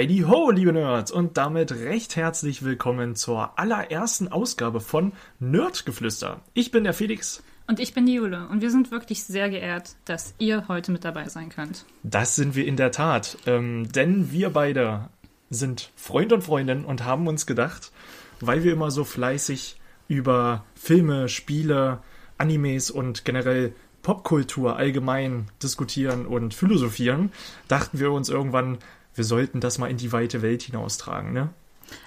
Heidi 0.00 0.20
ho, 0.20 0.50
liebe 0.50 0.72
Nerds, 0.72 1.12
und 1.12 1.36
damit 1.36 1.72
recht 1.72 2.16
herzlich 2.16 2.62
willkommen 2.62 3.16
zur 3.16 3.58
allerersten 3.58 4.28
Ausgabe 4.28 4.80
von 4.80 5.12
Nerdgeflüster. 5.40 6.40
Ich 6.54 6.70
bin 6.70 6.84
der 6.84 6.94
Felix. 6.94 7.42
Und 7.66 7.80
ich 7.80 7.92
bin 7.92 8.06
die 8.06 8.14
Jule 8.14 8.48
und 8.48 8.62
wir 8.62 8.70
sind 8.70 8.90
wirklich 8.92 9.24
sehr 9.24 9.50
geehrt, 9.50 9.96
dass 10.06 10.34
ihr 10.38 10.68
heute 10.68 10.90
mit 10.90 11.04
dabei 11.04 11.28
sein 11.28 11.50
könnt. 11.50 11.84
Das 12.02 12.34
sind 12.34 12.54
wir 12.54 12.66
in 12.66 12.76
der 12.76 12.92
Tat, 12.92 13.36
ähm, 13.44 13.92
denn 13.92 14.32
wir 14.32 14.48
beide 14.48 15.10
sind 15.50 15.92
Freund 15.96 16.32
und 16.32 16.44
Freundin 16.44 16.86
und 16.86 17.04
haben 17.04 17.28
uns 17.28 17.44
gedacht, 17.44 17.92
weil 18.40 18.64
wir 18.64 18.72
immer 18.72 18.90
so 18.90 19.04
fleißig 19.04 19.78
über 20.08 20.64
Filme, 20.74 21.28
Spiele, 21.28 21.98
Animes 22.38 22.90
und 22.90 23.26
generell 23.26 23.74
Popkultur 24.00 24.76
allgemein 24.76 25.48
diskutieren 25.62 26.24
und 26.24 26.54
philosophieren, 26.54 27.32
dachten 27.68 28.00
wir 28.00 28.12
uns 28.12 28.30
irgendwann, 28.30 28.78
wir 29.20 29.24
sollten 29.24 29.60
das 29.60 29.76
mal 29.76 29.90
in 29.90 29.98
die 29.98 30.12
weite 30.12 30.40
Welt 30.40 30.62
hinaustragen, 30.62 31.34
ne? 31.34 31.50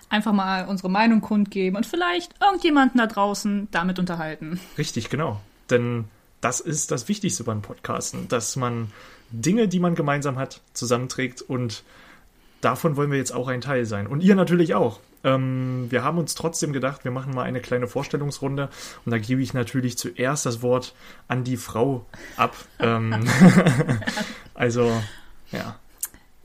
Einfach 0.09 0.33
mal 0.33 0.65
unsere 0.65 0.89
Meinung 0.89 1.21
kundgeben 1.21 1.77
und 1.77 1.85
vielleicht 1.85 2.33
irgendjemanden 2.41 2.97
da 2.97 3.05
draußen 3.05 3.67
damit 3.69 3.99
unterhalten. 3.99 4.59
Richtig, 4.79 5.11
genau. 5.11 5.39
Denn 5.69 6.05
das 6.41 6.59
ist 6.59 6.89
das 6.89 7.07
Wichtigste 7.07 7.43
beim 7.43 7.61
Podcasten, 7.61 8.29
dass 8.29 8.55
man 8.55 8.91
Dinge, 9.29 9.67
die 9.67 9.79
man 9.79 9.93
gemeinsam 9.93 10.39
hat, 10.39 10.61
zusammenträgt 10.73 11.43
und 11.43 11.83
davon 12.61 12.95
wollen 12.95 13.11
wir 13.11 13.19
jetzt 13.19 13.31
auch 13.31 13.47
ein 13.47 13.61
Teil 13.61 13.85
sein. 13.85 14.07
Und 14.07 14.21
ihr 14.21 14.33
natürlich 14.33 14.73
auch. 14.73 14.99
Ähm, 15.23 15.85
wir 15.91 16.03
haben 16.03 16.17
uns 16.17 16.33
trotzdem 16.33 16.73
gedacht, 16.73 17.03
wir 17.03 17.11
machen 17.11 17.35
mal 17.35 17.43
eine 17.43 17.61
kleine 17.61 17.85
Vorstellungsrunde 17.85 18.69
und 19.05 19.11
da 19.11 19.19
gebe 19.19 19.43
ich 19.43 19.53
natürlich 19.53 19.99
zuerst 19.99 20.47
das 20.47 20.63
Wort 20.63 20.95
an 21.27 21.43
die 21.43 21.57
Frau 21.57 22.07
ab. 22.37 22.55
ähm, 22.79 23.23
also, 24.55 24.91
ja. 25.51 25.75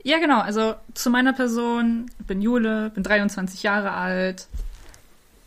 Ja, 0.03 0.17
genau. 0.19 0.39
Also 0.39 0.75
zu 0.93 1.09
meiner 1.09 1.33
Person. 1.33 2.09
Bin 2.27 2.41
Jule, 2.41 2.91
bin 2.93 3.03
23 3.03 3.63
Jahre 3.63 3.91
alt. 3.91 4.47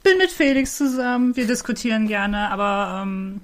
Bin 0.02 0.18
mit 0.18 0.30
Felix 0.30 0.76
zusammen. 0.76 1.36
Wir 1.36 1.46
diskutieren 1.46 2.08
gerne, 2.08 2.50
aber 2.50 3.02
ähm, 3.02 3.40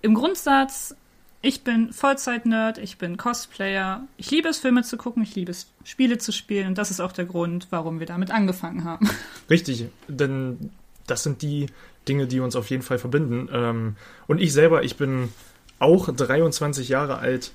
im 0.00 0.14
Grundsatz, 0.14 0.94
ich 1.42 1.64
bin 1.64 1.92
Vollzeit-Nerd, 1.92 2.78
ich 2.78 2.96
bin 2.96 3.16
Cosplayer. 3.18 4.02
Ich 4.16 4.30
liebe 4.30 4.48
es, 4.48 4.58
Filme 4.58 4.82
zu 4.82 4.96
gucken, 4.96 5.22
ich 5.22 5.34
liebe 5.34 5.50
es, 5.50 5.68
Spiele 5.84 6.18
zu 6.18 6.32
spielen 6.32 6.68
und 6.68 6.78
das 6.78 6.90
ist 6.90 7.00
auch 7.00 7.12
der 7.12 7.26
Grund, 7.26 7.68
warum 7.70 8.00
wir 8.00 8.06
damit 8.06 8.30
angefangen 8.30 8.84
haben. 8.84 9.08
Richtig, 9.50 9.86
denn 10.08 10.70
das 11.06 11.22
sind 11.22 11.42
die 11.42 11.66
Dinge, 12.08 12.26
die 12.26 12.40
uns 12.40 12.56
auf 12.56 12.70
jeden 12.70 12.82
Fall 12.82 12.98
verbinden. 12.98 13.48
Ähm, 13.52 13.96
und 14.26 14.40
ich 14.40 14.52
selber, 14.52 14.82
ich 14.82 14.96
bin 14.96 15.28
auch 15.78 16.08
23 16.08 16.88
Jahre 16.88 17.18
alt 17.18 17.52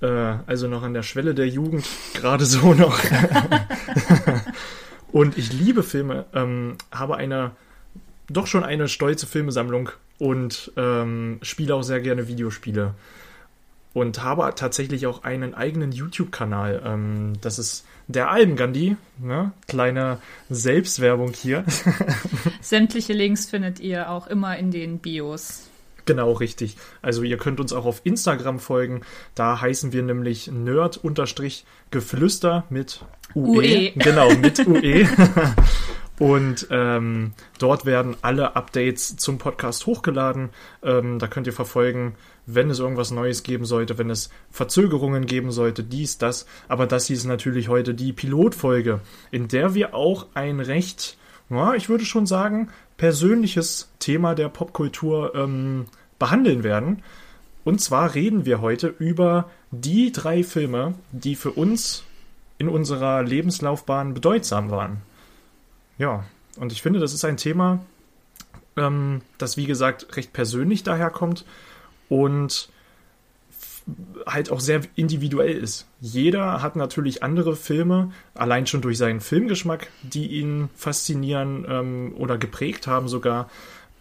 äh, 0.00 0.36
also 0.46 0.68
noch 0.68 0.82
an 0.82 0.94
der 0.94 1.02
Schwelle 1.02 1.34
der 1.34 1.48
Jugend, 1.48 1.86
gerade 2.14 2.44
so 2.44 2.74
noch. 2.74 2.98
und 5.12 5.36
ich 5.38 5.52
liebe 5.52 5.82
Filme, 5.82 6.26
ähm, 6.34 6.76
habe 6.90 7.16
eine, 7.16 7.52
doch 8.28 8.46
schon 8.46 8.64
eine 8.64 8.88
stolze 8.88 9.26
Filmesammlung 9.26 9.90
und 10.18 10.72
ähm, 10.76 11.38
spiele 11.42 11.74
auch 11.74 11.82
sehr 11.82 12.00
gerne 12.00 12.28
Videospiele. 12.28 12.94
Und 13.94 14.22
habe 14.22 14.52
tatsächlich 14.54 15.06
auch 15.06 15.24
einen 15.24 15.54
eigenen 15.54 15.92
YouTube-Kanal. 15.92 16.82
Ähm, 16.84 17.32
das 17.40 17.58
ist 17.58 17.84
der 18.06 18.30
Alben-Gandhi. 18.30 18.96
Ne? 19.18 19.52
Kleine 19.66 20.18
Selbstwerbung 20.50 21.32
hier. 21.32 21.64
Sämtliche 22.60 23.12
Links 23.12 23.46
findet 23.46 23.80
ihr 23.80 24.10
auch 24.10 24.26
immer 24.26 24.56
in 24.56 24.70
den 24.70 24.98
Bios. 24.98 25.68
Genau, 26.08 26.32
richtig. 26.32 26.76
Also 27.02 27.22
ihr 27.22 27.36
könnt 27.36 27.60
uns 27.60 27.74
auch 27.74 27.84
auf 27.84 28.00
Instagram 28.04 28.60
folgen. 28.60 29.02
Da 29.34 29.60
heißen 29.60 29.92
wir 29.92 30.02
nämlich 30.02 30.50
Nerd-Geflüster 30.50 32.64
mit 32.70 33.04
UE. 33.34 33.58
UE. 33.58 33.92
Genau, 33.94 34.34
mit 34.36 34.58
UE. 34.66 35.06
Und 36.18 36.66
ähm, 36.70 37.34
dort 37.58 37.84
werden 37.84 38.16
alle 38.22 38.56
Updates 38.56 39.18
zum 39.18 39.36
Podcast 39.36 39.84
hochgeladen. 39.84 40.48
Ähm, 40.82 41.18
da 41.18 41.26
könnt 41.26 41.46
ihr 41.46 41.52
verfolgen, 41.52 42.14
wenn 42.46 42.70
es 42.70 42.78
irgendwas 42.78 43.10
Neues 43.10 43.42
geben 43.42 43.66
sollte, 43.66 43.98
wenn 43.98 44.08
es 44.08 44.30
Verzögerungen 44.50 45.26
geben 45.26 45.52
sollte, 45.52 45.84
dies, 45.84 46.16
das. 46.16 46.46
Aber 46.68 46.86
das 46.86 47.06
hier 47.06 47.16
ist 47.16 47.26
natürlich 47.26 47.68
heute 47.68 47.92
die 47.92 48.14
Pilotfolge, 48.14 49.00
in 49.30 49.48
der 49.48 49.74
wir 49.74 49.94
auch 49.94 50.28
ein 50.32 50.60
recht, 50.60 51.18
ja, 51.50 51.74
ich 51.74 51.90
würde 51.90 52.06
schon 52.06 52.24
sagen, 52.24 52.70
persönliches 52.98 53.90
Thema 54.00 54.34
der 54.34 54.48
Popkultur 54.48 55.34
ähm, 55.34 55.86
behandeln 56.18 56.64
werden. 56.64 57.02
Und 57.64 57.80
zwar 57.80 58.14
reden 58.14 58.46
wir 58.46 58.60
heute 58.60 58.88
über 58.98 59.50
die 59.70 60.12
drei 60.12 60.42
Filme, 60.42 60.94
die 61.12 61.34
für 61.34 61.52
uns 61.52 62.04
in 62.58 62.68
unserer 62.68 63.22
Lebenslaufbahn 63.22 64.14
bedeutsam 64.14 64.70
waren. 64.70 65.02
Ja, 65.98 66.24
und 66.58 66.72
ich 66.72 66.82
finde, 66.82 66.98
das 66.98 67.12
ist 67.12 67.24
ein 67.24 67.36
Thema, 67.36 67.80
ähm, 68.76 69.22
das 69.38 69.56
wie 69.56 69.66
gesagt 69.66 70.16
recht 70.16 70.32
persönlich 70.32 70.82
daherkommt 70.82 71.44
und 72.08 72.70
halt 74.26 74.50
auch 74.50 74.60
sehr 74.60 74.82
individuell 74.96 75.56
ist. 75.56 75.86
Jeder 76.00 76.62
hat 76.62 76.76
natürlich 76.76 77.22
andere 77.22 77.56
Filme, 77.56 78.12
allein 78.34 78.66
schon 78.66 78.82
durch 78.82 78.98
seinen 78.98 79.20
Filmgeschmack, 79.20 79.88
die 80.02 80.26
ihn 80.26 80.68
faszinieren 80.74 81.64
ähm, 81.68 82.14
oder 82.16 82.38
geprägt 82.38 82.86
haben 82.86 83.08
sogar. 83.08 83.48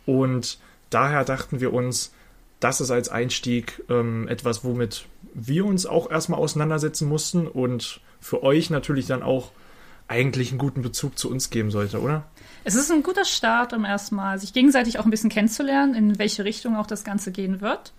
Und 0.05 0.59
daher 0.90 1.24
dachten 1.24 1.59
wir 1.59 1.74
uns, 1.74 2.14
das 2.59 2.81
ist 2.81 2.92
als 2.92 3.09
Einstieg 3.09 3.84
ähm, 3.90 4.28
etwas, 4.28 4.64
womit 4.64 5.06
wir 5.34 5.66
uns 5.66 5.86
auch 5.86 6.09
erstmal 6.09 6.40
auseinandersetzen 6.40 7.08
mussten 7.08 7.48
und 7.48 8.02
für 8.20 8.44
euch 8.44 8.70
natürlich 8.70 9.06
dann 9.06 9.22
auch 9.22 9.52
eigentlich 10.08 10.52
einen 10.52 10.58
guten 10.58 10.81
Bezug 10.81 11.18
zu 11.18 11.30
uns 11.30 11.50
geben 11.50 11.70
sollte, 11.70 12.02
oder? 12.02 12.26
Es 12.64 12.76
ist 12.76 12.92
ein 12.92 13.03
guter 13.03 13.26
Start, 13.26 13.74
um 13.74 13.86
erstmal 13.86 14.40
sich 14.40 14.53
gegenseitig 14.53 15.00
auch 15.00 15.06
ein 15.06 15.12
bisschen 15.12 15.30
kennenzulernen, 15.30 15.94
in 15.94 16.18
welche 16.18 16.46
Richtung 16.46 16.76
auch 16.76 16.88
das 16.88 17.03
Ganze 17.03 17.31
gehen 17.31 17.62
wird. 17.62 17.94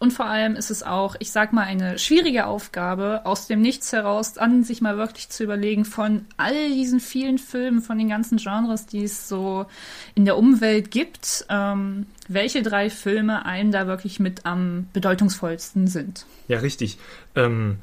Und 0.00 0.14
vor 0.14 0.24
allem 0.24 0.56
ist 0.56 0.70
es 0.70 0.82
auch, 0.82 1.14
ich 1.18 1.30
sag 1.30 1.52
mal, 1.52 1.64
eine 1.64 1.98
schwierige 1.98 2.46
Aufgabe, 2.46 3.20
aus 3.24 3.48
dem 3.48 3.60
Nichts 3.60 3.92
heraus 3.92 4.38
an 4.38 4.64
sich 4.64 4.80
mal 4.80 4.96
wirklich 4.96 5.28
zu 5.28 5.44
überlegen, 5.44 5.84
von 5.84 6.24
all 6.38 6.70
diesen 6.70 7.00
vielen 7.00 7.36
Filmen, 7.36 7.82
von 7.82 7.98
den 7.98 8.08
ganzen 8.08 8.38
Genres, 8.38 8.86
die 8.86 9.04
es 9.04 9.28
so 9.28 9.66
in 10.14 10.24
der 10.24 10.38
Umwelt 10.38 10.90
gibt, 10.90 11.44
ähm, 11.50 12.06
welche 12.28 12.62
drei 12.62 12.88
Filme 12.88 13.44
einem 13.44 13.72
da 13.72 13.86
wirklich 13.86 14.20
mit 14.20 14.46
am 14.46 14.88
bedeutungsvollsten 14.94 15.86
sind. 15.86 16.24
Ja, 16.48 16.60
richtig. 16.60 16.96
Ähm, 17.36 17.76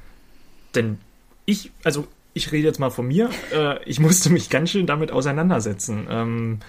denn 0.73 0.97
ich, 1.45 1.69
also 1.83 2.07
ich 2.33 2.51
rede 2.51 2.67
jetzt 2.67 2.79
mal 2.79 2.89
von 2.89 3.07
mir, 3.07 3.29
äh, 3.53 3.83
ich 3.83 4.00
musste 4.00 4.31
mich 4.31 4.50
ganz 4.50 4.72
schön 4.72 4.88
damit 4.88 5.11
auseinandersetzen. 5.11 6.07
Ähm, 6.09 6.59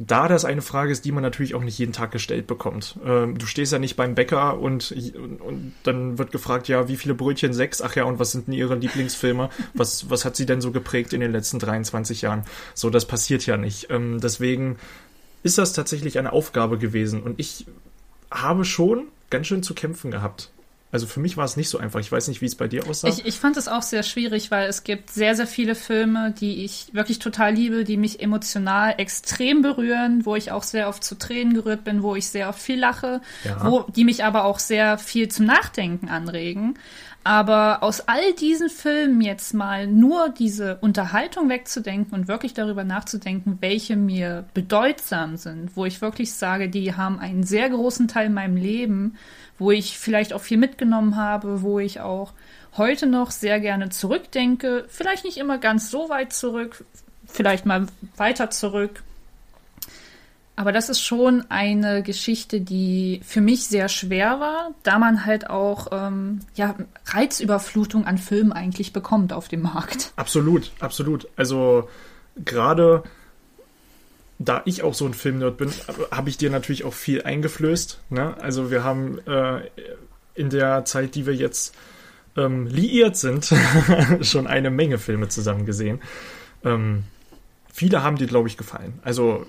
da 0.00 0.28
das 0.28 0.44
eine 0.44 0.62
Frage 0.62 0.92
ist, 0.92 1.04
die 1.04 1.10
man 1.10 1.24
natürlich 1.24 1.56
auch 1.56 1.64
nicht 1.64 1.76
jeden 1.76 1.92
Tag 1.92 2.12
gestellt 2.12 2.46
bekommt. 2.46 2.96
Ähm, 3.04 3.36
du 3.36 3.46
stehst 3.46 3.72
ja 3.72 3.80
nicht 3.80 3.96
beim 3.96 4.14
Bäcker 4.14 4.58
und, 4.60 4.92
und, 4.92 5.40
und, 5.40 5.72
dann 5.82 6.18
wird 6.18 6.30
gefragt, 6.30 6.68
ja, 6.68 6.86
wie 6.86 6.96
viele 6.96 7.14
Brötchen? 7.14 7.52
Sechs? 7.52 7.82
Ach 7.82 7.96
ja, 7.96 8.04
und 8.04 8.20
was 8.20 8.30
sind 8.30 8.46
denn 8.46 8.54
ihre 8.54 8.76
Lieblingsfilme? 8.76 9.50
Was, 9.74 10.08
was 10.08 10.24
hat 10.24 10.36
sie 10.36 10.46
denn 10.46 10.60
so 10.60 10.70
geprägt 10.70 11.12
in 11.12 11.20
den 11.20 11.32
letzten 11.32 11.58
23 11.58 12.22
Jahren? 12.22 12.44
So, 12.74 12.90
das 12.90 13.06
passiert 13.06 13.44
ja 13.44 13.56
nicht. 13.56 13.90
Ähm, 13.90 14.20
deswegen 14.20 14.76
ist 15.42 15.58
das 15.58 15.72
tatsächlich 15.72 16.16
eine 16.18 16.32
Aufgabe 16.32 16.78
gewesen 16.78 17.20
und 17.22 17.40
ich 17.40 17.66
habe 18.30 18.64
schon 18.64 19.08
ganz 19.30 19.48
schön 19.48 19.64
zu 19.64 19.74
kämpfen 19.74 20.12
gehabt. 20.12 20.52
Also 20.90 21.06
für 21.06 21.20
mich 21.20 21.36
war 21.36 21.44
es 21.44 21.56
nicht 21.56 21.68
so 21.68 21.76
einfach. 21.78 22.00
Ich 22.00 22.10
weiß 22.10 22.28
nicht, 22.28 22.40
wie 22.40 22.46
es 22.46 22.54
bei 22.54 22.66
dir 22.66 22.88
aussah. 22.88 23.08
Ich, 23.08 23.26
ich 23.26 23.38
fand 23.38 23.58
es 23.58 23.68
auch 23.68 23.82
sehr 23.82 24.02
schwierig, 24.02 24.50
weil 24.50 24.68
es 24.68 24.84
gibt 24.84 25.10
sehr, 25.10 25.34
sehr 25.34 25.46
viele 25.46 25.74
Filme, 25.74 26.34
die 26.40 26.64
ich 26.64 26.88
wirklich 26.92 27.18
total 27.18 27.54
liebe, 27.54 27.84
die 27.84 27.98
mich 27.98 28.20
emotional 28.20 28.94
extrem 28.96 29.60
berühren, 29.60 30.24
wo 30.24 30.34
ich 30.34 30.50
auch 30.50 30.62
sehr 30.62 30.88
oft 30.88 31.04
zu 31.04 31.18
Tränen 31.18 31.52
gerührt 31.52 31.84
bin, 31.84 32.02
wo 32.02 32.16
ich 32.16 32.28
sehr 32.28 32.48
oft 32.48 32.60
viel 32.60 32.78
lache, 32.78 33.20
ja. 33.44 33.70
wo 33.70 33.82
die 33.82 34.04
mich 34.04 34.24
aber 34.24 34.44
auch 34.44 34.58
sehr 34.58 34.96
viel 34.96 35.28
zum 35.28 35.44
Nachdenken 35.44 36.08
anregen. 36.08 36.78
Aber 37.22 37.82
aus 37.82 38.08
all 38.08 38.32
diesen 38.32 38.70
Filmen 38.70 39.20
jetzt 39.20 39.52
mal 39.52 39.86
nur 39.86 40.30
diese 40.30 40.76
Unterhaltung 40.76 41.50
wegzudenken 41.50 42.14
und 42.14 42.28
wirklich 42.28 42.54
darüber 42.54 42.84
nachzudenken, 42.84 43.58
welche 43.60 43.96
mir 43.96 44.46
bedeutsam 44.54 45.36
sind, 45.36 45.76
wo 45.76 45.84
ich 45.84 46.00
wirklich 46.00 46.32
sage, 46.32 46.70
die 46.70 46.94
haben 46.94 47.18
einen 47.18 47.42
sehr 47.42 47.68
großen 47.68 48.08
Teil 48.08 48.28
in 48.28 48.32
meinem 48.32 48.56
Leben 48.56 49.18
wo 49.58 49.70
ich 49.70 49.98
vielleicht 49.98 50.32
auch 50.32 50.40
viel 50.40 50.58
mitgenommen 50.58 51.16
habe, 51.16 51.62
wo 51.62 51.78
ich 51.78 52.00
auch 52.00 52.32
heute 52.76 53.06
noch 53.06 53.30
sehr 53.30 53.60
gerne 53.60 53.90
zurückdenke. 53.90 54.84
Vielleicht 54.88 55.24
nicht 55.24 55.36
immer 55.36 55.58
ganz 55.58 55.90
so 55.90 56.08
weit 56.08 56.32
zurück, 56.32 56.84
vielleicht 57.26 57.66
mal 57.66 57.86
weiter 58.16 58.50
zurück. 58.50 59.02
Aber 60.58 60.72
das 60.72 60.88
ist 60.88 61.00
schon 61.00 61.44
eine 61.50 62.02
Geschichte, 62.02 62.60
die 62.60 63.20
für 63.24 63.40
mich 63.40 63.68
sehr 63.68 63.88
schwer 63.88 64.40
war, 64.40 64.72
da 64.82 64.98
man 64.98 65.24
halt 65.24 65.48
auch 65.48 65.86
ähm, 65.92 66.40
ja, 66.56 66.74
Reizüberflutung 67.06 68.06
an 68.06 68.18
Filmen 68.18 68.52
eigentlich 68.52 68.92
bekommt 68.92 69.32
auf 69.32 69.46
dem 69.46 69.62
Markt. 69.62 70.12
Absolut, 70.16 70.72
absolut. 70.80 71.28
Also 71.36 71.88
gerade 72.44 73.04
da 74.38 74.62
ich 74.64 74.82
auch 74.82 74.94
so 74.94 75.04
ein 75.04 75.14
Filmnerd 75.14 75.56
bin, 75.56 75.70
habe 76.10 76.30
ich 76.30 76.38
dir 76.38 76.50
natürlich 76.50 76.84
auch 76.84 76.94
viel 76.94 77.22
eingeflößt. 77.22 78.00
Ne? 78.10 78.36
Also 78.40 78.70
wir 78.70 78.84
haben 78.84 79.18
äh, 79.26 79.62
in 80.34 80.50
der 80.50 80.84
Zeit, 80.84 81.16
die 81.16 81.26
wir 81.26 81.34
jetzt 81.34 81.74
ähm, 82.36 82.66
liiert 82.66 83.16
sind, 83.16 83.52
schon 84.20 84.46
eine 84.46 84.70
Menge 84.70 84.98
Filme 84.98 85.28
zusammen 85.28 85.66
gesehen. 85.66 86.00
Ähm, 86.64 87.04
viele 87.72 88.02
haben 88.02 88.16
dir, 88.16 88.28
glaube 88.28 88.48
ich, 88.48 88.56
gefallen. 88.56 89.00
Also 89.02 89.44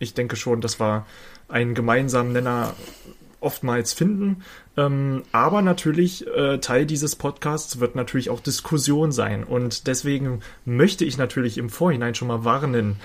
ich 0.00 0.14
denke 0.14 0.34
schon, 0.34 0.60
dass 0.60 0.80
wir 0.80 1.06
einen 1.48 1.74
gemeinsamen 1.74 2.32
Nenner 2.32 2.74
oftmals 3.40 3.92
finden. 3.92 4.42
Ähm, 4.76 5.22
aber 5.32 5.62
natürlich, 5.62 6.26
äh, 6.26 6.58
Teil 6.58 6.86
dieses 6.86 7.16
Podcasts 7.16 7.80
wird 7.80 7.96
natürlich 7.96 8.30
auch 8.30 8.40
Diskussion 8.40 9.12
sein. 9.12 9.44
Und 9.44 9.86
deswegen 9.86 10.40
möchte 10.64 11.04
ich 11.04 11.18
natürlich 11.18 11.58
im 11.58 11.70
Vorhinein 11.70 12.14
schon 12.14 12.28
mal 12.28 12.44
warnen, 12.44 12.96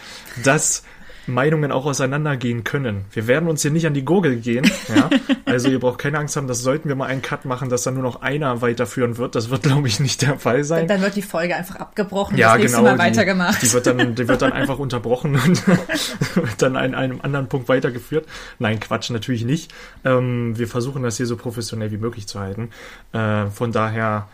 dass 0.44 0.84
Meinungen 1.27 1.72
auch 1.72 1.86
auseinandergehen 1.86 2.63
können. 2.63 3.06
Wir 3.12 3.27
werden 3.27 3.50
uns 3.50 3.62
hier 3.62 3.72
nicht 3.72 3.88
an 3.88 3.94
die 3.94 4.06
Gurgel 4.06 4.38
gehen. 4.38 4.69
Ja? 4.94 5.10
Also 5.45 5.69
ihr 5.69 5.80
braucht 5.80 6.00
keine 6.00 6.18
Angst 6.18 6.36
haben, 6.36 6.48
das 6.48 6.60
sollten 6.63 6.89
wir 6.89 6.95
mal 6.95 7.06
einen 7.06 7.22
Cut 7.22 7.45
machen, 7.45 7.69
dass 7.69 7.83
dann 7.83 7.94
nur 7.94 8.04
noch 8.04 8.22
einer 8.22 8.62
weiterführen 8.62 9.18
wird. 9.18 9.36
Das 9.36 9.51
wird, 9.51 9.63
glaube 9.63 9.88
ich, 9.88 10.00
nicht 10.00 10.24
der 10.24 10.39
Fall 10.39 10.63
sein. 10.63 10.88
Dann 10.88 11.01
wird 11.01 11.16
die 11.16 11.22
Folge 11.22 11.56
einfach 11.56 11.75
abgebrochen, 11.75 12.36
ja, 12.36 12.54
das 12.54 12.57
nächste 12.57 12.77
genau, 12.80 12.89
Mal 12.89 12.98
weitergemacht. 12.98 13.62
Die, 13.62 13.68
die, 13.68 13.74
wird 13.74 13.88
dann, 13.88 14.16
die 14.16 14.27
wird 14.27 14.42
dann 14.42 14.51
einfach 14.51 14.80
unterbrochen 14.86 15.36
und 15.36 15.68
wird 16.36 16.62
dann 16.62 16.75
an 16.75 16.95
einem 16.95 17.22
anderen 17.22 17.48
Punkt 17.48 17.69
weitergeführt. 17.69 18.25
Nein, 18.60 18.80
Quatsch, 18.80 19.12
natürlich 19.12 19.45
nicht. 19.45 19.74
Ähm, 20.04 20.57
wir 20.57 20.68
versuchen 20.68 21.04
das 21.04 21.18
hier 21.18 21.28
so 21.28 21.38
professionell 21.38 21.92
wie 21.92 21.98
möglich 21.98 22.28
zu 22.28 22.39
halten. 22.39 22.71
Äh, 23.13 23.45
von 23.48 23.71
daher 23.71 24.28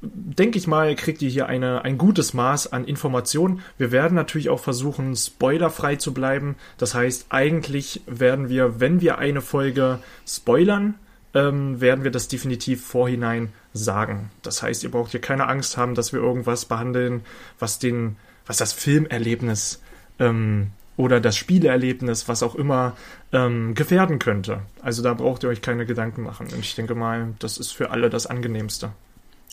denke 0.00 0.58
ich 0.58 0.66
mal, 0.66 0.94
kriegt 0.94 1.22
ihr 1.22 1.30
hier 1.30 1.46
eine, 1.46 1.82
ein 1.84 1.98
gutes 1.98 2.34
Maß 2.34 2.72
an 2.72 2.84
Informationen. 2.84 3.62
Wir 3.78 3.90
werden 3.90 4.14
natürlich 4.14 4.48
auch 4.48 4.60
versuchen, 4.60 5.16
spoilerfrei 5.16 5.96
zu 5.96 6.14
bleiben. 6.14 6.56
Das 6.78 6.94
heißt, 6.94 7.26
eigentlich 7.30 8.02
werden 8.06 8.48
wir, 8.48 8.80
wenn 8.80 9.00
wir 9.00 9.18
eine 9.18 9.40
Folge 9.40 9.98
spoilern, 10.26 10.94
ähm, 11.34 11.80
werden 11.80 12.04
wir 12.04 12.10
das 12.10 12.28
definitiv 12.28 12.84
vorhinein 12.84 13.52
sagen. 13.72 14.30
Das 14.42 14.62
heißt, 14.62 14.84
ihr 14.84 14.90
braucht 14.90 15.12
hier 15.12 15.20
keine 15.20 15.48
Angst 15.48 15.76
haben, 15.76 15.94
dass 15.94 16.12
wir 16.12 16.20
irgendwas 16.20 16.66
behandeln, 16.66 17.22
was 17.58 17.78
den, 17.78 18.16
was 18.46 18.58
das 18.58 18.72
Filmerlebnis 18.72 19.82
ähm, 20.18 20.70
oder 20.96 21.20
das 21.20 21.36
Spieleerlebnis, 21.36 22.28
was 22.28 22.42
auch 22.42 22.54
immer, 22.54 22.96
ähm, 23.32 23.74
gefährden 23.74 24.18
könnte. 24.18 24.60
Also 24.82 25.02
da 25.02 25.14
braucht 25.14 25.42
ihr 25.42 25.48
euch 25.48 25.62
keine 25.62 25.86
Gedanken 25.86 26.22
machen. 26.22 26.48
Und 26.52 26.60
ich 26.60 26.74
denke 26.74 26.94
mal, 26.94 27.34
das 27.38 27.58
ist 27.58 27.72
für 27.72 27.90
alle 27.90 28.10
das 28.10 28.26
Angenehmste. 28.26 28.92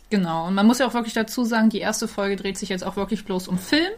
Genau, 0.09 0.47
und 0.47 0.55
man 0.55 0.65
muss 0.65 0.79
ja 0.79 0.87
auch 0.87 0.93
wirklich 0.93 1.13
dazu 1.13 1.43
sagen, 1.43 1.69
die 1.69 1.79
erste 1.79 2.07
Folge 2.07 2.35
dreht 2.35 2.57
sich 2.57 2.69
jetzt 2.69 2.83
auch 2.83 2.95
wirklich 2.95 3.25
bloß 3.25 3.47
um 3.47 3.59
Film. 3.59 3.91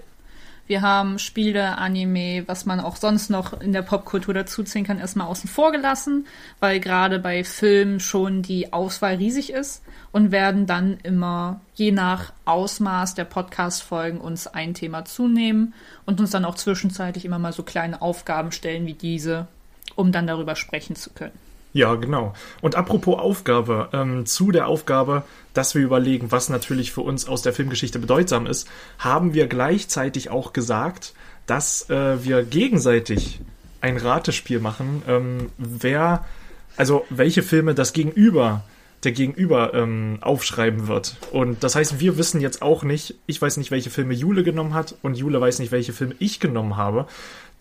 Wir 0.67 0.81
haben 0.81 1.19
Spiele, 1.19 1.77
Anime, 1.77 2.47
was 2.47 2.65
man 2.65 2.79
auch 2.79 2.95
sonst 2.95 3.29
noch 3.29 3.59
in 3.59 3.73
der 3.73 3.81
Popkultur 3.81 4.33
dazuziehen 4.33 4.85
kann, 4.85 4.99
erstmal 4.99 5.27
außen 5.27 5.49
vor 5.49 5.71
gelassen, 5.71 6.27
weil 6.59 6.79
gerade 6.79 7.19
bei 7.19 7.43
Filmen 7.43 7.99
schon 7.99 8.41
die 8.41 8.71
Auswahl 8.71 9.15
riesig 9.15 9.51
ist 9.51 9.83
und 10.11 10.31
werden 10.31 10.67
dann 10.67 10.97
immer 11.03 11.59
je 11.73 11.91
nach 11.91 12.31
Ausmaß 12.45 13.15
der 13.15 13.25
Podcast-Folgen 13.25 14.19
uns 14.19 14.47
ein 14.47 14.73
Thema 14.73 15.03
zunehmen 15.03 15.73
und 16.05 16.19
uns 16.19 16.31
dann 16.31 16.45
auch 16.45 16.55
zwischenzeitlich 16.55 17.25
immer 17.25 17.39
mal 17.39 17.53
so 17.53 17.63
kleine 17.63 18.01
Aufgaben 18.01 18.51
stellen 18.51 18.85
wie 18.85 18.93
diese, 18.93 19.47
um 19.95 20.11
dann 20.11 20.27
darüber 20.27 20.55
sprechen 20.55 20.95
zu 20.95 21.09
können. 21.09 21.50
Ja, 21.73 21.95
genau. 21.95 22.33
Und 22.61 22.75
apropos 22.75 23.17
Aufgabe, 23.17 23.89
ähm, 23.93 24.25
zu 24.25 24.51
der 24.51 24.67
Aufgabe, 24.67 25.23
dass 25.53 25.73
wir 25.73 25.81
überlegen, 25.81 26.31
was 26.31 26.49
natürlich 26.49 26.91
für 26.91 27.01
uns 27.01 27.27
aus 27.27 27.41
der 27.41 27.53
Filmgeschichte 27.53 27.99
bedeutsam 27.99 28.45
ist, 28.45 28.67
haben 28.99 29.33
wir 29.33 29.47
gleichzeitig 29.47 30.29
auch 30.29 30.53
gesagt, 30.53 31.13
dass 31.45 31.89
äh, 31.89 32.23
wir 32.23 32.43
gegenseitig 32.43 33.39
ein 33.79 33.97
Ratespiel 33.97 34.59
machen, 34.59 35.01
ähm, 35.07 35.49
wer, 35.57 36.25
also 36.75 37.05
welche 37.09 37.41
Filme 37.41 37.73
das 37.73 37.93
Gegenüber 37.93 38.63
der 39.03 39.11
Gegenüber 39.13 39.73
ähm, 39.73 40.19
aufschreiben 40.21 40.87
wird. 40.87 41.17
Und 41.31 41.63
das 41.63 41.75
heißt, 41.75 41.99
wir 41.99 42.17
wissen 42.17 42.41
jetzt 42.41 42.61
auch 42.61 42.83
nicht, 42.83 43.15
ich 43.25 43.41
weiß 43.41 43.57
nicht, 43.57 43.71
welche 43.71 43.89
Filme 43.89 44.13
Jule 44.13 44.43
genommen 44.43 44.73
hat 44.73 44.95
und 45.01 45.17
Jule 45.17 45.41
weiß 45.41 45.59
nicht, 45.59 45.71
welche 45.71 45.93
Filme 45.93 46.15
ich 46.19 46.39
genommen 46.39 46.77
habe. 46.77 47.07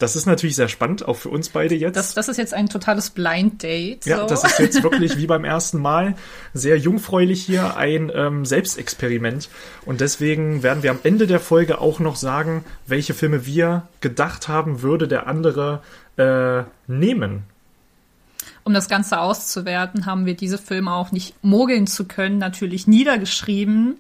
Das 0.01 0.17
ist 0.17 0.25
natürlich 0.25 0.57
sehr 0.57 0.69
spannend, 0.69 1.07
auch 1.07 1.19
für 1.19 1.29
uns 1.29 1.51
beide 1.51 1.75
jetzt. 1.75 1.95
Das, 1.95 2.15
das 2.15 2.29
ist 2.29 2.39
jetzt 2.39 2.55
ein 2.55 2.71
totales 2.71 3.11
Blind 3.11 3.63
Date. 3.63 4.05
So. 4.05 4.11
Ja, 4.11 4.27
das 4.27 4.45
ist 4.45 4.59
jetzt 4.59 4.83
wirklich 4.83 5.19
wie 5.19 5.27
beim 5.27 5.45
ersten 5.45 5.79
Mal 5.79 6.17
sehr 6.55 6.79
jungfräulich 6.79 7.45
hier 7.45 7.77
ein 7.77 8.11
ähm, 8.15 8.47
Selbstexperiment. 8.47 9.51
Und 9.85 10.01
deswegen 10.01 10.63
werden 10.63 10.83
wir 10.83 10.91
am 10.91 11.01
Ende 11.03 11.27
der 11.27 11.39
Folge 11.39 11.83
auch 11.83 12.01
noch 12.01 12.17
sagen, 12.17 12.65
welche 12.87 13.13
Filme 13.13 13.45
wir 13.45 13.89
gedacht 14.01 14.49
haben, 14.49 14.81
würde 14.81 15.07
der 15.07 15.27
andere 15.27 15.83
äh, 16.17 16.63
nehmen. 16.87 17.43
Um 18.65 18.73
das 18.73 18.89
Ganze 18.89 19.21
auszuwerten, 19.21 20.07
haben 20.07 20.25
wir 20.25 20.35
diese 20.35 20.57
Filme 20.57 20.95
auch 20.95 21.13
nicht 21.13 21.35
mogeln 21.45 21.87
zu 21.87 22.07
können, 22.07 22.39
natürlich 22.39 22.87
niedergeschrieben 22.87 23.99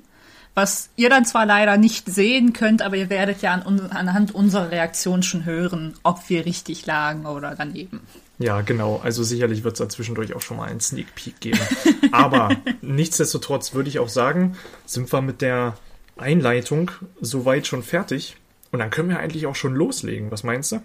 was 0.60 0.90
ihr 0.96 1.08
dann 1.08 1.24
zwar 1.24 1.46
leider 1.46 1.78
nicht 1.78 2.06
sehen 2.06 2.52
könnt, 2.52 2.82
aber 2.82 2.94
ihr 2.96 3.08
werdet 3.08 3.40
ja 3.40 3.54
an, 3.54 3.80
anhand 3.90 4.34
unserer 4.34 4.70
Reaktion 4.70 5.22
schon 5.22 5.46
hören, 5.46 5.94
ob 6.02 6.28
wir 6.28 6.44
richtig 6.44 6.84
lagen 6.84 7.24
oder 7.24 7.54
daneben. 7.56 8.00
Ja, 8.38 8.60
genau. 8.60 9.00
Also 9.02 9.22
sicherlich 9.22 9.64
wird 9.64 9.74
es 9.74 9.78
da 9.78 9.88
zwischendurch 9.88 10.34
auch 10.34 10.42
schon 10.42 10.58
mal 10.58 10.68
einen 10.68 10.80
Sneak 10.80 11.14
Peek 11.14 11.40
geben. 11.40 11.60
Aber 12.12 12.54
nichtsdestotrotz 12.82 13.72
würde 13.72 13.88
ich 13.88 14.00
auch 14.00 14.10
sagen, 14.10 14.58
sind 14.84 15.10
wir 15.10 15.22
mit 15.22 15.40
der 15.40 15.78
Einleitung 16.18 16.90
soweit 17.22 17.66
schon 17.66 17.82
fertig. 17.82 18.36
Und 18.70 18.80
dann 18.80 18.90
können 18.90 19.08
wir 19.08 19.18
eigentlich 19.18 19.46
auch 19.46 19.56
schon 19.56 19.74
loslegen. 19.74 20.30
Was 20.30 20.44
meinst 20.44 20.72
du? 20.72 20.82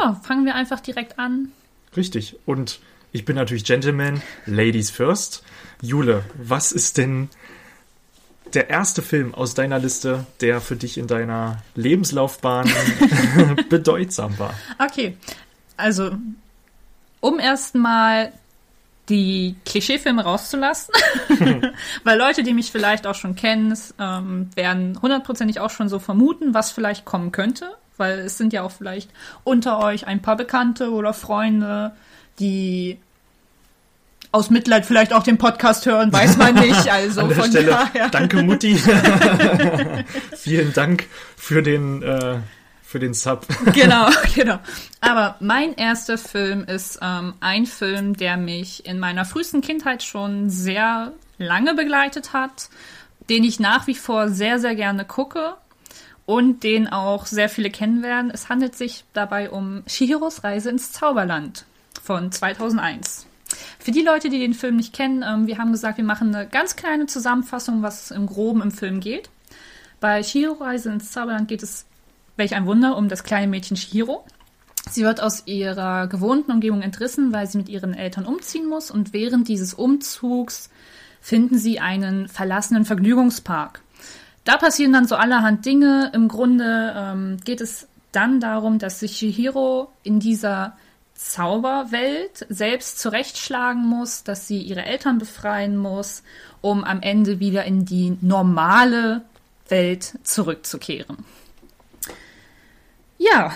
Ja, 0.00 0.18
fangen 0.22 0.46
wir 0.46 0.54
einfach 0.54 0.80
direkt 0.80 1.18
an. 1.18 1.52
Richtig. 1.94 2.36
Und 2.46 2.80
ich 3.12 3.26
bin 3.26 3.36
natürlich 3.36 3.64
Gentleman, 3.64 4.22
Ladies 4.46 4.90
first. 4.90 5.42
Jule, 5.82 6.24
was 6.34 6.72
ist 6.72 6.96
denn 6.96 7.28
der 8.54 8.70
erste 8.70 9.02
Film 9.02 9.34
aus 9.34 9.54
deiner 9.54 9.78
Liste, 9.78 10.26
der 10.40 10.60
für 10.60 10.76
dich 10.76 10.98
in 10.98 11.06
deiner 11.06 11.62
Lebenslaufbahn 11.74 12.70
bedeutsam 13.68 14.38
war? 14.38 14.54
Okay, 14.78 15.16
also 15.76 16.12
um 17.20 17.38
erstmal 17.38 18.32
die 19.08 19.56
Klischeefilme 19.64 20.24
rauszulassen, 20.24 20.94
weil 22.04 22.18
Leute, 22.18 22.42
die 22.42 22.54
mich 22.54 22.70
vielleicht 22.70 23.06
auch 23.06 23.14
schon 23.14 23.34
kennen, 23.34 23.76
ähm, 23.98 24.50
werden 24.54 25.00
hundertprozentig 25.00 25.60
auch 25.60 25.70
schon 25.70 25.88
so 25.88 25.98
vermuten, 25.98 26.54
was 26.54 26.70
vielleicht 26.70 27.04
kommen 27.04 27.32
könnte, 27.32 27.74
weil 27.96 28.20
es 28.20 28.38
sind 28.38 28.52
ja 28.52 28.62
auch 28.62 28.70
vielleicht 28.70 29.10
unter 29.44 29.80
euch 29.80 30.06
ein 30.06 30.22
paar 30.22 30.36
Bekannte 30.36 30.90
oder 30.92 31.14
Freunde, 31.14 31.92
die 32.38 32.98
aus 34.32 34.48
Mitleid 34.48 34.86
vielleicht 34.86 35.12
auch 35.12 35.22
den 35.22 35.38
Podcast 35.38 35.86
hören, 35.86 36.12
weiß 36.12 36.38
man 36.38 36.54
nicht. 36.54 36.72
Also 36.92 37.20
An 37.20 37.28
der 37.28 37.38
von 37.38 37.50
Stelle, 37.50 37.70
daher. 37.70 38.08
Danke, 38.08 38.42
Mutti. 38.42 38.76
Vielen 40.36 40.72
Dank 40.72 41.06
für 41.36 41.62
den, 41.62 42.02
äh, 42.02 42.38
für 42.82 42.98
den 42.98 43.14
Sub. 43.14 43.46
genau, 43.72 44.08
genau. 44.34 44.58
Aber 45.00 45.36
mein 45.40 45.74
erster 45.74 46.18
Film 46.18 46.64
ist 46.64 46.98
ähm, 47.02 47.34
ein 47.40 47.66
Film, 47.66 48.16
der 48.16 48.36
mich 48.36 48.84
in 48.86 48.98
meiner 48.98 49.24
frühesten 49.24 49.60
Kindheit 49.60 50.02
schon 50.02 50.50
sehr 50.50 51.12
lange 51.38 51.74
begleitet 51.74 52.32
hat, 52.32 52.68
den 53.30 53.44
ich 53.44 53.60
nach 53.60 53.86
wie 53.86 53.94
vor 53.94 54.28
sehr, 54.28 54.58
sehr 54.58 54.74
gerne 54.74 55.04
gucke 55.04 55.54
und 56.26 56.62
den 56.62 56.88
auch 56.88 57.26
sehr 57.26 57.48
viele 57.48 57.70
kennen 57.70 58.02
werden. 58.02 58.30
Es 58.30 58.48
handelt 58.48 58.76
sich 58.76 59.04
dabei 59.12 59.50
um 59.50 59.82
Shihiros 59.86 60.44
Reise 60.44 60.70
ins 60.70 60.92
Zauberland 60.92 61.64
von 62.02 62.32
2001. 62.32 63.26
Für 63.78 63.90
die 63.90 64.02
Leute, 64.02 64.28
die 64.28 64.38
den 64.38 64.54
Film 64.54 64.76
nicht 64.76 64.92
kennen, 64.92 65.24
ähm, 65.26 65.46
wir 65.46 65.58
haben 65.58 65.72
gesagt, 65.72 65.98
wir 65.98 66.04
machen 66.04 66.34
eine 66.34 66.46
ganz 66.46 66.76
kleine 66.76 67.06
Zusammenfassung, 67.06 67.82
was 67.82 68.10
im 68.10 68.26
Groben 68.26 68.62
im 68.62 68.70
Film 68.70 69.00
geht. 69.00 69.30
Bei 70.00 70.22
Shihiro 70.22 70.54
Reise 70.54 70.90
ins 70.90 71.12
Zauberland 71.12 71.48
geht 71.48 71.62
es, 71.62 71.86
welch 72.36 72.54
ein 72.54 72.66
Wunder, 72.66 72.96
um 72.96 73.08
das 73.08 73.24
kleine 73.24 73.46
Mädchen 73.46 73.76
Shihiro. 73.76 74.24
Sie 74.90 75.04
wird 75.04 75.22
aus 75.22 75.46
ihrer 75.46 76.08
gewohnten 76.08 76.50
Umgebung 76.50 76.82
entrissen, 76.82 77.32
weil 77.32 77.46
sie 77.46 77.58
mit 77.58 77.68
ihren 77.68 77.94
Eltern 77.94 78.26
umziehen 78.26 78.68
muss 78.68 78.90
und 78.90 79.12
während 79.12 79.48
dieses 79.48 79.74
Umzugs 79.74 80.70
finden 81.20 81.56
sie 81.56 81.78
einen 81.78 82.28
verlassenen 82.28 82.84
Vergnügungspark. 82.84 83.80
Da 84.44 84.56
passieren 84.56 84.92
dann 84.92 85.06
so 85.06 85.14
allerhand 85.14 85.64
Dinge. 85.64 86.10
Im 86.14 86.26
Grunde 86.26 86.94
ähm, 86.96 87.36
geht 87.44 87.60
es 87.60 87.86
dann 88.10 88.40
darum, 88.40 88.78
dass 88.78 89.00
sich 89.00 89.16
Shihiro 89.16 89.92
in 90.02 90.18
dieser 90.18 90.76
Zauberwelt 91.30 92.46
selbst 92.48 92.98
zurechtschlagen 92.98 93.86
muss, 93.86 94.24
dass 94.24 94.46
sie 94.46 94.58
ihre 94.58 94.84
Eltern 94.84 95.18
befreien 95.18 95.76
muss, 95.76 96.22
um 96.60 96.84
am 96.84 97.00
Ende 97.00 97.40
wieder 97.40 97.64
in 97.64 97.84
die 97.84 98.16
normale 98.20 99.22
Welt 99.68 100.18
zurückzukehren. 100.22 101.24
Ja, 103.18 103.52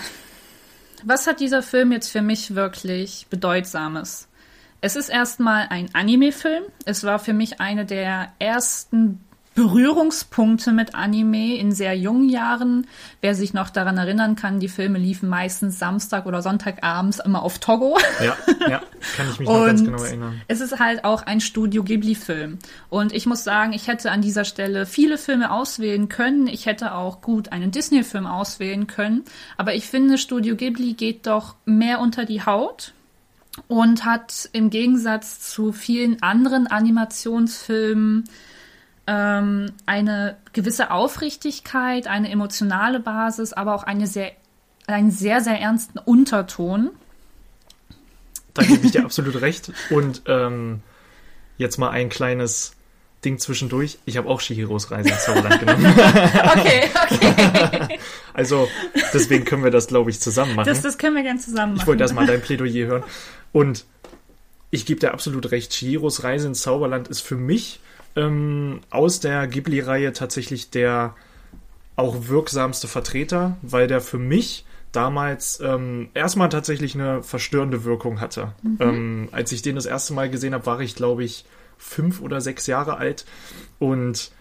was 1.03 1.27
hat 1.27 1.39
dieser 1.39 1.61
Film 1.61 1.91
jetzt 1.91 2.09
für 2.09 2.21
mich 2.21 2.55
wirklich 2.55 3.27
Bedeutsames? 3.29 4.27
Es 4.81 4.95
ist 4.95 5.09
erstmal 5.09 5.67
ein 5.69 5.93
Anime-Film. 5.93 6.63
Es 6.85 7.03
war 7.03 7.19
für 7.19 7.33
mich 7.33 7.59
eine 7.59 7.85
der 7.85 8.31
ersten 8.39 9.23
Berührungspunkte 9.57 10.71
mit 10.71 10.93
Anime 10.93 11.57
in 11.57 11.71
sehr 11.71 11.97
jungen 11.97 12.29
Jahren. 12.29 12.85
Wer 13.21 13.33
sich 13.33 13.55
noch 13.55 13.71
daran 13.71 13.97
erinnern 13.97 14.35
kann, 14.35 14.59
die 14.59 14.67
Filme 14.67 14.99
liefen 14.99 15.29
meistens 15.29 15.79
Samstag 15.79 16.27
oder 16.27 16.43
Sonntagabends 16.43 17.17
immer 17.17 17.41
auf 17.41 17.57
Togo. 17.57 17.97
Ja, 18.23 18.37
ja, 18.69 18.81
kann 19.15 19.27
ich 19.31 19.39
mich 19.39 19.49
noch 19.49 19.65
ganz 19.65 19.83
genau 19.83 20.03
erinnern. 20.03 20.41
Es 20.47 20.61
ist 20.61 20.77
halt 20.77 21.03
auch 21.03 21.23
ein 21.23 21.41
Studio 21.41 21.83
Ghibli-Film. 21.83 22.59
Und 22.89 23.13
ich 23.13 23.25
muss 23.25 23.43
sagen, 23.43 23.73
ich 23.73 23.87
hätte 23.87 24.11
an 24.11 24.21
dieser 24.21 24.45
Stelle 24.45 24.85
viele 24.85 25.17
Filme 25.17 25.49
auswählen 25.49 26.07
können. 26.07 26.45
Ich 26.45 26.67
hätte 26.67 26.93
auch 26.93 27.21
gut 27.21 27.51
einen 27.51 27.71
Disney-Film 27.71 28.27
auswählen 28.27 28.85
können. 28.85 29.23
Aber 29.57 29.73
ich 29.73 29.87
finde, 29.87 30.19
Studio 30.19 30.55
Ghibli 30.55 30.93
geht 30.93 31.25
doch 31.25 31.55
mehr 31.65 31.99
unter 31.99 32.25
die 32.25 32.45
Haut 32.45 32.93
und 33.67 34.05
hat 34.05 34.49
im 34.53 34.69
Gegensatz 34.69 35.39
zu 35.51 35.71
vielen 35.71 36.21
anderen 36.21 36.67
Animationsfilmen 36.67 38.25
ähm, 39.07 39.71
eine 39.85 40.37
gewisse 40.53 40.91
Aufrichtigkeit, 40.91 42.07
eine 42.07 42.29
emotionale 42.29 42.99
Basis, 42.99 43.53
aber 43.53 43.73
auch 43.73 43.83
eine 43.83 44.05
sehr, 44.05 44.31
einen 44.85 45.11
sehr, 45.11 45.41
sehr 45.41 45.59
ernsten 45.59 45.97
Unterton. 45.97 46.91
Da 48.53 48.63
gebe 48.63 48.85
ich 48.85 48.91
dir 48.91 49.05
absolut 49.05 49.39
recht. 49.41 49.71
Und 49.89 50.23
ähm, 50.27 50.81
jetzt 51.57 51.77
mal 51.77 51.89
ein 51.89 52.09
kleines 52.09 52.73
Ding 53.23 53.39
zwischendurch. 53.39 53.97
Ich 54.05 54.17
habe 54.17 54.27
auch 54.27 54.41
Shihiros 54.41 54.91
Reise 54.91 55.09
ins 55.09 55.25
Zauberland 55.25 55.59
genommen. 55.65 55.85
okay, 55.85 56.89
okay. 57.11 57.99
Also 58.33 58.67
deswegen 59.13 59.45
können 59.45 59.63
wir 59.63 59.71
das, 59.71 59.87
glaube 59.87 60.11
ich, 60.11 60.19
zusammen 60.19 60.53
machen. 60.53 60.67
Das, 60.67 60.83
das 60.83 60.99
können 60.99 61.15
wir 61.15 61.23
gerne 61.23 61.39
zusammen 61.39 61.73
machen. 61.73 61.81
Ich 61.81 61.87
wollte 61.87 62.03
erstmal 62.03 62.27
dein 62.27 62.39
Plädoyer 62.39 62.85
hören. 62.85 63.03
Und 63.51 63.85
ich 64.69 64.85
gebe 64.85 64.99
dir 64.99 65.11
absolut 65.11 65.49
recht. 65.49 65.73
Shihiros 65.73 66.23
Reise 66.23 66.47
ins 66.47 66.61
Zauberland 66.61 67.07
ist 67.07 67.21
für 67.21 67.35
mich 67.35 67.79
ähm, 68.17 68.81
aus 68.89 69.19
der 69.19 69.47
Ghibli-Reihe 69.47 70.11
tatsächlich 70.11 70.69
der 70.69 71.15
auch 71.95 72.27
wirksamste 72.27 72.87
Vertreter, 72.87 73.57
weil 73.61 73.87
der 73.87 74.01
für 74.01 74.19
mich 74.19 74.65
damals 74.91 75.59
ähm, 75.61 76.09
erstmal 76.13 76.49
tatsächlich 76.49 76.95
eine 76.95 77.23
verstörende 77.23 77.83
Wirkung 77.83 78.19
hatte. 78.19 78.53
Mhm. 78.63 78.77
Ähm, 78.79 79.29
als 79.31 79.51
ich 79.51 79.61
den 79.61 79.75
das 79.75 79.85
erste 79.85 80.13
Mal 80.13 80.29
gesehen 80.29 80.53
habe, 80.53 80.65
war 80.65 80.79
ich, 80.81 80.95
glaube 80.95 81.23
ich, 81.23 81.45
fünf 81.77 82.21
oder 82.21 82.41
sechs 82.41 82.67
Jahre 82.67 82.97
alt 82.97 83.25
und 83.79 84.31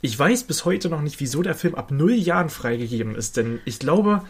ich 0.00 0.18
weiß 0.18 0.44
bis 0.44 0.64
heute 0.64 0.90
noch 0.90 1.00
nicht, 1.00 1.18
wieso 1.18 1.42
der 1.42 1.54
Film 1.54 1.74
ab 1.74 1.90
null 1.90 2.12
Jahren 2.12 2.50
freigegeben 2.50 3.16
ist, 3.16 3.36
denn 3.38 3.60
ich 3.64 3.78
glaube, 3.78 4.22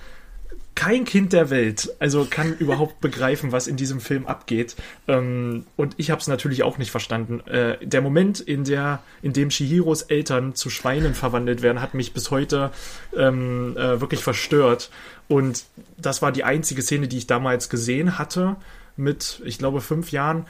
kein 0.75 1.05
Kind 1.05 1.33
der 1.33 1.51
Welt 1.51 1.95
also 1.99 2.27
kann 2.29 2.55
überhaupt 2.59 3.01
begreifen, 3.01 3.53
was 3.53 3.67
in 3.67 3.77
diesem 3.77 4.01
Film 4.01 4.27
abgeht. 4.27 4.77
Ähm, 5.09 5.67
und 5.77 5.95
ich 5.99 6.11
habe 6.11 6.21
es 6.21 6.27
natürlich 6.27 6.63
auch 6.63 6.79
nicht 6.79 6.91
verstanden. 6.91 7.41
Äh, 7.49 7.79
der 7.85 8.01
Moment, 8.01 8.41
in 8.41 8.65
der, 8.65 9.01
in 9.23 9.33
dem 9.33 9.51
Shihiros 9.51 10.03
Eltern 10.03 10.55
zu 10.55 10.71
Schweinen 10.71 11.15
verwandelt 11.15 11.63
werden, 11.63 11.81
hat 11.81 11.95
mich 11.95 12.13
bis 12.13 12.31
heute 12.31 12.71
ähm, 13.17 13.77
äh, 13.77 14.01
wirklich 14.01 14.23
verstört. 14.23 14.91
Und 15.29 15.65
das 15.97 16.23
war 16.23 16.33
die 16.33 16.45
einzige 16.45 16.83
Szene, 16.83 17.09
die 17.09 17.19
ich 17.19 17.27
damals 17.27 17.69
gesehen 17.69 18.19
hatte, 18.19 18.57
mit, 18.97 19.41
ich 19.45 19.59
glaube, 19.59 19.81
fünf 19.81 20.13
Jahren. 20.13 20.47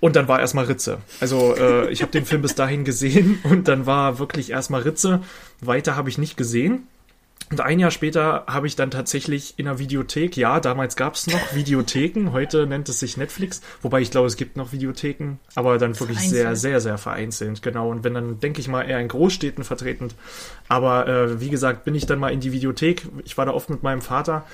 Und 0.00 0.16
dann 0.16 0.28
war 0.28 0.38
erstmal 0.38 0.66
Ritze. 0.66 0.98
Also 1.20 1.56
äh, 1.56 1.90
ich 1.90 2.02
habe 2.02 2.12
den 2.12 2.26
Film 2.26 2.42
bis 2.42 2.54
dahin 2.54 2.84
gesehen 2.84 3.38
und 3.44 3.68
dann 3.68 3.86
war 3.86 4.18
wirklich 4.18 4.50
erstmal 4.50 4.82
Ritze. 4.82 5.22
Weiter 5.62 5.96
habe 5.96 6.10
ich 6.10 6.18
nicht 6.18 6.36
gesehen. 6.36 6.86
Und 7.50 7.60
ein 7.60 7.78
Jahr 7.78 7.90
später 7.90 8.44
habe 8.46 8.66
ich 8.66 8.74
dann 8.74 8.90
tatsächlich 8.90 9.54
in 9.58 9.68
einer 9.68 9.78
Videothek, 9.78 10.36
ja, 10.36 10.60
damals 10.60 10.96
gab 10.96 11.14
es 11.14 11.26
noch 11.26 11.54
Videotheken, 11.54 12.32
heute 12.32 12.66
nennt 12.66 12.88
es 12.88 13.00
sich 13.00 13.16
Netflix, 13.16 13.60
wobei 13.82 14.00
ich 14.00 14.10
glaube, 14.10 14.26
es 14.28 14.36
gibt 14.36 14.56
noch 14.56 14.72
Videotheken, 14.72 15.36
aber 15.54 15.76
dann 15.78 15.98
wirklich 16.00 16.18
sehr, 16.20 16.56
sehr, 16.56 16.80
sehr 16.80 16.96
vereinzelt, 16.96 17.60
genau. 17.62 17.90
Und 17.90 18.02
wenn 18.02 18.14
dann, 18.14 18.40
denke 18.40 18.60
ich 18.60 18.68
mal, 18.68 18.82
eher 18.82 18.98
in 18.98 19.08
Großstädten 19.08 19.62
vertretend. 19.62 20.14
Aber 20.68 21.06
äh, 21.06 21.40
wie 21.40 21.50
gesagt, 21.50 21.84
bin 21.84 21.94
ich 21.94 22.06
dann 22.06 22.18
mal 22.18 22.32
in 22.32 22.40
die 22.40 22.52
Videothek, 22.52 23.06
ich 23.24 23.36
war 23.36 23.44
da 23.44 23.52
oft 23.52 23.68
mit 23.68 23.82
meinem 23.82 24.00
Vater 24.00 24.46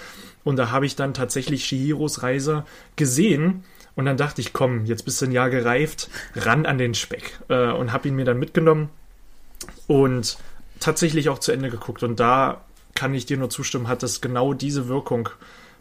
und 0.43 0.57
da 0.57 0.71
habe 0.71 0.85
ich 0.85 0.97
dann 0.97 1.15
tatsächlich 1.15 1.65
Shihiros 1.65 2.23
Reise 2.23 2.65
gesehen. 2.97 3.65
Und 3.97 4.07
dann 4.07 4.17
dachte 4.17 4.41
ich, 4.41 4.53
komm, 4.53 4.87
jetzt 4.87 5.05
bist 5.05 5.21
du 5.21 5.27
ein 5.27 5.33
Jahr 5.33 5.51
gereift, 5.51 6.09
ran 6.35 6.65
an 6.65 6.79
den 6.79 6.95
Speck. 6.95 7.39
Äh, 7.49 7.71
und 7.73 7.93
habe 7.93 8.09
ihn 8.09 8.15
mir 8.15 8.25
dann 8.25 8.39
mitgenommen 8.39 8.89
und 9.89 10.39
tatsächlich 10.79 11.29
auch 11.29 11.39
zu 11.39 11.53
Ende 11.53 11.71
geguckt. 11.71 12.03
Und 12.03 12.19
da 12.19 12.63
kann 13.01 13.15
ich 13.15 13.25
dir 13.25 13.39
nur 13.39 13.49
zustimmen, 13.49 13.89
hat 13.89 14.03
das 14.03 14.21
genau 14.21 14.53
diese 14.53 14.87
Wirkung 14.87 15.31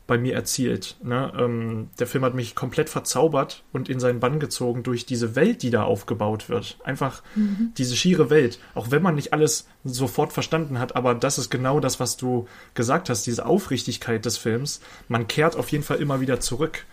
bei 0.08 0.18
mir 0.18 0.36
erzielt. 0.36 0.96
Ne? 1.04 1.34
Ähm, 1.38 1.90
der 2.00 2.08
Film 2.08 2.24
hat 2.24 2.34
mich 2.34 2.56
komplett 2.56 2.90
verzaubert 2.90 3.66
und 3.74 3.90
in 3.90 4.00
seinen 4.00 4.22
Bann 4.22 4.40
gezogen 4.40 4.84
durch 4.84 5.06
diese 5.06 5.36
Welt, 5.36 5.62
die 5.62 5.70
da 5.70 5.84
aufgebaut 5.84 6.48
wird. 6.48 6.78
Einfach 6.86 7.22
mhm. 7.36 7.74
diese 7.78 7.98
schiere 7.98 8.30
Welt. 8.30 8.58
Auch 8.74 8.90
wenn 8.90 9.04
man 9.04 9.16
nicht 9.16 9.34
alles 9.34 9.68
sofort 9.84 10.32
verstanden 10.32 10.80
hat, 10.80 10.96
aber 10.96 11.14
das 11.14 11.38
ist 11.38 11.50
genau 11.50 11.82
das, 11.82 12.00
was 12.00 12.16
du 12.16 12.48
gesagt 12.74 13.10
hast, 13.10 13.28
diese 13.28 13.46
Aufrichtigkeit 13.46 14.24
des 14.24 14.38
Films. 14.38 14.80
Man 15.10 15.28
kehrt 15.28 15.58
auf 15.58 15.70
jeden 15.74 15.84
Fall 15.84 15.98
immer 15.98 16.22
wieder 16.22 16.40
zurück 16.40 16.86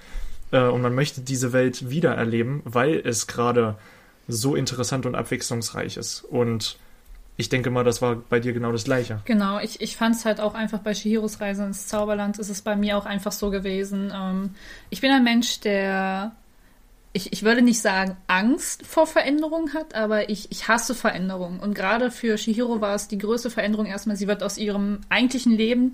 äh, 0.50 0.66
und 0.66 0.82
man 0.82 0.96
möchte 0.96 1.20
diese 1.20 1.52
Welt 1.52 1.88
wiedererleben, 1.88 2.62
weil 2.64 3.00
es 3.04 3.28
gerade 3.28 3.78
so 4.26 4.56
interessant 4.56 5.06
und 5.06 5.14
abwechslungsreich 5.14 5.96
ist. 5.96 6.24
Und 6.24 6.78
ich 7.36 7.48
denke 7.50 7.70
mal, 7.70 7.84
das 7.84 8.00
war 8.00 8.16
bei 8.16 8.40
dir 8.40 8.52
genau 8.52 8.72
das 8.72 8.84
Gleiche. 8.84 9.20
Genau, 9.26 9.58
ich, 9.60 9.80
ich 9.82 9.96
fand 9.96 10.14
es 10.14 10.24
halt 10.24 10.40
auch 10.40 10.54
einfach 10.54 10.78
bei 10.78 10.94
Shihiros 10.94 11.40
Reise 11.40 11.64
ins 11.64 11.86
Zauberland 11.86 12.38
ist 12.38 12.48
es 12.48 12.62
bei 12.62 12.76
mir 12.76 12.96
auch 12.96 13.04
einfach 13.04 13.32
so 13.32 13.50
gewesen. 13.50 14.12
Ähm, 14.14 14.54
ich 14.88 15.02
bin 15.02 15.10
ein 15.10 15.22
Mensch, 15.22 15.60
der, 15.60 16.32
ich, 17.12 17.32
ich 17.34 17.42
würde 17.42 17.60
nicht 17.60 17.80
sagen 17.80 18.16
Angst 18.26 18.86
vor 18.86 19.06
Veränderung 19.06 19.74
hat, 19.74 19.94
aber 19.94 20.30
ich, 20.30 20.50
ich 20.50 20.68
hasse 20.68 20.94
Veränderung. 20.94 21.60
Und 21.60 21.74
gerade 21.74 22.10
für 22.10 22.38
Shihiro 22.38 22.80
war 22.80 22.94
es 22.94 23.06
die 23.06 23.18
größte 23.18 23.50
Veränderung 23.50 23.84
erstmal, 23.84 24.16
sie 24.16 24.28
wird 24.28 24.42
aus 24.42 24.56
ihrem 24.56 25.00
eigentlichen 25.10 25.52
Leben 25.52 25.92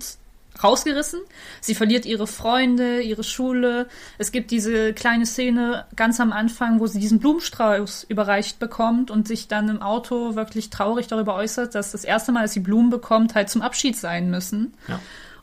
rausgerissen. 0.61 1.21
Sie 1.61 1.75
verliert 1.75 2.05
ihre 2.05 2.27
Freunde, 2.27 3.01
ihre 3.01 3.23
Schule. 3.23 3.87
Es 4.17 4.31
gibt 4.31 4.51
diese 4.51 4.93
kleine 4.93 5.25
Szene 5.25 5.85
ganz 5.95 6.19
am 6.19 6.31
Anfang, 6.31 6.79
wo 6.79 6.87
sie 6.87 6.99
diesen 6.99 7.19
Blumenstrauß 7.19 8.05
überreicht 8.09 8.59
bekommt 8.59 9.09
und 9.09 9.27
sich 9.27 9.47
dann 9.47 9.69
im 9.69 9.81
Auto 9.81 10.35
wirklich 10.35 10.69
traurig 10.69 11.07
darüber 11.07 11.35
äußert, 11.35 11.75
dass 11.75 11.91
das 11.91 12.03
erste 12.03 12.31
Mal, 12.31 12.43
dass 12.43 12.53
sie 12.53 12.59
Blumen 12.59 12.89
bekommt, 12.89 13.35
halt 13.35 13.49
zum 13.49 13.61
Abschied 13.61 13.97
sein 13.97 14.29
müssen. 14.29 14.73
Ja. 14.87 14.99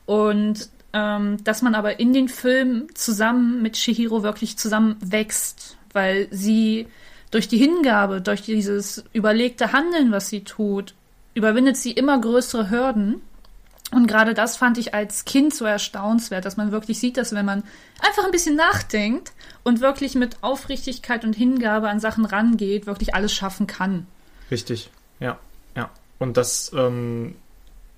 Und 0.07 0.69
ähm, 0.93 1.43
dass 1.45 1.63
man 1.63 1.75
aber 1.75 2.01
in 2.01 2.13
den 2.13 2.29
Film 2.29 2.89
zusammen 2.95 3.63
mit 3.63 3.77
Shihiro 3.77 4.23
wirklich 4.23 4.59
zusammen 4.59 4.97
wächst, 5.01 5.77
weil 5.93 6.29
sie 6.31 6.89
durch 7.31 7.47
die 7.47 7.59
Hingabe, 7.59 8.21
durch 8.21 8.43
dieses 8.43 9.05
überlegte 9.13 9.73
Handeln, 9.73 10.11
was 10.11 10.29
sie 10.29 10.43
tut, 10.43 10.95
überwindet 11.35 11.77
sie 11.77 11.93
immer 11.93 12.21
größere 12.21 12.71
Hürden 12.71 13.23
und 13.93 14.07
gerade 14.07 14.35
das 14.35 14.57
fand 14.57 14.79
ich 14.79 14.95
als 14.95 15.25
Kind 15.25 15.55
so 15.55 15.65
erstaunenswert, 15.65 16.45
dass 16.45 16.57
man 16.57 16.71
wirklich 16.71 17.01
sieht, 17.01 17.17
dass 17.17 17.35
wenn 17.35 17.45
man 17.45 17.65
einfach 18.01 18.25
ein 18.25 18.31
bisschen 18.31 18.55
nachdenkt 18.55 19.33
und 19.65 19.81
wirklich 19.81 20.15
mit 20.15 20.43
Aufrichtigkeit 20.43 21.25
und 21.25 21.35
Hingabe 21.35 21.89
an 21.89 21.99
Sachen 21.99 22.25
rangeht, 22.25 22.87
wirklich 22.87 23.15
alles 23.15 23.33
schaffen 23.33 23.67
kann. 23.67 24.07
Richtig, 24.51 24.91
ja, 25.19 25.39
ja. 25.75 25.91
Und 26.19 26.37
das, 26.37 26.71
ähm, 26.75 27.35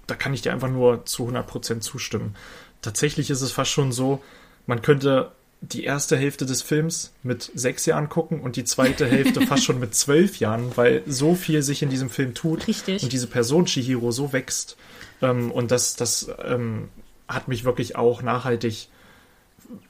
da 0.07 0.15
kann 0.15 0.33
ich 0.33 0.43
dir 0.43 0.53
einfach 0.53 0.71
nur 0.71 1.05
zu 1.05 1.29
100% 1.29 1.81
zustimmen. 1.81 2.37
Tatsächlich 2.81 3.31
ist 3.31 3.43
es 3.43 3.53
fast 3.53 3.71
schon 3.71 3.93
so, 3.93 4.23
man 4.67 4.81
könnte 4.81 5.33
die 5.63 5.85
erste 5.85 6.17
Hälfte 6.17 6.45
des 6.45 6.61
Films 6.61 7.13
mit 7.23 7.51
sechs 7.55 7.87
Jahren 7.87 8.09
gucken 8.09 8.41
und 8.41 8.57
die 8.57 8.65
zweite 8.65 9.07
Hälfte 9.07 9.41
fast 9.47 9.65
schon 9.65 9.79
mit 9.79 9.95
zwölf 9.95 10.39
Jahren, 10.39 10.77
weil 10.77 11.03
so 11.07 11.35
viel 11.35 11.63
sich 11.63 11.83
in 11.83 11.89
diesem 11.89 12.11
Film 12.11 12.35
tut 12.35 12.67
Richtig. 12.67 13.03
und 13.03 13.13
diese 13.13 13.29
Person 13.29 13.67
Chihiro 13.67 14.11
so 14.11 14.33
wächst. 14.33 14.77
Ähm, 15.23 15.53
und 15.53 15.71
das, 15.71 15.95
das 15.95 16.29
ähm, 16.45 16.89
hat 17.29 17.49
mich 17.49 17.65
wirklich 17.65 17.97
auch 17.97 18.23
nachhaltig 18.23 18.89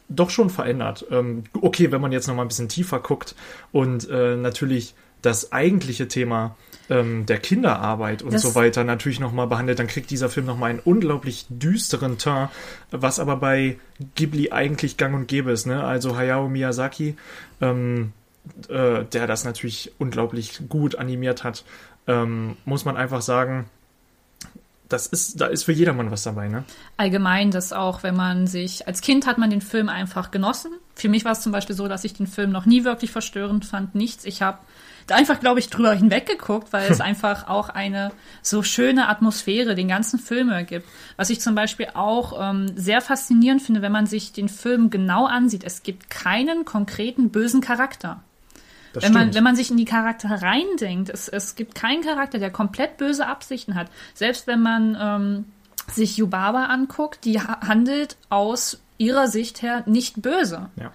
doch 0.09 0.31
schon 0.31 0.51
verändert. 0.51 1.07
Ähm, 1.11 1.45
okay, 1.61 1.91
wenn 1.91 2.03
man 2.03 2.13
jetzt 2.13 2.29
noch 2.29 2.35
mal 2.35 2.43
ein 2.43 2.49
bisschen 2.49 2.69
tiefer 2.69 3.01
guckt 3.01 3.35
und 3.73 4.09
äh, 4.11 4.37
natürlich 4.37 4.95
das 5.23 5.53
eigentliche 5.53 6.09
Thema 6.09 6.57
ähm, 6.91 7.27
der 7.27 7.39
Kinderarbeit 7.39 8.23
und 8.23 8.35
das 8.35 8.43
so 8.43 8.55
weiter 8.55 8.85
natürlich 8.85 9.21
nochmal 9.21 9.47
behandelt, 9.47 9.79
dann 9.79 9.87
kriegt 9.87 10.11
dieser 10.11 10.29
Film 10.29 10.47
nochmal 10.47 10.71
einen 10.71 10.81
unglaublich 10.81 11.47
düsteren 11.49 12.19
Teint, 12.19 12.51
was 12.91 13.19
aber 13.19 13.37
bei 13.37 13.79
Ghibli 14.15 14.51
eigentlich 14.51 14.97
gang 14.97 15.15
und 15.15 15.29
gäbe 15.29 15.53
ist. 15.53 15.67
Ne? 15.67 15.83
Also 15.83 16.17
Hayao 16.17 16.49
Miyazaki, 16.49 17.17
ähm, 17.61 18.13
äh, 18.69 19.05
der 19.05 19.27
das 19.27 19.45
natürlich 19.45 19.93
unglaublich 19.99 20.61
gut 20.69 20.97
animiert 20.97 21.45
hat, 21.45 21.65
ähm, 22.07 22.57
muss 22.65 22.85
man 22.85 22.97
einfach 22.97 23.23
sagen, 23.23 23.67
das 24.89 25.07
ist, 25.07 25.41
da 25.41 25.47
ist 25.47 25.65
für 25.65 25.73
jedermann 25.73 26.11
was 26.11 26.23
dabei, 26.23 26.49
ne? 26.49 26.65
allgemein, 26.99 27.51
dass 27.51 27.73
auch, 27.73 28.03
wenn 28.03 28.15
man 28.15 28.47
sich, 28.47 28.87
als 28.87 29.01
Kind 29.01 29.27
hat 29.27 29.39
man 29.39 29.49
den 29.49 29.63
Film 29.63 29.89
einfach 29.89 30.31
genossen. 30.31 30.73
Für 30.95 31.09
mich 31.09 31.25
war 31.25 31.33
es 31.33 31.41
zum 31.41 31.53
Beispiel 31.53 31.75
so, 31.75 31.89
dass 31.89 32.05
ich 32.05 32.13
den 32.13 32.27
Film 32.27 32.51
noch 32.51 32.67
nie 32.67 32.85
wirklich 32.85 33.11
verstörend 33.11 33.65
fand, 33.65 33.95
nichts. 33.95 34.27
Ich 34.27 34.43
habe 34.43 34.59
einfach, 35.13 35.41
glaube 35.41 35.61
ich, 35.61 35.71
drüber 35.71 35.93
hinweggeguckt, 35.93 36.73
weil 36.73 36.91
es 36.91 37.01
einfach 37.03 37.49
auch 37.49 37.69
eine 37.69 38.13
so 38.43 38.63
schöne 38.63 39.09
Atmosphäre 39.09 39.75
den 39.75 39.89
ganzen 39.89 40.19
Film 40.19 40.51
ergibt. 40.51 40.87
Was 41.17 41.31
ich 41.31 41.41
zum 41.41 41.55
Beispiel 41.55 41.89
auch 41.95 42.39
ähm, 42.41 42.73
sehr 42.77 43.01
faszinierend 43.01 43.63
finde, 43.63 43.83
wenn 43.83 43.93
man 43.93 44.07
sich 44.07 44.33
den 44.33 44.49
Film 44.49 44.91
genau 44.91 45.27
ansieht. 45.27 45.65
Es 45.65 45.83
gibt 45.83 46.11
keinen 46.11 46.65
konkreten 46.65 47.31
bösen 47.31 47.61
Charakter. 47.61 48.23
Das 48.93 49.05
Wenn 49.05 49.13
man, 49.13 49.35
wenn 49.35 49.45
man 49.45 49.57
sich 49.57 49.71
in 49.71 49.79
die 49.79 49.87
Charaktere 49.87 50.43
reindenkt, 50.43 51.09
es, 51.09 51.29
es 51.29 51.55
gibt 51.55 51.75
keinen 51.75 52.03
Charakter, 52.03 52.39
der 52.39 52.51
komplett 52.51 52.99
böse 52.99 53.27
Absichten 53.27 53.75
hat. 53.75 53.89
Selbst 54.13 54.47
wenn 54.47 54.61
man 54.61 54.97
ähm, 55.01 55.45
sich 55.91 56.19
Yubaba 56.19 56.67
anguckt, 56.67 57.25
die 57.25 57.41
ha 57.41 57.61
handelt 57.67 58.17
aus 58.29 58.83
ihrer 58.99 59.29
Sicht 59.29 59.63
her 59.63 59.83
nicht 59.87 60.21
böse. 60.21 60.69
ja. 60.77 60.93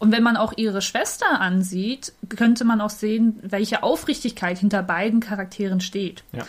Und 0.00 0.12
wenn 0.12 0.22
man 0.22 0.36
auch 0.36 0.54
ihre 0.56 0.80
Schwester 0.80 1.40
ansieht, 1.40 2.14
könnte 2.30 2.64
man 2.64 2.80
auch 2.80 2.90
sehen, 2.90 3.38
welche 3.42 3.82
Aufrichtigkeit 3.82 4.58
hinter 4.58 4.82
beiden 4.82 5.20
Charakteren 5.20 5.80
steht. 5.80 6.24
Ja. 6.32 6.44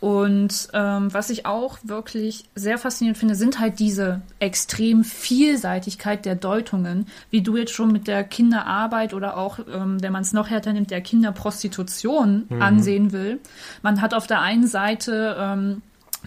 Und 0.00 0.68
ähm, 0.72 1.12
was 1.12 1.30
ich 1.30 1.46
auch 1.46 1.78
wirklich 1.82 2.44
sehr 2.54 2.78
faszinierend 2.78 3.18
finde, 3.18 3.34
sind 3.34 3.60
halt 3.60 3.78
diese 3.78 4.22
extrem 4.38 5.04
Vielseitigkeit 5.04 6.24
der 6.24 6.36
Deutungen, 6.36 7.06
wie 7.30 7.42
du 7.42 7.56
jetzt 7.56 7.72
schon 7.72 7.92
mit 7.92 8.06
der 8.06 8.24
Kinderarbeit 8.24 9.14
oder 9.14 9.36
auch, 9.36 9.58
ähm, 9.58 10.02
wenn 10.02 10.12
man 10.12 10.22
es 10.22 10.32
noch 10.32 10.48
härter 10.48 10.72
nimmt, 10.72 10.90
der 10.90 11.00
Kinderprostitution 11.00 12.46
ansehen 12.60 13.12
will. 13.12 13.40
Man 13.82 14.00
hat 14.00 14.14
auf 14.14 14.26
der 14.26 14.40
einen 14.40 14.66
Seite 14.66 15.36
ähm, 15.38 15.82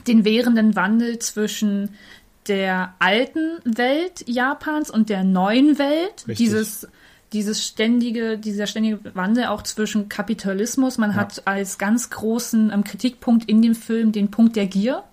den 0.07 0.25
währenden 0.25 0.75
Wandel 0.75 1.19
zwischen 1.19 1.89
der 2.47 2.93
alten 2.99 3.59
Welt 3.63 4.27
Japans 4.27 4.89
und 4.89 5.09
der 5.09 5.23
neuen 5.23 5.77
Welt. 5.77 6.27
Richtig. 6.27 6.37
Dieses 6.37 6.87
dieses 7.33 7.65
ständige, 7.65 8.37
dieser 8.37 8.67
ständige 8.67 8.99
Wandel 9.15 9.45
auch 9.45 9.61
zwischen 9.61 10.09
Kapitalismus. 10.09 10.97
Man 10.97 11.15
hat 11.15 11.43
als 11.45 11.77
ganz 11.77 12.09
großen 12.09 12.71
ähm, 12.71 12.83
Kritikpunkt 12.83 13.47
in 13.49 13.61
dem 13.61 13.75
Film 13.75 14.11
den 14.11 14.31
Punkt 14.31 14.55
der 14.55 14.67
Gier. 14.67 15.03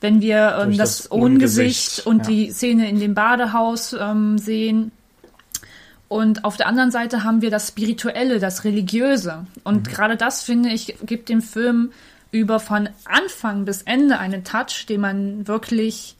Wenn 0.00 0.20
wir 0.20 0.58
ähm, 0.60 0.76
das, 0.76 0.98
das 0.98 1.06
Ungesicht 1.06 2.04
Ungesicht, 2.04 2.06
und 2.06 2.18
ja. 2.18 2.24
die 2.24 2.50
Szene 2.50 2.88
in 2.88 2.98
dem 2.98 3.14
Badehaus 3.14 3.94
ähm, 3.98 4.38
sehen. 4.38 4.92
Und 6.08 6.44
auf 6.44 6.56
der 6.56 6.66
anderen 6.68 6.90
Seite 6.90 7.24
haben 7.24 7.42
wir 7.42 7.50
das 7.50 7.68
Spirituelle, 7.68 8.38
das 8.38 8.64
Religiöse. 8.64 9.46
Und 9.64 9.88
gerade 9.88 10.16
das, 10.16 10.42
finde 10.42 10.68
ich, 10.70 10.96
gibt 11.04 11.28
dem 11.28 11.42
Film 11.42 11.92
über 12.30 12.60
von 12.60 12.88
Anfang 13.04 13.64
bis 13.64 13.82
Ende 13.82 14.18
einen 14.18 14.44
Touch, 14.44 14.86
den 14.88 15.00
man 15.00 15.48
wirklich 15.48 16.15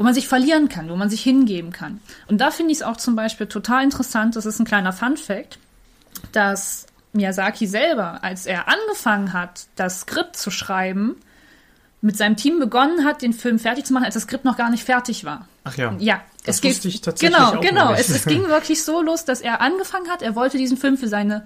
wo 0.00 0.04
man 0.04 0.14
sich 0.14 0.28
verlieren 0.28 0.70
kann, 0.70 0.88
wo 0.88 0.96
man 0.96 1.10
sich 1.10 1.22
hingeben 1.22 1.72
kann. 1.72 2.00
Und 2.26 2.40
da 2.40 2.50
finde 2.50 2.72
ich 2.72 2.78
es 2.78 2.82
auch 2.82 2.96
zum 2.96 3.16
Beispiel 3.16 3.46
total 3.46 3.84
interessant, 3.84 4.34
das 4.34 4.46
ist 4.46 4.58
ein 4.58 4.64
kleiner 4.64 4.94
Fun-Fact, 4.94 5.58
dass 6.32 6.86
Miyazaki 7.12 7.66
selber, 7.66 8.24
als 8.24 8.46
er 8.46 8.66
angefangen 8.66 9.34
hat, 9.34 9.66
das 9.76 10.00
Skript 10.00 10.36
zu 10.36 10.50
schreiben, 10.50 11.16
mit 12.00 12.16
seinem 12.16 12.38
Team 12.38 12.58
begonnen 12.58 13.04
hat, 13.04 13.20
den 13.20 13.34
Film 13.34 13.58
fertig 13.58 13.84
zu 13.84 13.92
machen, 13.92 14.06
als 14.06 14.14
das 14.14 14.22
Skript 14.22 14.46
noch 14.46 14.56
gar 14.56 14.70
nicht 14.70 14.84
fertig 14.84 15.26
war. 15.26 15.46
Ach 15.64 15.76
ja. 15.76 15.94
Ja, 15.98 16.22
Das 16.46 16.56
es 16.56 16.64
wusste 16.64 16.88
ich 16.88 17.02
tatsächlich 17.02 17.36
genau, 17.36 17.50
auch 17.50 17.60
genau. 17.60 17.92
Es, 17.92 18.08
es 18.08 18.24
ging 18.24 18.44
wirklich 18.48 18.82
so 18.82 19.02
los, 19.02 19.26
dass 19.26 19.42
er 19.42 19.60
angefangen 19.60 20.08
hat. 20.08 20.22
Er 20.22 20.34
wollte 20.34 20.56
diesen 20.56 20.78
Film 20.78 20.96
für 20.96 21.08
seine 21.08 21.44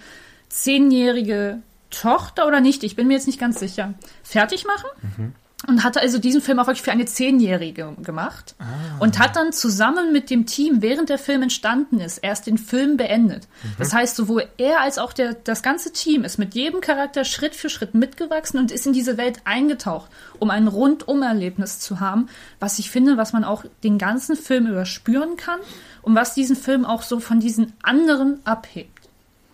zehnjährige 0.49 1.61
Tochter 1.91 2.47
oder 2.47 2.61
nicht, 2.61 2.85
ich 2.85 2.95
bin 2.95 3.09
mir 3.09 3.15
jetzt 3.15 3.27
nicht 3.27 3.41
ganz 3.41 3.59
sicher, 3.59 3.95
fertig 4.23 4.65
machen. 4.65 4.91
Mhm. 5.17 5.33
Und 5.67 5.85
hatte 5.85 6.01
also 6.01 6.19
diesen 6.19 6.41
Film 6.41 6.59
auch 6.59 6.67
wirklich 6.67 6.83
für 6.83 6.93
eine 6.93 7.07
Zehnjährige 7.07 7.95
gemacht. 8.03 8.55
Ah. 8.59 8.65
Und 9.01 9.19
hat 9.19 9.37
dann 9.37 9.53
zusammen 9.53 10.13
mit 10.13 10.31
dem 10.31 10.47
Team, 10.47 10.83
während 10.83 11.09
der 11.09 11.19
Film 11.19 11.43
entstanden 11.43 12.01
ist, 12.01 12.19
erst 12.19 12.47
den 12.47 12.59
Film 12.59 12.97
beendet. 12.97 13.49
Mhm. 13.63 13.69
Das 13.79 13.93
heißt, 13.93 14.17
sowohl 14.17 14.47
er 14.59 14.81
als 14.81 14.99
auch 14.99 15.13
der, 15.13 15.35
das 15.35 15.63
ganze 15.63 15.93
Team 15.93 16.25
ist 16.25 16.39
mit 16.39 16.55
jedem 16.55 16.81
Charakter 16.81 17.25
Schritt 17.25 17.55
für 17.55 17.71
Schritt 17.71 17.95
mitgewachsen 17.95 18.59
und 18.59 18.71
ist 18.71 18.87
in 18.87 18.93
diese 18.93 19.17
Welt 19.17 19.39
eingetaucht, 19.45 20.11
um 20.39 20.51
ein 20.51 20.69
Rundum-Erlebnis 20.69 21.81
zu 21.81 22.01
haben, 22.01 22.29
was 22.61 22.79
ich 22.79 22.91
finde, 22.91 23.17
was 23.17 23.33
man 23.33 23.45
auch 23.45 23.65
den 23.83 23.99
ganzen 23.99 24.37
Film 24.37 24.67
überspüren 24.67 25.37
kann 25.37 25.61
und 26.03 26.15
was 26.15 26.35
diesen 26.35 26.57
Film 26.57 26.85
auch 26.85 27.03
so 27.03 27.21
von 27.21 27.41
diesen 27.41 27.73
anderen 27.83 28.41
abhebt. 28.45 28.91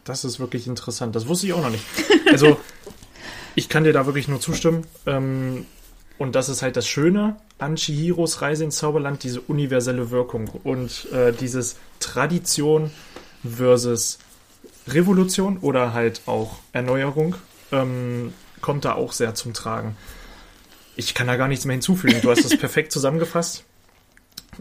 Das 0.04 0.24
ist 0.24 0.40
wirklich 0.40 0.66
interessant. 0.66 1.14
Das 1.14 1.28
wusste 1.28 1.46
ich 1.46 1.52
auch 1.52 1.62
noch 1.62 1.70
nicht. 1.70 1.84
Also, 2.30 2.58
ich 3.54 3.68
kann 3.68 3.84
dir 3.84 3.92
da 3.92 4.06
wirklich 4.06 4.28
nur 4.28 4.40
zustimmen. 4.40 4.84
Ähm, 5.06 5.66
und 6.20 6.34
das 6.34 6.50
ist 6.50 6.60
halt 6.60 6.76
das 6.76 6.86
Schöne 6.86 7.36
an 7.56 7.76
Chihiros 7.76 8.42
Reise 8.42 8.64
ins 8.64 8.76
Zauberland, 8.76 9.22
diese 9.22 9.40
universelle 9.40 10.10
Wirkung 10.10 10.50
und 10.64 11.10
äh, 11.12 11.32
dieses 11.32 11.76
Tradition 11.98 12.90
versus 13.42 14.18
Revolution 14.86 15.56
oder 15.62 15.94
halt 15.94 16.20
auch 16.26 16.58
Erneuerung 16.74 17.36
ähm, 17.72 18.34
kommt 18.60 18.84
da 18.84 18.96
auch 18.96 19.12
sehr 19.12 19.34
zum 19.34 19.54
Tragen. 19.54 19.96
Ich 20.94 21.14
kann 21.14 21.26
da 21.26 21.36
gar 21.36 21.48
nichts 21.48 21.64
mehr 21.64 21.72
hinzufügen. 21.72 22.20
Du 22.20 22.30
hast 22.30 22.44
das 22.44 22.58
perfekt 22.58 22.92
zusammengefasst. 22.92 23.64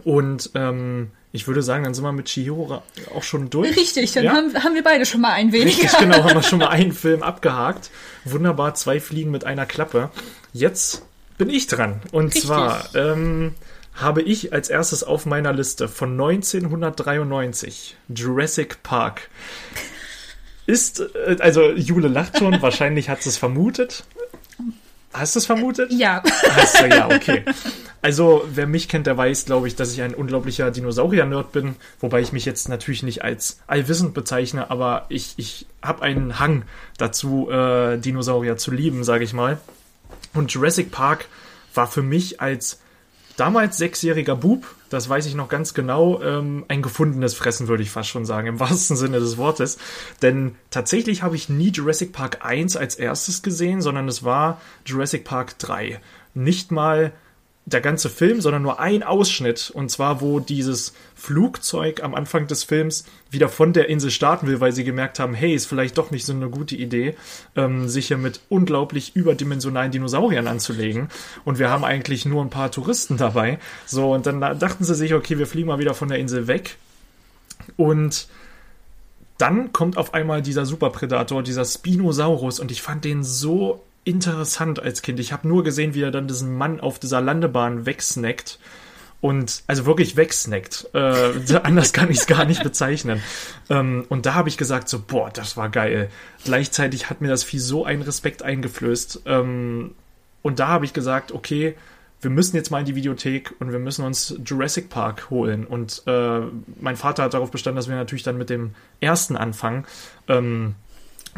Und 0.06 0.52
ähm, 0.56 1.12
ich 1.34 1.46
würde 1.48 1.62
sagen, 1.62 1.84
dann 1.84 1.94
sind 1.94 2.06
wir 2.06 2.14
mit 2.14 2.28
Chihiro 2.28 2.82
auch 3.14 3.24
schon 3.24 3.50
durch. 3.50 3.76
Richtig, 3.76 4.14
dann 4.14 4.24
Ja? 4.24 4.32
haben, 4.34 4.54
haben 4.64 4.76
wir 4.76 4.84
beide 4.84 5.06
schon 5.06 5.20
mal 5.20 5.34
ein 5.34 5.52
wenig. 5.52 5.78
Richtig, 5.78 6.00
genau, 6.00 6.24
haben 6.24 6.36
wir 6.36 6.44
schon 6.50 6.60
mal 6.60 6.70
einen 6.70 6.94
Film 6.94 7.22
abgehakt. 7.22 7.90
Wunderbar, 8.24 8.76
zwei 8.76 9.02
Fliegen 9.02 9.30
mit 9.32 9.44
einer 9.44 9.66
Klappe. 9.66 10.10
Jetzt 10.54 11.04
bin 11.40 11.50
ich 11.50 11.66
dran. 11.66 12.02
Und 12.12 12.26
Richtig. 12.36 12.44
zwar 12.44 12.94
ähm, 12.94 13.56
habe 13.96 14.22
ich 14.22 14.54
als 14.54 14.70
erstes 14.70 15.04
auf 15.04 15.26
meiner 15.26 15.54
Liste 15.54 15.88
von 15.88 16.12
1993 16.12 17.98
Jurassic 18.14 18.84
Park. 18.84 19.30
Ist, 20.68 21.00
äh, 21.00 21.38
also 21.40 21.72
Jule 21.72 22.10
lacht 22.10 22.38
schon, 22.38 22.62
wahrscheinlich 22.62 23.10
hat 23.10 23.24
sie 23.24 23.30
es 23.30 23.38
vermutet. 23.38 24.04
Hast 25.12 25.34
du 25.34 25.40
es 25.40 25.48
vermutet? 25.48 25.92
Ja, 25.92 26.22
Hast 26.52 26.82
du, 26.82 26.88
ja, 26.88 27.08
okay. 27.08 27.44
Also, 28.02 28.46
wer 28.54 28.68
mich 28.68 28.88
kennt, 28.88 29.08
der 29.08 29.18
weiß, 29.18 29.46
glaube 29.46 29.68
ich, 29.68 29.76
dass 29.76 29.92
ich 29.92 30.04
ein 30.04 30.14
unglaublicher 30.14 30.70
Dinosaurier-Nerd 30.70 31.52
bin. 31.52 31.76
Wobei 32.00 32.22
ich 32.22 32.32
mich 32.32 32.46
jetzt 32.46 32.70
natürlich 32.70 33.02
nicht 33.02 33.24
als 33.24 33.60
allwissend 33.66 34.14
bezeichne, 34.14 34.70
aber 34.70 35.08
ich, 35.10 35.34
ich 35.38 35.66
habe 35.82 36.04
einen 36.04 36.38
Hang 36.38 36.64
dazu, 36.98 37.50
äh, 37.50 37.98
Dinosaurier 37.98 38.58
zu 38.58 38.70
lieben, 38.72 39.04
sage 39.04 39.24
ich 39.24 39.34
mal. 39.34 39.58
Und 40.34 40.52
Jurassic 40.52 40.92
Park 40.92 41.28
war 41.74 41.88
für 41.88 42.04
mich 42.04 42.42
als 42.42 42.80
damals 43.38 43.78
sechsjähriger 43.78 44.36
Bub, 44.36 44.66
das 44.90 45.08
weiß 45.08 45.26
ich 45.26 45.36
noch 45.36 45.48
ganz 45.48 45.74
genau, 45.74 46.22
ähm, 46.22 46.66
ein 46.68 46.82
gefundenes 46.82 47.34
Fressen, 47.34 47.68
würde 47.68 47.84
ich 47.84 47.92
fast 47.92 48.10
schon 48.10 48.26
sagen, 48.26 48.48
im 48.48 48.60
wahrsten 48.60 48.98
Sinne 48.98 49.20
des 49.20 49.38
Wortes. 49.38 49.78
Denn 50.22 50.56
tatsächlich 50.72 51.24
habe 51.24 51.36
ich 51.36 51.50
nie 51.50 51.70
Jurassic 51.70 52.12
Park 52.12 52.46
1 52.46 52.76
als 52.76 52.96
erstes 52.96 53.42
gesehen, 53.42 53.82
sondern 53.82 54.08
es 54.08 54.24
war 54.24 54.60
Jurassic 54.86 55.24
Park 55.24 55.58
3. 55.60 56.02
Nicht 56.34 56.72
mal 56.72 57.14
der 57.70 57.82
ganze 57.82 58.10
Film, 58.10 58.42
sondern 58.42 58.62
nur 58.62 58.80
ein 58.80 59.04
Ausschnitt. 59.04 59.72
Und 59.74 59.90
zwar, 59.90 60.22
wo 60.22 60.40
dieses 60.40 60.94
Flugzeug 61.16 62.04
am 62.04 62.16
Anfang 62.16 62.48
des 62.48 62.64
Films 62.64 63.06
wieder 63.30 63.50
von 63.50 63.74
der 63.74 63.90
Insel 63.90 64.12
starten 64.12 64.48
will, 64.48 64.60
weil 64.60 64.72
sie 64.72 64.84
gemerkt 64.84 65.20
haben, 65.20 65.34
hey, 65.34 65.54
ist 65.54 65.68
vielleicht 65.68 65.98
doch 65.98 66.12
nicht 66.12 66.26
so 66.26 66.34
eine 66.34 66.50
gute 66.50 66.76
Idee, 66.76 67.16
ähm, 67.56 67.88
sich 67.88 68.08
hier 68.08 68.18
mit 68.18 68.42
unglaublich 68.50 69.16
überdimensionalen 69.16 69.92
Dinosauriern 69.92 70.48
anzulegen. 70.48 71.10
Und 71.46 71.60
wir 71.60 71.70
haben 71.70 71.84
eigentlich 71.84 72.26
nur 72.26 72.44
ein 72.44 72.50
paar 72.50 72.72
Touristen 72.72 73.18
dabei. 73.18 73.60
So, 73.86 74.14
und 74.14 74.26
dann 74.26 74.40
dachten 74.40 74.84
sie 74.84 74.96
sich, 74.96 75.14
okay, 75.14 75.38
wir 75.38 75.48
fliegen 75.48 75.68
mal 75.68 75.80
wieder 75.80 75.94
von 75.94 76.10
der 76.10 76.20
Insel 76.20 76.48
weg. 76.48 76.78
Und 77.78 78.28
dann 79.38 79.72
kommt 79.72 79.98
auf 79.98 80.14
einmal 80.14 80.42
dieser 80.42 80.66
Superpredator, 80.66 81.44
dieser 81.44 81.64
Spinosaurus, 81.66 82.60
und 82.60 82.72
ich 82.72 82.82
fand 82.82 83.06
den 83.06 83.24
so 83.24 83.82
interessant 84.10 84.82
als 84.82 85.02
Kind. 85.02 85.20
Ich 85.20 85.32
habe 85.32 85.48
nur 85.48 85.64
gesehen, 85.64 85.94
wie 85.94 86.02
er 86.02 86.12
dann 86.12 86.28
diesen 86.28 86.58
Mann 86.58 86.80
auf 86.80 87.00
dieser 87.00 87.22
Landebahn 87.22 87.86
wegsnackt. 87.86 88.60
Und 89.22 89.64
also 89.68 89.86
wirklich 89.86 90.16
wegsnackt. 90.16 90.88
Äh, 90.94 91.56
anders 91.64 91.94
kann 91.94 92.10
ich 92.10 92.20
es 92.20 92.28
gar 92.28 92.46
nicht 92.46 92.64
bezeichnen. 92.64 93.22
Ähm, 93.70 94.06
und 94.10 94.26
da 94.26 94.34
habe 94.34 94.50
ich 94.50 94.58
gesagt, 94.58 94.90
so, 94.90 95.00
boah, 95.06 95.30
das 95.30 95.58
war 95.58 95.70
geil. 95.70 96.10
Gleichzeitig 96.46 97.10
hat 97.10 97.22
mir 97.22 97.28
das 97.28 97.44
Vieh 97.44 97.60
so 97.60 97.86
einen 97.86 98.02
Respekt 98.02 98.44
eingeflößt. 98.44 99.24
Ähm, 99.26 99.92
und 100.42 100.60
da 100.60 100.70
habe 100.70 100.86
ich 100.86 100.94
gesagt, 100.94 101.34
okay, 101.34 101.76
wir 102.22 102.30
müssen 102.30 102.56
jetzt 102.56 102.70
mal 102.70 102.80
in 102.80 102.86
die 102.86 102.96
Videothek 102.96 103.54
und 103.60 103.72
wir 103.72 103.80
müssen 103.80 104.04
uns 104.04 104.36
Jurassic 104.46 104.90
Park 104.90 105.30
holen. 105.30 105.66
Und 105.66 106.04
äh, 106.06 106.42
mein 106.80 106.96
Vater 106.96 107.24
hat 107.24 107.34
darauf 107.34 107.52
bestanden, 107.52 107.78
dass 107.78 107.88
wir 107.88 107.96
natürlich 107.96 108.24
dann 108.24 108.38
mit 108.38 108.50
dem 108.50 108.74
ersten 109.00 109.36
anfangen. 109.36 109.86
Ähm, 110.28 110.76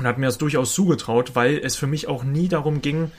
und 0.01 0.07
hat 0.07 0.17
mir 0.17 0.25
das 0.25 0.37
durchaus 0.37 0.73
zugetraut, 0.73 1.35
weil 1.35 1.57
es 1.57 1.75
für 1.75 1.87
mich 1.87 2.07
auch 2.07 2.23
nie 2.23 2.47
darum 2.47 2.81
ging, 2.81 3.11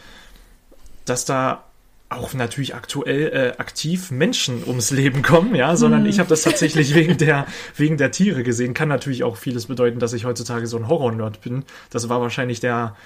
dass 1.04 1.24
da 1.24 1.64
auch 2.08 2.34
natürlich 2.34 2.74
aktuell 2.74 3.32
äh, 3.32 3.58
aktiv 3.58 4.10
Menschen 4.10 4.62
ums 4.66 4.90
Leben 4.90 5.22
kommen, 5.22 5.54
ja, 5.54 5.76
sondern 5.76 6.04
ich 6.04 6.18
habe 6.18 6.28
das 6.28 6.42
tatsächlich 6.42 6.94
wegen 6.96 7.16
der 7.16 7.46
wegen 7.74 7.96
der 7.96 8.10
Tiere 8.10 8.42
gesehen. 8.42 8.74
Kann 8.74 8.88
natürlich 8.88 9.24
auch 9.24 9.36
vieles 9.36 9.66
bedeuten, 9.66 9.98
dass 9.98 10.12
ich 10.12 10.24
heutzutage 10.24 10.66
so 10.66 10.76
ein 10.76 10.88
Horror-Nerd 10.88 11.40
bin. 11.40 11.64
Das 11.90 12.08
war 12.08 12.20
wahrscheinlich 12.20 12.60
der 12.60 12.96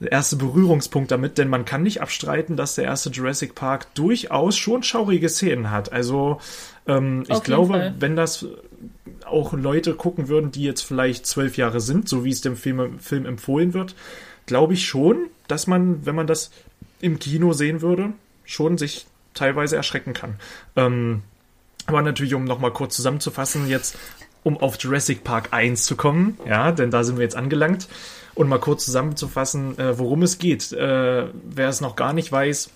der 0.00 0.12
erste 0.12 0.36
Berührungspunkt 0.36 1.10
damit, 1.10 1.38
denn 1.38 1.48
man 1.48 1.64
kann 1.64 1.82
nicht 1.82 2.00
abstreiten, 2.00 2.56
dass 2.56 2.76
der 2.76 2.84
erste 2.84 3.10
Jurassic 3.10 3.56
Park 3.56 3.92
durchaus 3.94 4.56
schon 4.56 4.84
schaurige 4.84 5.28
Szenen 5.28 5.72
hat. 5.72 5.92
Also 5.92 6.40
ähm, 6.88 7.24
ich 7.28 7.42
glaube, 7.42 7.74
Fall. 7.74 7.94
wenn 7.98 8.16
das 8.16 8.46
auch 9.24 9.52
Leute 9.52 9.94
gucken 9.94 10.28
würden, 10.28 10.50
die 10.50 10.62
jetzt 10.62 10.82
vielleicht 10.82 11.26
zwölf 11.26 11.56
Jahre 11.56 11.80
sind, 11.80 12.08
so 12.08 12.24
wie 12.24 12.30
es 12.30 12.40
dem 12.40 12.56
Film, 12.56 12.98
Film 12.98 13.26
empfohlen 13.26 13.74
wird, 13.74 13.94
glaube 14.46 14.74
ich 14.74 14.86
schon, 14.86 15.26
dass 15.46 15.66
man, 15.66 16.04
wenn 16.06 16.14
man 16.14 16.26
das 16.26 16.50
im 17.00 17.18
Kino 17.18 17.52
sehen 17.52 17.82
würde, 17.82 18.12
schon 18.44 18.78
sich 18.78 19.06
teilweise 19.34 19.76
erschrecken 19.76 20.14
kann. 20.14 20.36
Ähm, 20.74 21.22
aber 21.86 22.02
natürlich, 22.02 22.34
um 22.34 22.44
nochmal 22.44 22.72
kurz 22.72 22.96
zusammenzufassen, 22.96 23.68
jetzt 23.68 23.96
um 24.42 24.56
auf 24.56 24.76
Jurassic 24.78 25.24
Park 25.24 25.48
1 25.52 25.84
zu 25.84 25.96
kommen, 25.96 26.38
ja, 26.46 26.72
denn 26.72 26.90
da 26.90 27.04
sind 27.04 27.16
wir 27.16 27.24
jetzt 27.24 27.36
angelangt, 27.36 27.88
und 28.38 28.48
mal 28.48 28.60
kurz 28.60 28.84
zusammenzufassen, 28.84 29.76
äh, 29.78 29.98
worum 29.98 30.22
es 30.22 30.38
geht. 30.38 30.72
Äh, 30.72 31.26
wer 31.32 31.68
es 31.68 31.80
noch 31.80 31.96
gar 31.96 32.12
nicht 32.12 32.30
weiß, 32.30 32.70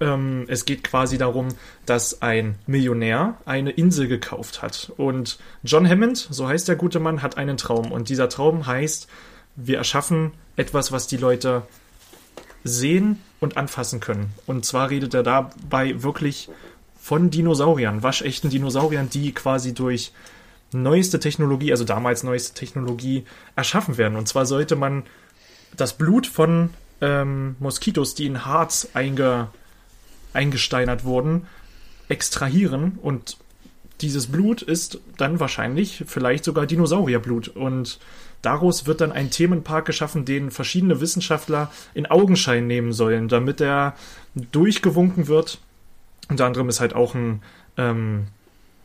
ähm, 0.00 0.44
es 0.48 0.64
geht 0.64 0.84
quasi 0.84 1.18
darum, 1.18 1.48
dass 1.84 2.22
ein 2.22 2.56
Millionär 2.66 3.36
eine 3.44 3.70
Insel 3.70 4.08
gekauft 4.08 4.62
hat. 4.62 4.92
Und 4.96 5.38
John 5.62 5.88
Hammond, 5.88 6.18
so 6.30 6.48
heißt 6.48 6.68
der 6.68 6.76
gute 6.76 7.00
Mann, 7.00 7.22
hat 7.22 7.36
einen 7.36 7.56
Traum. 7.56 7.92
Und 7.92 8.08
dieser 8.08 8.28
Traum 8.28 8.66
heißt, 8.66 9.08
wir 9.56 9.78
erschaffen 9.78 10.32
etwas, 10.56 10.92
was 10.92 11.06
die 11.06 11.16
Leute 11.16 11.62
sehen 12.64 13.20
und 13.40 13.56
anfassen 13.56 14.00
können. 14.00 14.32
Und 14.46 14.64
zwar 14.64 14.90
redet 14.90 15.14
er 15.14 15.22
dabei 15.22 16.02
wirklich 16.02 16.48
von 17.00 17.30
Dinosauriern, 17.30 18.02
waschechten 18.02 18.50
Dinosauriern, 18.50 19.08
die 19.08 19.32
quasi 19.32 19.74
durch 19.74 20.12
neueste 20.72 21.20
Technologie, 21.20 21.70
also 21.70 21.84
damals 21.84 22.22
neueste 22.22 22.54
Technologie, 22.54 23.24
erschaffen 23.54 23.96
werden. 23.98 24.16
Und 24.16 24.26
zwar 24.26 24.46
sollte 24.46 24.76
man 24.76 25.04
das 25.76 25.96
Blut 25.96 26.26
von 26.26 26.70
ähm, 27.00 27.56
Moskitos, 27.58 28.14
die 28.14 28.26
in 28.26 28.44
Harz 28.44 28.88
einge, 28.94 29.48
eingesteinert 30.36 31.04
wurden, 31.04 31.46
extrahieren 32.08 32.98
und 33.02 33.36
dieses 34.00 34.26
Blut 34.26 34.62
ist 34.62 35.00
dann 35.16 35.40
wahrscheinlich 35.40 36.04
vielleicht 36.06 36.44
sogar 36.44 36.66
Dinosaurierblut 36.66 37.48
und 37.48 37.98
daraus 38.42 38.86
wird 38.86 39.00
dann 39.00 39.10
ein 39.10 39.30
Themenpark 39.30 39.86
geschaffen, 39.86 40.24
den 40.24 40.50
verschiedene 40.50 41.00
Wissenschaftler 41.00 41.72
in 41.94 42.06
Augenschein 42.06 42.66
nehmen 42.66 42.92
sollen, 42.92 43.28
damit 43.28 43.60
er 43.60 43.94
durchgewunken 44.34 45.28
wird. 45.28 45.58
Unter 46.28 46.44
anderem 46.44 46.68
ist 46.68 46.80
halt 46.80 46.94
auch 46.94 47.14
ein 47.14 47.42
ähm, 47.78 48.26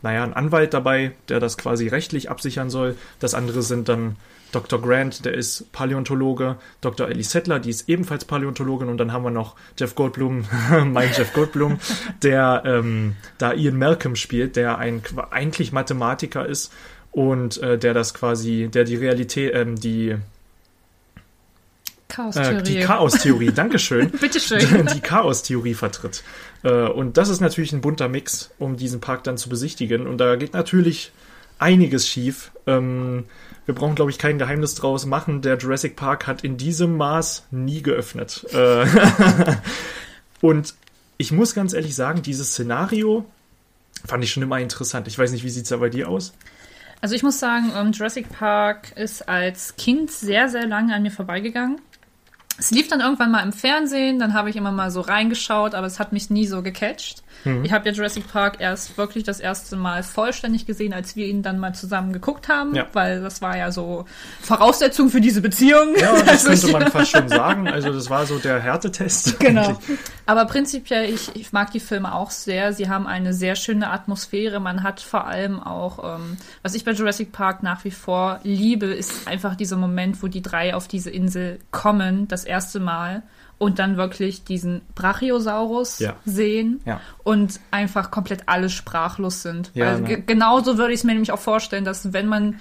naja, 0.02 0.24
ein 0.24 0.34
Anwalt 0.34 0.74
dabei, 0.74 1.12
der 1.30 1.40
das 1.40 1.58
quasi 1.58 1.88
rechtlich 1.88 2.30
absichern 2.30 2.70
soll. 2.70 2.98
Das 3.20 3.34
andere 3.34 3.62
sind 3.62 3.88
dann 3.88 4.16
Dr. 4.52 4.82
Grant, 4.82 5.26
der 5.26 5.34
ist 5.34 5.72
Paläontologe, 5.72 6.58
Dr. 6.82 7.08
Ellie 7.08 7.24
Settler, 7.24 7.60
die 7.60 7.70
ist 7.70 7.90
ebenfalls 7.90 8.26
Paläontologin 8.26 8.90
und 8.90 8.98
dann 8.98 9.14
haben 9.14 9.24
wir 9.24 9.32
noch 9.32 9.56
Jeff 9.78 9.96
Goldblum, 9.96 10.46
mein 10.86 11.10
Jeff 11.16 11.34
Goldblum, 11.34 11.80
der 12.22 12.64
ähm, 12.66 13.16
da 13.38 13.54
Ian 13.54 13.78
Malcolm 13.78 14.16
spielt, 14.16 14.56
der 14.56 14.78
ein 14.78 15.02
eigentlich 15.32 15.72
Mathematiker 15.72 16.46
ist 16.46 16.72
und 17.12 17.58
äh, 17.62 17.78
der 17.78 17.94
das 17.94 18.14
quasi, 18.14 18.70
der 18.72 18.84
die 18.84 18.96
Realität, 18.96 19.54
ähm, 19.56 19.80
die 19.80 20.18
Chaos-Theorie. 22.12 22.58
äh, 22.58 22.64
die 22.64 22.80
Chaos-Theorie, 22.80 23.52
Dankeschön. 23.56 24.12
Bitteschön. 24.12 24.88
die 24.94 25.00
Chaos-Theorie 25.00 25.74
vertritt. 25.74 26.24
Äh, 26.64 26.70
und 26.70 27.18
das 27.18 27.30
ist 27.30 27.40
natürlich 27.40 27.74
ein 27.74 27.82
bunter 27.82 28.10
Mix, 28.10 28.52
um 28.60 28.78
diesen 28.78 29.02
Park 29.02 29.24
dann 29.24 29.38
zu 29.38 29.50
besichtigen. 29.50 30.08
Und 30.08 30.18
da 30.18 30.36
geht 30.36 30.54
natürlich 30.54 31.12
einiges 31.60 32.08
schief. 32.08 32.52
Ähm, 32.68 33.26
wir 33.66 33.76
brauchen, 33.76 33.96
glaube 33.96 34.12
ich, 34.12 34.18
kein 34.18 34.38
Geheimnis 34.38 34.76
draus 34.76 35.06
machen. 35.06 35.42
Der 35.42 35.58
Jurassic 35.58 35.96
Park 35.96 36.28
hat 36.28 36.44
in 36.44 36.58
diesem 36.58 36.98
Maß 36.98 37.48
nie 37.52 37.82
geöffnet. 37.82 38.46
Äh, 38.54 38.86
und 40.42 40.74
ich 41.18 41.32
muss 41.32 41.54
ganz 41.54 41.74
ehrlich 41.74 41.96
sagen, 41.96 42.22
dieses 42.24 42.52
Szenario 42.52 43.26
fand 44.06 44.24
ich 44.24 44.32
schon 44.32 44.44
immer 44.44 44.60
interessant. 44.60 45.08
Ich 45.08 45.18
weiß 45.18 45.32
nicht, 45.32 45.44
wie 45.44 45.50
sieht's 45.50 45.70
da 45.70 45.78
bei 45.78 45.90
dir 45.90 46.10
aus? 46.10 46.34
Also 47.02 47.16
ich 47.16 47.24
muss 47.24 47.40
sagen, 47.40 47.72
ähm, 47.76 47.92
Jurassic 47.92 48.30
Park 48.30 48.92
ist 48.96 49.28
als 49.28 49.76
Kind 49.76 50.12
sehr, 50.12 50.50
sehr 50.50 50.68
lange 50.68 50.94
an 50.94 51.04
mir 51.04 51.12
vorbeigegangen. 51.12 51.80
Es 52.58 52.70
lief 52.70 52.88
dann 52.88 53.00
irgendwann 53.00 53.32
mal 53.32 53.44
im 53.44 53.54
Fernsehen, 53.54 54.20
dann 54.20 54.34
habe 54.34 54.50
ich 54.52 54.56
immer 54.56 54.72
mal 54.72 54.92
so 54.92 55.02
reingeschaut, 55.02 55.74
aber 55.74 55.88
es 55.88 56.00
hat 56.00 56.14
mich 56.14 56.30
nie 56.30 56.46
so 56.46 56.62
gecatcht. 56.62 57.24
Mhm. 57.44 57.66
Ich 57.66 57.72
habe 57.72 57.88
ja 57.90 57.94
Jurassic 57.94 58.28
Park 58.32 58.58
erst 58.60 58.98
wirklich 58.98 59.24
das 59.24 59.40
erste 59.40 59.76
Mal 59.76 60.04
vollständig 60.04 60.66
gesehen, 60.66 60.94
als 60.94 61.16
wir 61.16 61.26
ihn 61.28 61.42
dann 61.44 61.58
mal 61.60 61.74
zusammen 61.74 62.14
geguckt 62.14 62.48
haben, 62.50 62.76
Ja. 62.76 62.86
weil 62.94 63.22
das 63.22 63.42
war 63.42 63.58
ja 63.58 63.72
so 63.72 64.06
Voraussetzung 64.42 65.10
für 65.10 65.22
diese 65.22 65.42
Beziehung. 65.42 65.96
Ja, 66.00 66.14
das 66.24 66.46
Also 66.48 66.48
könnte 66.48 66.68
ich- 66.68 66.74
man 66.74 66.92
fast 66.92 67.12
schon 67.12 67.30
sagen. 67.30 67.68
Also 67.68 67.92
das 67.94 68.10
war 68.10 68.26
so 68.26 68.38
der 68.40 68.60
Härtetest. 68.60 69.40
Genau. 69.40 69.70
eigentlich. 69.70 70.00
Aber 70.26 70.46
prinzipiell, 70.46 71.10
ich, 71.14 71.36
ich 71.36 71.52
mag 71.52 71.72
die 71.72 71.80
Filme 71.80 72.14
auch 72.14 72.32
sehr. 72.32 72.74
Sie 72.74 72.90
haben 72.90 73.08
eine 73.08 73.34
sehr 73.34 73.56
schöne 73.56 73.90
Atmosphäre. 73.90 74.60
Man 74.60 74.84
hat 74.84 75.02
vor 75.02 75.28
allem 75.28 75.62
auch, 75.62 76.16
ähm, 76.16 76.38
was 76.64 76.74
ich 76.76 76.86
bei 76.86 76.92
Jurassic 76.92 77.32
Park 77.32 77.64
nach 77.64 77.84
wie 77.84 77.92
vor 77.92 78.40
liebe, 78.44 78.86
ist 78.88 79.28
einfach 79.28 79.56
dieser 79.56 79.78
Moment, 79.78 80.22
wo 80.24 80.28
die 80.28 80.42
drei 80.42 80.74
auf 80.76 80.88
diese 80.88 81.10
Insel 81.10 81.60
kommen, 81.72 82.28
das 82.28 82.44
erste 82.46 82.80
Mal. 82.80 83.24
Und 83.62 83.78
dann 83.78 83.96
wirklich 83.96 84.44
diesen 84.44 84.82
Brachiosaurus 84.96 86.00
Ja. 86.00 86.16
sehen 86.26 86.82
Ja. 86.86 87.00
und 87.24 87.60
einfach 87.70 88.10
komplett 88.10 88.44
alle 88.50 88.72
sprachlos 88.72 89.44
sind. 89.44 89.70
Ja, 89.76 89.90
also 89.90 90.02
ne. 90.02 90.08
ge- 90.08 90.24
genauso 90.26 90.80
würde 90.80 90.94
ich 90.94 91.02
es 91.02 91.04
mir 91.04 91.12
nämlich 91.14 91.32
auch 91.32 91.40
vorstellen, 91.40 91.86
dass 91.86 92.12
wenn 92.12 92.26
man 92.28 92.60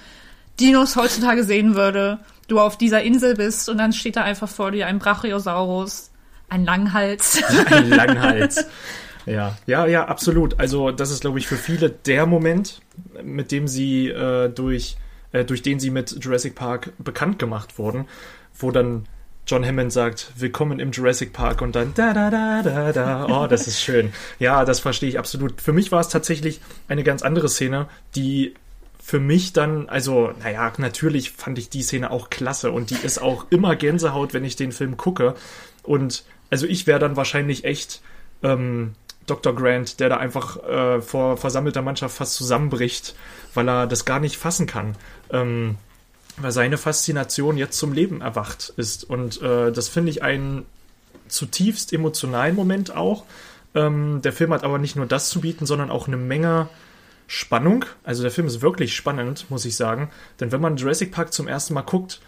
Dinos 0.59 0.95
heutzutage 0.95 1.43
sehen 1.43 1.73
würde, 1.73 2.19
du 2.47 2.59
auf 2.59 2.77
dieser 2.77 3.01
Insel 3.01 3.33
bist 3.35 3.67
und 3.67 3.79
dann 3.79 3.93
steht 3.93 4.15
da 4.15 4.21
einfach 4.23 4.47
vor 4.47 4.69
dir 4.69 4.85
ein 4.85 4.99
Brachiosaurus, 4.99 6.11
ein 6.49 6.65
Langhals. 6.65 7.41
Ein 7.71 7.89
Langhals. 7.89 8.65
Ja, 9.27 9.55
ja, 9.67 9.85
ja, 9.85 10.05
absolut. 10.07 10.59
Also 10.59 10.89
das 10.89 11.11
ist, 11.11 11.21
glaube 11.21 11.37
ich, 11.37 11.45
für 11.47 11.55
viele 11.55 11.91
der 11.91 12.25
Moment, 12.25 12.81
mit 13.23 13.51
dem 13.51 13.67
sie 13.67 14.07
äh, 14.07 14.49
durch, 14.49 14.97
äh, 15.31 15.45
durch 15.45 15.61
den 15.61 15.79
sie 15.79 15.91
mit 15.91 16.17
Jurassic 16.23 16.55
Park 16.55 16.91
bekannt 16.97 17.37
gemacht 17.37 17.77
wurden, 17.77 18.05
wo 18.57 18.71
dann 18.71 19.05
John 19.47 19.65
Hammond 19.65 19.91
sagt, 19.91 20.31
willkommen 20.37 20.79
im 20.79 20.91
Jurassic 20.91 21.33
Park 21.33 21.61
und 21.61 21.75
dann 21.75 21.93
da 21.95 22.13
da 22.13 22.29
da 22.29 22.61
da 22.61 22.93
da. 22.93 23.25
Oh, 23.25 23.47
das 23.47 23.67
ist 23.67 23.81
schön. 23.81 24.13
Ja, 24.39 24.63
das 24.65 24.79
verstehe 24.79 25.09
ich 25.09 25.19
absolut. 25.19 25.61
Für 25.61 25.73
mich 25.73 25.91
war 25.91 25.99
es 25.99 26.09
tatsächlich 26.09 26.61
eine 26.87 27.03
ganz 27.03 27.21
andere 27.21 27.49
Szene, 27.49 27.87
die 28.15 28.53
für 29.03 29.19
mich 29.19 29.51
dann, 29.51 29.89
also, 29.89 30.31
naja, 30.41 30.71
natürlich 30.77 31.31
fand 31.31 31.57
ich 31.57 31.69
die 31.69 31.81
Szene 31.81 32.11
auch 32.11 32.29
klasse 32.29 32.71
und 32.71 32.91
die 32.91 32.97
ist 33.03 33.21
auch 33.21 33.47
immer 33.49 33.75
Gänsehaut, 33.75 34.33
wenn 34.33 34.45
ich 34.45 34.55
den 34.55 34.71
Film 34.71 34.95
gucke. 34.95 35.35
Und 35.83 36.23
also 36.51 36.67
ich 36.67 36.85
wäre 36.85 36.99
dann 36.99 37.15
wahrscheinlich 37.15 37.63
echt 37.63 38.01
ähm, 38.43 38.93
Dr. 39.25 39.55
Grant, 39.55 39.99
der 39.99 40.09
da 40.09 40.17
einfach 40.17 40.63
äh, 40.63 41.01
vor 41.01 41.37
versammelter 41.37 41.81
Mannschaft 41.81 42.15
fast 42.15 42.35
zusammenbricht, 42.35 43.15
weil 43.53 43.67
er 43.67 43.87
das 43.87 44.05
gar 44.05 44.19
nicht 44.19 44.37
fassen 44.37 44.67
kann. 44.67 44.95
Ähm, 45.31 45.77
weil 46.43 46.51
seine 46.51 46.77
Faszination 46.77 47.57
jetzt 47.57 47.77
zum 47.77 47.93
Leben 47.93 48.21
erwacht 48.21 48.73
ist. 48.77 49.03
Und 49.09 49.41
äh, 49.41 49.71
das 49.71 49.87
finde 49.89 50.11
ich 50.11 50.23
einen 50.23 50.65
zutiefst 51.27 51.93
emotionalen 51.93 52.55
Moment 52.55 52.95
auch. 52.95 53.25
Ähm, 53.73 54.21
der 54.21 54.33
Film 54.33 54.53
hat 54.53 54.63
aber 54.63 54.77
nicht 54.77 54.95
nur 54.95 55.05
das 55.05 55.29
zu 55.29 55.41
bieten, 55.41 55.65
sondern 55.65 55.89
auch 55.89 56.07
eine 56.07 56.17
Menge 56.17 56.69
Spannung. 57.27 57.85
Also 58.03 58.23
der 58.23 58.31
Film 58.31 58.47
ist 58.47 58.61
wirklich 58.61 58.93
spannend, 58.95 59.45
muss 59.49 59.63
ich 59.65 59.75
sagen. 59.75 60.11
Denn 60.39 60.51
wenn 60.51 60.59
man 60.59 60.75
Jurassic 60.75 61.11
Park 61.11 61.33
zum 61.33 61.47
ersten 61.47 61.73
Mal 61.73 61.81
guckt, 61.81 62.19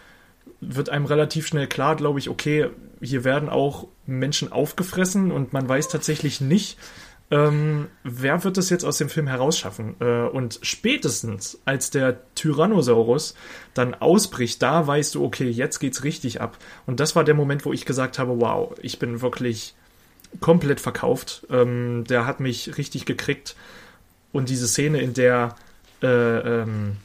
wird 0.60 0.88
einem 0.88 1.04
relativ 1.04 1.46
schnell 1.46 1.66
klar, 1.66 1.96
glaube 1.96 2.18
ich, 2.18 2.30
okay, 2.30 2.70
hier 3.02 3.24
werden 3.24 3.50
auch 3.50 3.86
Menschen 4.06 4.50
aufgefressen 4.50 5.30
und 5.30 5.52
man 5.52 5.68
weiß 5.68 5.88
tatsächlich 5.88 6.40
nicht, 6.40 6.78
ähm, 7.34 7.88
wer 8.04 8.44
wird 8.44 8.58
es 8.58 8.70
jetzt 8.70 8.84
aus 8.84 8.98
dem 8.98 9.08
Film 9.08 9.26
herausschaffen? 9.26 9.96
Äh, 9.98 10.28
und 10.28 10.60
spätestens, 10.62 11.58
als 11.64 11.90
der 11.90 12.20
Tyrannosaurus 12.36 13.34
dann 13.74 13.92
ausbricht, 13.94 14.62
da 14.62 14.86
weißt 14.86 15.16
du, 15.16 15.24
okay, 15.24 15.50
jetzt 15.50 15.80
geht's 15.80 16.04
richtig 16.04 16.40
ab. 16.40 16.56
Und 16.86 17.00
das 17.00 17.16
war 17.16 17.24
der 17.24 17.34
Moment, 17.34 17.64
wo 17.64 17.72
ich 17.72 17.86
gesagt 17.86 18.20
habe, 18.20 18.40
wow, 18.40 18.72
ich 18.82 19.00
bin 19.00 19.20
wirklich 19.20 19.74
komplett 20.40 20.78
verkauft. 20.78 21.44
Ähm, 21.50 22.04
der 22.08 22.24
hat 22.24 22.38
mich 22.38 22.78
richtig 22.78 23.04
gekriegt. 23.04 23.56
Und 24.30 24.48
diese 24.48 24.68
Szene, 24.68 25.00
in 25.00 25.12
der 25.12 25.56
äh, 26.02 26.62
ähm, 26.62 26.98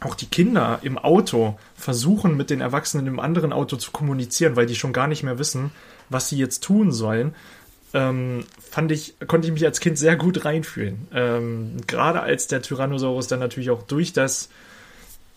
auch 0.00 0.14
die 0.14 0.26
Kinder 0.26 0.80
im 0.82 0.98
Auto 0.98 1.58
versuchen, 1.74 2.36
mit 2.36 2.50
den 2.50 2.60
Erwachsenen 2.60 3.06
im 3.06 3.20
anderen 3.20 3.52
Auto 3.52 3.76
zu 3.76 3.92
kommunizieren, 3.92 4.56
weil 4.56 4.66
die 4.66 4.74
schon 4.74 4.92
gar 4.92 5.06
nicht 5.06 5.22
mehr 5.22 5.38
wissen, 5.38 5.70
was 6.10 6.28
sie 6.28 6.36
jetzt 6.36 6.64
tun 6.64 6.92
sollen, 6.92 7.34
ähm, 7.94 8.44
fand 8.58 8.92
ich, 8.92 9.14
konnte 9.26 9.48
ich 9.48 9.52
mich 9.52 9.64
als 9.64 9.80
Kind 9.80 9.98
sehr 9.98 10.16
gut 10.16 10.44
reinfühlen. 10.44 11.08
Ähm, 11.12 11.76
gerade 11.86 12.20
als 12.20 12.46
der 12.46 12.62
Tyrannosaurus 12.62 13.26
dann 13.26 13.40
natürlich 13.40 13.70
auch 13.70 13.82
durch 13.82 14.12
das 14.12 14.48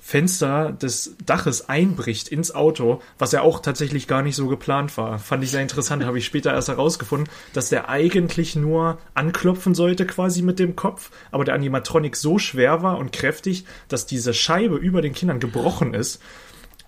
Fenster 0.05 0.73
des 0.73 1.15
Daches 1.25 1.69
einbricht 1.69 2.27
ins 2.27 2.53
Auto, 2.53 3.01
was 3.17 3.31
ja 3.31 3.41
auch 3.41 3.61
tatsächlich 3.61 4.05
gar 4.05 4.21
nicht 4.21 4.35
so 4.35 4.49
geplant 4.49 4.97
war. 4.97 5.17
Fand 5.17 5.45
ich 5.45 5.51
sehr 5.51 5.61
interessant, 5.61 6.03
habe 6.05 6.17
ich 6.17 6.25
später 6.25 6.51
erst 6.51 6.67
herausgefunden, 6.67 7.29
dass 7.53 7.69
der 7.69 7.87
eigentlich 7.87 8.57
nur 8.57 8.97
anklopfen 9.13 9.73
sollte 9.73 10.05
quasi 10.05 10.41
mit 10.41 10.59
dem 10.59 10.75
Kopf, 10.75 11.09
aber 11.31 11.45
der 11.45 11.53
Animatronic 11.53 12.17
so 12.17 12.37
schwer 12.37 12.83
war 12.83 12.97
und 12.97 13.13
kräftig, 13.13 13.63
dass 13.87 14.05
diese 14.05 14.33
Scheibe 14.33 14.75
über 14.75 15.01
den 15.01 15.13
Kindern 15.13 15.39
gebrochen 15.39 15.93
ist. 15.93 16.21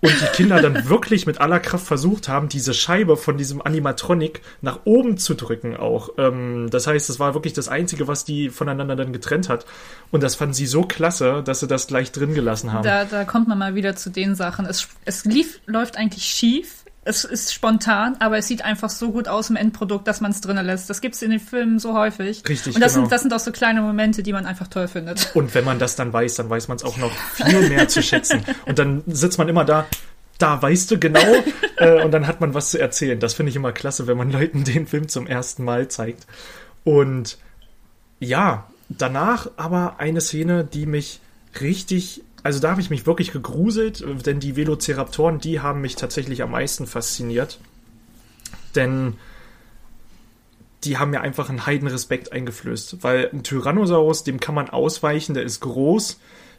Und 0.00 0.12
die 0.20 0.26
Kinder 0.26 0.60
dann 0.60 0.88
wirklich 0.88 1.26
mit 1.26 1.40
aller 1.40 1.58
Kraft 1.58 1.86
versucht 1.86 2.28
haben, 2.28 2.48
diese 2.48 2.74
Scheibe 2.74 3.16
von 3.16 3.38
diesem 3.38 3.62
Animatronic 3.62 4.42
nach 4.60 4.80
oben 4.84 5.16
zu 5.16 5.34
drücken 5.34 5.76
auch. 5.76 6.10
Ähm, 6.18 6.68
das 6.70 6.86
heißt, 6.86 7.08
es 7.08 7.18
war 7.18 7.34
wirklich 7.34 7.54
das 7.54 7.68
Einzige, 7.68 8.06
was 8.06 8.24
die 8.24 8.50
voneinander 8.50 8.96
dann 8.96 9.12
getrennt 9.12 9.48
hat. 9.48 9.64
Und 10.10 10.22
das 10.22 10.34
fanden 10.34 10.54
sie 10.54 10.66
so 10.66 10.82
klasse, 10.82 11.42
dass 11.42 11.60
sie 11.60 11.66
das 11.66 11.86
gleich 11.86 12.12
drin 12.12 12.34
gelassen 12.34 12.72
haben. 12.72 12.84
Da, 12.84 13.04
da 13.04 13.24
kommt 13.24 13.48
man 13.48 13.58
mal 13.58 13.74
wieder 13.74 13.96
zu 13.96 14.10
den 14.10 14.34
Sachen. 14.34 14.66
Es, 14.66 14.88
es 15.04 15.24
lief, 15.24 15.60
läuft 15.66 15.96
eigentlich 15.96 16.24
schief. 16.24 16.84
Es 17.08 17.24
ist 17.24 17.54
spontan, 17.54 18.16
aber 18.18 18.38
es 18.38 18.48
sieht 18.48 18.64
einfach 18.64 18.90
so 18.90 19.12
gut 19.12 19.28
aus 19.28 19.48
im 19.48 19.54
Endprodukt, 19.56 20.08
dass 20.08 20.20
man 20.20 20.32
es 20.32 20.40
drinnen 20.40 20.66
lässt. 20.66 20.90
Das 20.90 21.00
gibt 21.00 21.14
es 21.14 21.22
in 21.22 21.30
den 21.30 21.38
Filmen 21.38 21.78
so 21.78 21.94
häufig. 21.94 22.42
Richtig, 22.48 22.74
Und 22.74 22.80
das, 22.80 22.94
genau. 22.94 23.04
sind, 23.04 23.12
das 23.12 23.22
sind 23.22 23.32
auch 23.32 23.38
so 23.38 23.52
kleine 23.52 23.80
Momente, 23.80 24.24
die 24.24 24.32
man 24.32 24.44
einfach 24.44 24.66
toll 24.66 24.88
findet. 24.88 25.30
Und 25.34 25.54
wenn 25.54 25.64
man 25.64 25.78
das 25.78 25.94
dann 25.94 26.12
weiß, 26.12 26.34
dann 26.34 26.50
weiß 26.50 26.66
man 26.66 26.78
es 26.78 26.84
auch 26.84 26.96
noch 26.96 27.12
viel 27.12 27.68
mehr 27.68 27.86
zu 27.86 28.02
schätzen. 28.02 28.44
Und 28.66 28.78
dann 28.78 29.04
sitzt 29.06 29.38
man 29.38 29.48
immer 29.48 29.64
da, 29.64 29.86
da 30.38 30.60
weißt 30.60 30.90
du 30.90 30.98
genau, 30.98 31.44
äh, 31.76 32.02
und 32.02 32.10
dann 32.10 32.26
hat 32.26 32.40
man 32.40 32.52
was 32.52 32.70
zu 32.70 32.78
erzählen. 32.78 33.18
Das 33.18 33.34
finde 33.34 33.50
ich 33.50 33.56
immer 33.56 33.72
klasse, 33.72 34.06
wenn 34.06 34.18
man 34.18 34.30
Leuten 34.30 34.64
den 34.64 34.86
Film 34.86 35.08
zum 35.08 35.26
ersten 35.26 35.64
Mal 35.64 35.88
zeigt. 35.88 36.26
Und 36.84 37.38
ja, 38.18 38.66
danach 38.88 39.48
aber 39.56 39.96
eine 39.98 40.20
Szene, 40.20 40.64
die 40.64 40.86
mich 40.86 41.20
richtig, 41.60 42.22
also 42.46 42.60
da 42.60 42.70
habe 42.70 42.80
ich 42.80 42.90
mich 42.90 43.06
wirklich 43.06 43.32
gegruselt, 43.32 44.04
denn 44.24 44.40
die 44.40 44.56
Velociraptoren, 44.56 45.38
die 45.38 45.60
haben 45.60 45.80
mich 45.80 45.96
tatsächlich 45.96 46.42
am 46.42 46.52
meisten 46.52 46.86
fasziniert. 46.86 47.58
Denn 48.74 49.14
die 50.84 50.98
haben 50.98 51.10
mir 51.10 51.20
einfach 51.20 51.48
einen 51.48 51.66
Heidenrespekt 51.66 52.32
eingeflößt. 52.32 53.02
Weil 53.02 53.30
ein 53.32 53.42
Tyrannosaurus, 53.42 54.24
dem 54.24 54.40
kann 54.40 54.54
man 54.54 54.70
ausweichen, 54.70 55.34
der 55.34 55.42
ist 55.42 55.60
groß, 55.60 56.18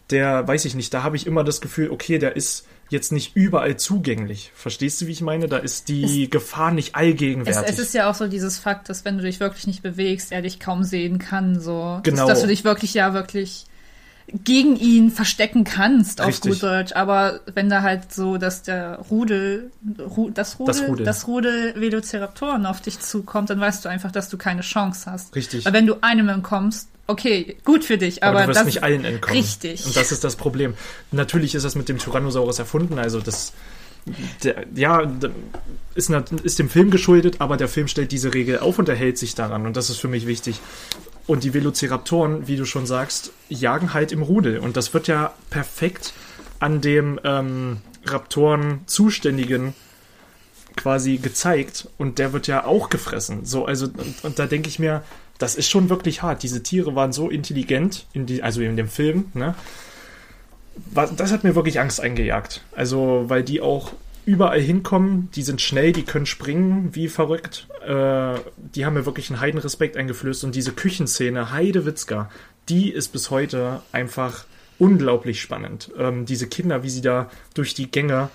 der, 0.10 0.48
weiß 0.48 0.66
ich 0.66 0.76
nicht, 0.76 0.94
da 0.94 1.04
habe 1.04 1.16
ich 1.16 1.28
immer 1.28 1.44
das 1.44 1.62
Gefühl, 1.62 1.92
okay, 1.92 2.18
der 2.18 2.36
ist 2.36 2.66
jetzt 2.90 3.12
nicht 3.12 3.36
überall 3.36 3.76
zugänglich. 3.78 4.52
Verstehst 4.56 5.02
du, 5.02 5.08
wie 5.08 5.12
ich 5.12 5.22
meine? 5.22 5.48
Da 5.48 5.58
ist 5.58 5.90
die 5.90 6.30
Gefahr 6.30 6.72
nicht 6.72 6.90
Es, 6.90 6.96
allgegenwärtig. 6.96 7.70
es 7.74 7.80
ist 7.80 7.94
ja 7.94 8.10
auch 8.10 8.16
so 8.16 8.28
dieses 8.28 8.58
Fakt, 8.58 8.90
dass 8.90 9.04
wenn 9.04 9.18
du 9.18 9.24
dich 9.24 9.40
wirklich 9.42 9.68
nicht 9.68 9.84
bewegst, 9.84 10.32
er 10.32 10.42
dich 10.42 10.60
kaum 10.60 10.84
sehen 10.84 11.20
kann. 11.20 11.60
So, 11.60 12.00
Genau. 12.04 12.20
dass, 12.26 12.28
dass 12.28 12.42
du 12.42 12.48
dich 12.48 12.64
wirklich 12.64 12.94
ja 12.94 13.14
wirklich 13.14 13.66
gegen 14.28 14.76
ihn 14.76 15.10
verstecken 15.10 15.64
kannst, 15.64 16.20
auf 16.20 16.28
Richtig. 16.28 16.54
gut 16.54 16.64
Deutsch. 16.64 16.94
Aber 16.94 17.40
wenn 17.54 17.70
da 17.70 17.82
halt 17.82 18.14
so, 18.14 18.38
dass 18.38 18.62
der 18.62 19.00
Rudel, 19.10 19.72
Ru, 20.00 20.30
das 20.30 20.60
Rudel, 20.60 20.74
Das 20.74 20.88
Rudel. 20.88 21.06
das 21.06 21.28
Rudel 21.28 21.74
Velociraptoren 21.80 22.66
auf 22.66 22.82
dich 22.82 23.00
zukommt, 23.00 23.50
dann 23.50 23.60
weißt 23.60 23.86
du 23.86 23.90
einfach, 23.90 24.12
dass 24.12 24.28
du 24.28 24.38
keine 24.38 24.62
Chance 24.62 25.10
hast. 25.10 25.34
Richtig. 25.36 25.66
Weil 25.66 25.74
wenn 25.74 25.88
du 25.88 25.96
einem 26.02 26.28
entkommst, 26.28 26.90
okay, 27.08 27.58
gut 27.64 27.86
für 27.86 27.98
dich, 27.98 28.22
aber, 28.24 28.40
aber, 28.40 28.42
du 28.42 28.48
wirst 28.50 28.60
das 28.60 28.66
nicht 28.66 28.84
allen 28.84 29.06
entkommen. 29.06 29.38
Richtig. 29.38 29.86
Und 29.86 29.96
das 29.96 30.12
ist 30.12 30.26
das 30.26 30.36
Problem. 30.36 30.74
Natürlich 31.12 31.56
ist 31.56 31.64
das 31.64 31.76
mit 31.76 31.88
dem 31.88 31.98
Tyrannosaurus 31.98 32.60
erfunden, 32.60 33.00
also 33.00 33.22
das 33.22 33.54
der, 34.44 34.66
ja, 34.74 35.02
ist, 35.96 36.10
ist 36.44 36.60
dem 36.60 36.70
Film 36.70 36.92
geschuldet, 36.92 37.42
aber 37.42 37.58
der 37.58 37.68
Film 37.68 37.88
stellt 37.88 38.12
diese 38.12 38.34
Regel 38.34 38.60
auf 38.60 38.80
und 38.80 38.88
er 38.88 38.96
hält 38.96 39.18
sich 39.18 39.36
daran 39.36 39.66
und 39.66 39.76
das 39.76 39.90
ist 39.90 39.98
für 39.98 40.08
mich 40.08 40.28
wichtig. 40.28 40.60
Und 41.28 41.44
die 41.44 41.54
Velociraptoren, 41.54 42.48
wie 42.48 42.56
du 42.56 42.66
schon 42.66 42.88
sagst, 42.88 43.32
jagen 43.50 43.94
halt 43.94 44.12
im 44.12 44.22
Rudel 44.22 44.60
und 44.60 44.78
das 44.78 44.94
wird 44.94 45.08
ja 45.08 45.34
perfekt 45.50 46.14
an 46.60 46.82
dem 46.82 47.20
ähm, 47.24 47.82
Raptoren 48.06 48.80
zuständigen 48.86 49.74
quasi 50.78 51.18
gezeigt 51.18 51.90
und 51.98 52.20
der 52.20 52.32
wird 52.34 52.48
ja 52.48 52.64
auch 52.64 52.90
gefressen. 52.90 53.46
So, 53.46 53.66
also, 53.66 53.88
und, 53.88 54.24
und 54.24 54.40
da 54.40 54.46
denke 54.46 54.70
ich 54.70 54.80
mir, 54.80 55.04
das 55.38 55.56
ist 55.56 55.70
schon 55.70 55.90
wirklich 55.90 56.22
hart. 56.22 56.44
Diese 56.44 56.64
Tiere 56.64 56.96
waren 56.96 57.12
so 57.12 57.30
intelligent, 57.30 58.06
in 58.14 58.26
die, 58.26 58.42
also 58.42 58.62
in 58.62 58.78
dem 58.78 58.88
Film, 58.88 59.26
ne? 59.34 59.56
Das 60.94 61.32
hat 61.32 61.44
mir 61.44 61.56
wirklich 61.56 61.80
Angst 61.80 62.00
eingejagt. 62.00 62.62
Also, 62.76 63.26
weil 63.28 63.44
die 63.44 63.62
auch 63.62 63.94
überall 64.28 64.60
hinkommen, 64.60 65.32
die 65.34 65.42
sind 65.42 65.62
schnell, 65.62 65.94
die 65.94 66.04
können 66.04 66.26
springen 66.26 66.90
wie 66.94 67.08
verrückt. 67.08 67.70
Äh, 67.82 68.36
die 68.58 68.86
haben 68.86 68.96
mir 68.96 69.06
wirklich 69.06 69.30
einen 69.30 69.40
Heidenrespekt 69.40 69.96
eingeflößt 69.96 70.44
und 70.44 70.54
diese 70.54 70.74
Küchenszene, 70.74 71.54
Heidewitzka, 71.54 72.30
die 72.68 72.92
ist 72.92 73.08
bis 73.14 73.32
heute 73.32 73.82
einfach 73.94 74.44
unglaublich 74.80 75.42
spannend. 75.42 75.92
Ähm, 75.98 76.26
diese 76.26 76.48
Kinder, 76.48 76.84
wie 76.84 76.90
sie 76.90 77.00
da 77.00 77.32
durch 77.54 77.74
die 77.74 77.90
Gänge 77.90 78.30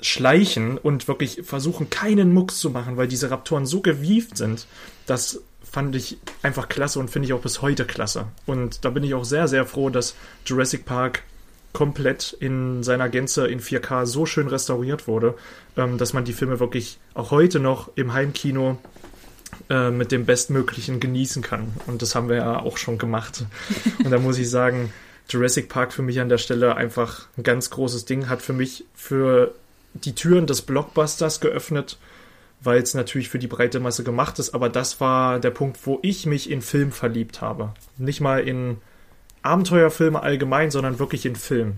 schleichen 0.00 0.78
und 0.78 1.06
wirklich 1.08 1.42
versuchen, 1.44 1.90
keinen 1.90 2.32
Mucks 2.32 2.58
zu 2.58 2.70
machen, 2.70 2.96
weil 2.96 3.06
diese 3.06 3.30
Raptoren 3.30 3.66
so 3.66 3.82
gewieft 3.82 4.38
sind. 4.38 4.66
Das 5.04 5.42
fand 5.62 5.94
ich 5.94 6.16
einfach 6.42 6.70
klasse 6.70 6.98
und 6.98 7.10
finde 7.10 7.26
ich 7.26 7.34
auch 7.34 7.42
bis 7.42 7.60
heute 7.60 7.84
klasse. 7.84 8.28
Und 8.46 8.86
da 8.86 8.88
bin 8.88 9.04
ich 9.04 9.12
auch 9.12 9.24
sehr, 9.24 9.46
sehr 9.46 9.66
froh, 9.66 9.90
dass 9.90 10.14
Jurassic 10.46 10.86
Park 10.86 11.22
komplett 11.72 12.36
in 12.38 12.82
seiner 12.82 13.08
Gänze 13.08 13.46
in 13.46 13.60
4K 13.60 14.06
so 14.06 14.26
schön 14.26 14.48
restauriert 14.48 15.08
wurde, 15.08 15.34
ähm, 15.76 15.98
dass 15.98 16.12
man 16.12 16.24
die 16.24 16.32
Filme 16.32 16.60
wirklich 16.60 16.98
auch 17.14 17.30
heute 17.30 17.60
noch 17.60 17.90
im 17.94 18.12
Heimkino 18.12 18.78
äh, 19.70 19.90
mit 19.90 20.12
dem 20.12 20.26
Bestmöglichen 20.26 21.00
genießen 21.00 21.42
kann. 21.42 21.72
Und 21.86 22.02
das 22.02 22.14
haben 22.14 22.28
wir 22.28 22.36
ja 22.36 22.60
auch 22.60 22.76
schon 22.76 22.98
gemacht. 22.98 23.44
Und 24.04 24.10
da 24.10 24.18
muss 24.18 24.38
ich 24.38 24.50
sagen, 24.50 24.92
Jurassic 25.28 25.68
Park 25.68 25.92
für 25.92 26.02
mich 26.02 26.20
an 26.20 26.28
der 26.28 26.38
Stelle 26.38 26.76
einfach 26.76 27.28
ein 27.36 27.42
ganz 27.42 27.70
großes 27.70 28.04
Ding, 28.04 28.28
hat 28.28 28.42
für 28.42 28.52
mich 28.52 28.84
für 28.94 29.54
die 29.94 30.14
Türen 30.14 30.46
des 30.46 30.62
Blockbusters 30.62 31.40
geöffnet, 31.40 31.98
weil 32.60 32.82
es 32.82 32.94
natürlich 32.94 33.28
für 33.28 33.38
die 33.38 33.46
breite 33.46 33.80
Masse 33.80 34.04
gemacht 34.04 34.38
ist, 34.38 34.54
aber 34.54 34.68
das 34.68 35.00
war 35.00 35.40
der 35.40 35.50
Punkt, 35.50 35.78
wo 35.84 35.98
ich 36.02 36.26
mich 36.26 36.50
in 36.50 36.62
Film 36.62 36.92
verliebt 36.92 37.40
habe. 37.40 37.74
Nicht 37.98 38.20
mal 38.20 38.40
in 38.40 38.78
Abenteuerfilme 39.42 40.22
allgemein, 40.22 40.70
sondern 40.70 40.98
wirklich 40.98 41.26
in 41.26 41.36
Film. 41.36 41.76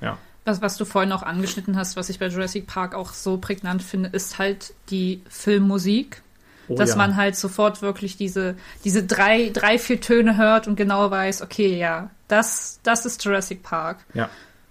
Ja. 0.00 0.18
Was, 0.44 0.60
was 0.60 0.76
du 0.76 0.84
vorhin 0.84 1.12
auch 1.12 1.22
angeschnitten 1.22 1.76
hast, 1.76 1.96
was 1.96 2.08
ich 2.08 2.18
bei 2.18 2.26
Jurassic 2.26 2.66
Park 2.66 2.94
auch 2.94 3.12
so 3.12 3.38
prägnant 3.38 3.82
finde, 3.82 4.08
ist 4.08 4.38
halt 4.38 4.74
die 4.90 5.22
Filmmusik. 5.28 6.22
Oh 6.68 6.76
dass 6.76 6.90
ja. 6.90 6.96
man 6.96 7.16
halt 7.16 7.34
sofort 7.34 7.82
wirklich 7.82 8.16
diese, 8.16 8.54
diese 8.84 9.02
drei, 9.02 9.50
drei, 9.52 9.78
vier 9.78 10.00
Töne 10.00 10.36
hört 10.36 10.68
und 10.68 10.76
genau 10.76 11.10
weiß, 11.10 11.42
okay, 11.42 11.76
ja, 11.76 12.10
das, 12.28 12.78
das 12.84 13.04
ist 13.04 13.22
Jurassic 13.24 13.64
Park. 13.64 13.98
Ja. 14.14 14.30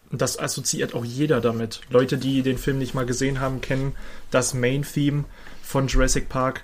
Und 0.09 0.21
das 0.21 0.39
assoziiert 0.39 0.93
auch 0.93 1.05
jeder 1.05 1.41
damit. 1.41 1.81
Leute, 1.89 2.17
die 2.17 2.43
den 2.43 2.57
Film 2.57 2.79
nicht 2.79 2.93
mal 2.93 3.05
gesehen 3.05 3.39
haben, 3.39 3.61
kennen 3.61 3.93
das 4.29 4.53
Main-Theme 4.53 5.25
von 5.61 5.87
Jurassic 5.87 6.27
Park 6.27 6.63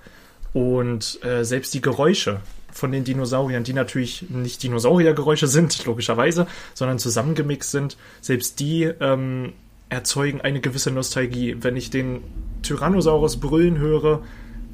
und 0.53 1.23
äh, 1.23 1.43
selbst 1.43 1.73
die 1.73 1.81
Geräusche 1.81 2.41
von 2.77 2.91
den 2.91 3.03
Dinosauriern, 3.03 3.63
die 3.63 3.73
natürlich 3.73 4.29
nicht 4.29 4.63
Dinosauriergeräusche 4.63 5.47
sind, 5.47 5.85
logischerweise, 5.85 6.47
sondern 6.73 6.99
zusammengemixt 6.99 7.71
sind, 7.71 7.97
selbst 8.21 8.59
die 8.59 8.83
ähm, 8.83 9.53
erzeugen 9.89 10.41
eine 10.41 10.61
gewisse 10.61 10.91
Nostalgie. 10.91 11.57
Wenn 11.59 11.75
ich 11.75 11.89
den 11.89 12.23
Tyrannosaurus 12.61 13.39
brüllen 13.39 13.77
höre, 13.77 14.21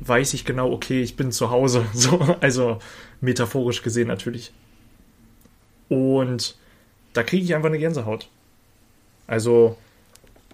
weiß 0.02 0.34
ich 0.34 0.46
genau, 0.46 0.72
okay, 0.72 1.02
ich 1.02 1.16
bin 1.16 1.32
zu 1.32 1.50
Hause. 1.50 1.86
So, 1.94 2.20
also 2.42 2.80
metaphorisch 3.22 3.82
gesehen 3.84 4.08
natürlich. 4.08 4.52
Und 5.90 6.58
da 7.14 7.24
kriege 7.24 7.44
ich 7.44 7.56
einfach 7.56 7.70
eine 7.70 7.80
Gänsehaut. 7.80 8.28
Also 9.28 9.78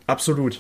absolut. 0.06 0.60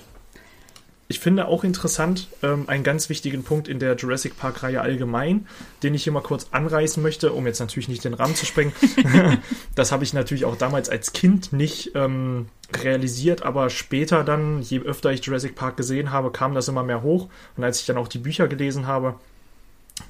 Ich 1.12 1.20
finde 1.20 1.48
auch 1.48 1.64
interessant, 1.64 2.28
ähm, 2.44 2.70
einen 2.70 2.84
ganz 2.84 3.10
wichtigen 3.10 3.44
Punkt 3.44 3.68
in 3.68 3.80
der 3.80 3.96
Jurassic 3.96 4.38
Park-Reihe 4.38 4.80
allgemein, 4.80 5.48
den 5.82 5.96
ich 5.96 6.04
hier 6.04 6.14
mal 6.14 6.22
kurz 6.22 6.50
anreißen 6.52 7.02
möchte, 7.02 7.34
um 7.34 7.48
jetzt 7.48 7.60
natürlich 7.60 7.90
nicht 7.90 8.04
den 8.04 8.14
Rahmen 8.14 8.36
zu 8.36 8.46
sprengen. 8.46 8.74
das 9.76 9.92
habe 9.92 10.04
ich 10.04 10.14
natürlich 10.14 10.46
auch 10.46 10.56
damals 10.56 10.88
als 10.88 11.12
Kind 11.12 11.52
nicht 11.52 11.94
ähm, 11.96 12.46
realisiert, 12.72 13.42
aber 13.42 13.72
später 13.72 14.24
dann, 14.24 14.62
je 14.62 14.82
öfter 14.82 15.12
ich 15.12 15.26
Jurassic 15.26 15.56
Park 15.56 15.78
gesehen 15.78 16.12
habe, 16.12 16.32
kam 16.32 16.54
das 16.54 16.68
immer 16.68 16.84
mehr 16.84 17.02
hoch. 17.02 17.28
Und 17.58 17.64
als 17.64 17.80
ich 17.80 17.88
dann 17.88 17.98
auch 17.98 18.08
die 18.08 18.20
Bücher 18.20 18.48
gelesen 18.48 18.86
habe, 18.86 19.16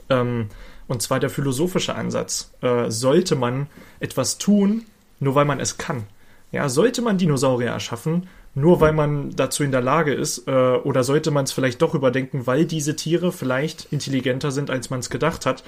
ähm, 0.10 0.50
und 0.90 1.02
zwar 1.02 1.22
der 1.22 1.30
philosophische 1.30 1.96
Ansatz, 1.96 2.52
äh, 2.60 2.92
sollte 2.92 3.38
man 3.38 3.68
etwas 4.02 4.38
tun, 4.38 4.86
nur 5.22 5.34
weil 5.34 5.46
man 5.46 5.62
es 5.62 5.78
kann. 5.78 6.08
Ja, 6.52 6.68
sollte 6.68 7.02
man 7.02 7.18
Dinosaurier 7.18 7.70
erschaffen, 7.70 8.28
nur 8.60 8.82
weil 8.82 8.94
man 8.94 9.36
dazu 9.36 9.64
in 9.64 9.72
der 9.72 9.82
Lage 9.82 10.14
ist, 10.14 10.48
äh, 10.48 10.52
oder 10.52 11.04
sollte 11.04 11.32
man 11.32 11.46
es 11.46 11.52
vielleicht 11.52 11.82
doch 11.82 11.96
überdenken, 11.96 12.48
weil 12.48 12.66
diese 12.66 12.96
Tiere 12.96 13.32
vielleicht 13.32 13.88
intelligenter 13.92 14.52
sind, 14.52 14.70
als 14.70 14.90
man 14.90 15.00
es 15.00 15.10
gedacht 15.10 15.46
hat. 15.46 15.64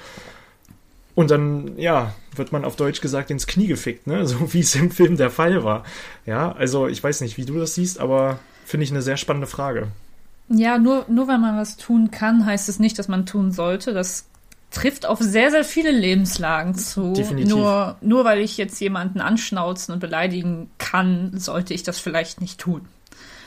Und 1.14 1.30
dann, 1.30 1.76
ja, 1.78 2.14
wird 2.34 2.52
man 2.52 2.64
auf 2.64 2.76
Deutsch 2.76 3.00
gesagt 3.00 3.30
ins 3.30 3.46
Knie 3.46 3.66
gefickt, 3.66 4.06
ne? 4.06 4.26
So 4.26 4.52
wie 4.52 4.60
es 4.60 4.74
im 4.74 4.90
Film 4.90 5.16
der 5.16 5.30
Fall 5.30 5.64
war. 5.64 5.84
Ja, 6.26 6.52
also 6.52 6.88
ich 6.88 7.02
weiß 7.02 7.20
nicht, 7.20 7.36
wie 7.36 7.44
du 7.44 7.58
das 7.58 7.74
siehst, 7.74 8.00
aber 8.00 8.38
finde 8.64 8.84
ich 8.84 8.90
eine 8.90 9.02
sehr 9.02 9.16
spannende 9.16 9.46
Frage. 9.46 9.88
Ja, 10.48 10.78
nur, 10.78 11.06
nur 11.08 11.28
weil 11.28 11.38
man 11.38 11.56
was 11.56 11.76
tun 11.76 12.10
kann, 12.10 12.44
heißt 12.44 12.68
es 12.68 12.78
nicht, 12.78 12.98
dass 12.98 13.08
man 13.08 13.26
tun 13.26 13.52
sollte. 13.52 13.92
Das 13.92 14.26
trifft 14.72 15.06
auf 15.06 15.18
sehr, 15.20 15.50
sehr 15.50 15.64
viele 15.64 15.90
Lebenslagen 15.90 16.74
zu. 16.74 17.12
Definitiv. 17.12 17.54
Nur, 17.54 17.96
nur 18.00 18.24
weil 18.24 18.40
ich 18.40 18.56
jetzt 18.56 18.80
jemanden 18.80 19.20
anschnauzen 19.20 19.94
und 19.94 20.00
beleidigen 20.00 20.70
kann, 20.78 21.32
sollte 21.38 21.74
ich 21.74 21.82
das 21.82 22.00
vielleicht 22.00 22.40
nicht 22.40 22.58
tun. 22.58 22.88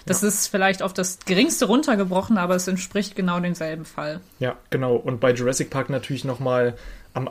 Das 0.05 0.21
ist 0.21 0.47
vielleicht 0.47 0.83
auf 0.83 0.93
das 0.93 1.17
geringste 1.25 1.65
runtergebrochen, 1.65 2.37
aber 2.37 2.55
es 2.55 2.67
entspricht 2.67 3.15
genau 3.15 3.39
demselben 3.39 3.85
Fall. 3.85 4.21
Ja, 4.37 4.55
genau. 4.69 4.95
Und 4.95 5.19
bei 5.19 5.33
Jurassic 5.33 5.71
Park 5.71 5.89
natürlich 5.89 6.23
nochmal 6.23 6.77
am, 7.15 7.27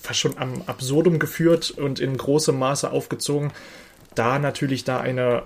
fast 0.00 0.20
schon 0.20 0.38
am 0.38 0.62
Absurdum 0.64 1.18
geführt 1.18 1.70
und 1.72 2.00
in 2.00 2.16
großem 2.16 2.58
Maße 2.58 2.90
aufgezogen, 2.90 3.52
da 4.14 4.38
natürlich 4.38 4.84
da 4.84 4.98
eine 4.98 5.42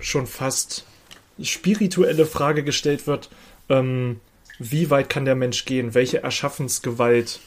schon 0.00 0.26
fast 0.26 0.84
spirituelle 1.40 2.26
Frage 2.26 2.64
gestellt 2.64 3.06
wird, 3.06 3.30
ähm, 3.68 4.20
wie 4.58 4.90
weit 4.90 5.08
kann 5.08 5.24
der 5.24 5.34
Mensch 5.34 5.64
gehen? 5.64 5.94
Welche 5.94 6.22
Erschaffensgewalt 6.22 7.40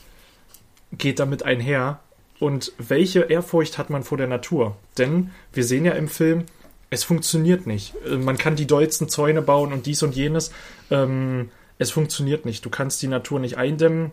geht 0.91 1.19
damit 1.19 1.43
einher? 1.43 1.99
Und 2.39 2.71
welche 2.77 3.21
Ehrfurcht 3.21 3.77
hat 3.77 3.89
man 3.89 4.03
vor 4.03 4.17
der 4.17 4.27
Natur? 4.27 4.77
Denn 4.97 5.31
wir 5.51 5.65
sehen 5.65 5.85
ja 5.85 5.91
im 5.91 6.07
Film, 6.07 6.45
es 6.89 7.03
funktioniert 7.03 7.67
nicht. 7.67 7.93
Äh, 8.05 8.17
man 8.17 8.37
kann 8.37 8.55
die 8.55 8.67
dollsten 8.67 9.09
Zäune 9.09 9.41
bauen 9.41 9.73
und 9.73 9.85
dies 9.85 10.03
und 10.03 10.15
jenes. 10.15 10.51
Ähm, 10.89 11.49
es 11.77 11.91
funktioniert 11.91 12.45
nicht. 12.45 12.65
Du 12.65 12.69
kannst 12.69 13.01
die 13.01 13.07
Natur 13.07 13.39
nicht 13.39 13.57
eindämmen. 13.57 14.11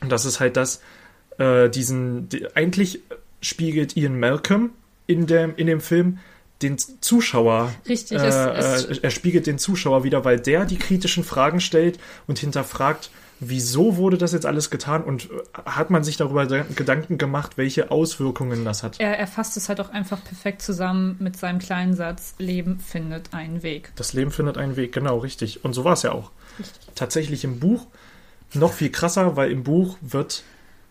Und 0.00 0.12
das 0.12 0.24
ist 0.24 0.40
halt 0.40 0.56
das, 0.56 0.82
äh, 1.38 1.68
diesen, 1.68 2.28
die, 2.28 2.54
eigentlich 2.54 3.00
spiegelt 3.40 3.96
Ian 3.96 4.18
Malcolm 4.18 4.70
in 5.06 5.26
dem, 5.26 5.54
in 5.56 5.66
dem 5.66 5.80
Film 5.80 6.18
den 6.62 6.78
Zuschauer. 6.78 7.72
Richtig, 7.88 8.18
äh, 8.18 8.26
es, 8.26 8.84
äh, 8.84 8.98
er 9.02 9.10
spiegelt 9.10 9.46
den 9.46 9.58
Zuschauer 9.58 10.04
wieder, 10.04 10.24
weil 10.24 10.40
der 10.40 10.64
die 10.64 10.78
kritischen 10.78 11.24
Fragen 11.24 11.60
stellt 11.60 11.98
und 12.26 12.38
hinterfragt, 12.38 13.10
wieso 13.40 13.96
wurde 13.96 14.16
das 14.18 14.32
jetzt 14.32 14.46
alles 14.46 14.70
getan 14.70 15.02
und 15.02 15.24
äh, 15.24 15.28
hat 15.66 15.90
man 15.90 16.04
sich 16.04 16.16
darüber 16.16 16.46
Gedanken 16.46 17.18
gemacht, 17.18 17.56
welche 17.56 17.90
Auswirkungen 17.90 18.64
das 18.64 18.82
hat. 18.82 19.00
Er, 19.00 19.18
er 19.18 19.26
fasst 19.26 19.56
es 19.56 19.68
halt 19.68 19.80
auch 19.80 19.90
einfach 19.90 20.22
perfekt 20.22 20.62
zusammen 20.62 21.16
mit 21.18 21.36
seinem 21.36 21.58
kleinen 21.58 21.94
Satz, 21.94 22.34
Leben 22.38 22.78
findet 22.80 23.34
einen 23.34 23.62
Weg. 23.62 23.92
Das 23.96 24.12
Leben 24.12 24.30
findet 24.30 24.56
einen 24.56 24.76
Weg, 24.76 24.92
genau, 24.92 25.18
richtig. 25.18 25.64
Und 25.64 25.72
so 25.72 25.84
war 25.84 25.94
es 25.94 26.02
ja 26.02 26.12
auch. 26.12 26.30
Richtig. 26.58 26.94
Tatsächlich 26.94 27.44
im 27.44 27.58
Buch 27.58 27.86
noch 28.52 28.72
viel 28.72 28.90
krasser, 28.90 29.36
weil 29.36 29.50
im 29.50 29.64
Buch 29.64 29.96
wird 30.00 30.44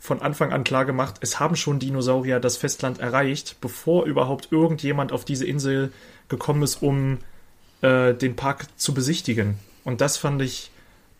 von 0.03 0.21
Anfang 0.21 0.51
an 0.51 0.65
klar 0.65 0.83
gemacht, 0.83 1.15
es 1.21 1.39
haben 1.39 1.55
schon 1.55 1.79
Dinosaurier 1.79 2.41
das 2.41 2.57
Festland 2.57 2.99
erreicht, 2.99 3.55
bevor 3.61 4.03
überhaupt 4.03 4.49
irgendjemand 4.51 5.13
auf 5.13 5.23
diese 5.23 5.45
Insel 5.45 5.93
gekommen 6.27 6.61
ist, 6.61 6.81
um 6.81 7.19
äh, 7.81 8.13
den 8.13 8.35
Park 8.35 8.65
zu 8.75 8.93
besichtigen. 8.93 9.59
Und 9.85 10.01
das 10.01 10.17
fand 10.17 10.41
ich 10.41 10.71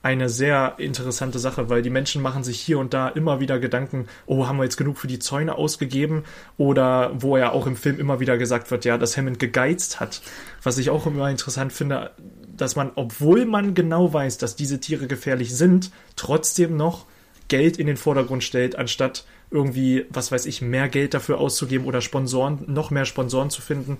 eine 0.02 0.28
sehr 0.28 0.74
interessante 0.80 1.39
Sache, 1.39 1.69
weil 1.69 1.82
die 1.82 1.89
Menschen 1.89 2.22
machen 2.22 2.43
sich 2.43 2.60
hier 2.60 2.78
und 2.78 2.93
da 2.93 3.08
immer 3.08 3.39
wieder 3.39 3.58
Gedanken, 3.58 4.10
oh, 4.26 4.48
haben 4.48 4.58
wir 4.58 4.65
jetzt 4.65 4.76
genug 4.76 4.98
für 4.98 5.08
die 5.08 5.19
Zäune 5.19 5.56
ausgegeben? 5.56 6.26
Oder 6.58 7.12
wo 7.15 7.38
ja 7.38 7.54
auch 7.54 7.67
im 7.67 7.78
Film 7.78 8.02
immer 8.02 8.19
wieder 8.19 8.38
gesagt 8.38 8.69
wird, 8.69 8.84
ja, 8.84 8.98
dass 8.98 9.15
Hammond 9.15 9.39
gegeizt 9.39 10.02
hat. 10.02 10.22
Was 10.62 10.78
ich 10.78 10.89
auch 10.89 11.08
immer 11.08 11.30
interessant 11.30 11.72
finde, 11.72 12.12
dass 12.58 12.76
man, 12.76 12.91
obwohl 12.96 13.46
man 13.46 13.76
genau 13.76 14.12
weiß, 14.12 14.39
dass 14.39 14.58
diese 14.58 14.82
Tiere 14.82 15.08
gefährlich 15.08 15.56
sind, 15.56 15.89
trotzdem 16.17 16.76
noch 16.76 17.06
Geld 17.47 17.77
in 17.77 17.88
den 17.88 17.97
Vordergrund 17.97 18.43
stellt, 18.43 18.75
anstatt 18.75 19.25
irgendwie, 19.51 20.06
was 20.10 20.32
weiß 20.32 20.45
ich, 20.45 20.62
mehr 20.62 20.89
Geld 20.89 21.13
dafür 21.13 21.39
auszugeben 21.39 21.86
oder 21.86 22.01
Sponsoren, 22.01 22.63
noch 22.67 22.91
mehr 22.91 23.06
Sponsoren 23.06 23.49
zu 23.49 23.62
finden, 23.62 23.97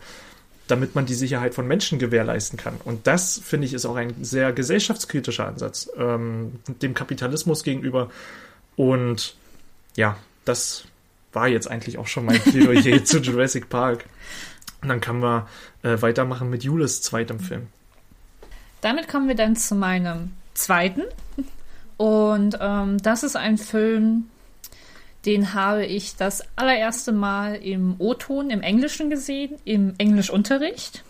damit 0.68 0.96
man 0.96 1.06
die 1.06 1.14
Sicherheit 1.14 1.54
von 1.54 1.68
Menschen 1.68 2.00
gewährleisten 2.00 2.58
kann. 2.58 2.76
Und 2.84 3.06
das, 3.06 3.40
finde 3.44 3.68
ich, 3.68 3.74
ist 3.74 3.86
auch 3.86 3.96
ein 3.96 4.24
sehr 4.24 4.54
gesellschaftskritischer 4.54 5.48
Ansatz 5.48 5.90
ähm, 5.98 6.60
dem 6.82 6.94
Kapitalismus 6.94 7.64
gegenüber. 7.64 8.10
Und 8.76 9.36
ja, 9.96 10.18
das 10.46 10.86
war 11.34 11.48
jetzt 11.48 11.70
eigentlich 11.70 11.98
auch 11.98 12.08
schon 12.08 12.26
mein 12.26 12.40
Plädoyer 12.40 13.04
zu 13.06 13.20
Jurassic 13.20 13.70
Park. 13.70 14.06
Und 14.82 14.90
dann 14.90 15.02
können 15.02 15.22
wir 15.22 15.48
äh, 15.84 16.02
weitermachen 16.02 16.50
mit 16.50 16.64
Julis 16.64 17.02
zweitem 17.02 17.40
Film. 17.40 17.68
Damit 18.82 19.08
kommen 19.08 19.28
wir 19.28 19.36
dann 19.36 19.56
zu 19.56 19.76
meinem 19.76 20.34
zweiten. 20.54 21.04
Und 22.04 22.58
ähm, 22.60 22.98
das 23.02 23.24
ist 23.24 23.38
ein 23.38 23.58
Film, 23.58 24.26
den 25.26 25.54
habe 25.54 25.86
ich 25.86 26.18
das 26.18 26.44
allererste 26.58 27.14
Mal 27.14 27.56
im 27.56 27.96
O-Ton, 27.98 28.50
im 28.50 28.62
Englischen 28.62 29.10
gesehen, 29.10 29.56
im 29.64 29.94
Englischunterricht. 29.98 31.06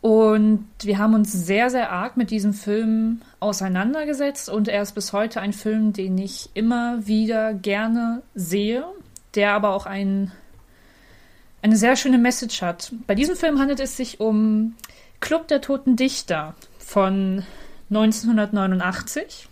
Und 0.00 0.68
wir 0.80 0.98
haben 0.98 1.14
uns 1.14 1.32
sehr, 1.32 1.70
sehr 1.70 1.90
arg 1.90 2.16
mit 2.16 2.30
diesem 2.30 2.54
Film 2.54 3.22
auseinandergesetzt 3.40 4.48
und 4.48 4.68
er 4.68 4.80
ist 4.80 4.94
bis 4.94 5.12
heute 5.12 5.40
ein 5.40 5.52
Film, 5.52 5.92
den 5.92 6.18
ich 6.18 6.50
immer 6.54 7.04
wieder 7.08 7.52
gerne 7.52 8.22
sehe, 8.36 8.84
der 9.34 9.54
aber 9.54 9.70
auch 9.70 9.86
ein, 9.86 10.30
eine 11.62 11.76
sehr 11.76 11.96
schöne 11.96 12.18
Message 12.18 12.62
hat. 12.62 12.92
Bei 13.08 13.16
diesem 13.16 13.34
Film 13.34 13.58
handelt 13.58 13.80
es 13.80 13.96
sich 13.96 14.20
um 14.20 14.76
Club 15.18 15.48
der 15.48 15.60
Toten 15.60 15.96
Dichter 15.96 16.54
von 16.78 17.44
1989. 17.90 19.48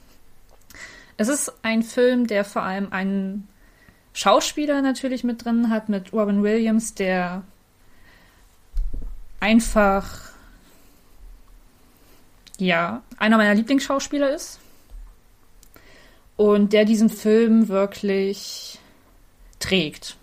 Es 1.23 1.29
ist 1.29 1.53
ein 1.63 1.85
Film, 1.85 2.27
der 2.27 2.45
vor 2.45 2.65
allem 2.65 2.93
einen 2.93 3.47
Schauspieler 4.13 4.83
natürlich 4.83 5.23
mit 5.23 5.45
drin 5.45 5.71
hat, 5.71 5.89
mit 5.89 6.13
Robin 6.13 6.43
Williams, 6.43 6.95
der 6.95 7.45
einfach 9.39 10.33
ja, 12.59 13.03
einer 13.19 13.37
meiner 13.37 13.55
Lieblingsschauspieler 13.55 14.35
ist. 14.35 14.59
Und 16.37 16.73
der 16.73 16.85
diesen 16.85 17.09
Film 17.09 17.69
wirklich 17.69 18.81
trägt. 19.61 20.17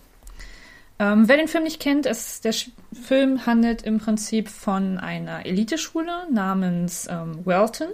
Ähm, 1.00 1.30
wer 1.30 1.38
den 1.38 1.48
Film 1.48 1.64
nicht 1.64 1.80
kennt, 1.80 2.08
ist, 2.08 2.44
der 2.44 2.52
Sch 2.52 2.72
Film 2.92 3.46
handelt 3.46 3.84
im 3.84 4.00
Prinzip 4.00 4.50
von 4.50 4.98
einer 4.98 5.46
Eliteschule 5.46 6.28
namens 6.30 7.08
ähm, 7.10 7.46
Welton. 7.46 7.88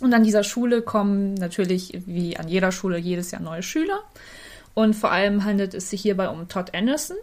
Und 0.00 0.12
an 0.12 0.24
dieser 0.24 0.42
Schule 0.42 0.82
kommen 0.82 1.34
natürlich, 1.34 2.02
wie 2.06 2.36
an 2.36 2.48
jeder 2.48 2.72
Schule, 2.72 2.98
jedes 2.98 3.30
Jahr 3.30 3.42
neue 3.42 3.62
Schüler. 3.62 4.00
Und 4.74 4.94
vor 4.94 5.12
allem 5.12 5.44
handelt 5.44 5.72
es 5.74 5.90
sich 5.90 6.02
hierbei 6.02 6.28
um 6.28 6.48
Todd 6.48 6.74
Anderson. 6.74 7.16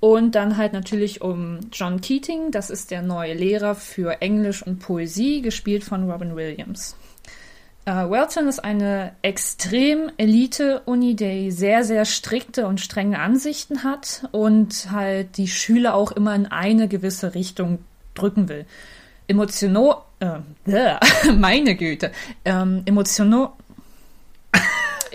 Und 0.00 0.34
dann 0.34 0.56
halt 0.56 0.72
natürlich 0.72 1.22
um 1.22 1.60
John 1.72 2.00
Keating, 2.00 2.50
das 2.50 2.68
ist 2.68 2.90
der 2.90 3.00
neue 3.00 3.34
Lehrer 3.34 3.74
für 3.74 4.20
Englisch 4.20 4.62
und 4.62 4.78
Poesie, 4.80 5.40
gespielt 5.40 5.84
von 5.84 6.10
Robin 6.10 6.36
Williams. 6.36 6.96
Uh, 7.86 8.10
Welton 8.10 8.48
ist 8.48 8.60
eine 8.60 9.12
extrem 9.20 10.10
Elite-Uni, 10.16 11.16
die 11.16 11.50
sehr, 11.50 11.84
sehr 11.84 12.06
strikte 12.06 12.66
und 12.66 12.80
strenge 12.80 13.18
Ansichten 13.18 13.82
hat 13.82 14.26
und 14.32 14.90
halt 14.90 15.36
die 15.36 15.48
Schüler 15.48 15.94
auch 15.94 16.10
immer 16.12 16.34
in 16.34 16.46
eine 16.46 16.88
gewisse 16.88 17.34
Richtung 17.34 17.78
drücken 18.14 18.48
will. 18.48 18.64
Emotional, 19.28 19.96
äh, 20.20 20.98
meine 21.32 21.74
Güte, 21.74 22.12
ähm, 22.44 22.82
emotional, 22.84 23.50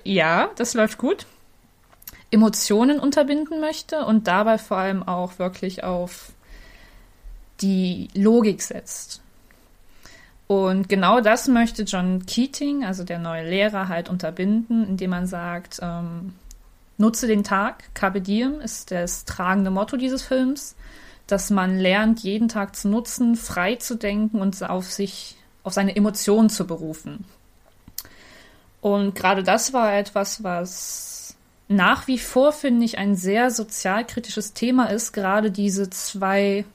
ja, 0.03 0.49
das 0.55 0.73
läuft 0.73 0.97
gut. 0.97 1.25
Emotionen 2.31 2.99
unterbinden 2.99 3.59
möchte 3.59 4.05
und 4.05 4.27
dabei 4.27 4.57
vor 4.57 4.77
allem 4.77 5.03
auch 5.03 5.39
wirklich 5.39 5.83
auf 5.83 6.31
die 7.61 8.09
Logik 8.13 8.61
setzt. 8.61 9.21
Und 10.47 10.89
genau 10.89 11.21
das 11.21 11.47
möchte 11.47 11.83
John 11.83 12.25
Keating, 12.25 12.83
also 12.83 13.03
der 13.03 13.19
neue 13.19 13.47
Lehrer, 13.47 13.87
halt 13.87 14.09
unterbinden, 14.09 14.87
indem 14.87 15.11
man 15.11 15.27
sagt, 15.27 15.79
ähm, 15.81 16.33
nutze 16.97 17.27
den 17.27 17.43
Tag, 17.43 17.83
Carpe 17.93 18.19
ist 18.63 18.91
das 18.91 19.25
tragende 19.25 19.69
Motto 19.69 19.95
dieses 19.97 20.23
Films, 20.23 20.75
dass 21.31 21.49
man 21.49 21.77
lernt, 21.77 22.19
jeden 22.19 22.47
Tag 22.47 22.75
zu 22.75 22.87
nutzen, 22.89 23.35
frei 23.35 23.75
zu 23.75 23.95
denken 23.95 24.39
und 24.39 24.61
auf 24.69 24.91
sich, 24.91 25.35
auf 25.63 25.73
seine 25.73 25.95
Emotionen 25.95 26.49
zu 26.49 26.65
berufen. 26.65 27.25
Und 28.81 29.15
gerade 29.15 29.43
das 29.43 29.73
war 29.73 29.93
etwas, 29.95 30.43
was 30.43 31.35
nach 31.67 32.07
wie 32.07 32.17
vor, 32.17 32.51
finde 32.51 32.85
ich, 32.85 32.97
ein 32.97 33.15
sehr 33.15 33.51
sozialkritisches 33.51 34.53
Thema 34.53 34.85
ist, 34.85 35.11
gerade 35.11 35.51
diese 35.51 35.89
zwei 35.89 36.65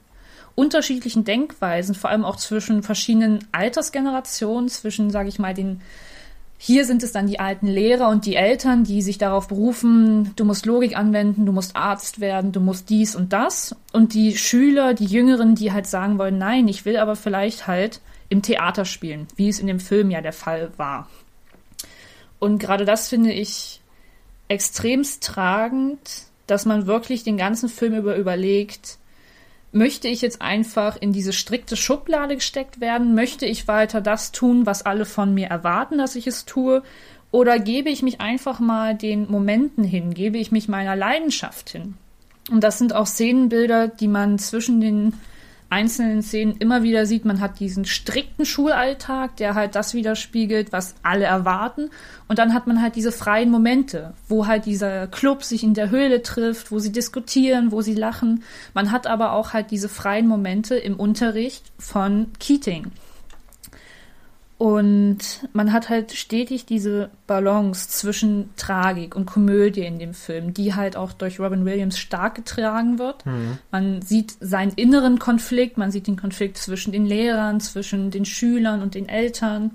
unterschiedlichen 0.55 1.25
Denkweisen, 1.25 1.95
vor 1.95 2.11
allem 2.11 2.25
auch 2.25 2.37
zwischen 2.37 2.83
verschiedenen 2.83 3.45
Altersgenerationen, 3.51 4.69
zwischen, 4.69 5.11
sage 5.11 5.29
ich 5.29 5.39
mal, 5.41 5.55
den 5.55 5.81
hier 6.57 6.85
sind 6.85 7.03
es 7.03 7.13
dann 7.13 7.27
die 7.27 7.41
alten 7.41 7.67
Lehrer 7.67 8.09
und 8.09 8.27
die 8.27 8.37
Eltern, 8.37 8.85
die 8.85 9.03
sich 9.03 9.19
darauf 9.19 9.49
berufen, 9.49 10.33
du 10.37 10.45
musst 10.45 10.67
Logik 10.67 10.97
anwenden, 10.97 11.47
du 11.47 11.53
musst 11.53 11.77
Arzt 11.77 12.21
werden, 12.21 12.53
du 12.53 12.61
musst 12.61 12.89
dies 12.89 13.15
und 13.17 13.33
das. 13.33 13.77
Und 13.93 14.15
die 14.15 14.37
Schüler, 14.37 14.95
die 14.95 15.07
Jüngeren, 15.07 15.55
die 15.55 15.73
halt 15.73 15.87
sagen 15.87 16.19
wollen, 16.19 16.39
nein, 16.39 16.69
ich 16.69 16.85
will 16.85 16.97
aber 16.97 17.17
vielleicht 17.17 17.67
halt 17.67 18.01
im 18.29 18.43
Theater 18.43 18.85
spielen, 18.85 19.27
wie 19.37 19.49
es 19.49 19.59
in 19.59 19.67
dem 19.67 19.81
Film 19.81 20.11
ja 20.11 20.21
der 20.21 20.33
Fall 20.33 20.71
war. 20.77 21.09
Und 22.39 22.59
gerade 22.59 22.85
das 22.85 23.09
finde 23.09 23.33
ich 23.33 23.81
extremst 24.49 25.23
tragend, 25.25 25.99
dass 26.47 26.67
man 26.67 26.87
wirklich 26.87 27.25
den 27.25 27.37
ganzen 27.37 27.69
Film 27.69 27.95
über 27.95 28.17
überlegt, 28.17 28.99
möchte 29.75 30.09
ich 30.09 30.23
jetzt 30.23 30.41
einfach 30.41 30.97
in 31.01 31.13
diese 31.13 31.33
strikte 31.33 31.77
Schublade 31.77 32.37
gesteckt 32.37 32.81
werden? 32.81 33.15
Möchte 33.15 33.47
ich 33.47 33.69
weiter 33.69 34.01
das 34.01 34.33
tun, 34.33 34.67
was 34.67 34.87
alle 34.87 35.05
von 35.05 35.35
mir 35.35 35.49
erwarten, 35.49 35.99
dass 35.99 36.17
ich 36.17 36.27
es 36.27 36.45
tue? 36.45 36.83
Oder 37.31 37.59
gebe 37.59 37.91
ich 37.91 38.03
mich 38.03 38.21
einfach 38.21 38.61
mal 38.61 38.95
den 38.95 39.31
Momenten 39.31 39.83
hin? 39.83 40.15
Gebe 40.15 40.39
ich 40.39 40.53
mich 40.53 40.69
meiner 40.69 40.95
Leidenschaft 40.95 41.71
hin? 41.71 41.95
Und 42.51 42.63
das 42.63 42.79
sind 42.79 42.95
auch 42.95 43.07
Szenenbilder, 43.07 43.89
die 43.89 44.09
man 44.09 44.39
zwischen 44.39 44.81
den 44.81 45.15
einzelnen 45.71 46.23
Szenen 46.23 46.57
immer 46.59 46.83
wieder 46.83 47.07
sieht, 47.07 47.25
man 47.25 47.41
hat 47.41 47.61
diesen 47.61 47.85
strikten 47.85 48.45
Schulalltag, 48.45 49.37
der 49.37 49.55
halt 49.55 49.75
das 49.75 49.95
widerspiegelt, 49.95 50.73
was 50.73 50.95
alle 51.03 51.25
erwarten. 51.25 51.91
Und 52.29 52.39
dann 52.39 52.55
hat 52.55 52.67
man 52.67 52.81
halt 52.81 52.97
diese 52.97 53.13
freien 53.13 53.51
Momente, 53.51 54.15
wo 54.29 54.47
halt 54.47 54.67
dieser 54.67 55.07
Club 55.07 55.43
sich 55.43 55.65
in 55.65 55.75
der 55.75 55.91
Höhle 55.91 56.23
trifft, 56.23 56.71
wo 56.71 56.79
sie 56.79 56.93
diskutieren, 56.93 57.73
wo 57.73 57.83
sie 57.83 57.95
lachen. 57.95 58.43
Man 58.73 58.93
hat 58.93 59.07
aber 59.07 59.33
auch 59.33 59.53
halt 59.53 59.71
diese 59.71 59.89
freien 59.89 60.27
Momente 60.27 60.77
im 60.77 60.97
Unterricht 60.97 61.65
von 61.79 62.29
Keating. 62.39 62.93
Und 64.65 65.47
man 65.53 65.75
hat 65.75 65.91
halt 65.91 66.13
stetig 66.13 66.65
diese 66.65 67.11
Balance 67.27 67.91
zwischen 67.91 68.49
Tragik 68.57 69.15
und 69.15 69.27
Komödie 69.27 69.85
in 69.85 69.99
dem 69.99 70.15
Film, 70.15 70.55
die 70.55 70.73
halt 70.73 70.97
auch 70.97 71.13
durch 71.13 71.39
Robin 71.39 71.67
Williams 71.67 71.99
stark 71.99 72.37
getragen 72.37 72.99
wird. 72.99 73.27
Mhm. 73.27 73.59
Man 73.71 74.01
sieht 74.01 74.35
seinen 74.41 74.73
inneren 74.73 75.19
Konflikt, 75.19 75.77
man 75.77 75.91
sieht 75.91 76.07
den 76.07 76.17
Konflikt 76.17 76.57
zwischen 76.57 76.93
den 76.93 77.05
Lehrern, 77.05 77.61
zwischen 77.61 78.11
den 78.11 78.25
Schülern 78.25 78.81
und 78.81 78.95
den 78.95 79.07
Eltern. 79.07 79.73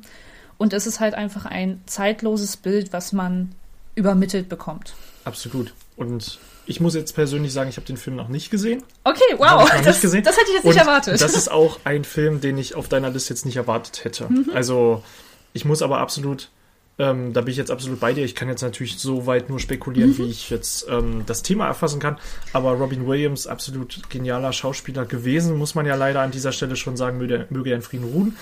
Und 0.57 0.73
es 0.73 0.87
ist 0.87 0.99
halt 0.99 1.13
einfach 1.13 1.45
ein 1.45 1.81
zeitloses 1.85 2.57
Bild, 2.57 2.91
was 2.91 3.13
man 3.13 3.51
übermittelt 3.93 4.49
bekommt. 4.49 4.95
Absolut. 5.23 5.75
Und 5.97 6.39
ich 6.69 6.79
muss 6.79 6.93
jetzt 6.93 7.13
persönlich 7.13 7.51
sagen, 7.51 7.67
ich 7.67 7.77
habe 7.77 7.87
den 7.87 7.97
Film 7.97 8.15
noch 8.15 8.27
nicht 8.27 8.51
gesehen. 8.51 8.83
Okay, 9.03 9.19
wow. 9.37 9.67
Das, 9.83 10.01
das, 10.01 10.13
hätte 10.13 10.19
ich 10.21 10.53
jetzt 10.53 10.65
nicht 10.65 10.65
Und 10.65 10.77
erwartet. 10.77 11.19
Das 11.19 11.33
ist 11.33 11.49
auch 11.49 11.79
ein 11.83 12.03
Film, 12.03 12.41
den 12.41 12.59
ich 12.59 12.75
auf 12.75 12.87
deiner 12.87 13.09
Liste 13.09 13.33
jetzt 13.33 13.43
nicht 13.43 13.57
erwartet 13.57 14.05
hätte. 14.05 14.31
Mhm. 14.31 14.51
Also, 14.53 15.03
ich 15.51 15.65
muss 15.65 15.81
aber 15.81 15.97
absolut, 15.97 16.51
ähm, 16.99 17.33
da 17.33 17.41
bin 17.41 17.51
ich 17.53 17.57
jetzt 17.57 17.71
absolut 17.71 17.99
bei 17.99 18.13
dir. 18.13 18.23
Ich 18.23 18.35
kann 18.35 18.49
jetzt 18.49 18.61
natürlich 18.61 18.99
so 18.99 19.25
weit 19.25 19.49
nur 19.49 19.59
spekulieren, 19.59 20.11
mhm. 20.11 20.17
wie 20.19 20.29
ich 20.29 20.51
jetzt 20.51 20.85
ähm, 20.87 21.23
das 21.25 21.41
Thema 21.41 21.65
erfassen 21.65 21.99
kann. 21.99 22.19
Aber 22.53 22.73
Robin 22.73 23.07
Williams, 23.07 23.47
absolut 23.47 24.07
genialer 24.11 24.53
Schauspieler 24.53 25.05
gewesen, 25.05 25.57
muss 25.57 25.73
man 25.73 25.87
ja 25.87 25.95
leider 25.95 26.21
an 26.21 26.29
dieser 26.29 26.51
Stelle 26.51 26.75
schon 26.75 26.95
sagen, 26.97 27.17
möge, 27.17 27.47
möge 27.49 27.71
er 27.71 27.77
in 27.77 27.81
Frieden 27.81 28.05
ruhen. 28.05 28.37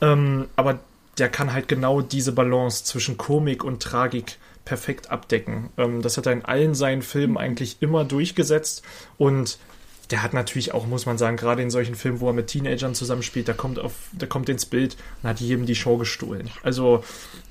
Ähm, 0.00 0.46
aber 0.54 0.78
der 1.18 1.30
kann 1.30 1.52
halt 1.52 1.66
genau 1.66 2.00
diese 2.00 2.30
Balance 2.30 2.84
zwischen 2.84 3.16
Komik 3.16 3.64
und 3.64 3.82
Tragik 3.82 4.38
perfekt 4.66 5.10
abdecken. 5.10 5.70
Ähm, 5.78 6.02
das 6.02 6.18
hat 6.18 6.26
er 6.26 6.32
in 6.32 6.44
allen 6.44 6.74
seinen 6.74 7.00
Filmen 7.00 7.38
eigentlich 7.38 7.78
immer 7.80 8.04
durchgesetzt 8.04 8.82
und 9.16 9.58
der 10.10 10.22
hat 10.22 10.34
natürlich 10.34 10.72
auch, 10.72 10.86
muss 10.86 11.06
man 11.06 11.18
sagen, 11.18 11.36
gerade 11.36 11.62
in 11.62 11.70
solchen 11.70 11.94
Filmen, 11.94 12.20
wo 12.20 12.28
er 12.28 12.32
mit 12.32 12.48
Teenagern 12.48 12.94
zusammenspielt, 12.94 13.48
da 13.48 13.54
kommt 13.54 13.78
auf, 13.78 13.92
der 14.12 14.28
kommt 14.28 14.48
ins 14.48 14.66
Bild 14.66 14.96
und 15.22 15.28
hat 15.28 15.40
jedem 15.40 15.66
die 15.66 15.74
Show 15.74 15.96
gestohlen. 15.96 16.50
Also 16.62 17.02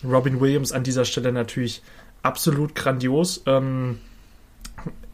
Robin 0.03 0.39
Williams 0.39 0.71
an 0.71 0.83
dieser 0.83 1.03
Stelle 1.03 1.31
natürlich 1.31 1.81
absolut 2.21 2.75
grandios. 2.75 3.43
Ähm, 3.45 3.99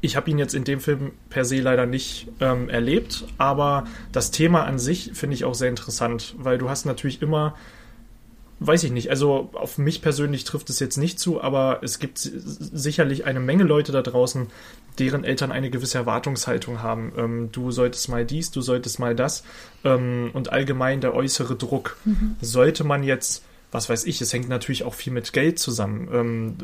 ich 0.02 0.16
habe 0.16 0.30
ihn 0.30 0.40
jetzt 0.40 0.54
in 0.54 0.64
dem 0.64 0.80
Film 0.80 1.12
per 1.30 1.46
se 1.46 1.62
leider 1.62 1.86
nicht 1.86 2.28
ähm, 2.40 2.70
erlebt, 2.70 3.26
aber 3.38 3.86
das 4.12 4.32
Thema 4.32 4.66
an 4.66 4.78
sich 4.78 5.12
finde 5.14 5.36
ich 5.36 5.46
auch 5.46 5.56
sehr 5.56 5.70
interessant, 5.70 6.36
weil 6.38 6.58
du 6.58 6.70
hast 6.70 6.86
natürlich 6.86 7.22
immer 7.22 7.56
weiß 8.62 8.84
ich 8.84 8.92
nicht. 8.92 9.10
Also 9.10 9.50
auf 9.54 9.80
mich 9.80 10.02
persönlich 10.02 10.44
trifft 10.44 10.70
es 10.70 10.80
jetzt 10.80 10.98
nicht 10.98 11.20
zu, 11.20 11.42
aber 11.42 11.80
es 11.82 11.98
gibt 11.98 12.20
sicherlich 12.20 13.26
eine 13.26 13.40
Menge 13.40 13.64
Leute 13.64 13.92
da 13.92 14.04
draußen, 14.04 14.48
deren 15.00 15.24
Eltern 15.24 15.52
eine 15.52 15.72
gewisse 15.72 15.98
Erwartungshaltung 15.98 16.82
haben. 16.82 17.12
Ähm, 17.18 17.50
du 17.52 17.72
solltest 17.72 18.08
mal 18.10 18.24
dies, 18.24 18.52
du 18.52 18.62
solltest 18.62 19.00
mal 19.00 19.16
das. 19.16 19.44
Ähm, 19.84 20.30
und 20.34 20.52
allgemein 20.52 21.02
der 21.02 21.16
äußere 21.16 21.56
Druck. 21.56 21.98
Mhm. 22.06 22.36
Sollte 22.40 22.84
man 22.84 23.04
jetzt, 23.04 23.44
was 23.72 23.90
weiß 23.90 24.06
ich, 24.06 24.22
es 24.22 24.32
hängt 24.32 24.48
natürlich 24.48 24.84
auch 24.84 24.94
viel 24.94 25.12
mit 25.12 25.34
Geld 25.34 25.58
zusammen. 25.58 26.08
Ähm, 26.14 26.56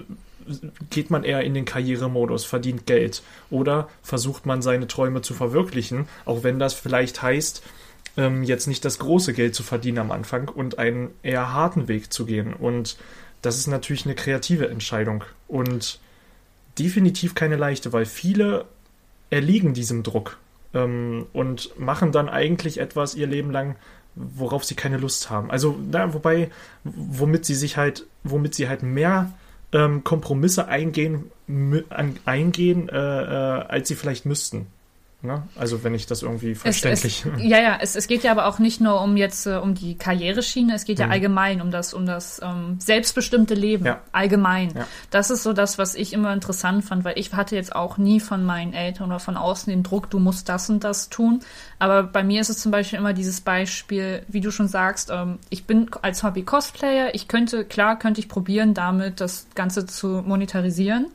geht 0.91 1.09
man 1.09 1.23
eher 1.23 1.41
in 1.41 1.55
den 1.55 1.65
Karrieremodus, 1.65 2.45
verdient 2.45 2.85
Geld 2.85 3.23
oder 3.49 3.89
versucht 4.03 4.45
man 4.45 4.61
seine 4.61 4.87
Träume 4.87 5.21
zu 5.21 5.33
verwirklichen, 5.33 6.07
auch 6.25 6.43
wenn 6.43 6.59
das 6.59 6.73
vielleicht 6.73 7.21
heißt, 7.21 7.63
ähm, 8.17 8.43
jetzt 8.43 8.67
nicht 8.67 8.83
das 8.83 8.99
große 8.99 9.33
Geld 9.33 9.55
zu 9.55 9.63
verdienen 9.63 9.99
am 9.99 10.11
Anfang 10.11 10.49
und 10.49 10.79
einen 10.79 11.11
eher 11.23 11.53
harten 11.53 11.87
Weg 11.87 12.11
zu 12.11 12.25
gehen. 12.25 12.53
Und 12.53 12.97
das 13.41 13.57
ist 13.57 13.67
natürlich 13.67 14.05
eine 14.05 14.15
kreative 14.15 14.67
Entscheidung 14.67 15.23
und 15.47 15.99
definitiv 16.77 17.35
keine 17.35 17.55
leichte, 17.55 17.93
weil 17.93 18.05
viele 18.05 18.65
erliegen 19.29 19.73
diesem 19.73 20.03
Druck 20.03 20.37
ähm, 20.73 21.27
und 21.33 21.77
machen 21.79 22.11
dann 22.11 22.29
eigentlich 22.29 22.79
etwas 22.79 23.15
ihr 23.15 23.27
Leben 23.27 23.51
lang, 23.51 23.75
worauf 24.15 24.63
sie 24.63 24.75
keine 24.75 24.97
Lust 24.97 25.29
haben. 25.29 25.51
Also, 25.51 25.77
na, 25.91 26.13
wobei, 26.13 26.49
womit 26.83 27.45
sie 27.45 27.55
sich 27.55 27.77
halt, 27.77 28.05
womit 28.23 28.55
sie 28.55 28.67
halt 28.67 28.83
mehr 28.83 29.31
ähm, 29.71 30.03
Kompromisse 30.03 30.67
eingehen, 30.67 31.31
eingehen 32.25 32.89
äh, 32.89 32.95
äh, 32.95 33.65
als 33.67 33.87
sie 33.87 33.95
vielleicht 33.95 34.25
müssten. 34.25 34.67
Ne? 35.23 35.41
Also 35.55 35.83
wenn 35.83 35.95
ich 35.95 36.05
das 36.05 36.21
irgendwie 36.21 36.53
verständlich. 36.53 37.25
Es, 37.25 37.41
es, 37.41 37.43
ja, 37.43 37.59
ja, 37.59 37.79
es, 37.81 37.95
es 37.95 38.07
geht 38.07 38.23
ja 38.23 38.29
aber 38.29 38.45
auch 38.45 38.59
nicht 38.59 38.79
nur 38.81 39.01
um 39.01 39.17
jetzt 39.17 39.47
äh, 39.47 39.55
um 39.55 39.73
die 39.73 39.97
Karriereschiene, 39.97 40.75
es 40.75 40.85
geht 40.85 40.99
ja 40.99 41.07
mhm. 41.07 41.11
allgemein 41.11 41.61
um 41.61 41.71
das, 41.71 41.95
um 41.95 42.05
das 42.05 42.39
ähm, 42.43 42.77
selbstbestimmte 42.79 43.55
Leben. 43.55 43.83
Ja. 43.83 44.01
Allgemein. 44.11 44.75
Ja. 44.75 44.87
Das 45.09 45.31
ist 45.31 45.41
so 45.41 45.53
das, 45.53 45.79
was 45.79 45.95
ich 45.95 46.13
immer 46.13 46.31
interessant 46.31 46.85
fand, 46.85 47.03
weil 47.03 47.17
ich 47.17 47.33
hatte 47.33 47.55
jetzt 47.55 47.75
auch 47.75 47.97
nie 47.97 48.19
von 48.19 48.45
meinen 48.45 48.73
Eltern 48.73 49.07
oder 49.07 49.19
von 49.19 49.37
außen 49.37 49.71
den 49.71 49.81
Druck, 49.81 50.11
du 50.11 50.19
musst 50.19 50.49
das 50.49 50.69
und 50.69 50.83
das 50.83 51.09
tun. 51.09 51.39
Aber 51.79 52.03
bei 52.03 52.23
mir 52.23 52.39
ist 52.39 52.49
es 52.49 52.59
zum 52.59 52.71
Beispiel 52.71 52.99
immer 52.99 53.13
dieses 53.13 53.41
Beispiel, 53.41 54.21
wie 54.27 54.41
du 54.41 54.51
schon 54.51 54.67
sagst, 54.67 55.09
ähm, 55.11 55.39
ich 55.49 55.65
bin 55.65 55.89
als 56.03 56.21
Hobby-Cosplayer, 56.21 57.15
ich 57.15 57.27
könnte, 57.27 57.65
klar, 57.65 57.97
könnte 57.97 58.19
ich 58.19 58.29
probieren, 58.29 58.75
damit 58.75 59.19
das 59.19 59.47
Ganze 59.55 59.87
zu 59.87 60.21
monetarisieren. 60.23 61.07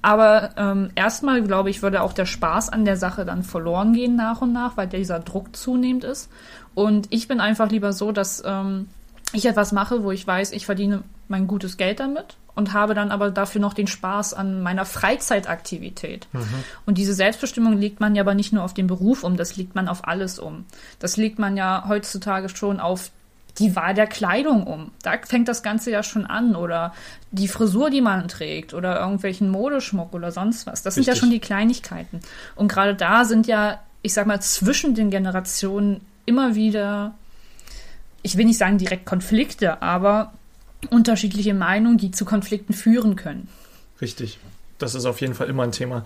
Aber 0.00 0.50
ähm, 0.56 0.90
erstmal, 0.94 1.42
glaube 1.42 1.70
ich, 1.70 1.82
würde 1.82 2.02
auch 2.02 2.12
der 2.12 2.26
Spaß 2.26 2.68
an 2.68 2.84
der 2.84 2.96
Sache 2.96 3.24
dann 3.24 3.42
verloren 3.42 3.92
gehen 3.92 4.16
nach 4.16 4.40
und 4.40 4.52
nach, 4.52 4.76
weil 4.76 4.86
dieser 4.86 5.20
Druck 5.20 5.56
zunehmend 5.56 6.04
ist. 6.04 6.30
Und 6.74 7.08
ich 7.10 7.26
bin 7.26 7.40
einfach 7.40 7.70
lieber 7.70 7.92
so, 7.92 8.12
dass 8.12 8.42
ähm, 8.46 8.88
ich 9.32 9.46
etwas 9.46 9.72
mache, 9.72 10.04
wo 10.04 10.12
ich 10.12 10.26
weiß, 10.26 10.52
ich 10.52 10.66
verdiene 10.66 11.02
mein 11.28 11.46
gutes 11.46 11.76
Geld 11.76 12.00
damit 12.00 12.36
und 12.54 12.72
habe 12.72 12.94
dann 12.94 13.12
aber 13.12 13.30
dafür 13.30 13.60
noch 13.60 13.74
den 13.74 13.86
Spaß 13.86 14.34
an 14.34 14.62
meiner 14.62 14.84
Freizeitaktivität. 14.84 16.26
Mhm. 16.32 16.64
Und 16.86 16.98
diese 16.98 17.14
Selbstbestimmung 17.14 17.78
legt 17.78 18.00
man 18.00 18.16
ja 18.16 18.22
aber 18.22 18.34
nicht 18.34 18.52
nur 18.52 18.64
auf 18.64 18.74
den 18.74 18.86
Beruf 18.86 19.22
um, 19.22 19.36
das 19.36 19.56
legt 19.56 19.74
man 19.74 19.88
auf 19.88 20.08
alles 20.08 20.38
um. 20.38 20.64
Das 20.98 21.16
legt 21.16 21.38
man 21.38 21.56
ja 21.56 21.84
heutzutage 21.86 22.48
schon 22.48 22.80
auf 22.80 23.10
die 23.58 23.74
Wahl 23.76 23.94
der 23.94 24.06
Kleidung 24.06 24.66
um. 24.66 24.92
Da 25.02 25.14
fängt 25.26 25.48
das 25.48 25.62
Ganze 25.62 25.90
ja 25.90 26.02
schon 26.02 26.26
an. 26.26 26.56
Oder 26.56 26.94
die 27.30 27.48
Frisur, 27.48 27.90
die 27.90 28.00
man 28.00 28.28
trägt. 28.28 28.74
Oder 28.74 29.00
irgendwelchen 29.00 29.50
Modeschmuck 29.50 30.14
oder 30.14 30.32
sonst 30.32 30.66
was. 30.66 30.82
Das 30.82 30.96
Richtig. 30.96 31.04
sind 31.04 31.14
ja 31.14 31.20
schon 31.20 31.30
die 31.30 31.40
Kleinigkeiten. 31.40 32.20
Und 32.56 32.68
gerade 32.68 32.94
da 32.94 33.24
sind 33.24 33.46
ja, 33.46 33.80
ich 34.02 34.12
sag 34.12 34.26
mal, 34.26 34.40
zwischen 34.40 34.94
den 34.94 35.10
Generationen 35.10 36.00
immer 36.26 36.54
wieder, 36.54 37.14
ich 38.22 38.36
will 38.36 38.44
nicht 38.44 38.58
sagen 38.58 38.78
direkt 38.78 39.06
Konflikte, 39.06 39.82
aber 39.82 40.32
unterschiedliche 40.90 41.54
Meinungen, 41.54 41.98
die 41.98 42.10
zu 42.10 42.24
Konflikten 42.24 42.72
führen 42.72 43.16
können. 43.16 43.48
Richtig. 44.00 44.38
Das 44.78 44.94
ist 44.94 45.06
auf 45.06 45.20
jeden 45.20 45.34
Fall 45.34 45.48
immer 45.48 45.64
ein 45.64 45.72
Thema. 45.72 46.04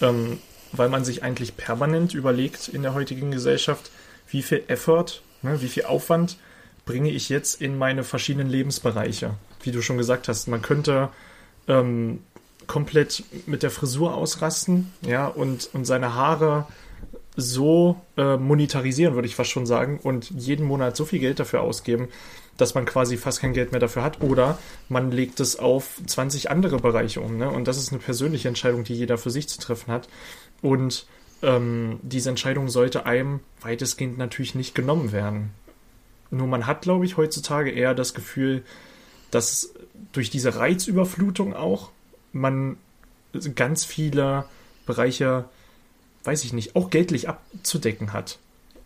Ähm, 0.00 0.38
weil 0.72 0.88
man 0.88 1.04
sich 1.04 1.22
eigentlich 1.22 1.56
permanent 1.56 2.14
überlegt 2.14 2.68
in 2.68 2.82
der 2.82 2.94
heutigen 2.94 3.30
Gesellschaft, 3.30 3.90
wie 4.28 4.42
viel 4.42 4.64
Effort, 4.68 5.20
ne, 5.42 5.60
wie 5.60 5.68
viel 5.68 5.84
Aufwand 5.84 6.36
bringe 6.84 7.10
ich 7.10 7.28
jetzt 7.28 7.60
in 7.60 7.78
meine 7.78 8.04
verschiedenen 8.04 8.48
Lebensbereiche. 8.48 9.34
Wie 9.62 9.72
du 9.72 9.82
schon 9.82 9.98
gesagt 9.98 10.28
hast, 10.28 10.48
man 10.48 10.62
könnte 10.62 11.10
ähm, 11.68 12.20
komplett 12.66 13.24
mit 13.46 13.62
der 13.62 13.70
Frisur 13.70 14.14
ausrasten, 14.14 14.92
ja, 15.02 15.26
und, 15.26 15.70
und 15.72 15.84
seine 15.84 16.14
Haare 16.14 16.66
so 17.36 18.00
äh, 18.16 18.36
monetarisieren, 18.36 19.14
würde 19.14 19.28
ich 19.28 19.36
fast 19.36 19.50
schon 19.50 19.66
sagen, 19.66 19.98
und 20.02 20.30
jeden 20.30 20.66
Monat 20.66 20.96
so 20.96 21.04
viel 21.04 21.18
Geld 21.18 21.40
dafür 21.40 21.62
ausgeben, 21.62 22.08
dass 22.56 22.74
man 22.74 22.84
quasi 22.84 23.16
fast 23.16 23.40
kein 23.40 23.54
Geld 23.54 23.72
mehr 23.72 23.80
dafür 23.80 24.02
hat. 24.02 24.20
Oder 24.20 24.58
man 24.88 25.10
legt 25.10 25.40
es 25.40 25.58
auf 25.58 26.00
20 26.06 26.50
andere 26.50 26.78
Bereiche 26.78 27.20
um. 27.20 27.38
Ne? 27.38 27.48
Und 27.50 27.68
das 27.68 27.78
ist 27.78 27.90
eine 27.90 28.00
persönliche 28.00 28.48
Entscheidung, 28.48 28.84
die 28.84 28.94
jeder 28.94 29.16
für 29.16 29.30
sich 29.30 29.48
zu 29.48 29.58
treffen 29.58 29.90
hat. 29.90 30.08
Und 30.60 31.06
ähm, 31.42 31.98
diese 32.02 32.28
Entscheidung 32.28 32.68
sollte 32.68 33.06
einem 33.06 33.40
weitestgehend 33.62 34.18
natürlich 34.18 34.54
nicht 34.54 34.74
genommen 34.74 35.12
werden. 35.12 35.50
Nur 36.32 36.46
man 36.46 36.66
hat, 36.66 36.82
glaube 36.82 37.04
ich, 37.04 37.18
heutzutage 37.18 37.70
eher 37.70 37.94
das 37.94 38.14
Gefühl, 38.14 38.64
dass 39.30 39.74
durch 40.12 40.30
diese 40.30 40.56
Reizüberflutung 40.56 41.54
auch 41.54 41.90
man 42.32 42.78
ganz 43.54 43.84
viele 43.84 44.46
Bereiche, 44.86 45.44
weiß 46.24 46.44
ich 46.44 46.54
nicht, 46.54 46.74
auch 46.74 46.88
geldlich 46.88 47.28
abzudecken 47.28 48.14
hat. 48.14 48.38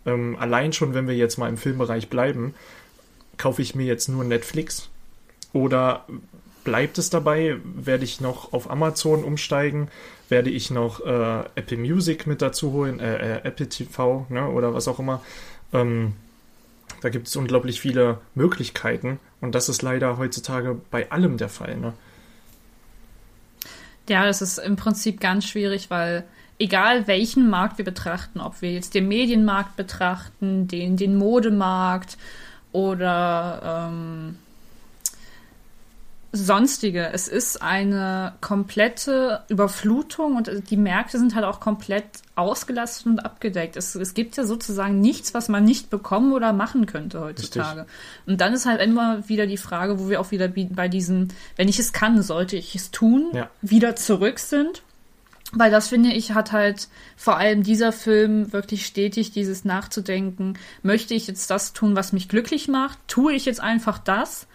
Ähm, 0.05 0.35
allein 0.37 0.73
schon, 0.73 0.93
wenn 0.93 1.07
wir 1.07 1.15
jetzt 1.15 1.37
mal 1.37 1.47
im 1.47 1.57
Filmbereich 1.57 2.09
bleiben, 2.09 2.53
kaufe 3.37 3.61
ich 3.61 3.75
mir 3.75 3.85
jetzt 3.85 4.09
nur 4.09 4.25
Netflix 4.25 4.89
oder 5.53 6.05
bleibt 6.65 6.97
es 6.97 7.09
dabei? 7.09 7.57
Werde 7.63 8.03
ich 8.03 8.19
noch 8.19 8.51
auf 8.51 8.69
Amazon 8.69 9.23
umsteigen? 9.23 9.87
Werde 10.27 10.49
ich 10.49 10.69
noch 10.69 10.99
äh, 10.99 11.45
Apple 11.55 11.77
Music 11.77 12.27
mit 12.27 12.41
dazu 12.41 12.73
holen? 12.73 12.99
Äh, 12.99 13.37
äh, 13.37 13.41
Apple 13.43 13.69
TV 13.69 14.25
ne? 14.27 14.49
oder 14.49 14.73
was 14.73 14.89
auch 14.89 14.99
immer? 14.99 15.21
Ähm, 15.71 16.13
da 17.01 17.09
gibt 17.09 17.27
es 17.27 17.35
unglaublich 17.35 17.79
viele 17.81 18.19
Möglichkeiten 18.35 19.19
und 19.41 19.55
das 19.55 19.69
ist 19.69 19.81
leider 19.81 20.17
heutzutage 20.17 20.79
bei 20.91 21.11
allem 21.11 21.37
der 21.37 21.49
Fall. 21.49 21.77
Ne? 21.77 21.93
Ja, 24.09 24.25
das 24.25 24.41
ist 24.41 24.57
im 24.57 24.75
Prinzip 24.75 25.19
ganz 25.19 25.45
schwierig, 25.45 25.89
weil 25.89 26.23
egal 26.59 27.07
welchen 27.07 27.49
Markt 27.49 27.77
wir 27.77 27.85
betrachten, 27.85 28.39
ob 28.39 28.61
wir 28.61 28.71
jetzt 28.71 28.93
den 28.93 29.07
Medienmarkt 29.07 29.75
betrachten, 29.75 30.67
den, 30.67 30.97
den 30.97 31.17
Modemarkt 31.17 32.17
oder 32.71 33.89
ähm, 33.89 34.16
sonstige. 36.43 37.09
Es 37.13 37.27
ist 37.27 37.61
eine 37.61 38.33
komplette 38.41 39.41
Überflutung 39.49 40.35
und 40.35 40.49
die 40.69 40.77
Märkte 40.77 41.19
sind 41.19 41.35
halt 41.35 41.45
auch 41.45 41.59
komplett 41.59 42.05
ausgelastet 42.35 43.05
und 43.07 43.19
abgedeckt. 43.19 43.75
Es, 43.75 43.95
es 43.95 44.13
gibt 44.13 44.37
ja 44.37 44.45
sozusagen 44.45 44.99
nichts, 45.01 45.33
was 45.33 45.49
man 45.49 45.63
nicht 45.65 45.89
bekommen 45.89 46.33
oder 46.33 46.53
machen 46.53 46.85
könnte 46.85 47.19
heutzutage. 47.21 47.81
Richtig. 47.81 47.95
Und 48.27 48.41
dann 48.41 48.53
ist 48.53 48.65
halt 48.65 48.81
immer 48.81 49.27
wieder 49.27 49.47
die 49.47 49.57
Frage, 49.57 49.99
wo 49.99 50.09
wir 50.09 50.21
auch 50.21 50.31
wieder 50.31 50.47
bei 50.47 50.87
diesem, 50.87 51.29
wenn 51.55 51.67
ich 51.67 51.79
es 51.79 51.93
kann, 51.93 52.21
sollte 52.21 52.55
ich 52.55 52.75
es 52.75 52.91
tun, 52.91 53.29
Ja. 53.33 53.49
wieder 53.61 53.95
zurück 53.95 54.39
sind. 54.39 54.83
Weil 55.53 55.71
das 55.71 55.87
finde 55.87 56.11
ich, 56.11 56.33
hat 56.33 56.51
halt 56.51 56.89
vor 57.15 57.37
allem 57.37 57.63
dieser 57.63 57.93
Film 57.93 58.51
wirklich 58.51 58.85
stetig 58.85 59.31
dieses 59.31 59.63
Nachzudenken. 59.63 60.57
Möchte 60.83 61.13
ich 61.13 61.25
jetzt 61.27 61.49
das 61.49 61.71
tun, 61.71 61.95
was 61.95 62.11
mich 62.11 62.27
glücklich 62.27 62.67
macht? 62.67 62.99
Tue 63.07 63.31
ich 63.33 63.45
jetzt 63.45 63.61
einfach 63.61 63.97
das? 63.97 64.45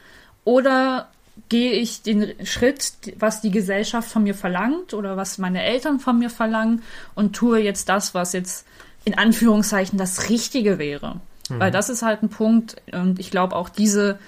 Oder 0.44 1.08
gehe 1.48 1.72
ich 1.72 2.02
den 2.02 2.32
Schritt, 2.44 2.92
was 3.18 3.40
die 3.40 3.50
Gesellschaft 3.50 4.10
von 4.10 4.22
mir 4.22 4.34
verlangt 4.34 4.94
oder 4.94 5.16
was 5.16 5.38
meine 5.38 5.62
Eltern 5.62 5.98
von 6.00 6.18
mir 6.18 6.30
verlangen 6.30 6.82
und 7.14 7.34
tue 7.34 7.60
jetzt 7.60 7.88
das, 7.88 8.14
was 8.14 8.32
jetzt 8.32 8.66
in 9.04 9.16
Anführungszeichen 9.16 9.98
das 9.98 10.28
Richtige 10.28 10.78
wäre? 10.78 11.20
Weil 11.48 11.70
das 11.70 11.90
ist 11.90 12.02
halt 12.02 12.22
ein 12.22 12.30
Punkt 12.30 12.76
und 12.92 13.18
ich 13.18 13.30
glaube 13.30 13.56
auch 13.56 13.68
diese 13.68 14.18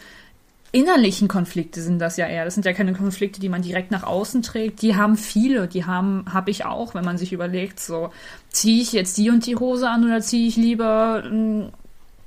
innerlichen 0.72 1.28
Konflikte 1.28 1.80
sind 1.80 2.00
das 2.00 2.16
ja 2.16 2.26
eher. 2.26 2.44
Das 2.44 2.55
sind 2.55 2.66
ja 2.66 2.72
keine 2.72 2.92
Konflikte, 2.92 3.40
die 3.40 3.48
man 3.48 3.62
direkt 3.62 3.92
nach 3.92 4.02
außen 4.02 4.42
trägt. 4.42 4.82
Die 4.82 4.96
haben 4.96 5.16
viele, 5.16 5.68
die 5.68 5.84
haben, 5.86 6.24
habe 6.34 6.50
ich 6.50 6.64
auch, 6.66 6.94
wenn 6.94 7.05
man 7.05 7.16
sich 7.16 7.32
überlegt, 7.32 7.78
so, 7.80 8.11
ziehe 8.50 8.82
ich 8.82 8.92
jetzt 8.92 9.16
die 9.16 9.30
und 9.30 9.46
die 9.46 9.57
Hose 9.57 9.88
an 9.88 10.05
oder 10.05 10.20
ziehe 10.20 10.48
ich 10.48 10.57
lieber 10.57 11.22
mm, 11.22 11.68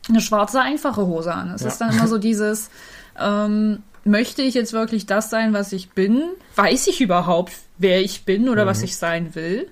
eine 0.10 0.22
schwarze, 0.22 0.62
einfache 0.62 1.06
Hose 1.06 1.34
an? 1.34 1.52
Es 1.54 1.62
Ja. 1.64 1.68
ist 1.68 1.78
dann 1.80 1.92
immer 1.92 2.08
so 2.08 2.18
dieses, 2.18 2.70
ähm, 3.20 3.84
möchte 4.08 4.42
ich 4.42 4.54
jetzt 4.54 4.74
wirklich 4.74 5.06
das 5.06 5.30
sein, 5.30 5.54
was 5.54 5.72
ich 5.74 5.92
bin? 5.92 6.24
Weiß 6.56 6.88
ich 6.88 7.02
überhaupt, 7.02 7.54
wer 7.78 8.02
ich 8.02 8.26
bin 8.26 8.50
oder 8.50 8.66
was 8.66 8.82
ich 8.82 8.98
sein 8.98 9.36
will? 9.36 9.70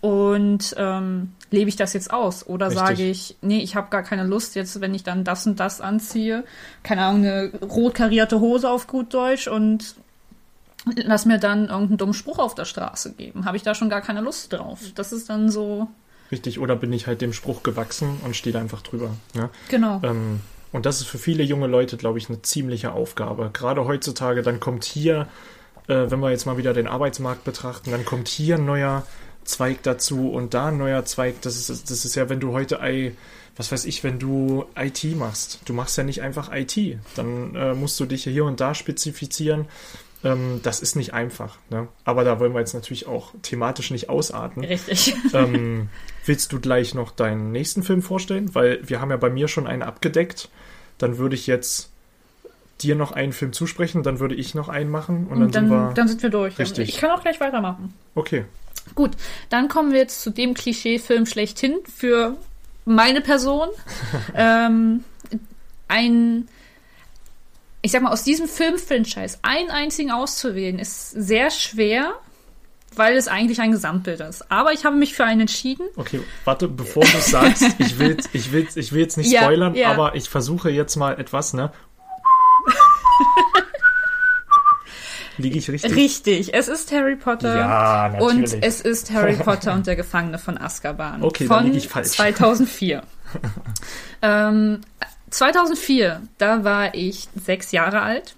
Und 0.00 0.74
ähm, 0.76 1.32
lebe 1.50 1.70
ich 1.70 1.76
das 1.76 1.94
jetzt 1.94 2.12
aus? 2.12 2.46
Oder 2.46 2.66
Richtig. 2.66 2.86
sage 2.86 3.02
ich, 3.04 3.36
nee, 3.40 3.60
ich 3.60 3.74
habe 3.74 3.88
gar 3.88 4.02
keine 4.02 4.24
Lust 4.24 4.54
jetzt, 4.54 4.80
wenn 4.82 4.94
ich 4.94 5.02
dann 5.02 5.24
das 5.24 5.46
und 5.46 5.58
das 5.58 5.80
anziehe, 5.80 6.44
keine 6.82 7.06
Ahnung, 7.06 7.24
eine 7.24 7.52
rot 7.62 7.94
karierte 7.94 8.40
Hose 8.40 8.68
auf 8.68 8.86
gut 8.86 9.14
Deutsch 9.14 9.48
und 9.48 9.94
lass 10.96 11.24
mir 11.24 11.38
dann 11.38 11.68
irgendeinen 11.68 11.96
dummen 11.96 12.14
Spruch 12.14 12.38
auf 12.38 12.54
der 12.54 12.66
Straße 12.66 13.14
geben. 13.14 13.46
Habe 13.46 13.56
ich 13.56 13.62
da 13.62 13.74
schon 13.74 13.88
gar 13.88 14.02
keine 14.02 14.20
Lust 14.20 14.52
drauf. 14.52 14.80
Das 14.94 15.12
ist 15.12 15.30
dann 15.30 15.50
so, 15.50 15.88
Richtig, 16.30 16.58
oder 16.58 16.74
bin 16.76 16.92
ich 16.92 17.06
halt 17.06 17.20
dem 17.20 17.32
Spruch 17.32 17.62
gewachsen 17.62 18.18
und 18.24 18.34
stehe 18.34 18.52
da 18.52 18.60
einfach 18.60 18.82
drüber. 18.82 19.10
Ne? 19.34 19.50
genau. 19.68 20.00
Ähm, 20.02 20.40
und 20.74 20.86
das 20.86 21.00
ist 21.00 21.06
für 21.06 21.18
viele 21.18 21.44
junge 21.44 21.68
Leute, 21.68 21.96
glaube 21.96 22.18
ich, 22.18 22.28
eine 22.28 22.42
ziemliche 22.42 22.94
Aufgabe. 22.94 23.50
Gerade 23.52 23.84
heutzutage, 23.84 24.42
dann 24.42 24.58
kommt 24.58 24.82
hier, 24.82 25.28
äh, 25.86 26.10
wenn 26.10 26.18
wir 26.18 26.30
jetzt 26.32 26.46
mal 26.46 26.56
wieder 26.56 26.74
den 26.74 26.88
Arbeitsmarkt 26.88 27.44
betrachten, 27.44 27.92
dann 27.92 28.04
kommt 28.04 28.26
hier 28.26 28.56
ein 28.56 28.64
neuer 28.64 29.06
Zweig 29.44 29.84
dazu 29.84 30.32
und 30.32 30.52
da 30.52 30.66
ein 30.66 30.78
neuer 30.78 31.04
Zweig. 31.04 31.40
Das 31.42 31.70
ist, 31.70 31.92
das 31.92 32.04
ist 32.04 32.16
ja, 32.16 32.28
wenn 32.28 32.40
du 32.40 32.52
heute, 32.52 32.80
I, 32.82 33.12
was 33.54 33.70
weiß 33.70 33.84
ich, 33.84 34.02
wenn 34.02 34.18
du 34.18 34.64
IT 34.76 35.04
machst. 35.16 35.60
Du 35.64 35.74
machst 35.74 35.96
ja 35.96 36.02
nicht 36.02 36.22
einfach 36.22 36.50
IT. 36.52 36.76
Dann 37.14 37.54
äh, 37.54 37.74
musst 37.74 38.00
du 38.00 38.04
dich 38.04 38.24
hier 38.24 38.44
und 38.44 38.58
da 38.58 38.74
spezifizieren. 38.74 39.66
Ähm, 40.24 40.60
das 40.62 40.80
ist 40.80 40.96
nicht 40.96 41.12
einfach. 41.12 41.58
Ne? 41.70 41.88
Aber 42.04 42.24
da 42.24 42.40
wollen 42.40 42.52
wir 42.54 42.60
jetzt 42.60 42.74
natürlich 42.74 43.06
auch 43.06 43.32
thematisch 43.42 43.90
nicht 43.90 44.08
ausarten. 44.08 44.64
Richtig. 44.64 45.14
ähm, 45.34 45.88
willst 46.24 46.52
du 46.52 46.60
gleich 46.60 46.94
noch 46.94 47.10
deinen 47.10 47.52
nächsten 47.52 47.82
Film 47.82 48.02
vorstellen? 48.02 48.54
Weil 48.54 48.80
wir 48.88 49.00
haben 49.00 49.10
ja 49.10 49.16
bei 49.16 49.30
mir 49.30 49.48
schon 49.48 49.66
einen 49.66 49.82
abgedeckt. 49.82 50.48
Dann 50.98 51.18
würde 51.18 51.34
ich 51.34 51.46
jetzt 51.46 51.90
dir 52.80 52.96
noch 52.96 53.12
einen 53.12 53.32
Film 53.32 53.52
zusprechen, 53.52 54.02
dann 54.02 54.18
würde 54.18 54.34
ich 54.34 54.54
noch 54.54 54.68
einen 54.68 54.90
machen 54.90 55.26
und, 55.28 55.38
dann, 55.38 55.42
Und 55.42 55.54
dann, 55.54 55.68
sind 55.68 55.70
wir. 55.70 55.92
dann 55.94 56.08
sind 56.08 56.22
wir 56.22 56.30
durch. 56.30 56.58
Richtig. 56.58 56.88
Ich 56.88 56.96
kann 56.98 57.10
auch 57.10 57.22
gleich 57.22 57.40
weitermachen. 57.40 57.94
okay. 58.14 58.44
Gut, 58.94 59.12
dann 59.48 59.68
kommen 59.68 59.92
wir 59.92 60.00
jetzt 60.00 60.20
zu 60.20 60.30
dem 60.30 60.52
Klischeefilm 60.52 61.24
schlechthin 61.24 61.78
für 61.96 62.36
meine 62.84 63.22
Person. 63.22 63.68
ähm, 64.34 65.04
ein, 65.88 66.48
ich 67.84 67.92
sag 67.92 68.00
mal, 68.00 68.10
aus 68.10 68.24
diesem 68.24 68.48
Film-Franchise 68.48 69.38
einen 69.42 69.70
einzigen 69.70 70.10
auszuwählen, 70.10 70.78
ist 70.78 71.10
sehr 71.10 71.50
schwer, 71.50 72.14
weil 72.96 73.14
es 73.14 73.28
eigentlich 73.28 73.60
ein 73.60 73.72
Gesamtbild 73.72 74.20
ist. 74.20 74.50
Aber 74.50 74.72
ich 74.72 74.86
habe 74.86 74.96
mich 74.96 75.12
für 75.12 75.26
einen 75.26 75.42
entschieden. 75.42 75.86
Okay, 75.96 76.20
warte, 76.46 76.66
bevor 76.66 77.04
du 77.04 77.18
sagst, 77.20 77.62
ich 77.78 77.98
will, 77.98 78.16
ich 78.32 78.52
will, 78.52 78.66
ich 78.74 78.92
will 78.92 79.02
jetzt 79.02 79.18
nicht 79.18 79.30
Ja, 79.30 79.42
spoilern, 79.42 79.74
ja. 79.74 79.90
aber 79.90 80.14
ich 80.14 80.30
versuche 80.30 80.70
jetzt 80.70 80.96
mal 80.96 81.20
etwas, 81.20 81.52
ne? 81.52 81.72
Liege 85.36 85.58
ich 85.58 85.70
richtig? 85.70 85.94
Richtig, 85.94 86.54
es 86.54 86.68
ist 86.68 86.90
Harry 86.90 87.16
Potter. 87.16 87.54
Ja, 87.54 88.08
natürlich. 88.08 88.54
Und 88.54 88.64
es 88.64 88.80
ist 88.80 89.12
Harry 89.12 89.36
Potter 89.36 89.74
und 89.74 89.86
der 89.86 89.96
Gefangene 89.96 90.38
von 90.38 90.56
Azkaban. 90.56 91.22
Okay, 91.22 91.46
dann 91.46 91.58
von 91.58 91.66
lieg 91.66 91.76
ich 91.76 91.88
falsch. 91.88 92.12
2004. 92.12 93.02
ähm, 94.22 94.80
2004, 95.34 96.22
da 96.38 96.64
war 96.64 96.94
ich 96.94 97.28
sechs 97.34 97.72
Jahre 97.72 98.02
alt. 98.02 98.36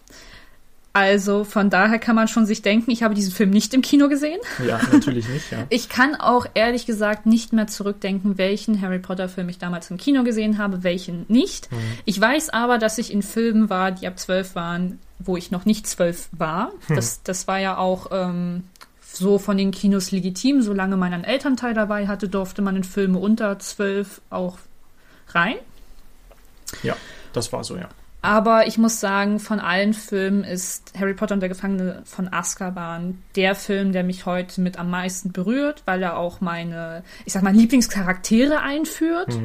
Also 0.94 1.44
von 1.44 1.68
daher 1.68 1.99
kann 1.99 2.16
man 2.16 2.26
schon 2.26 2.47
sich 2.47 2.62
denken, 2.62 2.90
ich 2.90 3.03
habe 3.03 3.14
diesen 3.14 3.30
Film 3.30 3.51
nicht 3.51 3.74
im 3.74 3.82
Kino 3.82 4.09
gesehen. 4.09 4.40
Ja, 4.66 4.80
natürlich 4.90 5.28
nicht, 5.28 5.53
ja. 5.53 5.66
Ich 5.68 5.90
kann 5.90 6.14
auch 6.14 6.47
ehrlich 6.55 6.86
gesagt 6.86 7.26
nicht 7.26 7.53
mehr 7.53 7.66
zurückdenken, 7.66 8.38
welchen 8.38 8.80
Harry 8.80 8.99
Potter 8.99 9.28
Film 9.28 9.51
ich 9.51 9.59
damals 9.59 9.90
im 9.90 9.99
Kino 9.99 10.24
gesehen 10.24 10.57
habe, 10.57 10.84
welchen 10.84 11.26
nicht. 11.28 11.70
Mhm. 11.70 11.76
Ich 12.07 12.18
weiß 12.18 12.49
aber, 12.49 12.78
dass 12.78 12.97
ich 12.97 13.12
in 13.12 13.20
Filmen 13.20 13.68
war, 13.68 13.92
die 13.92 14.07
ab 14.07 14.18
zwölf 14.18 14.55
waren, 14.55 14.99
wo 15.18 15.36
ich 15.36 15.51
noch 15.51 15.66
nicht 15.66 15.86
zwölf 15.86 16.28
war. 16.32 16.72
Hm. 16.86 16.97
Das, 16.97 17.22
das 17.22 17.47
war 17.47 17.59
ja 17.59 17.76
auch 17.76 18.07
ähm, 18.11 18.64
so 19.03 19.38
von 19.38 19.59
den 19.59 19.72
Kinos 19.72 20.12
legitim. 20.12 20.62
Solange 20.62 20.97
man 20.97 21.12
einen 21.12 21.24
Elternteil 21.24 21.74
dabei 21.74 22.07
hatte, 22.07 22.30
durfte 22.30 22.62
man 22.62 22.74
in 22.74 22.84
Filme 22.84 23.18
unter 23.18 23.59
zwölf 23.59 24.22
auch 24.30 24.57
rein. 25.28 25.57
Ja, 26.83 26.97
das 27.33 27.53
war 27.53 27.64
so, 27.64 27.77
ja. 27.77 27.89
Aber 28.23 28.67
ich 28.67 28.77
muss 28.77 28.99
sagen, 28.99 29.39
von 29.39 29.61
allen 29.61 29.95
Filmen 29.95 30.43
ist 30.43 30.93
Harry 30.99 31.14
Potter 31.14 31.35
und 31.35 31.41
der 31.41 31.49
Gefangene 31.49 32.03
von 32.05 32.33
Azkaban 32.33 33.23
der 33.37 33.55
Film, 33.55 33.93
der 33.93 34.03
mich 34.03 34.27
heute 34.27 34.61
mit 34.61 34.79
am 34.79 34.91
meisten 34.91 35.31
berührt, 35.31 35.83
weil 35.85 36.03
er 36.03 36.17
auch 36.17 36.41
meine, 36.41 37.05
ich 37.25 37.33
sag 37.33 37.43
mal, 37.43 37.55
Lieblingscharaktere 37.55 38.62
einführt. 38.62 39.39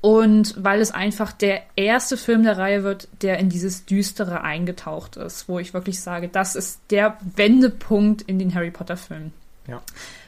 Und 0.00 0.54
weil 0.56 0.80
es 0.80 0.90
einfach 0.92 1.32
der 1.32 1.62
erste 1.76 2.16
Film 2.16 2.44
der 2.44 2.56
Reihe 2.56 2.84
wird, 2.84 3.08
der 3.22 3.38
in 3.38 3.48
dieses 3.48 3.84
Düstere 3.84 4.42
eingetaucht 4.42 5.16
ist, 5.16 5.48
wo 5.48 5.58
ich 5.58 5.74
wirklich 5.74 6.00
sage, 6.00 6.28
das 6.28 6.56
ist 6.56 6.80
der 6.90 7.18
Wendepunkt 7.36 8.22
in 8.22 8.38
den 8.38 8.54
Harry 8.54 8.70
Potter-Filmen. 8.70 9.32
Ja. 9.66 9.82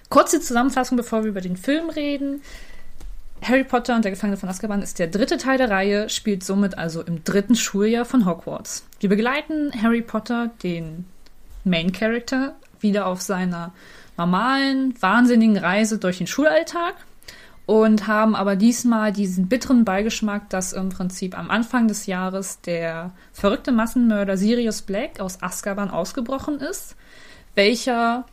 Kurze 0.08 0.40
Zusammenfassung, 0.40 0.96
bevor 0.96 1.22
wir 1.22 1.30
über 1.30 1.40
den 1.40 1.56
Film 1.56 1.88
reden. 1.88 2.42
Harry 3.42 3.64
Potter 3.64 3.96
und 3.96 4.04
der 4.04 4.12
Gefangene 4.12 4.36
von 4.36 4.48
Azkaban 4.48 4.82
ist 4.82 4.98
der 4.98 5.06
dritte 5.06 5.38
Teil 5.38 5.56
der 5.56 5.70
Reihe, 5.70 6.08
spielt 6.08 6.44
somit 6.44 6.76
also 6.76 7.02
im 7.02 7.24
dritten 7.24 7.56
Schuljahr 7.56 8.04
von 8.04 8.26
Hogwarts. 8.26 8.84
Wir 9.00 9.08
begleiten 9.08 9.70
Harry 9.82 10.02
Potter, 10.02 10.50
den 10.62 11.06
Main 11.64 11.92
Character, 11.92 12.54
wieder 12.80 13.06
auf 13.06 13.22
seiner 13.22 13.72
normalen, 14.16 14.94
wahnsinnigen 15.00 15.56
Reise 15.56 15.98
durch 15.98 16.18
den 16.18 16.26
Schulalltag 16.26 16.94
und 17.66 18.06
haben 18.06 18.34
aber 18.34 18.56
diesmal 18.56 19.12
diesen 19.12 19.48
bitteren 19.48 19.84
Beigeschmack, 19.84 20.50
dass 20.50 20.72
im 20.72 20.90
Prinzip 20.90 21.38
am 21.38 21.50
Anfang 21.50 21.88
des 21.88 22.06
Jahres 22.06 22.60
der 22.60 23.12
verrückte 23.32 23.72
Massenmörder 23.72 24.36
Sirius 24.36 24.82
Black 24.82 25.20
aus 25.20 25.42
Azkaban 25.42 25.90
ausgebrochen 25.90 26.58
ist, 26.60 26.96
welcher 27.54 28.26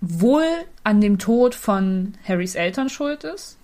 wohl 0.00 0.46
an 0.82 1.00
dem 1.00 1.18
Tod 1.18 1.54
von 1.54 2.14
Harrys 2.26 2.54
Eltern 2.54 2.88
schuld 2.88 3.24
ist. 3.24 3.58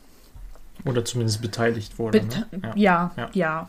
Oder 0.86 1.04
zumindest 1.04 1.42
beteiligt 1.42 1.98
wurde. 1.98 2.20
Bet 2.20 2.46
ne? 2.52 2.72
ja, 2.76 3.12
Ja. 3.16 3.30
ja, 3.34 3.68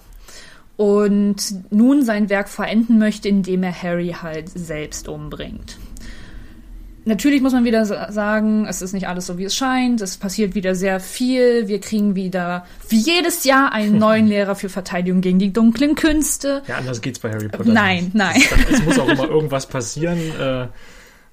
Und 0.78 1.38
nun 1.72 2.04
sein 2.04 2.30
Werk 2.30 2.50
verenden 2.50 3.00
möchte, 3.00 3.28
indem 3.30 3.64
er 3.64 3.74
Harry 3.84 4.16
halt 4.22 4.50
selbst 4.50 5.08
umbringt. 5.08 5.78
Natürlich 7.06 7.42
muss 7.42 7.54
man 7.54 7.64
wieder 7.64 7.86
sa- 7.86 8.12
sagen, 8.12 8.66
es 8.68 8.82
ist 8.82 8.92
nicht 8.92 9.08
alles 9.08 9.28
so, 9.28 9.38
wie 9.38 9.46
es 9.46 9.56
scheint. 9.56 10.02
Es 10.02 10.18
passiert 10.18 10.56
wieder 10.56 10.76
sehr 10.76 11.00
viel. 11.00 11.70
Wir 11.70 11.80
kriegen 11.80 12.16
wieder, 12.16 12.66
wie 12.90 13.00
jedes 13.00 13.46
Jahr, 13.46 13.72
einen 13.72 13.98
neuen 14.00 14.28
Lehrer 14.28 14.56
für 14.56 14.68
Verteidigung 14.68 15.22
gegen 15.22 15.40
die 15.40 15.54
dunklen 15.54 15.96
Künste. 15.96 16.64
Ja, 16.68 16.76
anders 16.78 17.02
geht's 17.02 17.20
bei 17.20 17.32
Harry 17.32 17.48
Potter. 17.48 17.72
Nein, 17.72 18.04
nicht. 18.06 18.16
nein. 18.16 18.42
Es 18.70 18.84
muss 18.84 19.00
auch 19.00 19.08
immer 19.08 19.30
irgendwas 19.30 19.68
passieren. 19.68 20.20
Äh, 20.38 20.68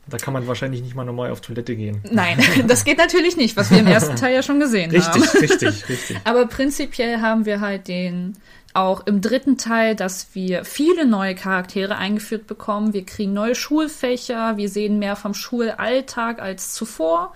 da 0.07 0.19
kann 0.19 0.35
man 0.35 0.47
wahrscheinlich 0.47 0.83
nicht 0.83 0.95
mal 0.95 1.05
normal 1.05 1.31
auf 1.31 1.41
Toilette 1.41 1.77
gehen. 1.77 2.01
Nein, 2.11 2.39
das 2.67 2.85
geht 2.85 2.99
natürlich 2.99 3.37
nicht, 3.37 3.57
was 3.57 3.71
wir 3.71 3.79
im 3.79 3.87
ersten 3.87 4.17
Teil 4.17 4.35
ja 4.35 4.43
schon 4.43 4.61
gesehen 4.61 4.91
haben. 4.93 5.23
Richtig, 5.23 5.43
richtig, 5.51 5.89
richtig. 5.89 6.17
Aber 6.25 6.47
prinzipiell 6.47 7.21
haben 7.21 7.47
wir 7.47 7.61
halt 7.61 7.89
den 7.89 8.37
auch 8.75 9.07
im 9.07 9.21
dritten 9.21 9.57
Teil, 9.57 9.95
dass 9.95 10.35
wir 10.35 10.65
viele 10.65 11.07
neue 11.07 11.37
Charaktere 11.37 11.97
eingeführt 11.97 12.49
bekommen. 12.49 12.93
Wir 12.93 13.07
kriegen 13.07 13.33
neue 13.33 13.55
Schulfächer, 13.55 14.57
wir 14.57 14.69
sehen 14.69 14.99
mehr 14.99 15.15
vom 15.15 15.33
Schulalltag 15.33 16.43
als 16.43 16.75
zuvor. 16.75 17.33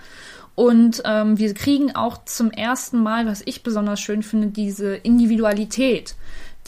Und 0.57 1.03
ähm, 1.05 1.39
wir 1.39 1.55
kriegen 1.55 1.95
auch 1.95 2.25
zum 2.25 2.51
ersten 2.51 3.01
Mal, 3.01 3.27
was 3.27 3.43
ich 3.45 3.63
besonders 3.63 4.01
schön 4.01 4.25
finde, 4.25 4.49
diese 4.49 4.97
Individualität. 4.97 6.17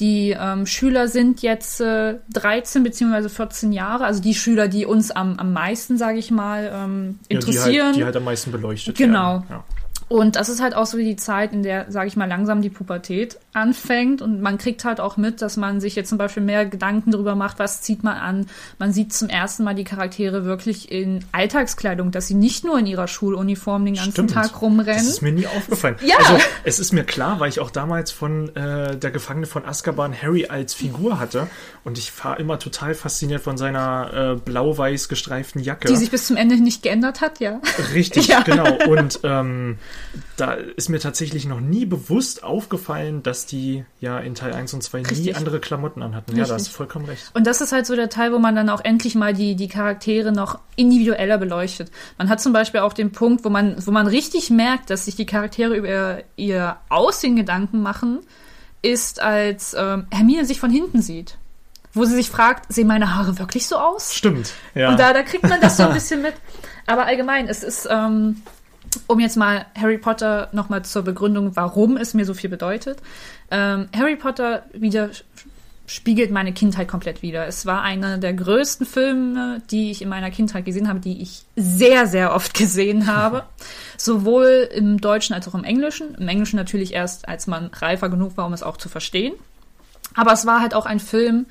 Die 0.01 0.34
ähm, 0.38 0.66
Schüler 0.66 1.09
sind 1.09 1.42
jetzt 1.42 1.80
äh, 1.80 2.16
13 2.32 2.82
beziehungsweise 2.82 3.28
14 3.28 3.70
Jahre, 3.72 4.05
also 4.05 4.22
die 4.22 4.34
Schüler, 4.34 4.66
die 4.66 4.86
uns 4.86 5.11
am, 5.11 5.36
am 5.38 5.53
meisten, 5.53 5.98
sage 5.98 6.18
ich 6.18 6.30
mal, 6.30 6.70
ähm, 6.74 7.18
interessieren. 7.28 7.66
Ja, 7.66 7.72
die, 7.72 7.82
halt, 7.82 7.96
die 7.96 8.05
halt 8.05 8.16
am 8.16 8.24
meisten 8.24 8.51
beleuchtet 8.51 8.96
Genau. 8.96 9.34
werden. 9.34 9.46
Ja. 9.51 9.64
Und 10.11 10.34
das 10.34 10.48
ist 10.48 10.61
halt 10.61 10.74
auch 10.74 10.86
so 10.86 10.98
die 10.98 11.14
Zeit, 11.14 11.52
in 11.52 11.62
der, 11.62 11.86
sage 11.88 12.08
ich 12.08 12.16
mal, 12.16 12.28
langsam 12.28 12.62
die 12.62 12.68
Pubertät 12.68 13.38
anfängt. 13.52 14.20
Und 14.22 14.42
man 14.42 14.58
kriegt 14.58 14.84
halt 14.84 14.98
auch 14.98 15.16
mit, 15.16 15.40
dass 15.40 15.56
man 15.56 15.80
sich 15.80 15.94
jetzt 15.94 16.08
zum 16.08 16.18
Beispiel 16.18 16.42
mehr 16.42 16.66
Gedanken 16.66 17.12
darüber 17.12 17.36
macht, 17.36 17.61
was 17.61 17.80
zieht 17.80 18.02
man 18.02 18.16
an. 18.16 18.46
Man 18.80 18.92
sieht 18.92 19.12
zum 19.12 19.28
ersten 19.28 19.62
Mal 19.62 19.76
die 19.76 19.84
Charaktere 19.84 20.44
wirklich 20.44 20.90
in 20.90 21.24
Alltagskleidung, 21.30 22.11
dass 22.11 22.26
sie 22.26 22.34
nicht 22.34 22.64
nur 22.64 22.76
in 22.80 22.86
ihrer 22.86 23.06
Schuluniform 23.06 23.84
den 23.84 23.94
ganzen 23.94 24.11
Stimmt. 24.11 24.32
Tag 24.32 24.61
rumrennen. 24.61 24.96
Das 24.98 25.06
ist 25.06 25.22
mir 25.22 25.30
nie 25.30 25.46
aufgefallen. 25.46 25.94
Ja. 26.04 26.16
Also, 26.18 26.38
es 26.64 26.80
ist 26.80 26.90
mir 26.92 27.04
klar, 27.04 27.38
weil 27.38 27.48
ich 27.48 27.61
auch 27.61 27.70
damals 27.70 28.11
von 28.11 28.48
äh, 28.56 28.96
der 28.96 29.12
Gefangene 29.12 29.46
von 29.46 29.64
Azkaban 29.64 30.12
Harry 30.20 30.46
als 30.46 30.74
Figur 30.74 31.20
hatte. 31.20 31.46
Und 31.84 31.98
ich 31.98 32.12
war 32.24 32.40
immer 32.40 32.58
total 32.58 32.94
fasziniert 32.94 33.42
von 33.42 33.56
seiner 33.56 34.32
äh, 34.34 34.40
blau-weiß 34.40 35.08
gestreiften 35.08 35.62
Jacke. 35.62 35.86
die 35.86 35.94
sich 35.94 36.11
bis 36.11 36.26
zum 36.26 36.36
Ende 36.36 36.56
nicht 36.56 36.82
geändert 36.82 37.20
hat, 37.20 37.38
ja. 37.38 37.61
Richtig, 37.94 38.26
Ja. 38.30 38.40
genau. 38.40 38.76
Und 38.88 39.20
ähm, 39.22 39.78
da 40.36 40.55
ist 40.55 40.88
mir 40.88 40.98
tatsächlich 40.98 41.46
noch 41.46 41.61
nie 41.61 41.84
bewusst 41.84 42.42
aufgefallen, 42.42 43.22
dass 43.22 43.46
die 43.46 43.84
ja 44.01 44.18
in 44.18 44.34
Teil 44.34 44.55
1 44.55 44.74
und 44.74 44.82
2 44.82 44.98
nie 44.98 45.07
Richtig. 45.07 45.36
andere 45.36 45.61
Klamotten 45.61 46.03
anhatten. 46.03 46.32
Ja, 46.32 46.38
da 46.38 46.42
Richtig. 46.42 46.55
hast 46.55 46.68
du 46.68 46.72
vollkommen 46.72 47.05
recht. 47.05 47.30
Und 47.34 47.46
das 47.46 47.61
ist 47.61 47.72
halt 47.72 47.86
so 47.86 47.94
der 47.94 48.09
Teil, 48.09 48.32
wo 48.32 48.38
man 48.38 48.57
dann 48.57 48.68
auch 48.68 48.82
endlich 48.82 49.14
mal 49.14 49.34
die, 49.34 49.55
die 49.55 49.68
Charaktere 49.68 50.32
noch 50.32 50.59
individueller 50.76 51.38
beleuchtet. 51.38 51.90
Man 52.18 52.28
hat 52.28 52.40
zum 52.40 52.53
Beispiel 52.53 52.80
auch 52.80 52.92
den 52.92 53.12
Punkt, 53.12 53.44
wo 53.44 53.51
man, 53.51 53.76
wo 53.86 53.90
man 53.90 54.07
richtig 54.07 54.51
merkt, 54.51 54.90
dass 54.90 55.05
sich 55.05 55.16
die 55.16 55.26
Charaktere 55.26 55.76
über 55.76 56.22
ihr 56.36 56.76
Aussehen 56.88 57.36
Gedanken 57.36 57.82
machen, 57.82 58.20
ist, 58.82 59.20
als 59.20 59.74
ähm, 59.78 60.07
Hermine 60.11 60.44
sich 60.44 60.59
von 60.59 60.70
hinten 60.70 61.03
sieht. 61.03 61.36
Wo 61.92 62.05
sie 62.05 62.14
sich 62.14 62.30
fragt, 62.30 62.72
sehen 62.72 62.86
meine 62.86 63.14
Haare 63.14 63.38
wirklich 63.38 63.66
so 63.66 63.76
aus? 63.76 64.14
Stimmt. 64.14 64.53
Ja. 64.74 64.90
Und 64.90 65.01
da, 65.01 65.12
da 65.12 65.22
kriegt 65.22 65.42
man 65.42 65.61
das 65.61 65.76
so 65.76 65.82
ein 65.82 65.92
bisschen 65.94 66.22
mit. 66.22 66.34
Aber 66.86 67.05
allgemein, 67.05 67.48
es 67.48 67.62
ist, 67.62 67.88
ähm, 67.90 68.42
um 69.07 69.20
jetzt 69.20 69.36
mal 69.36 69.66
Harry 69.76 69.99
Potter 69.99 70.49
nochmal 70.53 70.84
zur 70.84 71.03
Begründung, 71.03 71.57
warum 71.57 71.97
es 71.97 72.14
mir 72.14 72.24
so 72.24 72.34
viel 72.34 72.51
bedeutet. 72.51 72.99
Ähm, 73.51 73.88
Harry 73.95 74.16
Potter 74.16 74.64
wieder 74.72 75.11
spiegelt 75.86 76.30
meine 76.30 76.53
Kindheit 76.53 76.86
komplett 76.86 77.20
wieder. 77.20 77.49
Es 77.49 77.66
war 77.66 77.82
einer 77.82 78.16
der 78.18 78.32
größten 78.32 78.86
Filme, 78.86 79.61
die 79.72 79.91
ich 79.91 80.03
in 80.03 80.09
meiner 80.09 80.30
Kindheit 80.30 80.64
gesehen 80.64 80.88
habe, 80.88 81.01
die 81.01 81.20
ich 81.20 81.43
sehr, 81.57 82.07
sehr 82.07 82.32
oft 82.32 82.55
gesehen 82.59 83.09
habe. 83.09 83.45
Sowohl 83.97 84.68
im 84.72 85.01
Deutschen 85.01 85.34
als 85.34 85.49
auch 85.49 85.55
im 85.55 85.64
Englischen. 85.64 86.14
Im 86.14 86.28
Englischen 86.28 86.57
natürlich 86.57 86.95
erst, 86.95 87.28
als 87.28 87.49
man 87.49 87.66
reifer 87.66 88.09
genug 88.09 88.36
war, 88.36 88.47
um 88.47 88.53
es 88.53 88.62
auch 88.62 88.76
zu 88.76 88.88
verstehen. 88.88 89.34
Aber 90.14 90.32
es 90.32 90.47
war 90.47 90.61
halt 90.61 90.74
auch 90.74 90.86
ein 90.86 91.01
Film, 91.01 91.47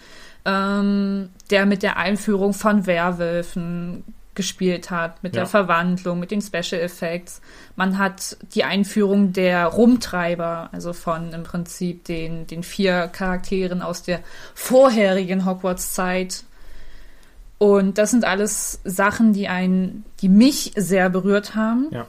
ähm, 0.45 1.29
der 1.49 1.65
mit 1.65 1.83
der 1.83 1.97
Einführung 1.97 2.53
von 2.53 2.85
Werwölfen 2.85 4.05
gespielt 4.39 4.89
hat, 4.89 5.21
mit 5.21 5.35
Ja. 5.35 5.41
der 5.41 5.47
Verwandlung, 5.47 6.17
mit 6.17 6.31
den 6.31 6.41
Special 6.41 6.81
Effects. 6.81 7.41
Man 7.75 7.97
hat 7.97 8.37
die 8.55 8.63
Einführung 8.63 9.33
der 9.33 9.65
Rumtreiber, 9.65 10.69
also 10.71 10.93
von 10.93 11.33
im 11.33 11.43
Prinzip 11.43 12.05
den, 12.05 12.47
den 12.47 12.63
vier 12.63 13.09
Charakteren 13.09 13.81
aus 13.81 14.01
der 14.01 14.21
vorherigen 14.55 15.45
Hogwarts-Zeit. 15.45 16.45
Und 17.57 17.97
das 17.97 18.11
sind 18.11 18.23
alles 18.23 18.79
Sachen, 18.85 19.33
die 19.33 19.49
einen, 19.49 20.05
die 20.21 20.29
mich 20.29 20.71
sehr 20.77 21.09
berührt 21.09 21.55
haben 21.55 21.87
Ja. 21.91 22.07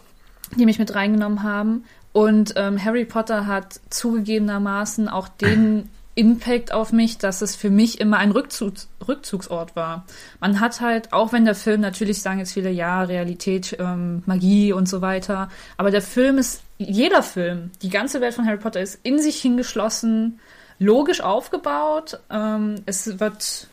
die 0.56 0.66
mich 0.66 0.78
mit 0.78 0.94
reingenommen 0.94 1.42
haben. 1.42 1.82
Und 2.12 2.54
ähm, 2.56 2.82
Harry 2.84 3.04
Potter 3.04 3.46
hat 3.48 3.80
zugegebenermaßen 3.90 5.08
auch 5.08 5.26
den 5.28 5.88
Impact 6.14 6.72
auf 6.72 6.92
mich, 6.92 7.18
dass 7.18 7.40
es 7.40 7.56
für 7.56 7.70
mich 7.70 8.00
immer 8.00 8.18
ein 8.18 8.32
Rückzugs 8.32 8.88
Rückzugsort 9.06 9.74
war. 9.76 10.04
Man 10.40 10.60
hat 10.60 10.80
halt, 10.80 11.12
auch 11.12 11.32
wenn 11.32 11.44
der 11.44 11.54
Film 11.54 11.80
natürlich 11.80 12.20
sagen 12.20 12.38
jetzt 12.38 12.52
viele, 12.52 12.70
ja, 12.70 13.02
Realität, 13.02 13.76
ähm, 13.80 14.22
Magie 14.26 14.72
und 14.72 14.88
so 14.88 15.00
weiter, 15.00 15.48
aber 15.76 15.90
der 15.90 16.02
Film 16.02 16.38
ist, 16.38 16.62
jeder 16.78 17.22
Film, 17.22 17.70
die 17.82 17.90
ganze 17.90 18.20
Welt 18.20 18.34
von 18.34 18.46
Harry 18.46 18.58
Potter 18.58 18.80
ist 18.80 19.00
in 19.02 19.18
sich 19.18 19.40
hingeschlossen, 19.40 20.40
logisch 20.78 21.20
aufgebaut. 21.20 22.20
Ähm, 22.30 22.76
es 22.86 23.20
wird 23.20 23.68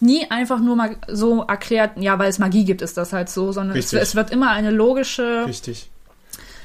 nie 0.00 0.30
einfach 0.30 0.60
nur 0.60 0.76
mal 0.76 0.96
so 1.08 1.42
erklärt, 1.42 1.98
ja, 1.98 2.18
weil 2.18 2.28
es 2.28 2.38
Magie 2.38 2.64
gibt, 2.64 2.82
ist 2.82 2.96
das 2.96 3.12
halt 3.12 3.28
so, 3.28 3.52
sondern 3.52 3.76
es, 3.76 3.92
es 3.92 4.14
wird 4.14 4.30
immer 4.30 4.50
eine 4.50 4.70
logische 4.70 5.46
Richtig. 5.46 5.90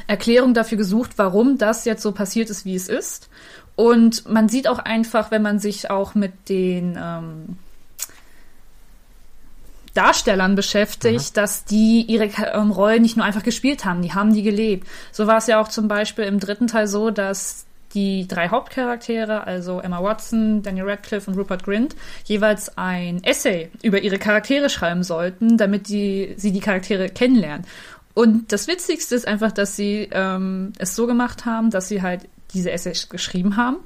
Erklärung 0.08 0.54
dafür 0.54 0.78
gesucht, 0.78 1.12
warum 1.18 1.58
das 1.58 1.86
jetzt 1.86 2.02
so 2.02 2.12
passiert 2.12 2.50
ist, 2.50 2.66
wie 2.66 2.76
es 2.76 2.88
ist. 2.88 3.30
Und 3.80 4.30
man 4.30 4.50
sieht 4.50 4.68
auch 4.68 4.80
einfach, 4.80 5.32
wenn 5.32 5.42
man 5.42 5.58
sich 5.58 5.90
auch 5.90 6.14
mit 6.14 6.50
den 6.50 7.00
ähm, 7.02 7.58
Darstellern 9.94 10.56
beschäftigt, 10.56 11.38
dass 11.38 11.64
die 11.64 12.02
ihre 12.02 12.26
ähm, 12.54 12.72
Rollen 12.72 13.02
nicht 13.02 13.16
nur 13.16 13.26
einfach 13.26 13.42
gespielt 13.42 13.86
haben, 13.86 14.02
die 14.02 14.14
haben 14.14 14.34
die 14.34 14.44
gelebt. 14.44 14.86
So 15.14 15.28
war 15.28 15.38
es 15.38 15.48
ja 15.48 15.62
auch 15.62 15.70
zum 15.70 15.88
Beispiel 15.88 16.26
im 16.26 16.42
dritten 16.42 16.68
Teil 16.68 16.88
so, 16.88 17.10
dass 17.10 17.68
die 17.94 18.28
drei 18.28 18.50
Hauptcharaktere, 18.50 19.48
also 19.48 19.80
Emma 19.80 20.04
Watson, 20.04 20.62
Daniel 20.62 20.90
Radcliffe 20.90 21.32
und 21.32 21.38
Rupert 21.38 21.64
Grint, 21.64 21.96
jeweils 22.26 22.78
ein 22.78 23.24
Essay 23.24 23.70
über 23.82 24.02
ihre 24.02 24.20
Charaktere 24.20 24.70
schreiben 24.70 25.04
sollten, 25.04 25.58
damit 25.58 25.88
die, 25.88 26.34
sie 26.36 26.52
die 26.52 26.60
Charaktere 26.60 27.08
kennenlernen. 27.08 27.66
Und 28.14 28.52
das 28.52 28.68
Witzigste 28.68 29.16
ist 29.16 29.26
einfach, 29.26 29.54
dass 29.54 29.78
sie 29.78 30.10
ähm, 30.12 30.74
es 30.80 30.98
so 30.98 31.08
gemacht 31.08 31.46
haben, 31.46 31.70
dass 31.72 31.88
sie 31.88 32.02
halt 32.02 32.28
diese 32.54 32.72
Essays 32.72 33.10
geschrieben 33.10 33.58
haben. 33.58 33.78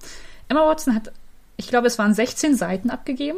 Emma 0.49 0.65
Watson 0.67 0.95
hat, 0.95 1.11
ich 1.57 1.67
glaube, 1.67 1.87
es 1.87 1.97
waren 1.99 2.13
16 2.13 2.55
Seiten 2.55 2.89
abgegeben. 2.89 3.37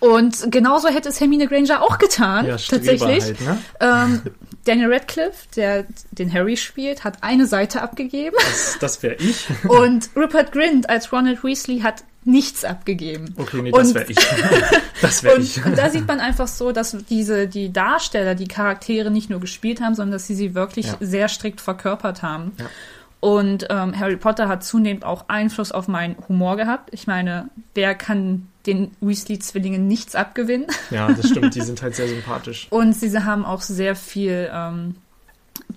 Und 0.00 0.50
genauso 0.50 0.88
hätte 0.88 1.08
es 1.08 1.20
Hermine 1.20 1.46
Granger 1.46 1.82
auch 1.82 1.98
getan, 1.98 2.46
Ja, 2.46 2.56
tatsächlich. 2.56 3.24
Halt, 3.24 3.40
ne? 3.40 3.58
Ähm, 3.80 4.22
Daniel 4.64 4.90
Radcliffe, 4.92 5.46
der 5.56 5.84
den 6.10 6.32
Harry 6.32 6.56
spielt, 6.56 7.04
hat 7.04 7.18
eine 7.22 7.46
Seite 7.46 7.82
abgegeben. 7.82 8.34
Das, 8.38 8.78
das 8.80 9.02
wäre 9.02 9.14
ich. 9.16 9.46
Und 9.68 10.08
Rupert 10.16 10.52
Grint 10.52 10.88
als 10.88 11.12
Ronald 11.12 11.44
Weasley 11.44 11.80
hat 11.80 12.02
nichts 12.24 12.64
abgegeben. 12.64 13.34
Okay, 13.36 13.60
nee, 13.60 13.70
das 13.72 13.88
Und- 13.88 13.94
wäre 13.94 14.10
ich. 14.10 14.16
Das 15.02 15.22
wäre 15.22 15.38
ich. 15.38 15.58
Und, 15.58 15.66
und 15.66 15.78
da 15.78 15.90
sieht 15.90 16.06
man 16.08 16.18
einfach 16.18 16.48
so, 16.48 16.72
dass 16.72 16.96
diese, 17.10 17.46
die 17.46 17.70
Darsteller, 17.70 18.34
die 18.34 18.48
Charaktere 18.48 19.10
nicht 19.10 19.28
nur 19.28 19.38
gespielt 19.40 19.82
haben, 19.82 19.94
sondern 19.94 20.12
dass 20.12 20.26
sie 20.26 20.34
sie 20.34 20.54
wirklich 20.54 20.86
Ja. 20.86 20.96
sehr 21.00 21.28
strikt 21.28 21.60
verkörpert 21.60 22.22
haben. 22.22 22.52
Ja. 22.58 22.64
Und 23.24 23.68
ähm, 23.70 23.98
Harry 23.98 24.18
Potter 24.18 24.48
hat 24.48 24.64
zunehmend 24.64 25.02
auch 25.06 25.30
Einfluss 25.30 25.72
auf 25.72 25.88
meinen 25.88 26.14
Humor 26.28 26.58
gehabt. 26.58 26.90
Ich 26.92 27.06
meine, 27.06 27.48
wer 27.72 27.94
kann 27.94 28.48
den 28.66 28.90
Weasley-Zwillingen 29.00 29.88
nichts 29.88 30.14
abgewinnen? 30.14 30.66
Ja, 30.90 31.10
das 31.10 31.30
stimmt. 31.30 31.54
Die 31.54 31.62
sind 31.62 31.80
halt 31.80 31.96
sehr 31.96 32.06
sympathisch. 32.06 32.66
Und 32.70 32.92
sie 32.92 33.18
haben 33.18 33.46
auch 33.46 33.62
sehr 33.62 33.96
viel 33.96 34.50
ähm, 34.52 34.96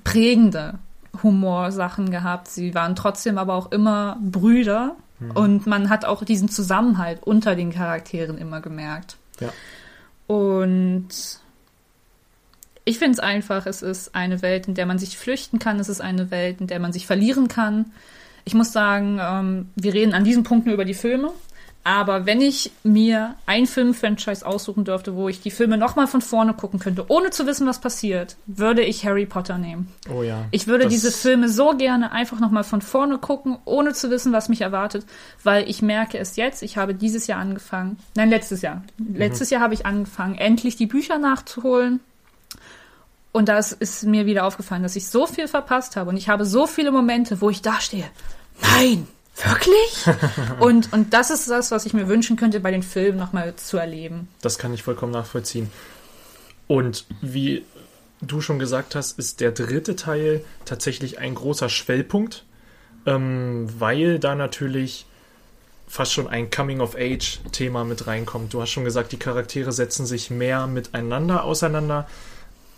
prägende 0.04 0.80
Humorsachen 1.24 2.12
gehabt. 2.12 2.50
Sie 2.50 2.76
waren 2.76 2.98
trotzdem 2.98 3.38
aber 3.38 3.54
auch 3.54 3.72
immer 3.72 4.18
Brüder. 4.22 4.98
Und 5.34 5.66
man 5.68 5.90
hat 5.90 6.04
auch 6.04 6.26
diesen 6.26 6.50
Zusammenhalt 6.50 7.24
unter 7.24 7.56
den 7.56 7.72
Charakteren 7.72 8.38
immer 8.38 8.60
gemerkt. 8.60 9.16
Ja. 9.40 9.54
Und 10.28 11.08
ich 12.88 13.00
finde 13.00 13.14
es 13.14 13.20
einfach, 13.20 13.66
es 13.66 13.82
ist 13.82 14.16
eine 14.16 14.42
Welt, 14.42 14.70
in 14.70 14.74
der 14.74 14.86
man 14.86 14.98
sich 14.98 15.18
flüchten 15.18 15.60
kann. 15.60 15.78
Es 15.78 15.90
ist 15.90 16.00
eine 16.00 16.32
Welt, 16.32 16.62
in 16.62 16.68
der 16.68 16.80
man 16.80 16.94
sich 16.94 17.06
verlieren 17.06 17.50
kann. 17.50 17.92
Ich 18.46 18.54
muss 18.54 18.72
sagen, 18.72 19.20
ähm, 19.22 19.70
wir 19.76 19.94
reden 19.94 20.14
an 20.14 20.24
diesem 20.24 20.44
Punkt 20.44 20.66
nur 20.66 20.74
über 20.74 20.86
die 20.86 20.94
Filme. 20.94 21.34
Aber 21.84 22.26
wenn 22.26 22.40
ich 22.40 22.72
mir 22.84 23.36
ein 23.46 23.66
Film-Franchise 23.66 24.46
aussuchen 24.46 24.86
dürfte, 24.86 25.16
wo 25.16 25.28
ich 25.28 25.42
die 25.42 25.52
Filme 25.52 25.78
nochmal 25.78 26.08
von 26.08 26.22
vorne 26.22 26.54
gucken 26.54 26.80
könnte, 26.80 27.06
ohne 27.10 27.30
zu 27.30 27.46
wissen, 27.46 27.68
was 27.68 27.80
passiert, 27.80 28.38
würde 28.46 28.84
ich 28.84 29.06
Harry 29.06 29.26
Potter 29.26 29.58
nehmen. 29.58 29.90
Oh 30.10 30.22
ja. 30.22 30.46
Ich 30.52 30.68
würde 30.68 30.88
diese 30.88 31.12
Filme 31.12 31.50
so 31.50 31.76
gerne 31.78 32.14
einfach 32.14 32.40
nochmal 32.40 32.64
von 32.64 32.82
vorne 32.82 33.18
gucken, 33.18 33.58
ohne 33.66 33.94
zu 33.94 34.10
wissen, 34.10 34.32
was 34.32 34.48
mich 34.48 34.62
erwartet, 34.62 35.06
weil 35.44 35.70
ich 35.70 35.82
merke 35.82 36.18
es 36.18 36.38
jetzt, 36.38 36.64
ich 36.64 36.78
habe 36.78 36.94
dieses 36.94 37.28
Jahr 37.28 37.40
angefangen, 37.40 37.98
nein, 38.16 38.30
letztes 38.30 38.62
Jahr. 38.62 38.84
Letztes 39.14 39.50
Jahr 39.50 39.62
habe 39.62 39.74
ich 39.74 39.86
angefangen, 39.86 40.36
endlich 40.36 40.78
die 40.78 40.88
Bücher 40.88 41.20
nachzuholen. 41.20 42.00
Und 43.38 43.50
da 43.50 43.60
ist, 43.60 44.04
mir 44.04 44.26
wieder 44.26 44.46
aufgefallen, 44.46 44.82
dass 44.82 44.96
ich 44.96 45.10
so 45.10 45.28
viel 45.28 45.48
verpasst 45.48 45.96
habe 45.96 46.10
und 46.10 46.18
ich 46.18 46.28
habe 46.28 46.44
so 46.44 46.66
viele 46.66 46.92
Momente, 46.92 47.40
wo 47.40 47.52
ich 47.52 47.62
dastehe. 47.62 48.10
Nein, 48.64 49.08
wirklich? 49.36 50.08
und, 50.60 50.92
und 50.92 51.14
das 51.14 51.30
ist 51.30 51.48
das, 51.48 51.70
was 51.70 51.86
ich 51.86 51.94
mir 51.94 52.08
wünschen 52.08 52.36
könnte, 52.36 52.60
bei 52.60 52.72
den 52.72 52.82
Filmen 52.82 53.20
nochmal 53.20 53.56
zu 53.56 53.78
erleben. 53.78 54.28
Das 54.42 54.58
kann 54.58 54.74
ich 54.74 54.82
vollkommen 54.82 55.12
nachvollziehen. 55.12 55.70
Und 56.66 57.06
wie 57.22 57.64
du 58.22 58.42
schon 58.42 58.58
gesagt 58.58 58.96
hast, 58.96 59.20
ist 59.20 59.40
der 59.40 59.52
dritte 59.52 59.96
Teil 59.96 60.44
tatsächlich 60.66 61.20
ein 61.20 61.36
großer 61.36 61.70
Schwellpunkt, 61.70 62.44
ähm, 63.06 63.68
weil 63.78 64.18
da 64.18 64.34
natürlich 64.34 65.06
fast 65.88 66.12
schon 66.12 66.28
ein 66.28 66.50
Coming-of-Age-Thema 66.50 67.84
mit 67.84 68.08
reinkommt. 68.08 68.52
Du 68.52 68.64
hast 68.64 68.72
schon 68.72 68.84
gesagt, 68.84 69.12
die 69.12 69.20
Charaktere 69.20 69.72
setzen 69.72 70.08
sich 70.08 70.32
mehr 70.32 70.66
miteinander 70.66 71.44
auseinander, 71.44 72.08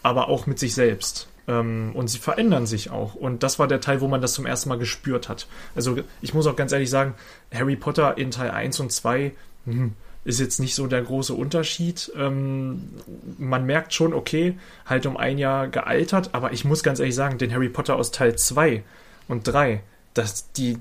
aber 0.03 0.29
auch 0.29 0.47
mit 0.47 0.59
sich 0.59 0.73
selbst. 0.73 1.27
Ähm, 1.47 1.91
und 1.93 2.09
sie 2.09 2.19
verändern 2.19 2.65
sich 2.65 2.91
auch. 2.91 3.15
Und 3.15 3.43
das 3.43 3.59
war 3.59 3.67
der 3.67 3.81
Teil, 3.81 4.01
wo 4.01 4.07
man 4.07 4.21
das 4.21 4.33
zum 4.33 4.45
ersten 4.45 4.69
Mal 4.69 4.77
gespürt 4.77 5.29
hat. 5.29 5.47
Also 5.75 5.97
ich 6.21 6.33
muss 6.33 6.47
auch 6.47 6.55
ganz 6.55 6.71
ehrlich 6.71 6.89
sagen, 6.89 7.15
Harry 7.53 7.75
Potter 7.75 8.17
in 8.17 8.31
Teil 8.31 8.51
1 8.51 8.79
und 8.79 8.91
2 8.91 9.31
hm, 9.65 9.93
ist 10.25 10.39
jetzt 10.39 10.59
nicht 10.59 10.75
so 10.75 10.87
der 10.87 11.01
große 11.01 11.33
Unterschied. 11.33 12.11
Ähm, 12.15 12.89
man 13.37 13.65
merkt 13.65 13.93
schon, 13.93 14.13
okay, 14.13 14.57
halt 14.85 15.05
um 15.05 15.17
ein 15.17 15.37
Jahr 15.37 15.67
gealtert, 15.67 16.29
aber 16.33 16.53
ich 16.53 16.65
muss 16.65 16.83
ganz 16.83 16.99
ehrlich 16.99 17.15
sagen, 17.15 17.37
den 17.37 17.51
Harry 17.53 17.69
Potter 17.69 17.95
aus 17.95 18.11
Teil 18.11 18.35
2 18.35 18.83
und 19.27 19.47
3, 19.47 19.81
das, 20.13 20.51
die, 20.53 20.77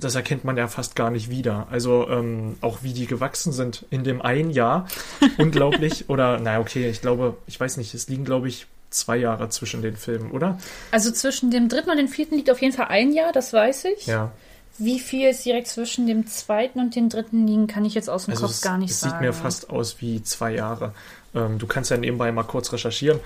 das 0.00 0.14
erkennt 0.14 0.44
man 0.44 0.56
ja 0.56 0.68
fast 0.68 0.96
gar 0.96 1.10
nicht 1.10 1.30
wieder. 1.30 1.68
Also 1.70 2.08
ähm, 2.08 2.56
auch 2.60 2.78
wie 2.82 2.92
die 2.92 3.06
gewachsen 3.06 3.52
sind 3.52 3.86
in 3.90 4.04
dem 4.04 4.20
einen 4.20 4.50
Jahr. 4.50 4.88
Unglaublich. 5.38 6.08
Oder, 6.08 6.38
naja, 6.40 6.60
okay, 6.60 6.88
ich 6.90 7.00
glaube, 7.00 7.36
ich 7.46 7.58
weiß 7.58 7.76
nicht, 7.76 7.94
es 7.94 8.08
liegen, 8.08 8.24
glaube 8.24 8.48
ich, 8.48 8.66
zwei 8.90 9.16
Jahre 9.16 9.48
zwischen 9.48 9.82
den 9.82 9.96
Filmen, 9.96 10.30
oder? 10.30 10.58
Also 10.90 11.10
zwischen 11.10 11.50
dem 11.50 11.68
dritten 11.68 11.90
und 11.90 11.96
dem 11.96 12.08
vierten 12.08 12.36
liegt 12.36 12.50
auf 12.50 12.60
jeden 12.62 12.74
Fall 12.74 12.86
ein 12.88 13.12
Jahr, 13.12 13.32
das 13.32 13.52
weiß 13.52 13.86
ich. 13.96 14.06
Ja. 14.06 14.32
Wie 14.78 14.98
viel 14.98 15.28
es 15.28 15.42
direkt 15.42 15.68
zwischen 15.68 16.06
dem 16.06 16.26
zweiten 16.26 16.80
und 16.80 16.96
dem 16.96 17.08
dritten 17.08 17.46
liegen, 17.46 17.66
kann 17.68 17.84
ich 17.84 17.94
jetzt 17.94 18.10
aus 18.10 18.24
dem 18.24 18.32
Also 18.32 18.46
Kopf 18.46 18.54
es, 18.54 18.60
gar 18.60 18.78
nicht 18.78 18.90
es 18.90 19.00
sagen. 19.00 19.12
sieht 19.14 19.20
mir 19.20 19.32
fast 19.32 19.70
aus 19.70 20.00
wie 20.00 20.22
zwei 20.22 20.52
Jahre. 20.52 20.92
Ähm, 21.34 21.58
du 21.58 21.66
kannst 21.66 21.90
ja 21.90 21.96
nebenbei 21.96 22.30
mal 22.32 22.42
kurz 22.42 22.72
recherchieren. 22.72 23.20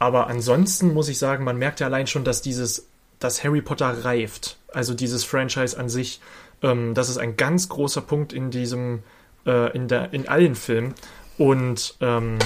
Aber 0.00 0.28
ansonsten 0.28 0.94
muss 0.94 1.08
ich 1.08 1.18
sagen, 1.18 1.44
man 1.44 1.58
merkt 1.58 1.80
ja 1.80 1.86
allein 1.86 2.06
schon, 2.06 2.24
dass 2.24 2.40
dieses, 2.42 2.86
dass 3.20 3.44
Harry 3.44 3.62
Potter 3.62 4.04
reift. 4.04 4.56
Also 4.72 4.94
dieses 4.94 5.24
Franchise 5.24 5.78
an 5.78 5.88
sich, 5.88 6.20
ähm, 6.62 6.94
das 6.94 7.08
ist 7.08 7.18
ein 7.18 7.36
ganz 7.36 7.68
großer 7.68 8.00
Punkt 8.00 8.32
in 8.32 8.50
diesem, 8.50 9.02
äh, 9.46 9.72
in 9.76 9.86
der, 9.88 10.12
in 10.12 10.28
allen 10.28 10.56
Filmen. 10.56 10.94
Und 11.38 11.94
ähm, 12.00 12.38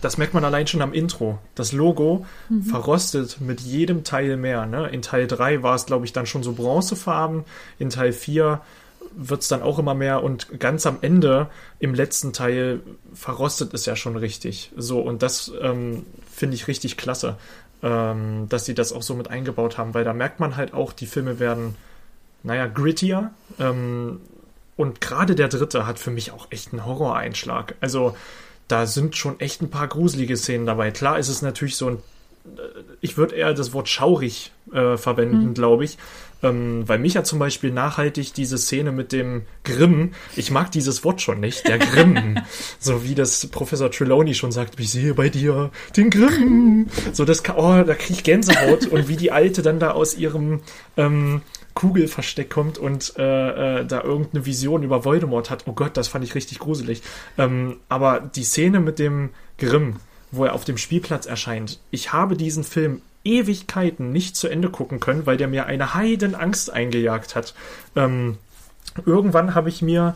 das 0.00 0.18
merkt 0.18 0.34
man 0.34 0.44
allein 0.44 0.66
schon 0.66 0.82
am 0.82 0.92
Intro. 0.92 1.38
Das 1.54 1.72
Logo 1.72 2.26
verrostet 2.68 3.40
mit 3.40 3.60
jedem 3.60 4.04
Teil 4.04 4.36
mehr. 4.36 4.66
Ne? 4.66 4.88
In 4.88 5.02
Teil 5.02 5.26
3 5.26 5.62
war 5.62 5.74
es, 5.74 5.86
glaube 5.86 6.04
ich, 6.04 6.12
dann 6.12 6.26
schon 6.26 6.42
so 6.42 6.52
bronzefarben. 6.52 7.44
In 7.78 7.90
Teil 7.90 8.12
4 8.12 8.60
wird 9.16 9.42
es 9.42 9.48
dann 9.48 9.62
auch 9.62 9.78
immer 9.78 9.94
mehr 9.94 10.22
und 10.22 10.58
ganz 10.60 10.86
am 10.86 10.98
Ende, 11.00 11.48
im 11.78 11.94
letzten 11.94 12.32
Teil, 12.32 12.80
verrostet 13.14 13.72
es 13.74 13.86
ja 13.86 13.96
schon 13.96 14.16
richtig. 14.16 14.72
So, 14.76 15.00
und 15.00 15.22
das 15.22 15.52
ähm, 15.60 16.04
finde 16.30 16.56
ich 16.56 16.68
richtig 16.68 16.96
klasse, 16.96 17.36
ähm, 17.84 18.48
dass 18.48 18.64
sie 18.64 18.74
das 18.74 18.92
auch 18.92 19.02
so 19.02 19.14
mit 19.14 19.30
eingebaut 19.30 19.78
haben, 19.78 19.94
weil 19.94 20.04
da 20.04 20.12
merkt 20.12 20.40
man 20.40 20.56
halt 20.56 20.72
auch, 20.72 20.92
die 20.92 21.06
Filme 21.06 21.38
werden, 21.38 21.76
naja, 22.42 22.66
grittier. 22.66 23.30
Ähm, 23.60 24.20
und 24.76 25.00
gerade 25.00 25.36
der 25.36 25.48
dritte 25.48 25.86
hat 25.86 25.98
für 26.00 26.10
mich 26.10 26.32
auch 26.32 26.48
echt 26.50 26.72
einen 26.72 26.84
Horroreinschlag. 26.84 27.76
Also, 27.80 28.16
da 28.66 28.86
sind 28.86 29.14
schon 29.14 29.38
echt 29.38 29.60
ein 29.60 29.70
paar 29.70 29.86
gruselige 29.86 30.36
Szenen 30.36 30.66
dabei. 30.66 30.90
Klar 30.90 31.18
ist 31.18 31.28
es 31.28 31.42
natürlich 31.42 31.76
so 31.76 31.90
ein 31.90 31.98
ich 33.00 33.16
würde 33.16 33.34
eher 33.34 33.54
das 33.54 33.72
Wort 33.72 33.88
schaurig 33.88 34.52
äh, 34.72 34.96
verwenden, 34.96 35.54
glaube 35.54 35.84
ich. 35.84 35.96
Ähm, 36.44 36.86
weil 36.86 36.98
mich 36.98 37.14
ja 37.14 37.24
zum 37.24 37.38
Beispiel 37.38 37.72
nachhaltig 37.72 38.34
diese 38.34 38.58
Szene 38.58 38.92
mit 38.92 39.12
dem 39.12 39.42
Grimm, 39.64 40.12
ich 40.36 40.50
mag 40.50 40.70
dieses 40.70 41.02
Wort 41.02 41.22
schon 41.22 41.40
nicht, 41.40 41.66
der 41.66 41.78
Grimm. 41.78 42.38
so 42.78 43.02
wie 43.02 43.14
das 43.14 43.46
Professor 43.46 43.90
Trelawney 43.90 44.34
schon 44.34 44.52
sagt, 44.52 44.78
ich 44.78 44.90
sehe 44.90 45.14
bei 45.14 45.30
dir 45.30 45.70
den 45.96 46.10
Grimm. 46.10 46.88
So 47.12 47.24
das, 47.24 47.42
oh, 47.48 47.82
da 47.82 47.94
kriege 47.94 48.12
ich 48.12 48.24
Gänsehaut. 48.24 48.86
und 48.90 49.08
wie 49.08 49.16
die 49.16 49.32
Alte 49.32 49.62
dann 49.62 49.78
da 49.78 49.92
aus 49.92 50.16
ihrem 50.16 50.60
ähm, 50.98 51.40
Kugelversteck 51.72 52.50
kommt 52.50 52.76
und 52.76 53.14
äh, 53.16 53.80
äh, 53.80 53.86
da 53.86 54.02
irgendeine 54.02 54.44
Vision 54.44 54.82
über 54.82 55.04
Voldemort 55.04 55.48
hat. 55.48 55.64
Oh 55.66 55.72
Gott, 55.72 55.96
das 55.96 56.08
fand 56.08 56.24
ich 56.24 56.34
richtig 56.34 56.58
gruselig. 56.58 57.02
Ähm, 57.38 57.78
aber 57.88 58.20
die 58.20 58.44
Szene 58.44 58.80
mit 58.80 58.98
dem 58.98 59.30
Grimm, 59.56 59.96
wo 60.30 60.44
er 60.44 60.52
auf 60.52 60.64
dem 60.64 60.76
Spielplatz 60.76 61.24
erscheint. 61.24 61.80
Ich 61.90 62.12
habe 62.12 62.36
diesen 62.36 62.64
Film 62.64 63.00
Ewigkeiten 63.24 64.12
nicht 64.12 64.36
zu 64.36 64.48
Ende 64.48 64.70
gucken 64.70 65.00
können, 65.00 65.26
weil 65.26 65.36
der 65.36 65.48
mir 65.48 65.66
eine 65.66 65.94
Heidenangst 65.94 66.72
eingejagt 66.72 67.34
hat. 67.34 67.54
Ähm, 67.96 68.38
irgendwann 69.06 69.54
habe 69.54 69.68
ich 69.68 69.82
mir 69.82 70.14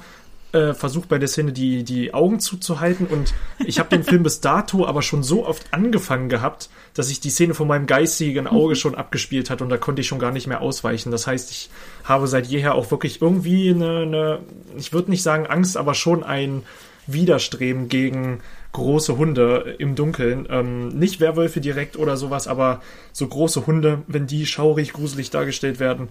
äh, 0.52 0.72
versucht 0.72 1.08
bei 1.08 1.18
der 1.18 1.28
Szene 1.28 1.52
die, 1.52 1.84
die 1.84 2.14
Augen 2.14 2.40
zuzuhalten 2.40 3.06
und 3.06 3.34
ich 3.64 3.78
habe 3.78 3.90
den 3.90 4.02
Film 4.02 4.22
bis 4.24 4.40
dato 4.40 4.86
aber 4.86 5.02
schon 5.02 5.22
so 5.22 5.46
oft 5.46 5.66
angefangen 5.72 6.28
gehabt, 6.28 6.70
dass 6.94 7.10
ich 7.10 7.20
die 7.20 7.30
Szene 7.30 7.54
von 7.54 7.68
meinem 7.68 7.86
geistigen 7.86 8.46
Auge 8.46 8.76
schon 8.76 8.94
abgespielt 8.94 9.50
hat 9.50 9.60
und 9.60 9.68
da 9.68 9.76
konnte 9.76 10.00
ich 10.00 10.08
schon 10.08 10.18
gar 10.18 10.32
nicht 10.32 10.46
mehr 10.46 10.60
ausweichen. 10.60 11.10
Das 11.10 11.26
heißt, 11.26 11.50
ich 11.50 11.70
habe 12.04 12.26
seit 12.26 12.46
jeher 12.46 12.74
auch 12.74 12.90
wirklich 12.90 13.20
irgendwie 13.20 13.70
eine, 13.70 14.00
eine 14.00 14.38
ich 14.76 14.92
würde 14.92 15.10
nicht 15.10 15.22
sagen 15.22 15.46
Angst, 15.46 15.76
aber 15.76 15.94
schon 15.94 16.24
ein 16.24 16.62
Widerstreben 17.06 17.88
gegen 17.88 18.40
große 18.72 19.16
Hunde 19.16 19.76
im 19.78 19.94
Dunkeln. 19.94 20.46
Ähm, 20.50 20.88
nicht 20.88 21.20
Werwölfe 21.20 21.60
direkt 21.60 21.96
oder 21.96 22.16
sowas, 22.16 22.48
aber 22.48 22.82
so 23.12 23.26
große 23.26 23.66
Hunde, 23.66 24.02
wenn 24.06 24.26
die 24.26 24.46
schaurig, 24.46 24.92
gruselig 24.92 25.30
dargestellt 25.30 25.80
werden, 25.80 26.08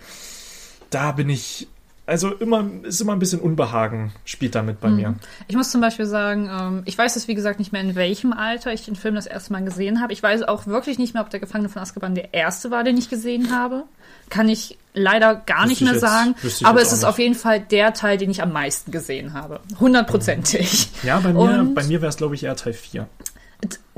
da 0.90 1.12
bin 1.12 1.30
ich. 1.30 1.68
Also 2.06 2.34
immer 2.34 2.66
ist 2.84 3.02
immer 3.02 3.12
ein 3.12 3.20
bisschen 3.20 3.42
Unbehagen 3.42 4.14
spielt 4.24 4.56
damit 4.56 4.80
bei 4.80 4.90
mir. 4.90 5.16
Ich 5.50 5.58
muss 5.58 5.72
zum 5.72 5.82
Beispiel 5.82 6.06
sagen, 6.06 6.50
ähm, 6.50 6.82
ich 6.86 6.98
weiß 6.98 7.18
es 7.18 7.28
wie 7.28 7.36
gesagt 7.36 7.60
nicht 7.60 7.74
mehr, 7.74 7.82
in 7.82 7.96
welchem 7.96 8.32
Alter 8.32 8.72
ich 8.72 8.86
den 8.86 8.96
Film 8.96 9.16
das 9.16 9.26
erste 9.26 9.52
Mal 9.52 9.66
gesehen 9.66 10.00
habe. 10.00 10.14
Ich 10.14 10.24
weiß 10.24 10.44
auch 10.44 10.68
wirklich 10.68 11.00
nicht 11.00 11.14
mehr, 11.14 11.22
ob 11.22 11.30
der 11.30 11.42
Gefangene 11.42 11.68
von 11.68 11.82
Azkaban 11.82 12.16
der 12.16 12.34
erste 12.34 12.72
war, 12.72 12.86
den 12.86 12.96
ich 12.96 13.10
gesehen 13.10 13.54
habe. 13.54 13.84
Kann 14.30 14.50
ich 14.50 14.78
leider 14.94 15.36
gar 15.36 15.66
Wüsste 15.66 15.68
nicht 15.70 15.82
ich 15.82 15.86
mehr 15.86 15.94
jetzt- 15.94 16.02
sagen. 16.02 16.36
Aber 16.64 16.82
es 16.82 16.92
ist 16.92 17.00
nicht. 17.00 17.06
auf 17.08 17.20
jeden 17.20 17.36
Fall 17.36 17.60
der 17.60 17.94
Teil, 17.94 18.18
den 18.18 18.30
ich 18.32 18.42
am 18.42 18.52
meisten 18.52 18.92
gesehen 18.92 19.34
habe. 19.34 19.60
Hundertprozentig. 19.80 20.90
Ja, 21.04 21.20
bei 21.20 21.34
mir, 21.34 21.40
Und- 21.40 21.76
bei 21.76 21.84
mir 21.84 22.02
wäre 22.02 22.10
es, 22.10 22.18
glaube 22.18 22.36
ich, 22.36 22.44
eher 22.44 22.56
Teil 22.56 22.74
4. 22.74 23.08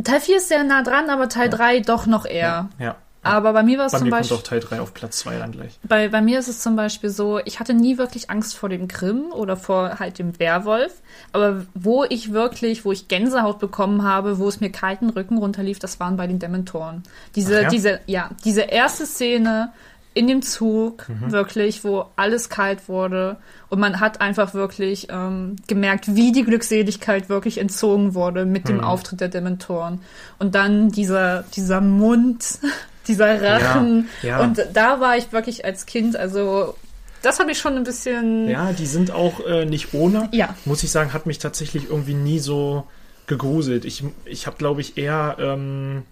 Teil 0.03 0.21
4 0.21 0.38
ist 0.38 0.47
sehr 0.47 0.63
nah 0.63 0.84
dran, 0.84 1.09
aber 1.09 1.27
Teil 1.30 1.49
3 1.49 1.80
doch 1.82 2.05
noch 2.05 2.25
eher. 2.25 2.69
Ja. 2.80 2.95
Aber 3.21 3.51
bei 3.51 3.63
mir 3.63 3.77
war 3.77 3.88
es 3.88 3.91
Bei 3.91 3.97
zum 3.97 4.05
mir 4.07 4.11
Beispiel. 4.11 4.38
kommt 4.38 4.45
auch 4.45 4.49
Teil 4.49 4.59
3 4.61 4.80
auf 4.80 4.93
Platz 4.93 5.17
2 5.19 5.38
dann 5.38 5.51
gleich. 5.51 5.77
Bei, 5.84 6.07
bei 6.07 6.21
mir 6.21 6.39
ist 6.39 6.47
es 6.47 6.61
zum 6.61 6.77
Beispiel 6.77 7.09
so, 7.09 7.39
ich 7.43 7.59
hatte 7.59 7.73
nie 7.73 7.97
wirklich 7.97 8.30
Angst 8.30 8.55
vor 8.55 8.69
dem 8.69 8.88
Grimm 8.88 9.34
oder 9.34 9.57
vor 9.57 9.99
halt 9.99 10.19
dem 10.19 10.39
Werwolf. 10.39 10.93
Aber 11.34 11.65
wo 11.73 12.05
ich 12.05 12.32
wirklich, 12.32 12.86
wo 12.86 12.93
ich 12.93 13.09
Gänsehaut 13.09 13.59
bekommen 13.59 14.03
habe, 14.03 14.39
wo 14.39 14.47
es 14.47 14.61
mir 14.61 14.71
kalten 14.71 15.09
Rücken 15.09 15.38
runterlief, 15.38 15.80
das 15.80 15.99
waren 15.99 16.15
bei 16.15 16.27
den 16.27 16.39
Dementoren. 16.39 17.03
Diese, 17.36 17.63
ja? 17.63 17.69
diese, 17.69 17.99
ja, 18.05 18.30
diese 18.45 18.61
erste 18.61 19.05
Szene 19.05 19.73
in 20.14 20.28
dem 20.28 20.41
Zug, 20.41 21.07
Mhm. 21.07 21.32
wirklich, 21.32 21.84
wo 21.84 22.05
alles 22.16 22.49
kalt 22.49 22.89
wurde. 22.89 23.38
Und 23.70 23.80
man 23.80 23.99
hat 23.99 24.22
einfach 24.22 24.53
wirklich 24.53 25.07
ähm, 25.12 25.55
gemerkt, 25.68 26.16
wie 26.16 26.32
die 26.32 26.43
Glückseligkeit 26.43 27.30
wirklich 27.30 27.57
entzogen 27.60 28.16
wurde 28.16 28.45
mit 28.45 28.64
Mhm. 28.66 28.70
dem 28.70 28.80
Auftritt 28.84 29.22
der 29.22 29.28
Dementoren. 29.30 30.01
Und 30.39 30.55
dann 30.55 30.91
dieser, 30.91 31.43
dieser 31.55 31.80
Mund, 31.82 32.43
dieser 33.07 33.41
Rachen. 33.41 34.10
Ja, 34.24 34.30
ja. 34.30 34.39
Und 34.41 34.60
da 34.74 34.99
war 34.99 35.16
ich 35.18 35.32
wirklich 35.32 35.64
als 35.66 35.86
Kind, 35.86 36.16
also 36.18 36.76
das 37.22 37.39
habe 37.39 37.51
ich 37.51 37.60
schon 37.60 37.76
ein 37.76 37.84
bisschen. 37.84 38.47
Ja, 38.49 38.72
die 38.72 38.86
sind 38.86 39.12
auch 39.12 39.45
äh, 39.45 39.66
nicht 39.66 39.93
ohne. 39.93 40.30
Ja. 40.32 40.55
Muss 40.66 40.84
ich 40.84 40.91
sagen, 40.91 41.12
hat 41.14 41.26
mich 41.26 41.38
tatsächlich 41.38 41.89
irgendwie 41.89 42.14
nie 42.14 42.39
so 42.39 42.86
gegruselt. 43.28 43.86
Ich, 43.86 44.03
ich 44.26 44.47
habe, 44.47 44.57
glaube 44.57 44.82
ich, 44.82 44.97
eher 44.97 45.36
ähm, 45.39 46.03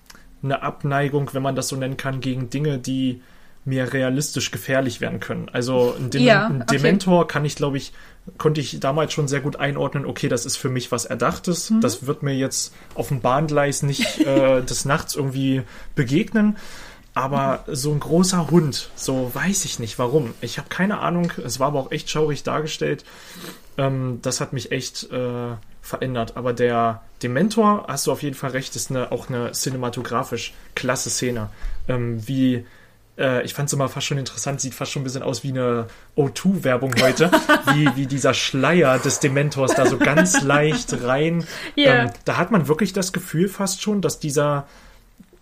eine 0.43 0.62
Abneigung, 0.62 1.30
wenn 1.34 1.41
man 1.41 1.56
das 1.56 1.68
so 1.70 1.76
nennen 1.76 1.98
kann, 1.98 2.20
gegen 2.20 2.50
Dinge, 2.50 2.78
die 2.78 3.22
mir 3.68 3.93
realistisch 3.93 4.49
gefährlich 4.51 5.01
werden 5.01 5.20
können. 5.20 5.49
Also 5.51 5.93
ein, 5.99 6.09
Dem 6.09 6.24
Ja, 6.24 6.47
ein 6.47 6.61
okay. 6.61 6.78
Dementor 6.78 7.28
kann 7.28 7.45
ich, 7.45 7.55
glaube 7.55 7.78
ich, 7.78 7.91
konnte 8.38 8.61
ich 8.61 8.80
damals 8.80 9.13
schon 9.13 9.28
sehr 9.28 9.41
gut 9.41 9.57
einordnen, 9.57 10.05
okay, 10.05 10.30
das 10.30 10.45
ist 10.45 10.57
für 10.57 10.70
mich 10.70 10.91
was 10.91 11.05
Erdachtes. 11.05 11.70
Mhm. 11.70 11.82
Das 11.82 12.07
wird 12.07 12.24
mir 12.24 12.34
jetzt 12.34 12.74
auf 12.95 13.09
dem 13.09 13.22
Bahngleis 13.22 13.84
nicht 13.84 14.20
äh, 14.26 14.61
des 14.63 14.86
Nachts 14.86 15.15
irgendwie 15.15 15.63
begegnen. 15.95 16.57
Aber 17.13 17.63
so 17.68 17.91
ein 17.91 17.99
großer 17.99 18.51
Hund, 18.51 18.91
so 18.95 19.32
weiß 19.34 19.65
ich 19.65 19.80
nicht 19.80 19.97
warum. 19.97 20.36
Ich 20.39 20.59
habe 20.59 20.70
keine 20.70 20.99
Ahnung. 20.99 21.34
Es 21.43 21.59
war 21.59 21.68
aber 21.68 21.80
auch 21.80 21.91
echt 21.91 22.09
schaurig 22.09 22.43
dargestellt. 22.43 23.05
Ähm, 23.78 24.20
das 24.22 24.39
hat 24.39 24.53
mich 24.53 24.72
echt 24.72 25.11
äh, 25.11 25.55
verändert. 25.82 26.38
Aber 26.38 26.53
der 26.53 27.01
Dementor, 27.24 27.86
hast 27.88 28.05
du 28.07 28.11
auf 28.11 28.22
jeden 28.22 28.36
Fall 28.36 28.51
recht, 28.51 28.76
ist 28.76 28.91
eine, 28.91 29.11
auch 29.11 29.30
eine 29.30 29.51
cinematografisch 29.51 30.53
klasse 30.76 31.09
Szene. 31.09 31.49
Ähm, 31.88 32.26
wie 32.28 32.65
äh, 33.18 33.43
ich 33.43 33.53
fand 33.53 33.68
es 33.68 33.74
immer 33.74 33.89
fast 33.89 34.07
schon 34.07 34.18
interessant, 34.18 34.61
sieht 34.61 34.74
fast 34.74 34.91
schon 34.91 35.01
ein 35.01 35.03
bisschen 35.03 35.24
aus 35.24 35.43
wie 35.43 35.49
eine 35.49 35.88
O2-Werbung 36.15 36.95
heute, 37.01 37.32
wie, 37.74 37.89
wie 37.95 38.05
dieser 38.05 38.34
Schleier 38.34 38.99
des 38.99 39.20
Dementors 39.20 39.74
da 39.76 39.86
so 39.86 39.97
ganz 39.97 40.41
leicht 40.43 41.03
rein. 41.03 41.45
Ja. 41.76 42.03
Ähm, 42.03 42.11
da 42.26 42.38
hat 42.38 42.51
man 42.51 42.68
wirklich 42.68 42.93
das 42.93 43.13
Gefühl 43.13 43.49
fast 43.49 43.82
schon, 43.82 44.01
dass 44.01 44.20
dieser, 44.20 44.68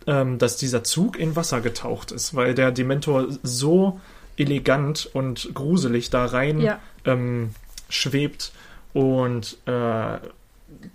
ähm, 0.08 0.38
dass 0.38 0.58
dieser 0.58 0.84
Zug 0.84 1.18
in 1.18 1.36
Wasser 1.36 1.62
getaucht 1.62 2.12
ist, 2.12 2.36
weil 2.36 2.54
der 2.54 2.72
Dementor 2.72 3.28
so 3.44 4.00
elegant 4.38 5.10
und 5.14 5.50
gruselig 5.54 6.10
da 6.10 6.26
rein 6.26 6.60
Ja. 6.60 6.80
ähm, 7.06 7.54
schwebt. 7.90 8.52
Und 8.94 9.58
äh, 9.66 9.72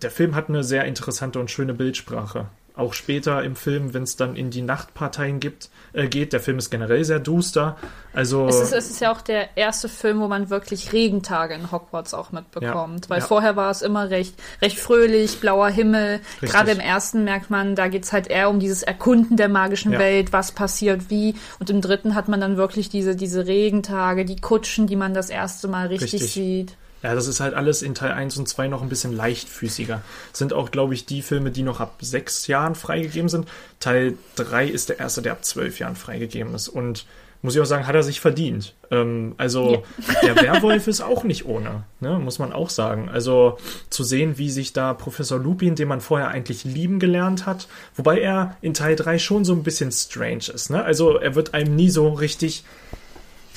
der 0.02 0.10
Film 0.10 0.34
hat 0.34 0.48
eine 0.48 0.64
sehr 0.64 0.84
interessante 0.84 1.38
und 1.38 1.50
schöne 1.50 1.74
Bildsprache 1.74 2.46
auch 2.80 2.94
später 2.94 3.44
im 3.44 3.54
Film, 3.56 3.94
wenn 3.94 4.02
es 4.02 4.16
dann 4.16 4.34
in 4.36 4.50
die 4.50 4.62
Nachtparteien 4.62 5.38
gibt, 5.38 5.70
äh, 5.92 6.08
geht. 6.08 6.32
Der 6.32 6.40
Film 6.40 6.58
ist 6.58 6.70
generell 6.70 7.04
sehr 7.04 7.20
duster. 7.20 7.76
Also 8.12 8.48
Es 8.48 8.60
ist, 8.60 8.72
es 8.72 8.90
ist 8.90 9.00
ja 9.00 9.12
auch 9.12 9.20
der 9.20 9.56
erste 9.56 9.88
Film, 9.88 10.20
wo 10.20 10.26
man 10.28 10.50
wirklich 10.50 10.92
Regentage 10.92 11.54
in 11.54 11.70
Hogwarts 11.70 12.14
auch 12.14 12.32
mitbekommt. 12.32 13.04
Ja, 13.06 13.10
Weil 13.10 13.20
ja. 13.20 13.26
vorher 13.26 13.56
war 13.56 13.70
es 13.70 13.82
immer 13.82 14.10
recht, 14.10 14.34
recht 14.60 14.78
fröhlich, 14.78 15.40
blauer 15.40 15.68
Himmel. 15.68 16.20
Richtig. 16.42 16.50
Gerade 16.50 16.70
im 16.72 16.80
ersten 16.80 17.24
merkt 17.24 17.50
man, 17.50 17.74
da 17.76 17.88
geht's 17.88 18.12
halt 18.12 18.26
eher 18.28 18.50
um 18.50 18.58
dieses 18.58 18.82
Erkunden 18.82 19.36
der 19.36 19.48
magischen 19.48 19.92
Ja. 19.92 19.98
Welt, 19.98 20.32
was 20.32 20.52
passiert 20.52 21.10
wie. 21.10 21.34
Und 21.58 21.70
im 21.70 21.80
dritten 21.80 22.14
hat 22.14 22.28
man 22.28 22.40
dann 22.40 22.56
wirklich 22.56 22.88
diese, 22.88 23.14
diese 23.14 23.46
Regentage, 23.46 24.24
die 24.24 24.36
Kutschen, 24.36 24.86
die 24.86 24.96
man 24.96 25.14
das 25.14 25.30
erste 25.30 25.68
Mal 25.68 25.86
richtig, 25.88 26.14
Richtig. 26.14 26.32
sieht. 26.32 26.76
Ja, 27.02 27.14
das 27.14 27.26
ist 27.26 27.40
halt 27.40 27.54
alles 27.54 27.82
in 27.82 27.94
Teil 27.94 28.12
1 28.12 28.36
und 28.36 28.48
2 28.48 28.68
noch 28.68 28.82
ein 28.82 28.88
bisschen 28.88 29.16
leichtfüßiger. 29.16 30.02
Sind 30.32 30.52
auch, 30.52 30.70
glaube 30.70 30.94
ich, 30.94 31.06
die 31.06 31.22
Filme, 31.22 31.50
die 31.50 31.62
noch 31.62 31.80
ab 31.80 31.96
sechs 32.00 32.46
Jahren 32.46 32.74
freigegeben 32.74 33.28
sind. 33.28 33.48
Teil 33.78 34.14
3 34.36 34.66
ist 34.66 34.90
der 34.90 34.98
erste, 34.98 35.22
der 35.22 35.32
ab 35.32 35.44
zwölf 35.44 35.78
Jahren 35.78 35.96
freigegeben 35.96 36.54
ist. 36.54 36.68
Und 36.68 37.06
muss 37.42 37.54
ich 37.54 37.60
auch 37.60 37.66
sagen, 37.66 37.86
hat 37.86 37.94
er 37.94 38.02
sich 38.02 38.20
verdient. 38.20 38.74
Ähm, 38.90 39.34
also 39.38 39.82
der 40.22 40.36
Werwolf 40.36 40.86
ist 40.88 41.00
auch 41.00 41.24
nicht 41.24 41.46
ohne, 41.46 41.84
ne? 42.00 42.18
muss 42.18 42.38
man 42.38 42.52
auch 42.52 42.68
sagen. 42.68 43.08
Also 43.08 43.56
zu 43.88 44.04
sehen, 44.04 44.36
wie 44.36 44.50
sich 44.50 44.72
da 44.74 44.92
Professor 44.92 45.38
Lupin, 45.38 45.74
den 45.74 45.88
man 45.88 46.02
vorher 46.02 46.28
eigentlich 46.28 46.64
lieben 46.64 46.98
gelernt 46.98 47.46
hat, 47.46 47.66
wobei 47.96 48.20
er 48.20 48.56
in 48.60 48.74
Teil 48.74 48.96
3 48.96 49.18
schon 49.18 49.44
so 49.44 49.54
ein 49.54 49.62
bisschen 49.62 49.90
strange 49.90 50.50
ist. 50.52 50.70
Ne? 50.70 50.84
Also 50.84 51.16
er 51.16 51.34
wird 51.34 51.54
einem 51.54 51.74
nie 51.76 51.90
so 51.90 52.10
richtig 52.10 52.64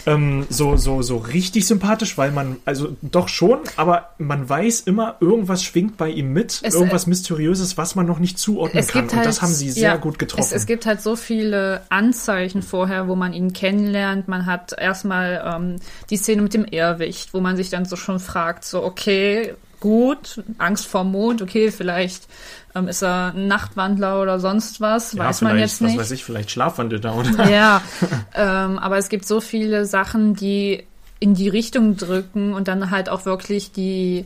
ähm, 0.05 0.45
so, 0.49 0.75
so, 0.75 1.01
so 1.01 1.17
richtig 1.17 1.65
sympathisch, 1.65 2.17
weil 2.17 2.31
man, 2.31 2.57
also 2.65 2.95
doch 3.01 3.27
schon, 3.27 3.59
aber 3.77 4.09
man 4.17 4.47
weiß 4.47 4.81
immer, 4.81 5.15
irgendwas 5.19 5.63
schwingt 5.63 5.97
bei 5.97 6.09
ihm 6.09 6.33
mit, 6.33 6.61
Es, 6.63 6.73
irgendwas 6.73 7.07
Mysteriöses, 7.07 7.77
was 7.77 7.95
man 7.95 8.05
noch 8.05 8.19
nicht 8.19 8.37
zuordnen 8.37 8.85
kann. 8.85 9.09
Und 9.09 9.25
das 9.25 9.41
haben 9.41 9.53
sie 9.53 9.71
sehr 9.71 9.83
ja, 9.83 9.95
gut 9.97 10.19
getroffen. 10.19 10.43
Es, 10.43 10.51
es 10.51 10.65
gibt 10.65 10.85
halt 10.85 11.01
so 11.01 11.15
viele 11.15 11.81
Anzeichen 11.89 12.61
vorher, 12.61 13.07
wo 13.07 13.15
man 13.15 13.33
ihn 13.33 13.53
kennenlernt. 13.53 14.27
Man 14.27 14.45
hat 14.45 14.73
erstmal 14.77 15.53
ähm, 15.55 15.75
die 16.09 16.17
Szene 16.17 16.41
mit 16.41 16.53
dem 16.53 16.65
Irrwicht, 16.65 17.33
wo 17.33 17.39
man 17.39 17.55
sich 17.55 17.69
dann 17.69 17.85
so 17.85 17.95
schon 17.95 18.19
fragt, 18.19 18.65
so 18.65 18.83
okay, 18.83 19.53
gut, 19.79 20.41
Angst 20.59 20.87
vor 20.87 21.03
Mond, 21.03 21.41
okay, 21.41 21.69
vielleicht 21.69 22.27
ähm, 22.75 22.87
ist 22.87 23.03
er 23.03 23.33
ein 23.33 23.47
Nachtwandler 23.47 24.21
oder 24.21 24.39
sonst 24.39 24.81
was, 24.81 25.13
ja, 25.13 25.25
weiß 25.25 25.41
man 25.41 25.57
jetzt 25.57 25.81
nicht. 25.81 25.97
Was 25.97 26.05
weiß 26.05 26.11
ich, 26.11 26.23
vielleicht 26.23 26.51
schlafwandelt 26.51 27.05
er 27.05 27.15
oder? 27.15 27.49
Ja, 27.49 27.81
ähm, 28.35 28.79
aber 28.79 28.97
es 28.97 29.09
gibt 29.09 29.25
so 29.25 29.41
viele 29.41 29.85
Sachen, 29.85 30.35
die 30.35 30.83
in 31.19 31.35
die 31.35 31.49
Richtung 31.49 31.95
drücken 31.95 32.53
und 32.53 32.67
dann 32.67 32.91
halt 32.91 33.09
auch 33.09 33.25
wirklich 33.25 33.71
die 33.71 34.25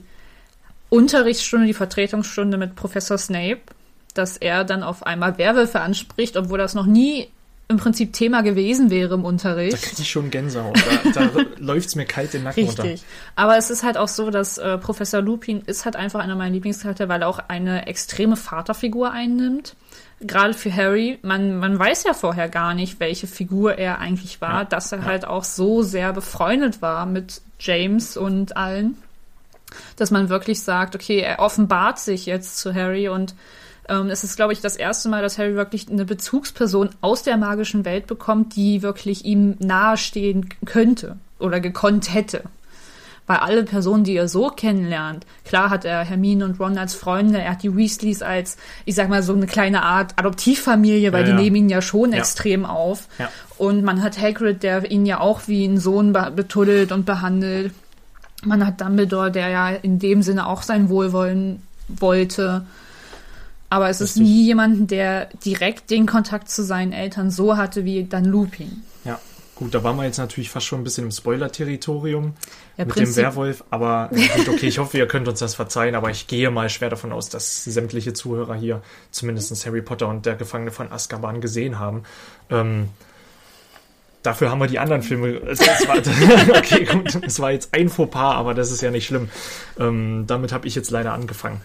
Unterrichtsstunde, 0.89 1.67
die 1.67 1.73
Vertretungsstunde 1.73 2.57
mit 2.57 2.75
Professor 2.75 3.17
Snape, 3.17 3.61
dass 4.13 4.37
er 4.37 4.63
dann 4.63 4.83
auf 4.83 5.05
einmal 5.05 5.37
Werwölfe 5.37 5.81
anspricht, 5.81 6.37
obwohl 6.37 6.57
das 6.57 6.73
noch 6.73 6.85
nie 6.85 7.29
im 7.69 7.77
Prinzip 7.77 8.13
Thema 8.13 8.41
gewesen 8.43 8.89
wäre 8.89 9.13
im 9.15 9.23
Da 9.23 9.27
Unterricht. 9.27 9.81
kriege 9.81 10.01
ich 10.01 10.09
schon 10.09 10.31
Gänsehaut. 10.31 10.77
Da, 11.13 11.25
da 11.25 11.41
läuft's 11.57 11.95
mir 11.95 12.05
kalt 12.05 12.33
den 12.33 12.43
Nacken 12.43 12.65
runter. 12.65 12.83
Richtig. 12.83 13.03
Aber 13.35 13.57
es 13.57 13.69
ist 13.69 13.83
halt 13.83 13.97
auch 13.97 14.07
so, 14.07 14.29
dass 14.29 14.57
äh, 14.57 14.77
Professor 14.77 15.21
Lupin 15.21 15.61
ist 15.65 15.83
halt 15.83 15.95
einfach 15.97 16.21
einer 16.21 16.35
meiner 16.35 16.53
Lieblingscharaktere, 16.53 17.09
weil 17.09 17.23
er 17.23 17.27
auch 17.27 17.39
eine 17.49 17.87
extreme 17.87 18.37
Vaterfigur 18.37 19.11
einnimmt. 19.11 19.75
Gerade 20.21 20.53
für 20.53 20.73
Harry, 20.73 21.19
man, 21.21 21.59
man 21.59 21.77
weiß 21.77 22.05
ja 22.05 22.13
vorher 22.13 22.47
gar 22.49 22.73
nicht, 22.73 22.99
welche 22.99 23.27
Figur 23.27 23.77
er 23.77 23.99
eigentlich 23.99 24.39
war, 24.41 24.59
Ja, 24.61 24.63
dass 24.65 24.91
er 24.91 24.99
ja. 24.99 25.05
halt 25.05 25.25
auch 25.25 25.43
so 25.43 25.83
sehr 25.83 26.13
befreundet 26.13 26.81
war 26.81 27.05
mit 27.05 27.41
James 27.59 28.15
und 28.17 28.55
allen, 28.57 28.97
dass 29.97 30.09
man 30.09 30.29
wirklich 30.29 30.63
sagt, 30.63 30.95
okay, 30.95 31.19
er 31.19 31.39
offenbart 31.39 31.99
sich 31.99 32.25
jetzt 32.25 32.57
zu 32.57 32.73
Harry 32.73 33.09
und 33.09 33.35
ähm, 33.89 34.09
es 34.09 34.23
ist, 34.23 34.35
glaube 34.35 34.53
ich, 34.53 34.61
das 34.61 34.75
erste 34.75 35.09
Mal, 35.09 35.21
dass 35.21 35.37
Harry 35.37 35.55
wirklich 35.55 35.89
eine 35.89 36.05
Bezugsperson 36.05 36.89
aus 37.01 37.23
der 37.23 37.37
magischen 37.37 37.85
Welt 37.85 38.07
bekommt, 38.07 38.55
die 38.55 38.81
wirklich 38.81 39.25
ihm 39.25 39.55
nahestehen 39.59 40.49
könnte 40.65 41.17
oder 41.39 41.59
gekonnt 41.59 42.13
hätte. 42.13 42.43
Weil 43.29 43.37
alle 43.37 43.63
Personen, 43.63 44.05
die 44.05 44.15
er 44.15 44.29
so 44.29 44.47
kennenlernt, 44.49 45.25
klar 45.43 45.69
hat 45.69 45.83
er 45.83 46.05
Hermine 46.05 46.45
und 46.45 46.59
Ron 46.61 46.77
als 46.77 46.93
Freunde, 46.95 47.39
er 47.41 47.51
hat 47.51 47.63
die 47.63 47.75
Weasleys 47.75 48.21
als, 48.21 48.55
ich 48.85 48.95
sag 48.95 49.09
mal, 49.09 49.21
so 49.21 49.33
eine 49.33 49.47
kleine 49.47 49.83
Art 49.83 50.13
Adoptivfamilie, 50.15 51.11
weil 51.11 51.21
Ja, 51.21 51.25
die 51.25 51.31
ja. 51.31 51.37
nehmen 51.41 51.55
ihn 51.57 51.69
ja 51.69 51.81
schon 51.81 52.13
Ja. 52.13 52.19
extrem 52.19 52.65
auf. 52.65 53.07
Und 53.57 53.83
man 53.83 54.01
hat 54.01 54.17
Hagrid, 54.21 54.63
der 54.63 54.89
ihn 54.89 55.05
ja 55.05 55.19
auch 55.19 55.41
wie 55.47 55.65
einen 55.65 55.77
Sohn 55.77 56.13
be 56.13 56.31
betuddelt 56.33 56.93
und 56.93 57.05
behandelt. 57.05 57.73
Man 58.45 58.65
hat 58.65 58.79
Dumbledore, 58.79 59.29
der 59.31 59.49
ja 59.49 59.69
in 59.71 59.99
dem 59.99 60.21
Sinne 60.21 60.47
auch 60.47 60.61
sein 60.61 60.87
Wohlwollen 60.87 61.61
wollte. 61.89 62.65
Aber 63.69 63.89
es 63.89 63.99
ist 63.99 64.11
Richtig. 64.17 64.23
nie 64.23 64.45
jemanden, 64.45 64.87
der 64.87 65.25
direkt 65.43 65.89
den 65.89 66.05
Kontakt 66.05 66.49
zu 66.49 66.63
seinen 66.63 66.93
Eltern 66.93 67.31
so 67.31 67.57
hatte 67.57 67.83
wie 67.83 68.05
dann 68.05 68.23
Lupin. 68.23 68.83
Ja, 69.03 69.19
gut, 69.55 69.73
da 69.73 69.83
waren 69.83 69.97
wir 69.97 70.05
jetzt 70.05 70.19
natürlich 70.19 70.49
fast 70.49 70.65
schon 70.65 70.79
ein 70.79 70.83
bisschen 70.85 71.03
im 71.05 71.11
Spoiler-Territorium 71.11 72.33
Ja, 72.77 72.85
mit 72.85 72.95
dem 72.95 73.03
Prinzip- 73.03 73.17
Werwolf, 73.17 73.65
aber 73.69 74.09
gut, 74.11 74.47
okay, 74.47 74.67
ich 74.67 74.79
hoffe, 74.79 74.97
ihr 74.97 75.07
könnt 75.07 75.27
uns 75.27 75.39
das 75.39 75.55
verzeihen, 75.55 75.95
aber 75.95 76.09
ich 76.11 76.27
gehe 76.27 76.49
mal 76.49 76.69
schwer 76.69 76.89
davon 76.89 77.11
aus, 77.11 77.27
dass 77.27 77.65
sämtliche 77.65 78.13
Zuhörer 78.13 78.55
hier 78.55 78.81
zumindest 79.11 79.65
Harry 79.65 79.81
Potter 79.81 80.07
und 80.07 80.25
der 80.25 80.35
Gefangene 80.35 80.71
von 80.71 80.89
Azkaban 80.89 81.41
gesehen 81.41 81.77
haben. 81.77 82.03
Ähm, 82.49 82.87
dafür 84.23 84.49
haben 84.49 84.59
wir 84.59 84.67
die 84.67 84.79
anderen 84.79 85.01
Filme. 85.01 85.27
Es, 85.45 85.59
es 85.59 85.87
war, 85.87 85.97
okay, 86.57 86.85
gut, 86.85 87.19
es 87.21 87.39
war 87.41 87.51
jetzt 87.51 87.73
ein 87.73 87.89
Fauxpas, 87.89 88.35
aber 88.35 88.53
das 88.53 88.71
ist 88.71 88.81
ja 88.81 88.91
nicht 88.91 89.07
schlimm. 89.07 89.27
Ähm, 89.77 90.23
damit 90.25 90.53
habe 90.53 90.67
ich 90.67 90.75
jetzt 90.75 90.91
leider 90.91 91.11
angefangen. 91.13 91.59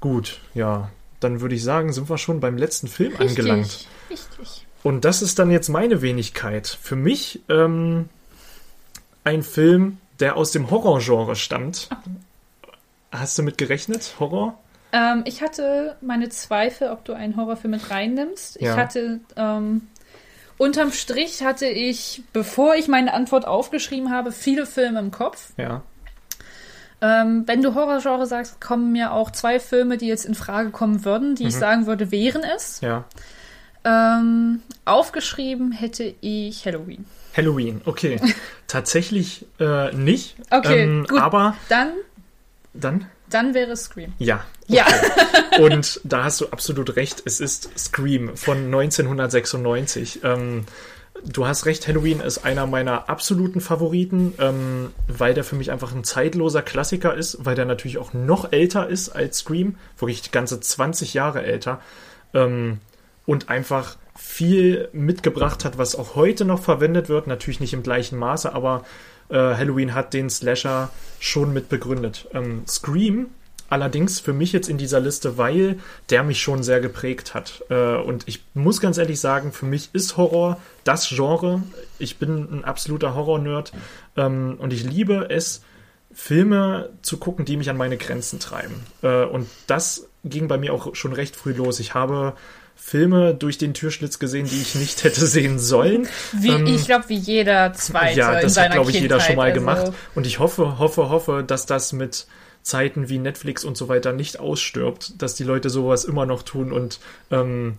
Gut, 0.00 0.40
ja, 0.54 0.90
dann 1.24 1.40
würde 1.40 1.54
ich 1.54 1.64
sagen, 1.64 1.92
sind 1.92 2.08
wir 2.08 2.18
schon 2.18 2.40
beim 2.40 2.56
letzten 2.56 2.88
Film 2.88 3.14
angelangt. 3.18 3.86
Richtig. 4.10 4.66
Und 4.82 5.04
das 5.04 5.22
ist 5.22 5.38
dann 5.38 5.50
jetzt 5.50 5.68
meine 5.68 6.02
Wenigkeit. 6.02 6.66
Für 6.66 6.94
mich 6.94 7.40
ähm, 7.48 8.08
ein 9.24 9.42
Film, 9.42 9.98
der 10.20 10.36
aus 10.36 10.52
dem 10.52 10.70
Horrorgenre 10.70 11.34
stammt. 11.34 11.88
Hast 13.10 13.38
du 13.38 13.42
mit 13.42 13.58
gerechnet? 13.58 14.14
Horror? 14.20 14.58
Ähm, 14.92 15.22
ich 15.24 15.42
hatte 15.42 15.96
meine 16.02 16.28
Zweifel, 16.28 16.90
ob 16.90 17.04
du 17.04 17.14
einen 17.14 17.36
Horrorfilm 17.36 17.72
mit 17.72 17.90
reinnimmst. 17.90 18.60
Ja. 18.60 18.72
Ich 18.72 18.76
hatte, 18.76 19.20
ähm, 19.36 19.88
unterm 20.58 20.92
Strich 20.92 21.42
hatte 21.42 21.66
ich, 21.66 22.22
bevor 22.32 22.76
ich 22.76 22.86
meine 22.86 23.14
Antwort 23.14 23.46
aufgeschrieben 23.46 24.10
habe, 24.10 24.30
viele 24.30 24.66
Filme 24.66 25.00
im 25.00 25.10
Kopf. 25.10 25.52
Ja. 25.56 25.82
Ähm, 27.04 27.42
wenn 27.44 27.60
du 27.60 27.74
Horrorgenre 27.74 28.26
sagst, 28.26 28.62
kommen 28.62 28.92
mir 28.92 29.12
auch 29.12 29.30
zwei 29.30 29.60
Filme, 29.60 29.98
die 29.98 30.06
jetzt 30.06 30.24
in 30.24 30.34
Frage 30.34 30.70
kommen 30.70 31.04
würden, 31.04 31.34
die 31.34 31.46
ich 31.48 31.54
sagen 31.54 31.86
würde, 31.86 32.10
wären 32.10 32.42
es. 32.56 32.80
Ja. 32.80 33.04
Ähm, 33.84 34.60
aufgeschrieben 34.86 35.70
hätte 35.72 36.14
ich 36.22 36.64
Halloween. 36.64 37.04
Halloween, 37.36 37.82
okay. 37.84 38.18
Tatsächlich 38.68 39.44
äh, 39.60 39.92
nicht. 39.94 40.36
Okay, 40.48 40.84
ähm, 40.84 41.06
gut. 41.06 41.20
Aber 41.20 41.54
Dann, 41.68 41.90
dann, 42.72 43.04
dann 43.28 43.52
wäre 43.52 43.72
es 43.72 43.84
Scream. 43.84 44.14
ja. 44.18 44.42
Ja. 44.66 44.86
Und 45.60 46.00
da 46.04 46.24
hast 46.24 46.40
du 46.40 46.46
absolut 46.48 46.96
recht. 46.96 47.22
Es 47.26 47.38
ist 47.38 47.68
Scream 47.78 48.34
von 48.34 48.64
1996. 48.64 50.20
Ähm, 50.24 50.64
du 51.22 51.46
hast 51.46 51.66
recht, 51.66 51.86
Halloween 51.86 52.20
ist 52.20 52.44
einer 52.44 52.66
meiner 52.66 53.08
absoluten 53.08 53.60
Favoriten, 53.60 54.34
ähm, 54.38 54.90
weil 55.06 55.34
der 55.34 55.44
für 55.44 55.56
mich 55.56 55.70
einfach 55.70 55.94
ein 55.94 56.04
zeitloser 56.04 56.62
Klassiker 56.62 57.14
ist, 57.14 57.44
weil 57.44 57.54
der 57.54 57.64
natürlich 57.64 57.98
auch 57.98 58.12
noch 58.12 58.52
älter 58.52 58.88
ist 58.88 59.10
als 59.10 59.38
Scream, 59.38 59.76
wirklich 59.98 60.30
ganze 60.32 60.60
20 60.60 61.14
Jahre 61.14 61.42
älter. 61.42 61.80
Ähm, 62.32 62.80
und 63.26 63.48
einfach 63.48 63.96
viel 64.16 64.88
mitgebracht 64.92 65.64
hat, 65.64 65.78
was 65.78 65.96
auch 65.96 66.14
heute 66.14 66.44
noch 66.44 66.62
verwendet 66.62 67.08
wird. 67.08 67.26
Natürlich 67.26 67.60
nicht 67.60 67.72
im 67.72 67.82
gleichen 67.82 68.18
Maße, 68.18 68.52
aber 68.52 68.84
äh, 69.28 69.36
Halloween 69.36 69.94
hat 69.94 70.12
den 70.12 70.28
Slasher 70.28 70.90
schon 71.20 71.52
mit 71.52 71.68
begründet. 71.68 72.28
Ähm, 72.34 72.64
Scream 72.68 73.28
allerdings 73.68 74.20
für 74.20 74.32
mich 74.32 74.52
jetzt 74.52 74.68
in 74.68 74.78
dieser 74.78 75.00
Liste, 75.00 75.38
weil 75.38 75.78
der 76.10 76.22
mich 76.22 76.40
schon 76.40 76.62
sehr 76.62 76.80
geprägt 76.80 77.34
hat. 77.34 77.64
Äh, 77.70 77.96
und 77.96 78.24
ich 78.26 78.44
muss 78.54 78.80
ganz 78.80 78.98
ehrlich 78.98 79.20
sagen, 79.20 79.52
für 79.52 79.66
mich 79.66 79.90
ist 79.92 80.16
Horror 80.16 80.58
das 80.84 81.08
Genre. 81.08 81.62
Ich 81.98 82.18
bin 82.18 82.48
ein 82.50 82.64
absoluter 82.64 83.14
Horror-Nerd 83.14 83.72
ähm, 84.16 84.56
und 84.58 84.72
ich 84.72 84.84
liebe 84.84 85.28
es, 85.30 85.62
Filme 86.12 86.90
zu 87.02 87.16
gucken, 87.16 87.44
die 87.44 87.56
mich 87.56 87.68
an 87.70 87.76
meine 87.76 87.96
Grenzen 87.96 88.38
treiben. 88.38 88.74
Äh, 89.02 89.24
und 89.24 89.48
das 89.66 90.08
ging 90.24 90.48
bei 90.48 90.58
mir 90.58 90.72
auch 90.72 90.94
schon 90.94 91.12
recht 91.12 91.34
früh 91.34 91.52
los. 91.52 91.80
Ich 91.80 91.94
habe 91.94 92.34
Filme 92.76 93.34
durch 93.34 93.58
den 93.58 93.74
Türschlitz 93.74 94.18
gesehen, 94.18 94.46
die 94.46 94.60
ich 94.60 94.74
nicht 94.74 95.04
hätte 95.04 95.26
sehen 95.26 95.58
sollen. 95.58 96.06
Wie, 96.32 96.50
Ähm, 96.50 96.66
ich 96.66 96.84
glaube, 96.84 97.08
wie 97.08 97.16
jeder 97.16 97.72
zweite 97.72 98.18
ja, 98.18 98.40
das 98.40 98.56
hat, 98.56 98.72
glaube 98.72 98.90
ich, 98.90 99.00
jeder 99.00 99.16
Kindheit. 99.16 99.26
schon 99.26 99.36
mal 99.36 99.50
also, 99.50 99.60
gemacht. 99.60 99.92
Und 100.14 100.26
ich 100.26 100.38
hoffe, 100.38 100.78
hoffe, 100.78 101.08
hoffe, 101.08 101.44
dass 101.46 101.66
das 101.66 101.92
mit 101.92 102.26
Zeiten 102.64 103.08
wie 103.10 103.18
Netflix 103.18 103.62
und 103.62 103.76
so 103.76 103.88
weiter 103.88 104.12
nicht 104.12 104.40
ausstirbt, 104.40 105.22
dass 105.22 105.34
die 105.34 105.44
Leute 105.44 105.70
sowas 105.70 106.04
immer 106.04 106.24
noch 106.24 106.42
tun 106.42 106.72
und 106.72 106.98
ähm, 107.30 107.76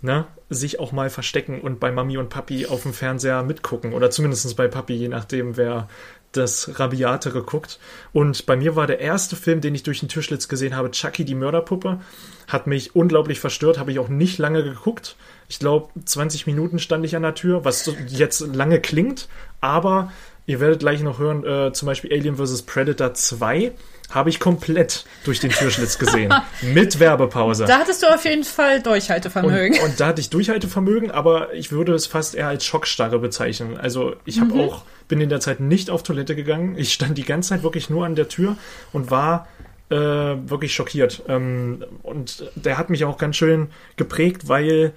ne, 0.00 0.24
sich 0.48 0.80
auch 0.80 0.90
mal 0.90 1.10
verstecken 1.10 1.60
und 1.60 1.78
bei 1.80 1.92
Mami 1.92 2.16
und 2.16 2.30
Papi 2.30 2.66
auf 2.66 2.82
dem 2.82 2.94
Fernseher 2.94 3.42
mitgucken. 3.42 3.92
Oder 3.92 4.10
zumindest 4.10 4.56
bei 4.56 4.68
Papi, 4.68 4.94
je 4.94 5.08
nachdem, 5.08 5.58
wer 5.58 5.86
das 6.32 6.80
Rabiatere 6.80 7.42
guckt. 7.42 7.78
Und 8.14 8.46
bei 8.46 8.56
mir 8.56 8.74
war 8.74 8.86
der 8.86 9.00
erste 9.00 9.36
Film, 9.36 9.60
den 9.60 9.74
ich 9.74 9.82
durch 9.82 10.00
den 10.00 10.08
Türschlitz 10.08 10.48
gesehen 10.48 10.74
habe, 10.74 10.90
Chucky 10.90 11.26
die 11.26 11.34
Mörderpuppe. 11.34 12.00
Hat 12.48 12.66
mich 12.66 12.96
unglaublich 12.96 13.38
verstört, 13.38 13.78
habe 13.78 13.92
ich 13.92 13.98
auch 13.98 14.08
nicht 14.08 14.38
lange 14.38 14.64
geguckt. 14.64 15.16
Ich 15.48 15.58
glaube, 15.58 15.90
20 16.02 16.46
Minuten 16.46 16.78
stand 16.78 17.04
ich 17.04 17.14
an 17.16 17.22
der 17.22 17.34
Tür, 17.34 17.66
was 17.66 17.90
jetzt 18.08 18.40
lange 18.40 18.80
klingt, 18.80 19.28
aber 19.60 20.10
ihr 20.52 20.60
werdet 20.60 20.80
gleich 20.80 21.02
noch 21.02 21.18
hören, 21.18 21.44
äh, 21.44 21.72
zum 21.72 21.86
Beispiel 21.86 22.12
Alien 22.12 22.36
vs. 22.36 22.62
Predator 22.62 23.14
2 23.14 23.72
habe 24.10 24.28
ich 24.28 24.38
komplett 24.38 25.06
durch 25.24 25.40
den 25.40 25.50
Türschlitz 25.50 25.98
gesehen. 25.98 26.32
mit 26.62 27.00
Werbepause. 27.00 27.64
Da 27.64 27.78
hattest 27.78 28.02
du 28.02 28.06
auf 28.06 28.26
jeden 28.26 28.44
Fall 28.44 28.82
Durchhaltevermögen. 28.82 29.78
Und, 29.78 29.84
und, 29.84 30.00
da 30.00 30.08
hatte 30.08 30.20
ich 30.20 30.28
Durchhaltevermögen, 30.28 31.10
aber 31.10 31.54
ich 31.54 31.72
würde 31.72 31.94
es 31.94 32.06
fast 32.06 32.34
eher 32.34 32.48
als 32.48 32.66
Schockstarre 32.66 33.18
bezeichnen. 33.18 33.78
Also 33.78 34.14
ich 34.26 34.40
habe 34.40 34.52
mhm. 34.52 34.60
auch, 34.60 34.84
bin 35.08 35.22
in 35.22 35.30
der 35.30 35.40
Zeit 35.40 35.60
nicht 35.60 35.88
auf 35.88 36.02
Toilette 36.02 36.36
gegangen. 36.36 36.76
Ich 36.76 36.92
stand 36.92 37.16
die 37.16 37.24
ganze 37.24 37.50
Zeit 37.50 37.62
wirklich 37.62 37.88
nur 37.88 38.04
an 38.04 38.14
der 38.14 38.28
Tür 38.28 38.56
und 38.92 39.10
war 39.10 39.48
äh, 39.88 39.96
wirklich 39.96 40.74
schockiert. 40.74 41.22
Ähm, 41.28 41.82
und 42.02 42.50
der 42.54 42.76
hat 42.76 42.90
mich 42.90 43.06
auch 43.06 43.16
ganz 43.16 43.36
schön 43.36 43.68
geprägt, 43.96 44.48
weil 44.48 44.92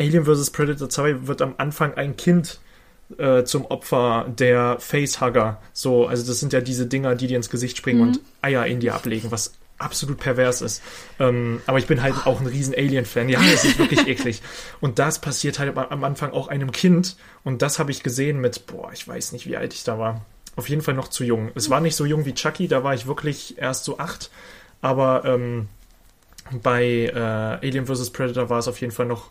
Alien 0.00 0.24
vs. 0.24 0.50
Predator 0.50 0.88
2 0.88 1.28
wird 1.28 1.40
am 1.42 1.54
Anfang 1.58 1.94
ein 1.94 2.16
Kind 2.16 2.58
äh, 3.18 3.44
zum 3.44 3.66
Opfer 3.66 4.26
der 4.28 4.76
Facehugger. 4.78 5.60
So, 5.72 6.06
also 6.06 6.26
das 6.26 6.40
sind 6.40 6.52
ja 6.52 6.60
diese 6.60 6.86
Dinger, 6.86 7.14
die 7.14 7.26
dir 7.26 7.36
ins 7.36 7.50
Gesicht 7.50 7.76
springen 7.76 8.00
mhm. 8.00 8.08
und 8.08 8.20
Eier 8.40 8.66
in 8.66 8.80
dir 8.80 8.94
ablegen, 8.94 9.30
was 9.30 9.54
absolut 9.78 10.18
pervers 10.18 10.62
ist. 10.62 10.82
Ähm, 11.18 11.60
aber 11.66 11.78
ich 11.78 11.86
bin 11.86 12.02
halt 12.02 12.14
auch 12.26 12.40
ein 12.40 12.46
riesen 12.46 12.74
Alien-Fan. 12.74 13.28
Ja, 13.28 13.40
das 13.40 13.64
ist 13.64 13.78
wirklich 13.78 14.06
eklig. 14.06 14.42
Und 14.80 14.98
das 14.98 15.20
passiert 15.20 15.58
halt 15.58 15.76
am 15.76 16.04
Anfang 16.04 16.32
auch 16.32 16.48
einem 16.48 16.72
Kind. 16.72 17.16
Und 17.44 17.62
das 17.62 17.78
habe 17.78 17.90
ich 17.90 18.02
gesehen 18.02 18.40
mit, 18.40 18.66
boah, 18.66 18.90
ich 18.92 19.06
weiß 19.06 19.32
nicht, 19.32 19.46
wie 19.46 19.56
alt 19.56 19.74
ich 19.74 19.84
da 19.84 19.98
war. 19.98 20.24
Auf 20.54 20.68
jeden 20.68 20.82
Fall 20.82 20.94
noch 20.94 21.08
zu 21.08 21.24
jung. 21.24 21.50
Es 21.54 21.70
war 21.70 21.80
nicht 21.80 21.96
so 21.96 22.04
jung 22.04 22.24
wie 22.24 22.34
Chucky, 22.34 22.68
da 22.68 22.84
war 22.84 22.94
ich 22.94 23.06
wirklich 23.06 23.58
erst 23.58 23.84
so 23.84 23.98
acht. 23.98 24.30
Aber 24.80 25.24
ähm, 25.24 25.68
bei 26.62 27.10
äh, 27.12 27.66
Alien 27.66 27.86
vs. 27.86 28.10
Predator 28.10 28.50
war 28.50 28.58
es 28.58 28.68
auf 28.68 28.80
jeden 28.80 28.92
Fall 28.92 29.06
noch 29.06 29.30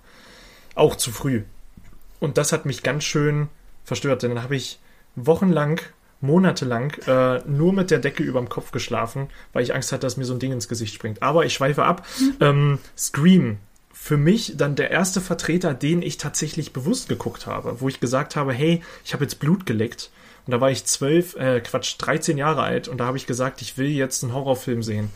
auch 0.75 0.95
zu 0.95 1.11
früh. 1.11 1.43
Und 2.19 2.37
das 2.37 2.51
hat 2.51 2.65
mich 2.65 2.83
ganz 2.83 3.03
schön 3.03 3.49
verstört. 3.83 4.23
Denn 4.23 4.35
dann 4.35 4.43
habe 4.43 4.55
ich 4.55 4.79
wochenlang, 5.15 5.79
monatelang 6.21 6.91
äh, 7.07 7.39
nur 7.47 7.73
mit 7.73 7.91
der 7.91 7.99
Decke 7.99 8.23
über 8.23 8.39
dem 8.39 8.49
Kopf 8.49 8.71
geschlafen, 8.71 9.29
weil 9.53 9.63
ich 9.63 9.73
Angst 9.73 9.91
hatte, 9.91 10.01
dass 10.01 10.17
mir 10.17 10.25
so 10.25 10.33
ein 10.33 10.39
Ding 10.39 10.51
ins 10.51 10.67
Gesicht 10.67 10.93
springt. 10.93 11.21
Aber 11.23 11.45
ich 11.45 11.53
schweife 11.53 11.83
ab. 11.83 12.05
Mhm. 12.19 12.35
Ähm, 12.39 12.79
Scream. 12.97 13.57
Für 13.93 14.17
mich 14.17 14.53
dann 14.57 14.75
der 14.75 14.89
erste 14.89 15.21
Vertreter, 15.21 15.75
den 15.75 16.01
ich 16.01 16.17
tatsächlich 16.17 16.73
bewusst 16.73 17.07
geguckt 17.07 17.45
habe, 17.45 17.81
wo 17.81 17.87
ich 17.87 17.99
gesagt 17.99 18.35
habe, 18.35 18.51
hey, 18.51 18.81
ich 19.05 19.13
habe 19.13 19.23
jetzt 19.23 19.39
Blut 19.39 19.65
geleckt. 19.67 20.09
Und 20.47 20.51
da 20.51 20.61
war 20.61 20.71
ich 20.71 20.85
zwölf, 20.85 21.35
äh, 21.35 21.59
Quatsch, 21.61 21.95
13 21.99 22.37
Jahre 22.37 22.63
alt 22.63 22.87
und 22.87 22.97
da 22.97 23.05
habe 23.05 23.17
ich 23.17 23.27
gesagt, 23.27 23.61
ich 23.61 23.77
will 23.77 23.89
jetzt 23.89 24.23
einen 24.23 24.33
Horrorfilm 24.33 24.81
sehen. 24.81 25.09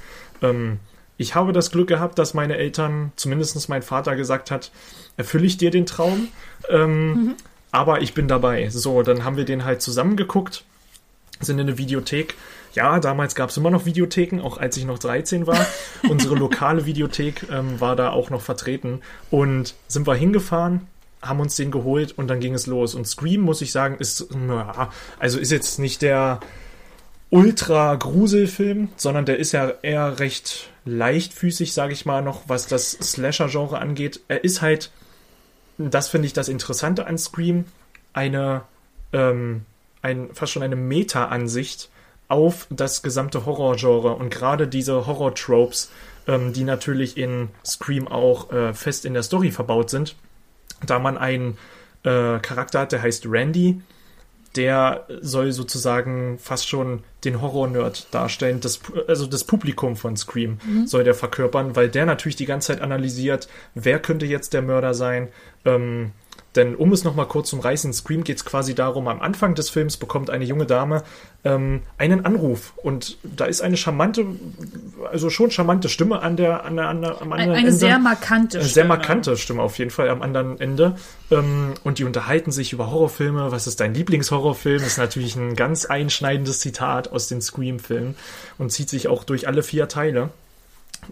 Ähm, 0.43 0.79
ich 1.17 1.33
habe 1.33 1.53
das 1.53 1.71
Glück 1.71 1.87
gehabt, 1.87 2.19
dass 2.19 2.33
meine 2.33 2.57
Eltern, 2.57 3.11
zumindest 3.15 3.69
mein 3.69 3.81
Vater 3.81 4.15
gesagt 4.15 4.51
hat, 4.51 4.71
erfülle 5.17 5.45
ich 5.45 5.57
dir 5.57 5.71
den 5.71 5.85
Traum. 5.85 6.27
Ähm, 6.69 7.07
mhm. 7.07 7.35
Aber 7.75 8.01
ich 8.01 8.13
bin 8.13 8.29
dabei. 8.29 8.69
So, 8.69 9.01
dann 9.01 9.25
haben 9.25 9.35
wir 9.35 9.43
den 9.43 9.65
halt 9.65 9.81
zusammengeguckt, 9.81 10.63
sind 11.41 11.59
in 11.59 11.67
eine 11.67 11.77
Videothek. 11.77 12.35
Ja, 12.73 13.01
damals 13.01 13.35
gab 13.35 13.49
es 13.49 13.57
immer 13.57 13.69
noch 13.69 13.85
Videotheken, 13.85 14.39
auch 14.41 14.57
als 14.57 14.77
ich 14.77 14.85
noch 14.85 14.97
13 14.97 15.45
war. 15.45 15.65
Unsere 16.09 16.35
lokale 16.35 16.85
Videothek 16.85 17.47
ähm, 17.51 17.81
war 17.81 17.97
da 17.97 18.11
auch 18.11 18.29
noch 18.29 18.39
vertreten. 18.39 19.01
Und 19.29 19.75
sind 19.89 20.07
wir 20.07 20.15
hingefahren, 20.15 20.87
haben 21.21 21.41
uns 21.41 21.57
den 21.57 21.69
geholt 21.69 22.17
und 22.17 22.29
dann 22.29 22.39
ging 22.39 22.53
es 22.53 22.65
los. 22.65 22.95
Und 22.95 23.09
Scream, 23.09 23.41
muss 23.41 23.61
ich 23.61 23.73
sagen, 23.73 23.97
ist, 23.99 24.25
ja, 24.47 24.89
also 25.19 25.37
ist 25.37 25.51
jetzt 25.51 25.77
nicht 25.77 26.01
der 26.01 26.39
Ultra-Gruselfilm, 27.29 28.87
sondern 28.95 29.25
der 29.25 29.37
ist 29.37 29.51
ja 29.51 29.73
eher 29.81 30.19
recht 30.19 30.69
leichtfüßig, 30.85 31.73
sage 31.73 31.91
ich 31.91 32.05
mal 32.05 32.21
noch, 32.21 32.43
was 32.47 32.67
das 32.67 32.91
Slasher-Genre 32.91 33.79
angeht. 33.79 34.21
Er 34.29 34.45
ist 34.45 34.61
halt 34.61 34.91
das 35.77 36.09
finde 36.09 36.27
ich 36.27 36.33
das 36.33 36.47
Interessante 36.47 37.07
an 37.07 37.17
Scream, 37.17 37.65
eine, 38.13 38.63
ähm, 39.13 39.65
ein, 40.01 40.29
fast 40.33 40.51
schon 40.51 40.63
eine 40.63 40.75
Meta-Ansicht 40.75 41.89
auf 42.27 42.67
das 42.69 43.03
gesamte 43.03 43.45
Horrorgenre 43.45 44.15
und 44.15 44.29
gerade 44.29 44.67
diese 44.67 45.05
Horror-Tropes, 45.05 45.91
ähm, 46.27 46.53
die 46.53 46.63
natürlich 46.63 47.17
in 47.17 47.49
Scream 47.65 48.07
auch 48.07 48.51
äh, 48.51 48.73
fest 48.73 49.05
in 49.05 49.13
der 49.13 49.23
Story 49.23 49.51
verbaut 49.51 49.89
sind, 49.89 50.15
da 50.85 50.99
man 50.99 51.17
einen 51.17 51.57
äh, 52.03 52.39
Charakter 52.39 52.81
hat, 52.81 52.91
der 52.91 53.01
heißt 53.01 53.25
Randy, 53.27 53.81
der 54.55 55.05
soll 55.21 55.51
sozusagen 55.51 56.37
fast 56.39 56.69
schon 56.69 57.03
den 57.25 57.41
Horror-Nerd 57.41 58.07
darstellen. 58.11 58.61
Das, 58.61 58.79
also 59.07 59.25
das 59.25 59.43
Publikum 59.43 59.95
von 59.95 60.15
Scream 60.15 60.59
mhm. 60.65 60.87
soll 60.87 61.03
der 61.03 61.13
verkörpern, 61.13 61.75
weil 61.75 61.89
der 61.89 62.05
natürlich 62.05 62.37
die 62.37 62.45
ganze 62.45 62.67
Zeit 62.67 62.81
analysiert, 62.81 63.49
wer 63.73 63.99
könnte 63.99 64.25
jetzt 64.25 64.53
der 64.53 64.61
Mörder 64.61 64.93
sein, 64.93 65.27
ähm, 65.65 66.11
denn 66.55 66.75
um 66.75 66.93
es 66.93 67.03
nochmal 67.03 67.27
kurz 67.27 67.49
zum 67.49 67.59
Reißen, 67.59 67.91
Scream 67.91 68.23
geht 68.23 68.37
es 68.37 68.45
quasi 68.45 68.75
darum, 68.75 69.07
am 69.07 69.21
Anfang 69.21 69.55
des 69.55 69.69
Films 69.69 69.97
bekommt 69.97 70.29
eine 70.29 70.45
junge 70.45 70.65
Dame 70.65 71.03
ähm, 71.43 71.81
einen 71.97 72.25
Anruf 72.25 72.73
und 72.77 73.17
da 73.23 73.45
ist 73.45 73.61
eine 73.61 73.75
charmante, 73.75 74.25
also 75.11 75.29
schon 75.29 75.51
charmante 75.51 75.89
Stimme 75.89 76.21
an 76.21 76.37
der, 76.37 76.63
an 76.63 76.77
der, 76.77 76.87
an 76.87 77.01
der 77.01 77.21
am 77.21 77.33
anderen 77.33 77.39
eine, 77.39 77.51
eine 77.51 77.59
Ende. 77.59 77.71
sehr 77.73 77.99
markante 77.99 78.59
Stimme. 78.59 78.73
Sehr 78.73 78.85
markante 78.85 79.37
Stimme 79.37 79.61
auf 79.61 79.77
jeden 79.77 79.91
Fall 79.91 80.09
am 80.09 80.21
anderen 80.21 80.59
Ende. 80.59 80.95
Ähm, 81.29 81.73
und 81.83 81.99
die 81.99 82.05
unterhalten 82.05 82.51
sich 82.51 82.71
über 82.71 82.89
Horrorfilme. 82.89 83.51
Was 83.51 83.67
ist 83.67 83.81
dein 83.81 83.93
Lieblingshorrorfilm? 83.93 84.79
Das 84.79 84.87
ist 84.87 84.97
natürlich 84.97 85.35
ein 85.35 85.55
ganz 85.55 85.85
einschneidendes 85.85 86.61
Zitat 86.61 87.11
aus 87.11 87.27
den 87.27 87.41
Scream-Filmen 87.41 88.15
und 88.57 88.71
zieht 88.71 88.89
sich 88.89 89.07
auch 89.09 89.23
durch 89.23 89.47
alle 89.47 89.61
vier 89.61 89.87
Teile. 89.87 90.29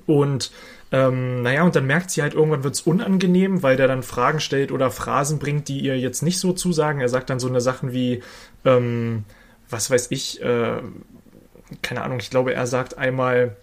Und 0.07 0.51
ähm, 0.93 1.41
naja, 1.41 1.63
und 1.63 1.75
dann 1.75 1.87
merkt 1.87 2.11
sie 2.11 2.21
halt, 2.21 2.35
irgendwann 2.35 2.63
wird 2.63 2.75
es 2.75 2.81
unangenehm, 2.81 3.63
weil 3.63 3.77
der 3.77 3.87
dann 3.87 4.03
Fragen 4.03 4.39
stellt 4.39 4.71
oder 4.71 4.91
Phrasen 4.91 5.39
bringt, 5.39 5.67
die 5.67 5.79
ihr 5.79 5.97
jetzt 5.97 6.21
nicht 6.21 6.39
so 6.39 6.53
zusagen. 6.53 7.01
Er 7.01 7.09
sagt 7.09 7.31
dann 7.31 7.39
so 7.39 7.47
eine 7.47 7.61
Sachen 7.61 7.93
wie, 7.93 8.21
ähm, 8.63 9.23
was 9.71 9.89
weiß 9.89 10.11
ich, 10.11 10.39
äh, 10.43 10.81
keine 11.81 12.03
Ahnung, 12.03 12.19
ich 12.19 12.29
glaube, 12.29 12.53
er 12.53 12.67
sagt 12.67 12.95
einmal, 12.99 13.55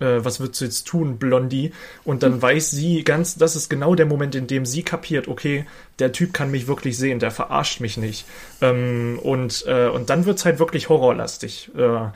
äh, 0.00 0.18
was 0.18 0.40
würdest 0.40 0.60
du 0.60 0.64
jetzt 0.64 0.88
tun, 0.88 1.18
Blondie? 1.18 1.72
Und 2.02 2.24
dann 2.24 2.34
mhm. 2.34 2.42
weiß 2.42 2.72
sie 2.72 3.04
ganz, 3.04 3.36
das 3.36 3.54
ist 3.54 3.70
genau 3.70 3.94
der 3.94 4.06
Moment, 4.06 4.34
in 4.34 4.48
dem 4.48 4.66
sie 4.66 4.82
kapiert, 4.82 5.28
okay, 5.28 5.64
der 6.00 6.10
Typ 6.10 6.34
kann 6.34 6.50
mich 6.50 6.66
wirklich 6.66 6.98
sehen, 6.98 7.20
der 7.20 7.30
verarscht 7.30 7.80
mich 7.80 7.98
nicht. 7.98 8.26
Ähm, 8.60 9.20
und, 9.22 9.64
äh, 9.68 9.86
und 9.86 10.10
dann 10.10 10.26
wird's 10.26 10.44
halt 10.44 10.58
wirklich 10.58 10.88
horrorlastig. 10.88 11.70
Äh, 11.76 12.08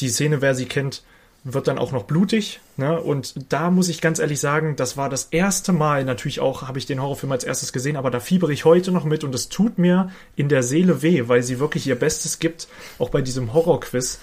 die 0.00 0.08
Szene, 0.08 0.42
wer 0.42 0.56
sie 0.56 0.66
kennt, 0.66 1.04
wird 1.44 1.68
dann 1.68 1.78
auch 1.78 1.92
noch 1.92 2.04
blutig. 2.04 2.60
Ne? 2.78 2.98
Und 2.98 3.52
da 3.52 3.70
muss 3.70 3.90
ich 3.90 4.00
ganz 4.00 4.18
ehrlich 4.18 4.40
sagen, 4.40 4.76
das 4.76 4.96
war 4.96 5.10
das 5.10 5.28
erste 5.30 5.72
Mal, 5.72 6.04
natürlich 6.04 6.40
auch 6.40 6.62
habe 6.62 6.78
ich 6.78 6.86
den 6.86 7.00
Horrorfilm 7.00 7.32
als 7.32 7.44
erstes 7.44 7.72
gesehen, 7.72 7.96
aber 7.96 8.10
da 8.10 8.18
fiebere 8.18 8.52
ich 8.52 8.64
heute 8.64 8.90
noch 8.90 9.04
mit 9.04 9.24
und 9.24 9.34
es 9.34 9.50
tut 9.50 9.78
mir 9.78 10.10
in 10.36 10.48
der 10.48 10.62
Seele 10.62 11.02
weh, 11.02 11.28
weil 11.28 11.42
sie 11.42 11.60
wirklich 11.60 11.86
ihr 11.86 11.98
Bestes 11.98 12.38
gibt, 12.38 12.66
auch 12.98 13.10
bei 13.10 13.20
diesem 13.20 13.52
Horrorquiz, 13.52 14.20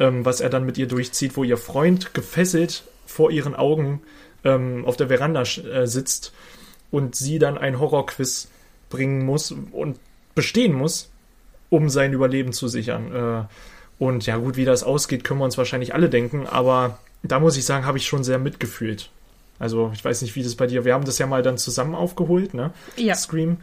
ähm, 0.00 0.24
was 0.24 0.40
er 0.40 0.50
dann 0.50 0.66
mit 0.66 0.76
ihr 0.76 0.88
durchzieht, 0.88 1.36
wo 1.36 1.44
ihr 1.44 1.56
Freund 1.56 2.12
gefesselt 2.12 2.82
vor 3.06 3.30
ihren 3.30 3.54
Augen 3.54 4.02
ähm, 4.42 4.84
auf 4.84 4.96
der 4.96 5.08
Veranda 5.08 5.42
äh, 5.42 5.86
sitzt 5.86 6.32
und 6.90 7.14
sie 7.14 7.38
dann 7.38 7.56
ein 7.56 7.78
Horrorquiz 7.78 8.48
bringen 8.90 9.24
muss 9.24 9.52
und 9.52 9.98
bestehen 10.34 10.72
muss, 10.72 11.08
um 11.70 11.88
sein 11.88 12.12
Überleben 12.12 12.52
zu 12.52 12.66
sichern. 12.66 13.14
Äh, 13.14 13.44
und 13.98 14.26
ja, 14.26 14.36
gut, 14.36 14.56
wie 14.56 14.64
das 14.64 14.82
ausgeht, 14.82 15.24
können 15.24 15.40
wir 15.40 15.44
uns 15.44 15.58
wahrscheinlich 15.58 15.94
alle 15.94 16.08
denken, 16.08 16.46
aber 16.46 16.98
da 17.22 17.40
muss 17.40 17.56
ich 17.56 17.64
sagen, 17.64 17.86
habe 17.86 17.98
ich 17.98 18.06
schon 18.06 18.24
sehr 18.24 18.38
mitgefühlt. 18.38 19.10
Also, 19.58 19.92
ich 19.94 20.04
weiß 20.04 20.22
nicht, 20.22 20.34
wie 20.34 20.42
das 20.42 20.56
bei 20.56 20.66
dir. 20.66 20.84
Wir 20.84 20.94
haben 20.94 21.04
das 21.04 21.18
ja 21.18 21.26
mal 21.26 21.42
dann 21.42 21.58
zusammen 21.58 21.94
aufgeholt, 21.94 22.54
ne? 22.54 22.72
Ja. 22.96 23.14
Scream. 23.14 23.58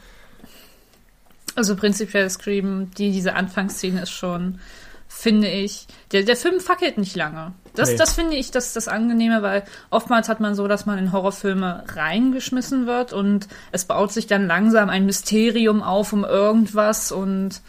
Also 1.55 1.75
prinzipiell 1.75 2.29
Scream, 2.29 2.91
die, 2.97 3.11
diese 3.11 3.35
Anfangsszene 3.35 4.03
ist 4.03 4.11
schon, 4.11 4.59
finde 5.09 5.49
ich. 5.49 5.85
Der, 6.13 6.23
der 6.23 6.37
Film 6.37 6.61
fackelt 6.61 6.97
nicht 6.97 7.15
lange. 7.15 7.53
Das, 7.75 7.91
nee. 7.91 7.97
das 7.97 8.13
finde 8.13 8.37
ich 8.37 8.51
das, 8.51 8.73
das 8.73 8.87
Angenehme, 8.87 9.41
weil 9.41 9.63
oftmals 9.89 10.29
hat 10.29 10.39
man 10.39 10.55
so, 10.55 10.67
dass 10.67 10.85
man 10.85 10.97
in 10.97 11.11
Horrorfilme 11.11 11.83
reingeschmissen 11.87 12.87
wird 12.87 13.11
und 13.11 13.47
es 13.71 13.85
baut 13.85 14.13
sich 14.13 14.27
dann 14.27 14.47
langsam 14.47 14.89
ein 14.89 15.05
Mysterium 15.05 15.83
auf 15.83 16.13
um 16.13 16.23
irgendwas 16.23 17.11
und 17.11 17.61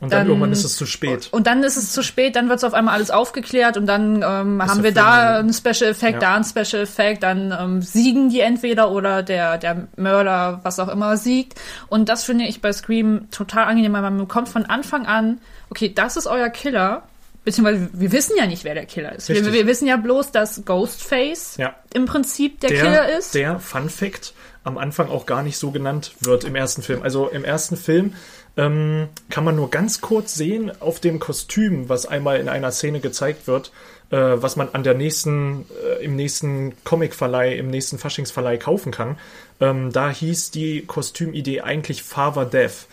und 0.00 0.12
dann, 0.12 0.20
dann, 0.20 0.28
irgendwann 0.28 0.52
ist 0.52 0.64
es 0.64 0.76
zu 0.76 0.86
spät. 0.86 1.28
Und 1.32 1.48
dann 1.48 1.64
ist 1.64 1.76
es 1.76 1.92
zu 1.92 2.02
spät, 2.04 2.36
dann 2.36 2.48
wird 2.48 2.58
es 2.58 2.64
auf 2.64 2.72
einmal 2.72 2.94
alles 2.94 3.10
aufgeklärt 3.10 3.76
und 3.76 3.86
dann 3.86 4.22
ähm, 4.22 4.62
haben 4.62 4.84
wir 4.84 4.92
da 4.92 5.38
einen 5.38 5.52
Special 5.52 5.90
Effect, 5.90 6.14
ja. 6.14 6.18
da 6.20 6.34
einen 6.36 6.44
Special 6.44 6.82
Effect, 6.82 7.24
dann 7.24 7.52
ähm, 7.58 7.82
siegen 7.82 8.28
die 8.28 8.40
entweder 8.40 8.92
oder 8.92 9.24
der, 9.24 9.58
der 9.58 9.88
Mörder, 9.96 10.60
was 10.62 10.78
auch 10.78 10.88
immer, 10.88 11.16
siegt. 11.16 11.58
Und 11.88 12.08
das 12.08 12.22
finde 12.22 12.44
ich 12.44 12.60
bei 12.60 12.72
Scream 12.72 13.28
total 13.32 13.64
angenehm, 13.64 13.92
weil 13.92 14.02
man 14.02 14.18
bekommt 14.18 14.48
von 14.48 14.66
Anfang 14.66 15.06
an, 15.06 15.40
okay, 15.70 15.92
das 15.92 16.16
ist 16.16 16.28
euer 16.28 16.48
Killer, 16.48 17.02
beziehungsweise 17.44 17.88
wir 17.92 18.12
wissen 18.12 18.36
ja 18.38 18.46
nicht, 18.46 18.62
wer 18.62 18.74
der 18.74 18.86
Killer 18.86 19.16
ist. 19.16 19.28
Wir, 19.28 19.52
wir 19.52 19.66
wissen 19.66 19.88
ja 19.88 19.96
bloß, 19.96 20.30
dass 20.30 20.64
Ghostface 20.64 21.56
Ja. 21.56 21.74
im 21.92 22.06
Prinzip 22.06 22.60
der, 22.60 22.70
der, 22.70 22.82
Killer 22.82 23.18
ist. 23.18 23.34
der 23.34 23.58
Fun 23.58 23.88
Fact 23.88 24.32
am 24.64 24.78
Anfang 24.78 25.08
auch 25.08 25.26
gar 25.26 25.42
nicht 25.42 25.56
so 25.56 25.70
genannt 25.70 26.12
wird 26.20 26.44
im 26.44 26.54
ersten 26.54 26.82
Film. 26.82 27.02
Also 27.02 27.28
im 27.28 27.44
ersten 27.44 27.76
Film 27.76 28.14
ähm, 28.58 29.08
kann 29.30 29.44
man 29.44 29.54
nur 29.56 29.70
ganz 29.70 30.00
kurz 30.00 30.34
sehen 30.34 30.70
auf 30.80 30.98
dem 30.98 31.20
Kostüm, 31.20 31.88
was 31.88 32.06
einmal 32.06 32.40
in 32.40 32.48
einer 32.48 32.72
Szene 32.72 32.98
gezeigt 32.98 33.46
wird, 33.46 33.70
äh, 34.10 34.16
was 34.16 34.56
man 34.56 34.68
an 34.72 34.82
der 34.82 34.94
nächsten, 34.94 35.64
äh, 35.84 36.04
im 36.04 36.16
nächsten 36.16 36.74
Comicverleih, 36.82 37.56
im 37.56 37.70
nächsten 37.70 37.98
Faschingsverleih 37.98 38.58
kaufen 38.58 38.90
kann. 38.90 39.16
Ähm, 39.60 39.92
da 39.92 40.10
hieß 40.10 40.50
die 40.50 40.84
Kostümidee 40.84 41.60
eigentlich 41.60 42.02
Father 42.02 42.44
Death. 42.44 42.86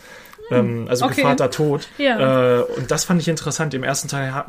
Ähm, 0.52 0.86
also 0.88 1.06
okay. 1.06 1.22
Gevater 1.22 1.50
Tod. 1.50 1.88
Ja. 1.98 2.60
Äh, 2.60 2.62
und 2.62 2.92
das 2.92 3.04
fand 3.04 3.20
ich 3.20 3.26
interessant. 3.26 3.74
Im 3.74 3.82
ersten 3.82 4.06
Teil 4.06 4.44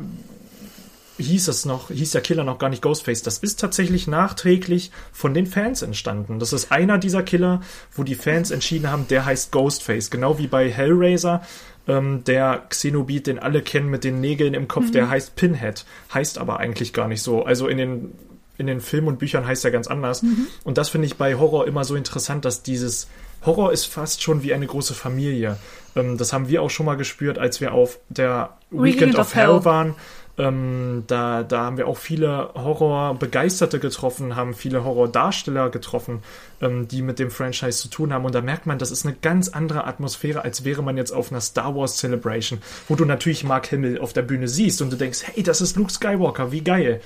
hieß 1.18 1.48
es 1.48 1.66
noch, 1.66 1.90
hieß 1.90 2.12
der 2.12 2.22
Killer 2.22 2.44
noch 2.44 2.60
gar 2.60 2.70
nicht 2.70 2.82
Ghostface. 2.82 3.24
Das 3.24 3.40
ist 3.40 3.60
tatsächlich 3.60 4.08
nachträglich 4.08 4.92
von 5.12 5.34
den 5.34 5.48
Fans 5.48 5.82
entstanden. 5.82 6.40
Das 6.40 6.54
ist 6.54 6.72
einer 6.72 6.98
dieser 6.98 7.24
Killer, 7.24 7.62
wo 7.94 8.04
die 8.04 8.16
Fans 8.16 8.52
entschieden 8.52 8.92
haben, 8.92 9.08
der 9.08 9.26
heißt 9.26 9.52
Ghostface. 9.52 10.10
Genau 10.10 10.38
wie 10.38 10.48
bei 10.48 10.70
Hellraiser. 10.70 11.42
Ähm, 11.88 12.24
der 12.26 12.64
Xenobit, 12.70 13.28
den 13.28 13.40
alle 13.40 13.62
kennen 13.62 13.90
mit 13.90 14.04
den 14.04 14.20
Nägeln 14.20 14.54
im 14.54 14.68
Kopf, 14.68 14.92
der 14.92 15.10
heißt 15.10 15.36
Pinhead. 15.36 15.86
Heißt 16.14 16.38
aber 16.38 16.60
eigentlich 16.60 16.94
gar 16.94 17.08
nicht 17.08 17.22
so. 17.22 17.44
Also 17.44 17.68
in 17.68 17.78
den, 17.78 18.12
in 18.58 18.68
den 18.68 18.82
Filmen 18.82 19.08
und 19.08 19.20
Büchern 19.20 19.48
heißt 19.48 19.64
er 19.66 19.72
ganz 19.72 19.88
anders. 19.88 20.24
Und 20.64 20.78
das 20.78 20.90
finde 20.90 21.08
ich 21.08 21.16
bei 21.16 21.36
Horror 21.36 21.68
immer 21.68 21.86
so 21.86 21.96
interessant, 21.96 22.46
dass 22.46 22.62
dieses 22.62 23.08
Horror 23.46 23.72
ist 23.72 23.86
fast 23.86 24.22
schon 24.22 24.44
wie 24.44 24.54
eine 24.54 24.68
große 24.68 24.94
Familie. 24.94 25.58
Ähm, 25.96 26.18
das 26.18 26.34
haben 26.34 26.50
wir 26.50 26.62
auch 26.62 26.70
schon 26.70 26.86
mal 26.86 26.98
gespürt, 26.98 27.38
als 27.38 27.62
wir 27.62 27.74
auf 27.74 28.00
der 28.10 28.58
Weekend, 28.72 29.18
of, 29.18 29.36
Hell 29.36 29.64
waren. 29.66 29.96
Ähm, 30.40 31.04
da, 31.08 31.42
da 31.42 31.66
haben 31.66 31.78
wir 31.78 31.88
auch 31.88 31.98
viele 31.98 32.52
Horror-Begeisterte 32.54 33.80
getroffen, 33.80 34.36
haben 34.36 34.54
viele 34.54 34.84
Horror-Darsteller 34.84 35.70
getroffen, 35.72 36.22
ähm, 36.62 36.88
die 36.88 37.02
mit 37.02 37.18
dem 37.18 37.32
Franchise 37.32 37.80
zu 37.80 37.90
tun 37.90 38.14
haben. 38.14 38.24
Und 38.24 38.36
da 38.36 38.42
merkt 38.42 38.68
man, 38.68 38.78
das 38.78 38.92
ist 38.92 39.06
eine 39.06 39.16
ganz 39.16 39.50
andere 39.50 39.86
Atmosphäre, 39.86 40.44
als 40.44 40.64
wäre 40.64 40.84
man 40.84 40.96
jetzt 40.96 41.12
auf 41.12 41.32
einer 41.32 41.42
Star 41.42 41.76
Wars 41.76 41.98
Celebration, 41.98 42.60
wo 42.88 42.96
du 42.96 43.06
natürlich 43.06 43.44
Mark 43.44 43.72
Hamill 43.72 44.00
auf 44.00 44.14
der 44.14 44.22
Bühne 44.22 44.48
siehst 44.48 44.82
und 44.82 44.92
du 44.92 44.96
denkst, 44.96 45.24
hey, 45.24 45.42
das 45.42 45.60
ist 45.60 45.76
Luke 45.76 45.92
Skywalker, 45.92 46.52
wie 46.52 46.62
geil. 46.62 47.02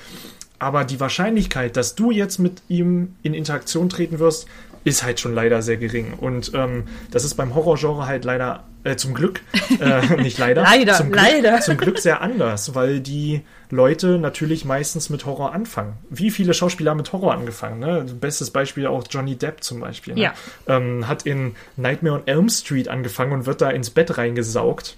Aber 0.59 0.83
die 0.83 0.99
Wahrscheinlichkeit, 0.99 1.77
dass 1.77 1.95
du 1.95 2.11
jetzt 2.11 2.37
mit 2.37 2.61
ihm 2.67 3.15
in 3.23 3.33
Interaktion 3.33 3.89
treten 3.89 4.19
wirst, 4.19 4.47
ist 4.83 5.03
halt 5.03 5.19
schon 5.19 5.33
leider 5.33 5.61
sehr 5.61 5.77
gering. 5.77 6.13
Und 6.13 6.51
ähm, 6.53 6.85
das 7.11 7.23
ist 7.23 7.35
beim 7.35 7.53
Horrorgenre 7.53 8.07
halt 8.07 8.25
leider, 8.25 8.63
äh, 8.83 8.95
zum 8.95 9.13
Glück, 9.13 9.41
äh, 9.79 10.15
nicht 10.21 10.37
leider, 10.37 10.63
Leider, 10.63 10.93
zum 10.93 11.11
Glück, 11.11 11.21
leider. 11.23 11.61
zum 11.61 11.77
Glück 11.77 11.99
sehr 11.99 12.21
anders, 12.21 12.73
weil 12.73 12.99
die 12.99 13.41
Leute 13.69 14.17
natürlich 14.17 14.65
meistens 14.65 15.09
mit 15.09 15.25
Horror 15.25 15.53
anfangen. 15.53 15.93
Wie 16.09 16.31
viele 16.31 16.53
Schauspieler 16.53 16.91
haben 16.91 16.97
mit 16.97 17.13
Horror 17.13 17.33
angefangen? 17.33 17.79
Ne? 17.79 18.05
Bestes 18.19 18.49
Beispiel 18.49 18.87
auch 18.87 19.03
Johnny 19.09 19.35
Depp 19.35 19.63
zum 19.63 19.79
Beispiel. 19.79 20.15
Ne? 20.15 20.21
Ja. 20.21 20.33
Ähm, 20.67 21.07
hat 21.07 21.23
in 21.23 21.55
Nightmare 21.77 22.15
on 22.15 22.27
Elm 22.27 22.49
Street 22.49 22.87
angefangen 22.87 23.33
und 23.33 23.45
wird 23.45 23.61
da 23.61 23.69
ins 23.69 23.91
Bett 23.91 24.17
reingesaugt. 24.17 24.97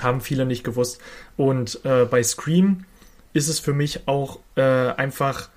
Haben 0.00 0.20
viele 0.20 0.44
nicht 0.44 0.64
gewusst. 0.64 1.00
Und 1.36 1.80
äh, 1.84 2.04
bei 2.04 2.22
Scream 2.22 2.84
ist 3.32 3.48
es 3.48 3.60
für 3.60 3.72
mich 3.72 4.00
auch 4.06 4.40
äh, 4.56 4.62
einfach 4.62 5.48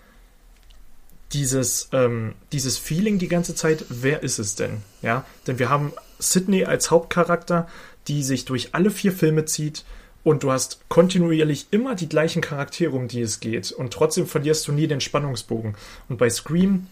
dieses, 1.33 1.89
ähm, 1.91 2.33
dieses 2.51 2.77
Feeling 2.77 3.19
die 3.19 3.27
ganze 3.27 3.55
Zeit, 3.55 3.85
wer 3.89 4.23
ist 4.23 4.39
es 4.39 4.55
denn? 4.55 4.77
Ja, 5.01 5.25
denn 5.47 5.59
wir 5.59 5.69
haben 5.69 5.93
Sydney 6.19 6.65
als 6.65 6.91
Hauptcharakter, 6.91 7.67
die 8.07 8.23
sich 8.23 8.45
durch 8.45 8.73
alle 8.73 8.91
vier 8.91 9.11
Filme 9.11 9.45
zieht 9.45 9.85
und 10.23 10.43
du 10.43 10.51
hast 10.51 10.79
kontinuierlich 10.89 11.67
immer 11.71 11.95
die 11.95 12.09
gleichen 12.09 12.41
Charaktere, 12.41 12.91
um 12.91 13.07
die 13.07 13.21
es 13.21 13.39
geht 13.39 13.71
und 13.71 13.93
trotzdem 13.93 14.27
verlierst 14.27 14.67
du 14.67 14.71
nie 14.71 14.87
den 14.87 15.01
Spannungsbogen. 15.01 15.75
Und 16.09 16.17
bei 16.17 16.29
Scream 16.29 16.87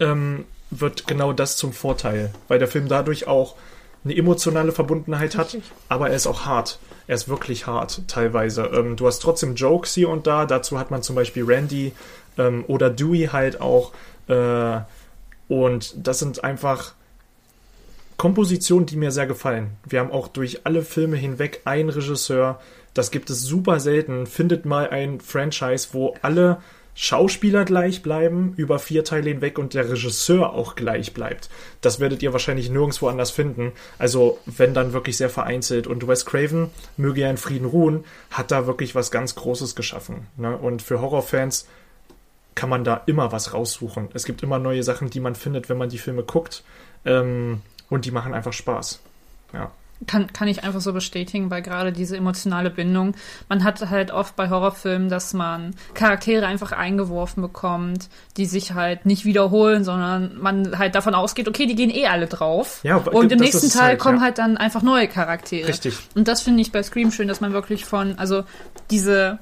ähm, 0.00 0.44
wird 0.70 1.06
genau 1.06 1.32
das 1.32 1.56
zum 1.56 1.72
Vorteil, 1.72 2.32
weil 2.48 2.58
der 2.58 2.68
Film 2.68 2.88
dadurch 2.88 3.26
auch 3.26 3.56
eine 4.04 4.16
emotionale 4.16 4.72
Verbundenheit 4.72 5.36
hat, 5.36 5.58
aber 5.88 6.10
er 6.10 6.16
ist 6.16 6.28
auch 6.28 6.46
hart. 6.46 6.78
Er 7.08 7.16
ist 7.16 7.28
wirklich 7.28 7.66
hart 7.66 8.02
teilweise. 8.08 8.64
Ähm, 8.66 8.96
du 8.96 9.06
hast 9.06 9.20
trotzdem 9.20 9.54
Jokes 9.54 9.94
hier 9.94 10.08
und 10.08 10.26
da. 10.26 10.46
Dazu 10.46 10.78
hat 10.78 10.90
man 10.90 11.02
zum 11.02 11.16
Beispiel 11.16 11.44
Randy 11.44 11.92
ähm, 12.38 12.64
oder 12.68 12.90
Dewey 12.90 13.28
halt 13.32 13.60
auch. 13.60 13.92
Äh, 14.28 14.80
und 15.48 15.94
das 16.06 16.18
sind 16.18 16.44
einfach 16.44 16.94
Kompositionen, 18.16 18.86
die 18.86 18.96
mir 18.96 19.10
sehr 19.10 19.26
gefallen. 19.26 19.72
Wir 19.84 20.00
haben 20.00 20.10
auch 20.10 20.28
durch 20.28 20.64
alle 20.64 20.82
Filme 20.82 21.16
hinweg 21.16 21.60
einen 21.64 21.90
Regisseur. 21.90 22.60
Das 22.94 23.10
gibt 23.10 23.28
es 23.28 23.42
super 23.42 23.78
selten. 23.78 24.26
Findet 24.26 24.64
mal 24.64 24.88
ein 24.88 25.20
Franchise, 25.20 25.88
wo 25.92 26.16
alle 26.22 26.58
Schauspieler 26.98 27.66
gleich 27.66 28.02
bleiben, 28.02 28.54
über 28.56 28.78
vier 28.78 29.04
Teile 29.04 29.28
hinweg 29.28 29.58
und 29.58 29.74
der 29.74 29.90
Regisseur 29.90 30.54
auch 30.54 30.76
gleich 30.76 31.12
bleibt. 31.12 31.50
Das 31.82 32.00
werdet 32.00 32.22
ihr 32.22 32.32
wahrscheinlich 32.32 32.70
nirgendwo 32.70 33.08
anders 33.08 33.30
finden. 33.30 33.72
Also, 33.98 34.38
wenn 34.46 34.72
dann 34.72 34.94
wirklich 34.94 35.18
sehr 35.18 35.28
vereinzelt. 35.28 35.86
Und 35.86 36.08
Wes 36.08 36.24
Craven, 36.24 36.70
möge 36.96 37.20
er 37.20 37.30
in 37.30 37.36
Frieden 37.36 37.66
ruhen, 37.66 38.04
hat 38.30 38.50
da 38.50 38.66
wirklich 38.66 38.94
was 38.94 39.10
ganz 39.10 39.34
Großes 39.34 39.76
geschaffen. 39.76 40.26
Ne? 40.38 40.56
Und 40.56 40.80
für 40.80 41.02
Horrorfans 41.02 41.66
kann 42.56 42.68
man 42.68 42.82
da 42.82 43.02
immer 43.06 43.30
was 43.30 43.54
raussuchen. 43.54 44.08
Es 44.14 44.24
gibt 44.24 44.42
immer 44.42 44.58
neue 44.58 44.82
Sachen, 44.82 45.10
die 45.10 45.20
man 45.20 45.36
findet, 45.36 45.68
wenn 45.68 45.78
man 45.78 45.90
die 45.90 45.98
Filme 45.98 46.24
guckt. 46.24 46.64
Ähm, 47.04 47.60
und 47.88 48.04
die 48.04 48.10
machen 48.10 48.34
einfach 48.34 48.52
Spaß. 48.52 48.98
Ja. 49.52 49.70
Kann, 50.06 50.30
kann 50.32 50.48
ich 50.48 50.64
einfach 50.64 50.80
so 50.80 50.92
bestätigen, 50.92 51.50
weil 51.50 51.62
gerade 51.62 51.92
diese 51.92 52.16
emotionale 52.16 52.68
Bindung, 52.68 53.14
man 53.48 53.64
hat 53.64 53.88
halt 53.88 54.10
oft 54.10 54.36
bei 54.36 54.50
Horrorfilmen, 54.50 55.08
dass 55.08 55.32
man 55.32 55.74
Charaktere 55.94 56.46
einfach 56.46 56.72
eingeworfen 56.72 57.42
bekommt, 57.42 58.08
die 58.36 58.44
sich 58.44 58.74
halt 58.74 59.06
nicht 59.06 59.24
wiederholen, 59.24 59.84
sondern 59.84 60.38
man 60.38 60.78
halt 60.78 60.94
davon 60.94 61.14
ausgeht, 61.14 61.48
okay, 61.48 61.66
die 61.66 61.76
gehen 61.76 61.88
eh 61.88 62.08
alle 62.08 62.26
drauf. 62.26 62.80
Ja, 62.82 62.96
und 62.96 63.32
im 63.32 63.38
nächsten 63.38 63.70
Teil 63.70 63.90
halt, 63.90 63.98
kommen 64.00 64.18
ja. 64.18 64.24
halt 64.24 64.38
dann 64.38 64.58
einfach 64.58 64.82
neue 64.82 65.08
Charaktere. 65.08 65.68
Richtig. 65.68 65.96
Und 66.14 66.28
das 66.28 66.42
finde 66.42 66.60
ich 66.60 66.72
bei 66.72 66.82
Scream 66.82 67.10
schön, 67.10 67.28
dass 67.28 67.40
man 67.40 67.54
wirklich 67.54 67.86
von, 67.86 68.18
also 68.18 68.44
diese 68.90 69.38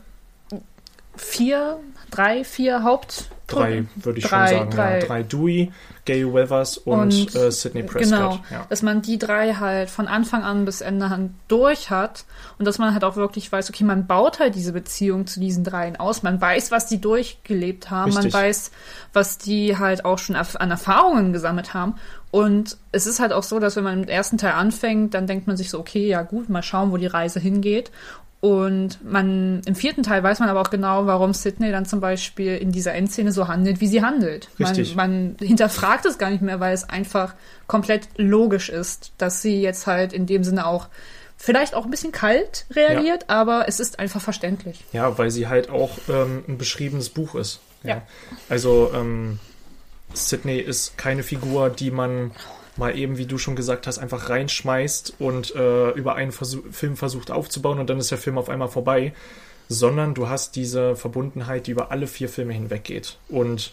vier, 1.17 1.81
drei, 2.15 2.45
vier 2.45 2.83
Haupt 2.83 3.31
Drei, 3.47 3.85
würde 3.97 4.21
ich 4.21 4.25
Drei, 4.25 4.49
schon 4.49 4.59
sagen. 4.59 4.71
drei. 4.71 5.01
Ja. 5.01 5.07
Drei 5.07 5.23
Dewey, 5.23 5.73
Gay 6.07 6.25
Weathers 6.33 6.79
und, 6.79 6.99
Und- 7.13 7.35
äh, 7.35 7.53
Sidney 7.53 7.83
Prescott. 7.83 8.19
Genau, 8.19 8.39
Ja. 8.51 8.65
dass 8.71 8.81
man 8.81 9.03
die 9.03 9.19
drei 9.19 9.53
halt 9.53 9.91
von 9.91 10.09
Anfang 10.09 10.43
an 10.45 10.65
bis 10.65 10.81
Ende 10.81 11.05
an 11.07 11.35
durch 11.47 11.91
hat 11.91 12.25
und 12.59 12.65
dass 12.65 12.79
man 12.79 12.95
halt 12.95 13.05
auch 13.05 13.17
wirklich 13.17 13.53
weiß, 13.53 13.69
okay, 13.69 13.85
man 13.85 14.07
baut 14.07 14.39
halt 14.41 14.55
diese 14.55 14.73
Beziehung 14.73 15.27
zu 15.27 15.41
diesen 15.41 15.63
dreien 15.63 15.97
aus. 15.97 16.23
Man 16.23 16.41
weiß, 16.41 16.71
was 16.71 16.87
die 16.87 17.03
durchgelebt 17.03 17.91
haben, 17.91 18.13
Richtig. 18.13 18.33
man 18.33 18.43
weiß, 18.45 18.71
was 19.13 19.37
die 19.37 19.77
halt 19.77 20.07
auch 20.07 20.19
schon 20.19 20.37
an 20.37 20.71
Erfahrungen 20.71 21.35
gesammelt 21.35 21.75
haben. 21.75 21.97
Und 22.31 22.79
es 22.93 23.07
ist 23.07 23.21
halt 23.21 23.35
auch 23.35 23.43
so, 23.43 23.59
dass 23.59 23.77
wenn 23.77 23.85
man 23.85 24.05
im 24.05 24.09
ersten 24.09 24.39
Teil 24.39 24.53
anfängt, 24.53 25.13
dann 25.13 25.27
denkt 25.27 25.47
man 25.47 25.59
sich 25.59 25.69
so, 25.69 25.79
okay, 25.79 26.09
ja 26.09 26.23
gut, 26.23 26.49
mal 26.49 26.63
schauen, 26.63 26.93
wo 26.93 26.97
die 26.97 27.07
Reise 27.07 27.41
hingeht. 27.41 27.91
Und 28.45 29.03
man 29.03 29.63
im 29.65 29.75
vierten 29.75 30.03
Teil 30.03 30.23
weiß 30.23 30.39
man 30.39 30.51
aber 30.51 30.61
auch 30.61 30.69
genau, 30.69 31.07
warum 31.07 31.33
Sydney 31.33 31.71
dann 31.71 31.87
zum 31.87 32.01
Beispiel 32.01 32.59
in 32.59 32.73
dieser 32.73 32.93
Endszene 32.93 33.33
so 33.33 33.49
handelt, 33.49 33.81
wie 33.81 33.87
sie 33.87 34.03
handelt. 34.03 34.51
Richtig. 34.61 34.95
Man, 34.95 35.29
man 35.29 35.37
hinterfragt 35.39 36.05
es 36.05 36.19
gar 36.19 36.29
nicht 36.29 36.43
mehr, 36.43 36.61
weil 36.61 36.75
es 36.75 36.87
einfach 36.87 37.33
komplett 37.67 38.07
logisch 38.19 38.69
ist, 38.69 39.13
dass 39.17 39.41
sie 39.41 39.63
jetzt 39.63 39.87
halt 39.87 40.13
in 40.13 40.27
dem 40.27 40.45
Sinne 40.45 40.67
auch 40.67 40.89
vielleicht 41.39 41.75
auch 41.75 41.87
ein 41.87 41.91
bisschen 41.91 42.13
kalt 42.13 42.67
reagiert, 42.71 43.31
aber 43.31 43.65
es 43.67 43.81
ist 43.81 43.99
einfach 43.99 44.21
verständlich. 44.21 44.85
Ja, 44.93 45.17
weil 45.17 45.31
sie 45.31 45.49
halt 45.49 45.71
auch 45.71 45.93
ähm, 46.11 46.45
ein 46.47 46.59
beschriebenes 46.59 47.09
Buch 47.09 47.35
ist. 47.37 47.61
Ja. 47.83 48.03
Also 48.51 48.91
ähm, 48.95 49.39
Sydney 50.13 50.59
ist 50.59 50.99
keine 50.99 51.23
Figur, 51.23 51.71
die 51.71 51.91
man 51.91 52.33
mal 52.77 52.97
eben, 52.97 53.19
wie 53.19 53.27
du 53.27 53.39
schon 53.39 53.57
gesagt 53.57 53.87
hast, 53.87 53.99
einfach 53.99 54.29
reinschmeißt 54.29 55.15
und 55.19 55.55
äh, 55.55 55.91
über 55.91 56.15
einen 56.15 56.33
Versuch, 56.33 56.63
Film 56.71 56.97
versucht 56.97 57.31
aufzubauen 57.31 57.79
und 57.79 57.89
dann 57.89 57.99
ist 57.99 58.11
der 58.11 58.19
Film 58.19 58.39
auf 58.39 58.49
einmal 58.49 58.69
vorbei, 58.69 59.13
sondern 59.69 60.15
du 60.15 60.29
hast 60.29 60.57
diese 60.57 60.97
Verbundenheit, 60.97 61.67
die 61.67 61.71
über 61.71 61.91
alle 61.91 62.07
vier 62.07 62.29
Filme 62.29 62.53
hinweggeht. 62.53 63.19
Und 63.29 63.73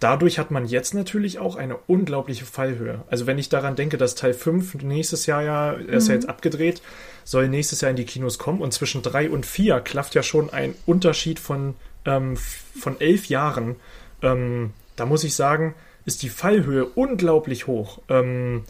dadurch 0.00 0.38
hat 0.38 0.50
man 0.50 0.66
jetzt 0.66 0.94
natürlich 0.94 1.38
auch 1.38 1.56
eine 1.56 1.76
unglaubliche 1.86 2.44
Fallhöhe. 2.44 3.02
Also 3.08 3.26
wenn 3.26 3.38
ich 3.38 3.48
daran 3.48 3.76
denke, 3.76 3.96
dass 3.96 4.14
Teil 4.14 4.34
5 4.34 4.82
nächstes 4.82 5.26
Jahr 5.26 5.42
ja, 5.42 5.72
er 5.72 5.94
ist 5.94 6.08
ja 6.08 6.14
jetzt 6.14 6.28
abgedreht, 6.28 6.82
soll 7.24 7.48
nächstes 7.48 7.80
Jahr 7.80 7.90
in 7.90 7.96
die 7.96 8.04
Kinos 8.04 8.38
kommen 8.38 8.60
und 8.60 8.72
zwischen 8.72 9.02
3 9.02 9.30
und 9.30 9.46
4 9.46 9.80
klafft 9.80 10.14
ja 10.14 10.22
schon 10.22 10.50
ein 10.50 10.74
Unterschied 10.86 11.38
von, 11.38 11.74
ähm, 12.04 12.36
von 12.36 13.00
elf 13.00 13.26
Jahren. 13.26 13.76
Ähm, 14.22 14.72
da 14.96 15.06
muss 15.06 15.24
ich 15.24 15.34
sagen, 15.34 15.74
ist 16.04 16.22
die 16.22 16.28
Fallhöhe 16.28 16.84
unglaublich 16.84 17.66
hoch. 17.66 17.98
Ähm, 18.08 18.64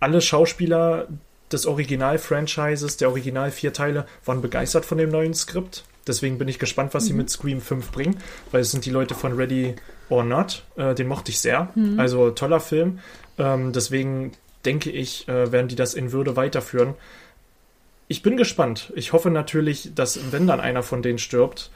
alle 0.00 0.20
Schauspieler 0.20 1.08
des 1.52 1.66
Original-Franchises, 1.66 2.96
der 2.98 3.08
Original 3.08 3.50
vier 3.50 3.72
Teile, 3.72 4.06
waren 4.24 4.42
begeistert 4.42 4.84
von 4.84 4.98
dem 4.98 5.10
neuen 5.10 5.34
Skript. 5.34 5.84
Deswegen 6.06 6.38
bin 6.38 6.48
ich 6.48 6.58
gespannt, 6.58 6.94
was 6.94 7.04
sie 7.04 7.12
mit 7.12 7.28
Scream 7.30 7.60
5 7.60 7.90
bringen, 7.90 8.16
weil 8.50 8.62
es 8.62 8.70
sind 8.70 8.86
die 8.86 8.90
Leute 8.90 9.14
von 9.14 9.34
Ready 9.34 9.76
or 10.08 10.24
Not. 10.24 10.64
Äh, 10.76 10.94
den 10.94 11.06
mochte 11.06 11.30
ich 11.30 11.38
sehr. 11.40 11.68
Also 11.98 12.30
toller 12.30 12.60
Film. 12.60 13.00
Ähm, 13.38 13.72
deswegen 13.72 14.32
denke 14.64 14.90
ich, 14.90 15.28
äh, 15.28 15.52
werden 15.52 15.68
die 15.68 15.76
das 15.76 15.94
in 15.94 16.12
Würde 16.12 16.36
weiterführen. 16.36 16.94
ich 18.08 18.22
bin 18.22 18.38
gespannt. 18.38 18.90
Ich 18.96 19.12
hoffe 19.12 19.30
natürlich, 19.30 19.90
dass, 19.94 20.32
wenn 20.32 20.46
dann 20.46 20.60
einer 20.60 20.82
von 20.82 21.02
denen 21.02 21.18
stirbt, 21.18 21.70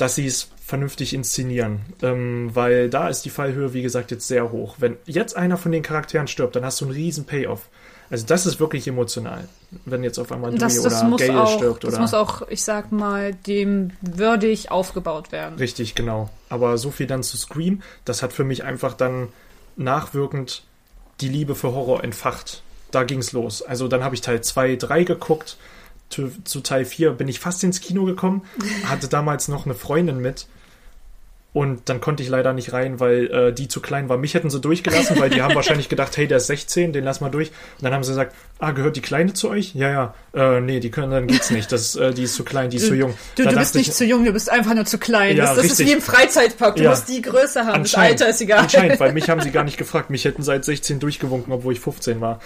dass 0.00 0.14
sie 0.14 0.26
es 0.26 0.48
vernünftig 0.64 1.12
inszenieren. 1.12 1.80
Ähm, 2.02 2.50
weil 2.54 2.88
da 2.88 3.08
ist 3.08 3.22
die 3.22 3.30
Fallhöhe, 3.30 3.74
wie 3.74 3.82
gesagt, 3.82 4.10
jetzt 4.10 4.26
sehr 4.28 4.50
hoch. 4.50 4.76
Wenn 4.78 4.96
jetzt 5.04 5.36
einer 5.36 5.56
von 5.56 5.72
den 5.72 5.82
Charakteren 5.82 6.26
stirbt, 6.26 6.56
dann 6.56 6.64
hast 6.64 6.80
du 6.80 6.86
einen 6.86 6.94
riesen 6.94 7.24
Payoff. 7.26 7.68
Also 8.08 8.26
das 8.26 8.46
ist 8.46 8.58
wirklich 8.58 8.88
emotional, 8.88 9.46
wenn 9.84 10.02
jetzt 10.02 10.18
auf 10.18 10.32
einmal 10.32 10.52
Das, 10.54 10.82
das 10.82 11.04
oder 11.04 11.16
Gale 11.16 11.42
auch, 11.42 11.56
stirbt. 11.58 11.84
das 11.84 11.92
oder 11.92 12.00
muss 12.00 12.14
auch, 12.14 12.48
ich 12.48 12.64
sag 12.64 12.90
mal, 12.90 13.34
dem 13.34 13.92
würdig 14.00 14.70
aufgebaut 14.70 15.30
werden. 15.32 15.58
Richtig, 15.58 15.94
genau. 15.94 16.28
Aber 16.48 16.76
so 16.78 16.90
viel 16.90 17.06
dann 17.06 17.22
zu 17.22 17.36
Scream, 17.36 17.82
das 18.04 18.22
hat 18.22 18.32
für 18.32 18.42
mich 18.42 18.64
einfach 18.64 18.94
dann 18.94 19.28
nachwirkend 19.76 20.64
die 21.20 21.28
Liebe 21.28 21.54
für 21.54 21.72
Horror 21.72 22.02
entfacht. 22.02 22.62
Da 22.90 23.04
ging's 23.04 23.32
los. 23.32 23.62
Also 23.62 23.86
dann 23.86 24.02
habe 24.02 24.14
ich 24.14 24.22
Teil 24.22 24.40
2, 24.40 24.76
3 24.76 25.04
geguckt. 25.04 25.56
Zu, 26.10 26.30
zu 26.44 26.60
Teil 26.60 26.84
4 26.84 27.12
bin 27.12 27.28
ich 27.28 27.40
fast 27.40 27.62
ins 27.64 27.80
Kino 27.80 28.04
gekommen, 28.04 28.42
hatte 28.84 29.08
damals 29.08 29.48
noch 29.48 29.64
eine 29.64 29.74
Freundin 29.74 30.18
mit. 30.18 30.46
Und 31.52 31.88
dann 31.88 32.00
konnte 32.00 32.22
ich 32.22 32.28
leider 32.28 32.52
nicht 32.52 32.72
rein, 32.72 33.00
weil 33.00 33.26
äh, 33.26 33.52
die 33.52 33.66
zu 33.66 33.80
klein 33.80 34.08
war. 34.08 34.16
Mich 34.18 34.34
hätten 34.34 34.50
sie 34.50 34.60
durchgelassen, 34.60 35.18
weil 35.18 35.30
die 35.30 35.42
haben 35.42 35.52
wahrscheinlich 35.56 35.88
gedacht, 35.88 36.16
hey, 36.16 36.28
der 36.28 36.36
ist 36.36 36.46
16, 36.46 36.92
den 36.92 37.02
lass 37.02 37.20
mal 37.20 37.28
durch. 37.28 37.48
Und 37.48 37.82
dann 37.84 37.92
haben 37.92 38.04
sie 38.04 38.12
gesagt, 38.12 38.36
ah, 38.60 38.70
gehört 38.70 38.94
die 38.94 39.00
Kleine 39.00 39.32
zu 39.32 39.50
euch? 39.50 39.74
Ja, 39.74 39.90
ja. 39.90 40.14
Äh, 40.32 40.60
nee, 40.60 40.78
die 40.78 40.92
können, 40.92 41.10
dann 41.10 41.26
geht's 41.26 41.50
nicht. 41.50 41.72
Das, 41.72 41.96
äh, 41.96 42.14
die 42.14 42.22
ist 42.22 42.36
zu 42.36 42.44
klein, 42.44 42.70
die 42.70 42.76
ist 42.76 42.86
zu 42.86 42.94
jung. 42.94 43.14
Du, 43.34 43.42
Da 43.42 43.50
du 43.50 43.56
bist 43.56 43.74
ich- 43.74 43.88
nicht 43.88 43.96
zu 43.96 44.04
jung, 44.04 44.24
du 44.24 44.32
bist 44.32 44.48
einfach 44.48 44.74
nur 44.74 44.84
zu 44.84 44.98
klein. 44.98 45.36
Ja, 45.36 45.46
das 45.46 45.56
das 45.56 45.66
ist 45.66 45.78
wie 45.80 45.90
im 45.90 46.00
Freizeitpark. 46.00 46.76
Du 46.76 46.84
Ja. 46.84 46.90
musst 46.90 47.08
die 47.08 47.20
Größe 47.20 47.66
haben. 47.66 47.82
Das. 47.82 47.96
Alter 47.96 48.28
ist 48.28 48.40
egal. 48.40 48.60
Anscheinend, 48.60 49.00
weil 49.00 49.12
mich 49.12 49.28
haben 49.28 49.40
sie 49.40 49.50
gar 49.50 49.64
nicht 49.64 49.76
gefragt. 49.76 50.08
Mich 50.10 50.24
hätten 50.24 50.44
seit 50.44 50.64
16 50.64 51.00
durchgewunken, 51.00 51.52
obwohl 51.52 51.72
ich 51.72 51.80
15 51.80 52.20
war. 52.20 52.38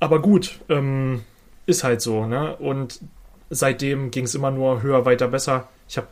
Aber 0.00 0.20
gut, 0.20 0.58
ähm, 0.68 1.22
ist 1.66 1.84
halt 1.84 2.00
so, 2.00 2.26
ne? 2.26 2.56
Und 2.56 3.00
seitdem 3.50 4.10
ging 4.10 4.24
es 4.24 4.34
immer 4.34 4.50
nur 4.50 4.82
höher, 4.82 5.04
weiter, 5.04 5.28
besser. 5.28 5.68
Ich 5.88 5.96
habe 5.96 6.08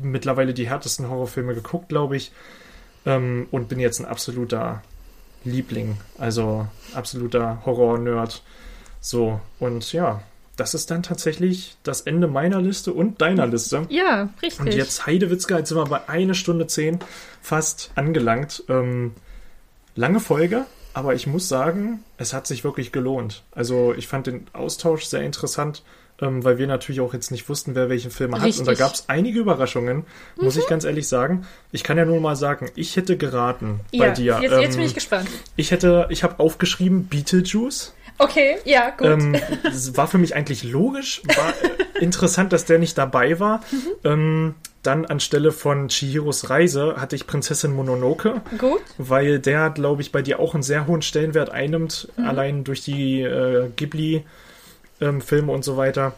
mittlerweile 0.00 0.54
die 0.54 0.68
härtesten 0.68 1.08
Horrorfilme 1.08 1.54
geguckt, 1.54 1.88
glaube 1.88 2.16
ich. 2.16 2.32
Ähm, 3.04 3.46
und 3.50 3.68
bin 3.68 3.80
jetzt 3.80 4.00
ein 4.00 4.06
absoluter 4.06 4.82
Liebling. 5.44 5.98
Also 6.18 6.66
absoluter 6.94 7.62
Horror-Nerd. 7.64 8.42
So, 9.00 9.40
und 9.58 9.92
ja, 9.92 10.22
das 10.56 10.74
ist 10.74 10.90
dann 10.90 11.02
tatsächlich 11.02 11.76
das 11.82 12.02
Ende 12.02 12.28
meiner 12.28 12.60
Liste 12.60 12.92
und 12.92 13.20
deiner 13.20 13.46
Liste. 13.46 13.86
Ja, 13.88 14.28
richtig. 14.42 14.60
Und 14.60 14.74
jetzt 14.74 15.06
Heidewitzka, 15.06 15.58
jetzt 15.58 15.70
sind 15.70 15.78
wir 15.78 15.86
bei 15.86 16.08
eine 16.08 16.34
Stunde 16.34 16.66
zehn 16.66 17.00
fast 17.40 17.90
angelangt. 17.94 18.62
Ähm, 18.68 19.12
lange 19.96 20.20
Folge, 20.20 20.66
aber 20.94 21.14
ich 21.14 21.26
muss 21.26 21.48
sagen, 21.48 22.02
es 22.18 22.32
hat 22.32 22.46
sich 22.46 22.64
wirklich 22.64 22.92
gelohnt. 22.92 23.42
Also 23.52 23.94
ich 23.94 24.08
fand 24.08 24.26
den 24.26 24.46
Austausch 24.52 25.04
sehr 25.04 25.22
interessant, 25.22 25.82
ähm, 26.20 26.44
weil 26.44 26.58
wir 26.58 26.66
natürlich 26.66 27.00
auch 27.00 27.14
jetzt 27.14 27.30
nicht 27.30 27.48
wussten, 27.48 27.74
wer 27.74 27.88
welchen 27.88 28.10
Film 28.10 28.34
hat. 28.40 28.58
Und 28.58 28.66
da 28.66 28.74
gab 28.74 28.94
es 28.94 29.04
einige 29.08 29.40
Überraschungen, 29.40 30.04
muss 30.36 30.56
ich 30.56 30.66
ganz 30.66 30.84
ehrlich 30.84 31.08
sagen. 31.08 31.46
Ich 31.72 31.82
kann 31.82 31.98
ja 31.98 32.04
nur 32.04 32.20
mal 32.20 32.36
sagen, 32.36 32.70
ich 32.74 32.96
hätte 32.96 33.16
geraten 33.16 33.80
bei 33.90 34.06
ja, 34.06 34.12
dir. 34.12 34.38
Jetzt, 34.40 34.52
jetzt 34.52 34.62
Ähm, 34.74 34.76
bin 34.76 34.86
ich 34.86 34.94
gespannt. 34.94 35.28
ich 35.56 35.70
hätte, 35.70 36.06
ich 36.10 36.22
habe 36.22 36.38
aufgeschrieben 36.38 37.06
Beetlejuice. 37.06 37.94
Okay, 38.18 38.58
ja, 38.64 38.90
gut. 38.90 39.06
Ähm, 39.06 39.36
war 39.94 40.06
für 40.06 40.18
mich 40.18 40.36
eigentlich 40.36 40.62
logisch, 40.62 41.22
war 41.24 41.54
interessant, 42.00 42.52
dass 42.52 42.66
der 42.66 42.78
nicht 42.78 42.96
dabei 42.98 43.40
war. 43.40 43.62
Mhm. 43.70 43.88
Ähm, 44.04 44.54
dann 44.82 45.04
anstelle 45.06 45.52
von 45.52 45.88
Chihiros 45.88 46.50
Reise 46.50 46.96
hatte 46.96 47.14
ich 47.16 47.26
Prinzessin 47.26 47.72
Mononoke, 47.72 48.40
gut. 48.58 48.80
weil 48.98 49.38
der, 49.38 49.70
glaube 49.70 50.02
ich, 50.02 50.10
bei 50.12 50.22
dir 50.22 50.40
auch 50.40 50.54
einen 50.54 50.62
sehr 50.62 50.86
hohen 50.86 51.02
Stellenwert 51.02 51.50
einnimmt, 51.50 52.08
Mhm. 52.16 52.26
allein 52.26 52.64
durch 52.64 52.82
die 52.82 53.22
äh, 53.22 53.68
Ghibli-Filme 55.00 55.52
und 55.52 55.64
so 55.64 55.76
weiter. 55.76 56.14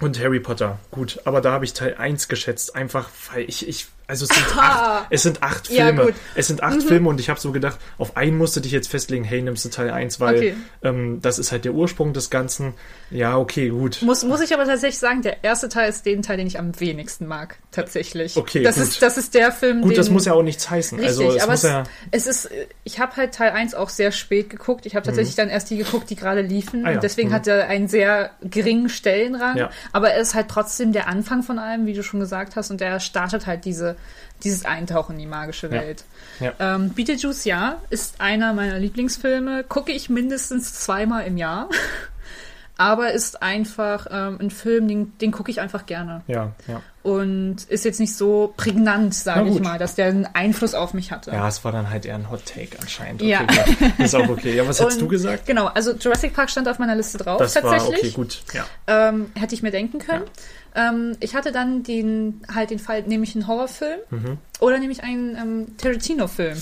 Und 0.00 0.18
Harry 0.18 0.40
Potter, 0.40 0.78
gut, 0.90 1.20
aber 1.26 1.42
da 1.42 1.52
habe 1.52 1.66
ich 1.66 1.74
Teil 1.74 1.94
1 1.98 2.28
geschätzt, 2.28 2.74
einfach 2.74 3.10
weil 3.32 3.44
ich, 3.46 3.68
ich 3.68 3.86
also 4.10 4.26
es 4.26 4.34
sind 4.34 4.58
acht, 4.58 5.06
es 5.10 5.22
sind 5.22 5.42
acht 5.42 5.70
Ja, 5.70 5.86
Filme. 5.86 6.04
gut. 6.06 6.14
Es 6.34 6.48
sind 6.48 6.62
acht 6.62 6.82
Filme 6.82 7.08
und 7.08 7.20
ich 7.20 7.30
habe 7.30 7.40
so 7.40 7.52
gedacht, 7.52 7.78
auf 7.96 8.16
einen 8.16 8.36
musst 8.36 8.56
du 8.56 8.60
dich 8.60 8.72
jetzt 8.72 8.88
festlegen, 8.88 9.24
hey, 9.24 9.40
nimmst 9.40 9.64
du 9.64 9.68
Teil 9.70 9.90
1, 9.90 10.20
weil 10.20 10.36
Okay. 10.36 10.54
ähm, 10.82 11.20
das 11.22 11.38
ist 11.38 11.52
halt 11.52 11.64
der 11.64 11.72
Ursprung 11.72 12.12
des 12.12 12.28
Ganzen. 12.30 12.74
Ja, 13.10 13.36
okay, 13.38 13.70
gut. 13.70 14.02
Muss, 14.02 14.24
muss 14.24 14.40
ich 14.40 14.52
aber 14.54 14.64
tatsächlich 14.66 14.98
sagen, 14.98 15.22
der 15.22 15.42
erste 15.42 15.68
Teil 15.68 15.88
ist 15.88 16.04
den 16.06 16.22
Teil, 16.22 16.36
den 16.36 16.46
ich 16.46 16.58
am 16.58 16.78
wenigsten 16.78 17.26
mag, 17.26 17.56
tatsächlich. 17.72 18.36
Okay, 18.36 18.62
das 18.62 18.76
gut. 18.76 18.84
ist 18.84 19.02
Das 19.02 19.16
ist 19.16 19.34
der 19.34 19.52
Film, 19.52 19.80
Gut, 19.82 19.92
den... 19.92 19.96
das 19.96 20.10
muss 20.10 20.24
ja 20.26 20.32
auch 20.34 20.42
nichts 20.42 20.68
heißen. 20.70 20.98
Richtig, 20.98 21.18
also 21.26 21.36
es 21.36 21.42
aber 21.42 21.52
es, 21.54 21.62
ja. 21.62 21.84
es 22.10 22.26
ist, 22.26 22.50
ich 22.84 23.00
habe 23.00 23.16
halt 23.16 23.34
Teil 23.34 23.50
1 23.52 23.74
auch 23.74 23.88
sehr 23.88 24.12
spät 24.12 24.50
geguckt. 24.50 24.86
Ich 24.86 24.94
habe 24.94 25.04
tatsächlich 25.06 25.34
dann 25.34 25.48
erst 25.48 25.70
die 25.70 25.76
geguckt, 25.76 26.10
die 26.10 26.16
gerade 26.16 26.40
liefen. 26.42 26.80
Mhm. 26.80 26.86
Ah 26.86 26.90
ja, 26.90 26.94
Und 26.96 27.02
deswegen 27.02 27.30
mhm. 27.30 27.34
hat 27.34 27.46
er 27.46 27.66
einen 27.68 27.88
sehr 27.88 28.30
geringen 28.42 28.88
Stellenrang. 28.88 29.56
Ja. 29.56 29.70
Aber 29.92 30.10
er 30.10 30.20
ist 30.20 30.34
halt 30.34 30.48
trotzdem 30.48 30.92
der 30.92 31.08
Anfang 31.08 31.42
von 31.42 31.58
allem, 31.58 31.86
wie 31.86 31.92
du 31.94 32.02
schon 32.02 32.20
gesagt 32.20 32.56
hast. 32.56 32.70
Und 32.70 32.80
der 32.80 33.00
startet 33.00 33.46
halt 33.46 33.64
diese, 33.64 33.96
dieses 34.42 34.64
Eintauchen 34.64 35.12
in 35.14 35.18
die 35.20 35.26
magische 35.26 35.66
Ja. 35.66 35.72
Welt. 35.72 36.04
Ja. 36.40 36.52
Ähm, 36.58 36.90
Beetlejuice, 36.90 37.44
ja, 37.44 37.76
ist 37.90 38.20
einer 38.20 38.52
meiner 38.54 38.78
Lieblingsfilme. 38.78 39.64
Gucke 39.64 39.92
ich 39.92 40.08
mindestens 40.08 40.72
zweimal 40.74 41.26
im 41.26 41.36
Jahr. 41.36 41.68
Aber 42.76 43.12
ist 43.12 43.42
einfach 43.42 44.06
ähm, 44.10 44.38
ein 44.40 44.50
Film, 44.50 44.88
den, 44.88 45.18
den 45.18 45.32
gucke 45.32 45.50
ich 45.50 45.60
einfach 45.60 45.84
gerne. 45.84 46.22
Ja, 46.26 46.52
ja. 46.66 46.80
Und 47.02 47.64
ist 47.68 47.84
jetzt 47.84 48.00
nicht 48.00 48.16
so 48.16 48.54
prägnant, 48.56 49.08
Na 49.26 49.34
sage 49.34 49.50
ich 49.50 49.60
mal, 49.60 49.78
dass 49.78 49.96
der 49.96 50.06
einen 50.06 50.26
Einfluss 50.32 50.72
auf 50.74 50.94
mich 50.94 51.12
hatte. 51.12 51.30
Ja, 51.30 51.46
es 51.46 51.62
war 51.62 51.72
dann 51.72 51.90
halt 51.90 52.06
eher 52.06 52.14
ein 52.14 52.30
Hot 52.30 52.46
Take 52.46 52.78
anscheinend. 52.80 53.20
Ja. 53.20 53.44
klar. 53.44 53.66
Ist 53.98 54.14
auch 54.14 54.28
okay. 54.30 54.56
Ja, 54.56 54.66
was 54.66 54.80
hättest 54.80 54.96
Und- 54.96 55.02
du 55.04 55.08
gesagt? 55.08 55.44
Genau, 55.44 55.66
also 55.66 55.92
Jurassic 55.92 56.32
Park 56.34 56.48
stand 56.48 56.68
auf 56.68 56.78
meiner 56.78 56.94
Liste 56.96 57.18
drauf, 57.18 57.38
Das 57.38 57.54
war 57.56 57.62
tatsächlich. 57.72 58.00
okay, 58.00 58.10
gut. 58.12 58.42
Ja. 58.54 58.64
Ähm, 58.86 59.30
hätte 59.38 59.54
ich 59.54 59.62
mir 59.62 59.70
denken 59.72 59.98
können. 59.98 60.24
Ähm, 60.74 61.16
ich 61.20 61.34
hatte 61.34 61.52
dann 61.52 61.82
den, 61.82 62.42
halt 62.54 62.70
den 62.70 62.78
Fall, 62.78 63.02
nämlich 63.02 63.34
einen 63.34 63.46
Horrorfilm 63.46 63.98
Mhm. 64.10 64.38
oder 64.60 64.78
nämlich 64.78 65.02
einen 65.02 65.36
ähm, 65.36 65.76
Tarantino-Film. 65.78 66.56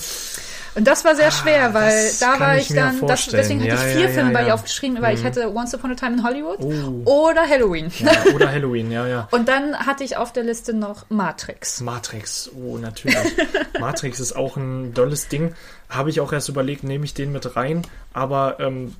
Und 0.75 0.85
das 0.87 1.03
war 1.03 1.15
sehr 1.15 1.31
schwer, 1.31 1.73
weil 1.73 1.91
Ah, 1.91 2.11
da 2.19 2.39
war 2.39 2.55
ich 2.57 2.69
ich 2.69 2.75
dann, 2.75 3.01
das, 3.07 3.25
deswegen 3.27 3.59
hatte 3.61 3.69
Ja, 3.69 3.75
ich 3.87 3.93
vier 3.95 4.01
ja, 4.01 4.07
Filme 4.09 4.31
ja, 4.31 4.39
bei 4.39 4.47
ihr 4.47 4.53
aufgeschrieben, 4.53 5.01
weil 5.01 5.17
ich 5.17 5.23
hatte 5.25 5.53
Once 5.53 5.73
Upon 5.73 5.91
a 5.91 5.95
Time 5.95 6.17
in 6.17 6.23
Hollywood 6.23 6.59
Oh. 6.61 7.25
oder 7.27 7.41
Halloween. 7.49 7.91
Oder 8.35 8.51
Halloween, 8.51 8.91
ja, 8.91 9.07
ja. 9.07 9.27
Und 9.31 9.47
dann 9.47 9.75
hatte 9.75 10.03
ich 10.03 10.15
auf 10.17 10.31
der 10.31 10.43
Liste 10.43 10.73
noch 10.73 11.09
Matrix. 11.09 11.81
Matrix, 11.81 12.51
oh, 12.55 12.77
natürlich. 12.77 13.17
Matrix 13.79 14.19
ist 14.19 14.33
auch 14.35 14.57
ein 14.57 14.93
dolles 14.93 15.27
Ding. 15.27 15.53
Habe 15.89 16.11
ich 16.11 16.21
auch 16.21 16.31
erst 16.31 16.49
überlegt, 16.49 16.83
nehme 16.83 17.03
ich 17.03 17.15
den 17.15 17.31
mit 17.31 17.55
rein. 17.55 17.81
Aber 18.13 18.59
ähm, 18.59 18.95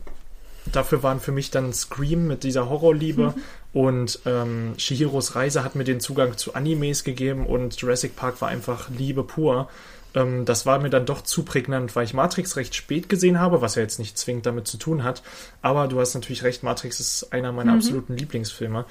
dafür 0.71 1.03
waren 1.03 1.19
für 1.19 1.31
mich 1.31 1.51
dann 1.51 1.71
Scream 1.71 2.27
mit 2.27 2.43
dieser 2.43 2.67
Horrorliebe 2.69 3.35
und 3.73 4.19
ähm, 4.25 4.73
Shihiros 4.77 5.35
Reise 5.35 5.63
hat 5.63 5.75
mir 5.75 5.83
den 5.83 5.99
Zugang 5.99 6.37
zu 6.37 6.55
Animes 6.55 7.03
gegeben 7.03 7.45
und 7.45 7.79
Jurassic 7.79 8.15
Park 8.15 8.41
war 8.41 8.49
einfach 8.49 8.89
Liebe 8.89 9.23
pur. 9.23 9.69
Ähm, 10.15 10.45
das 10.45 10.65
war 10.65 10.79
mir 10.79 10.89
dann 10.89 11.05
doch 11.05 11.21
zu 11.21 11.43
prägnant, 11.43 11.95
weil 11.95 12.05
ich 12.05 12.13
Matrix 12.13 12.55
recht 12.55 12.73
spät 12.73 13.09
gesehen 13.09 13.39
habe, 13.39 13.61
was 13.61 13.75
ja 13.75 13.83
jetzt 13.83 13.99
nicht 13.99 14.17
zwingend 14.17 14.45
damit 14.45 14.67
zu 14.67 14.77
tun 14.77 15.03
hat. 15.03 15.21
Aber 15.61 15.87
du 15.87 15.99
hast 15.99 16.15
natürlich 16.15 16.43
recht, 16.43 16.63
Matrix 16.63 16.99
ist 16.99 17.31
einer 17.31 17.51
meiner 17.51 17.73
absoluten 17.73 18.17
Lieblingsfilme. 18.17 18.85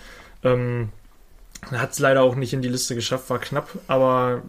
Ähm, 0.44 0.90
hat 1.72 1.92
es 1.92 1.98
leider 1.98 2.22
auch 2.22 2.36
nicht 2.36 2.52
in 2.52 2.62
die 2.62 2.68
Liste 2.68 2.94
geschafft, 2.94 3.30
war 3.30 3.40
knapp, 3.40 3.68
aber 3.88 4.42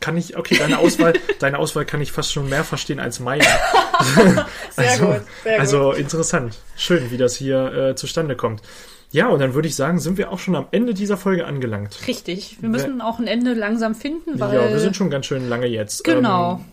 kann 0.00 0.18
ich, 0.18 0.36
okay, 0.36 0.56
deine 0.58 0.78
Auswahl, 0.78 1.14
deine 1.38 1.58
Auswahl 1.58 1.86
kann 1.86 2.02
ich 2.02 2.12
fast 2.12 2.30
schon 2.30 2.50
mehr 2.50 2.64
verstehen 2.64 3.00
als 3.00 3.20
meine. 3.20 3.44
Sehr 4.04 4.46
also, 4.76 5.06
gut, 5.06 5.22
sehr 5.42 5.60
also 5.60 5.92
interessant. 5.92 6.58
Schön, 6.76 7.10
wie 7.10 7.16
das 7.16 7.36
hier 7.36 7.72
äh, 7.72 7.94
zustande 7.94 8.36
kommt. 8.36 8.60
Ja, 9.14 9.28
und 9.28 9.38
dann 9.38 9.54
würde 9.54 9.68
ich 9.68 9.76
sagen, 9.76 10.00
sind 10.00 10.18
wir 10.18 10.32
auch 10.32 10.40
schon 10.40 10.56
am 10.56 10.66
Ende 10.72 10.92
dieser 10.92 11.16
Folge 11.16 11.46
angelangt. 11.46 12.00
Richtig. 12.08 12.56
Wir 12.60 12.68
müssen 12.68 13.00
auch 13.00 13.20
ein 13.20 13.28
Ende 13.28 13.54
langsam 13.54 13.94
finden, 13.94 14.40
weil. 14.40 14.56
ja, 14.56 14.68
wir 14.68 14.80
sind 14.80 14.96
schon 14.96 15.08
ganz 15.08 15.26
schön 15.26 15.48
lange 15.48 15.68
jetzt. 15.68 16.02
Genau. 16.02 16.54
Ähm, 16.54 16.64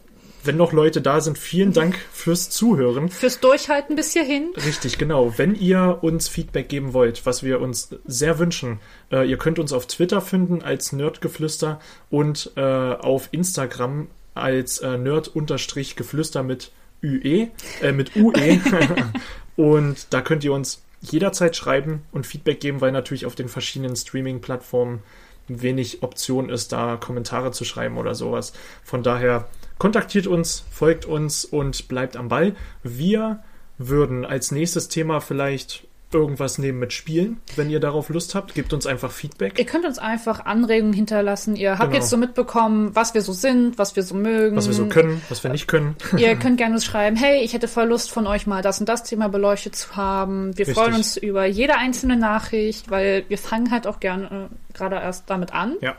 wenn 0.44 0.58
noch 0.58 0.74
Leute 0.74 1.02
da 1.02 1.22
sind, 1.22 1.38
vielen 1.38 1.72
Dank 1.72 2.00
fürs 2.12 2.50
Zuhören. 2.50 3.10
Fürs 3.10 3.42
Durchhalten 3.42 3.96
bis 3.96 4.14
hierhin. 4.14 4.54
Richtig, 4.66 4.98
genau. 4.98 5.38
Wenn 5.38 5.54
ihr 5.54 6.00
uns 6.02 6.30
Feedback 6.30 6.68
geben 6.68 6.94
wollt, 6.94 7.28
was 7.28 7.44
wir 7.44 7.62
uns 7.62 7.90
sehr 8.08 8.40
wünschen, 8.40 8.80
äh, 9.12 9.30
ihr 9.30 9.38
könnt 9.38 9.60
uns 9.60 9.72
auf 9.72 9.86
Twitter 9.86 10.20
finden 10.20 10.64
als 10.64 10.94
Nerdgeflüster 10.94 11.80
und 12.10 12.54
äh, 12.56 12.62
auf 12.62 13.30
Instagram 13.32 14.08
als 14.34 14.80
äh, 14.80 14.98
Nerd-Geflüster 14.98 16.42
mit 16.42 16.72
UE, 17.04 17.50
äh, 17.84 17.92
mit 17.92 18.16
UE. 18.16 18.60
und 19.58 20.08
da 20.10 20.22
könnt 20.22 20.44
ihr 20.44 20.54
uns 20.54 20.82
jederzeit 21.02 21.56
schreiben 21.56 22.04
und 22.12 22.26
Feedback 22.26 22.60
geben, 22.60 22.82
weil 22.82 22.92
natürlich 22.92 23.26
auf 23.26 23.36
den 23.36 23.50
verschiedenen 23.50 23.96
Streaming-Plattformen 23.96 25.04
wenig 25.48 26.04
Option 26.04 26.50
ist, 26.50 26.72
da 26.72 26.98
Kommentare 26.98 27.52
zu 27.52 27.66
schreiben 27.66 27.98
oder 27.98 28.16
sowas. 28.16 28.54
Von 28.84 29.04
daher 29.04 29.50
kontaktiert 29.78 30.28
uns, 30.28 30.64
folgt 30.72 31.06
uns 31.06 31.44
und 31.44 31.88
bleibt 31.88 32.16
am 32.16 32.30
Ball. 32.30 32.56
Wir 32.84 33.44
würden 33.78 34.26
als 34.26 34.52
nächstes 34.52 34.88
Thema 34.88 35.20
vielleicht 35.20 35.88
irgendwas 36.14 36.58
nehmen 36.58 36.80
mit 36.80 36.94
Spielen, 36.94 37.38
wenn 37.56 37.70
ihr 37.70 37.80
darauf 37.80 38.10
Lust 38.10 38.36
habt. 38.36 38.54
Gebt 38.56 38.74
uns 38.74 38.86
einfach 38.86 39.12
Feedback. 39.12 39.58
Ihr 39.60 39.66
könnt 39.66 39.86
uns 39.86 39.98
einfach 40.00 40.46
Anregungen 40.46 40.94
hinterlassen. 40.94 41.56
Ihr 41.56 41.72
habt 41.78 41.90
Genau. 41.92 41.96
jetzt 41.96 42.10
so 42.10 42.18
mitbekommen, 42.18 42.96
was 42.96 43.14
wir 43.14 43.22
so 43.22 43.34
sind, 43.34 43.78
was 43.78 43.96
wir 43.96 44.04
so 44.04 44.16
mögen. 44.16 44.56
was 44.56 44.68
wir 44.68 44.74
so 44.74 44.86
können, 44.88 45.22
was 45.30 45.44
wir 45.44 45.52
nicht 45.52 45.68
können. 45.68 45.96
Ihr 46.18 46.36
könnt 46.36 46.58
gerne 46.58 46.80
schreiben, 46.82 47.16
hey, 47.16 47.42
ich 47.44 47.54
hätte 47.54 47.68
voll 47.68 47.88
Lust 47.88 48.12
von 48.12 48.28
euch 48.28 48.48
mal 48.48 48.62
das 48.62 48.80
und 48.80 48.88
das 48.90 49.04
Thema 49.04 49.30
beleuchtet 49.30 49.76
zu 49.76 49.96
haben. 49.96 50.58
Wir 50.58 50.68
Richtig. 50.68 50.76
freuen 50.76 50.96
uns 50.96 51.18
über 51.18 51.46
jede 51.46 51.76
einzelne 51.78 52.18
Nachricht, 52.18 52.90
weil 52.92 53.26
wir 53.28 53.38
fangen 53.38 53.72
halt 53.72 53.88
auch 53.88 54.00
gerne 54.00 54.50
äh, 54.50 54.74
gerade 54.74 54.96
erst 54.98 55.30
damit 55.30 55.54
an 55.54 55.76
Ja, 55.82 55.96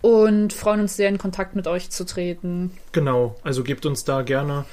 und 0.00 0.52
freuen 0.52 0.80
uns 0.80 0.96
sehr 0.96 1.08
in 1.08 1.18
Kontakt 1.18 1.56
mit 1.56 1.66
euch 1.66 1.90
zu 1.90 2.04
treten. 2.04 2.72
genau. 2.92 3.36
Also 3.42 3.62
gebt 3.64 3.86
uns 3.86 4.04
da 4.04 4.22
gerne 4.22 4.64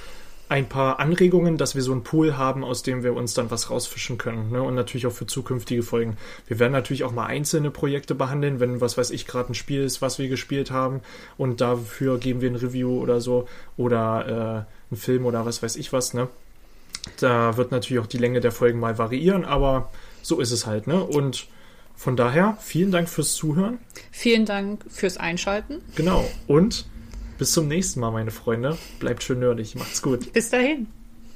ein 0.51 0.67
paar 0.67 0.99
Anregungen, 0.99 1.57
dass 1.57 1.75
wir 1.75 1.81
so 1.81 1.93
einen 1.93 2.03
Pool 2.03 2.35
haben, 2.35 2.65
aus 2.65 2.83
dem 2.83 3.03
wir 3.03 3.15
uns 3.15 3.33
dann 3.33 3.49
was 3.49 3.69
rausfischen 3.69 4.17
können. 4.17 4.51
Ne? 4.51 4.61
Und 4.61 4.75
natürlich 4.75 5.07
auch 5.07 5.13
für 5.13 5.25
zukünftige 5.25 5.81
Folgen. 5.81 6.17
Wir 6.45 6.59
werden 6.59 6.73
natürlich 6.73 7.05
auch 7.05 7.13
mal 7.13 7.25
einzelne 7.25 7.71
Projekte 7.71 8.15
behandeln, 8.15 8.59
wenn, 8.59 8.81
was 8.81 8.97
weiß 8.97 9.11
ich, 9.11 9.25
gerade 9.25 9.53
ein 9.53 9.55
Spiel 9.55 9.81
ist, 9.81 10.01
was 10.01 10.19
wir 10.19 10.27
gespielt 10.27 10.69
haben. 10.69 10.99
Und 11.37 11.61
dafür 11.61 12.17
geben 12.17 12.41
wir 12.41 12.49
ein 12.49 12.57
Review 12.57 12.99
oder 13.01 13.21
so. 13.21 13.47
Oder 13.77 14.67
äh, 14.91 14.93
ein 14.93 14.97
Film 14.97 15.25
oder 15.25 15.45
was 15.45 15.63
weiß 15.63 15.77
ich 15.77 15.93
was. 15.93 16.13
Ne? 16.13 16.27
Da 17.21 17.55
wird 17.55 17.71
natürlich 17.71 18.03
auch 18.03 18.07
die 18.07 18.17
Länge 18.17 18.41
der 18.41 18.51
Folgen 18.51 18.81
mal 18.81 18.97
variieren, 18.97 19.45
aber 19.45 19.89
so 20.21 20.41
ist 20.41 20.51
es 20.51 20.67
halt. 20.67 20.85
Ne? 20.85 21.01
Und 21.01 21.47
von 21.95 22.17
daher, 22.17 22.57
vielen 22.59 22.91
Dank 22.91 23.07
fürs 23.07 23.35
Zuhören. 23.35 23.79
Vielen 24.11 24.45
Dank 24.45 24.83
fürs 24.89 25.15
Einschalten. 25.15 25.81
Genau. 25.95 26.29
Und 26.45 26.87
bis 27.41 27.53
zum 27.53 27.67
nächsten 27.67 28.01
Mal, 28.01 28.11
meine 28.11 28.29
Freunde. 28.29 28.77
Bleibt 28.99 29.23
schön 29.23 29.39
nerdig. 29.39 29.73
Macht's 29.73 30.03
gut. 30.03 30.31
Bis 30.31 30.51
dahin. 30.51 30.85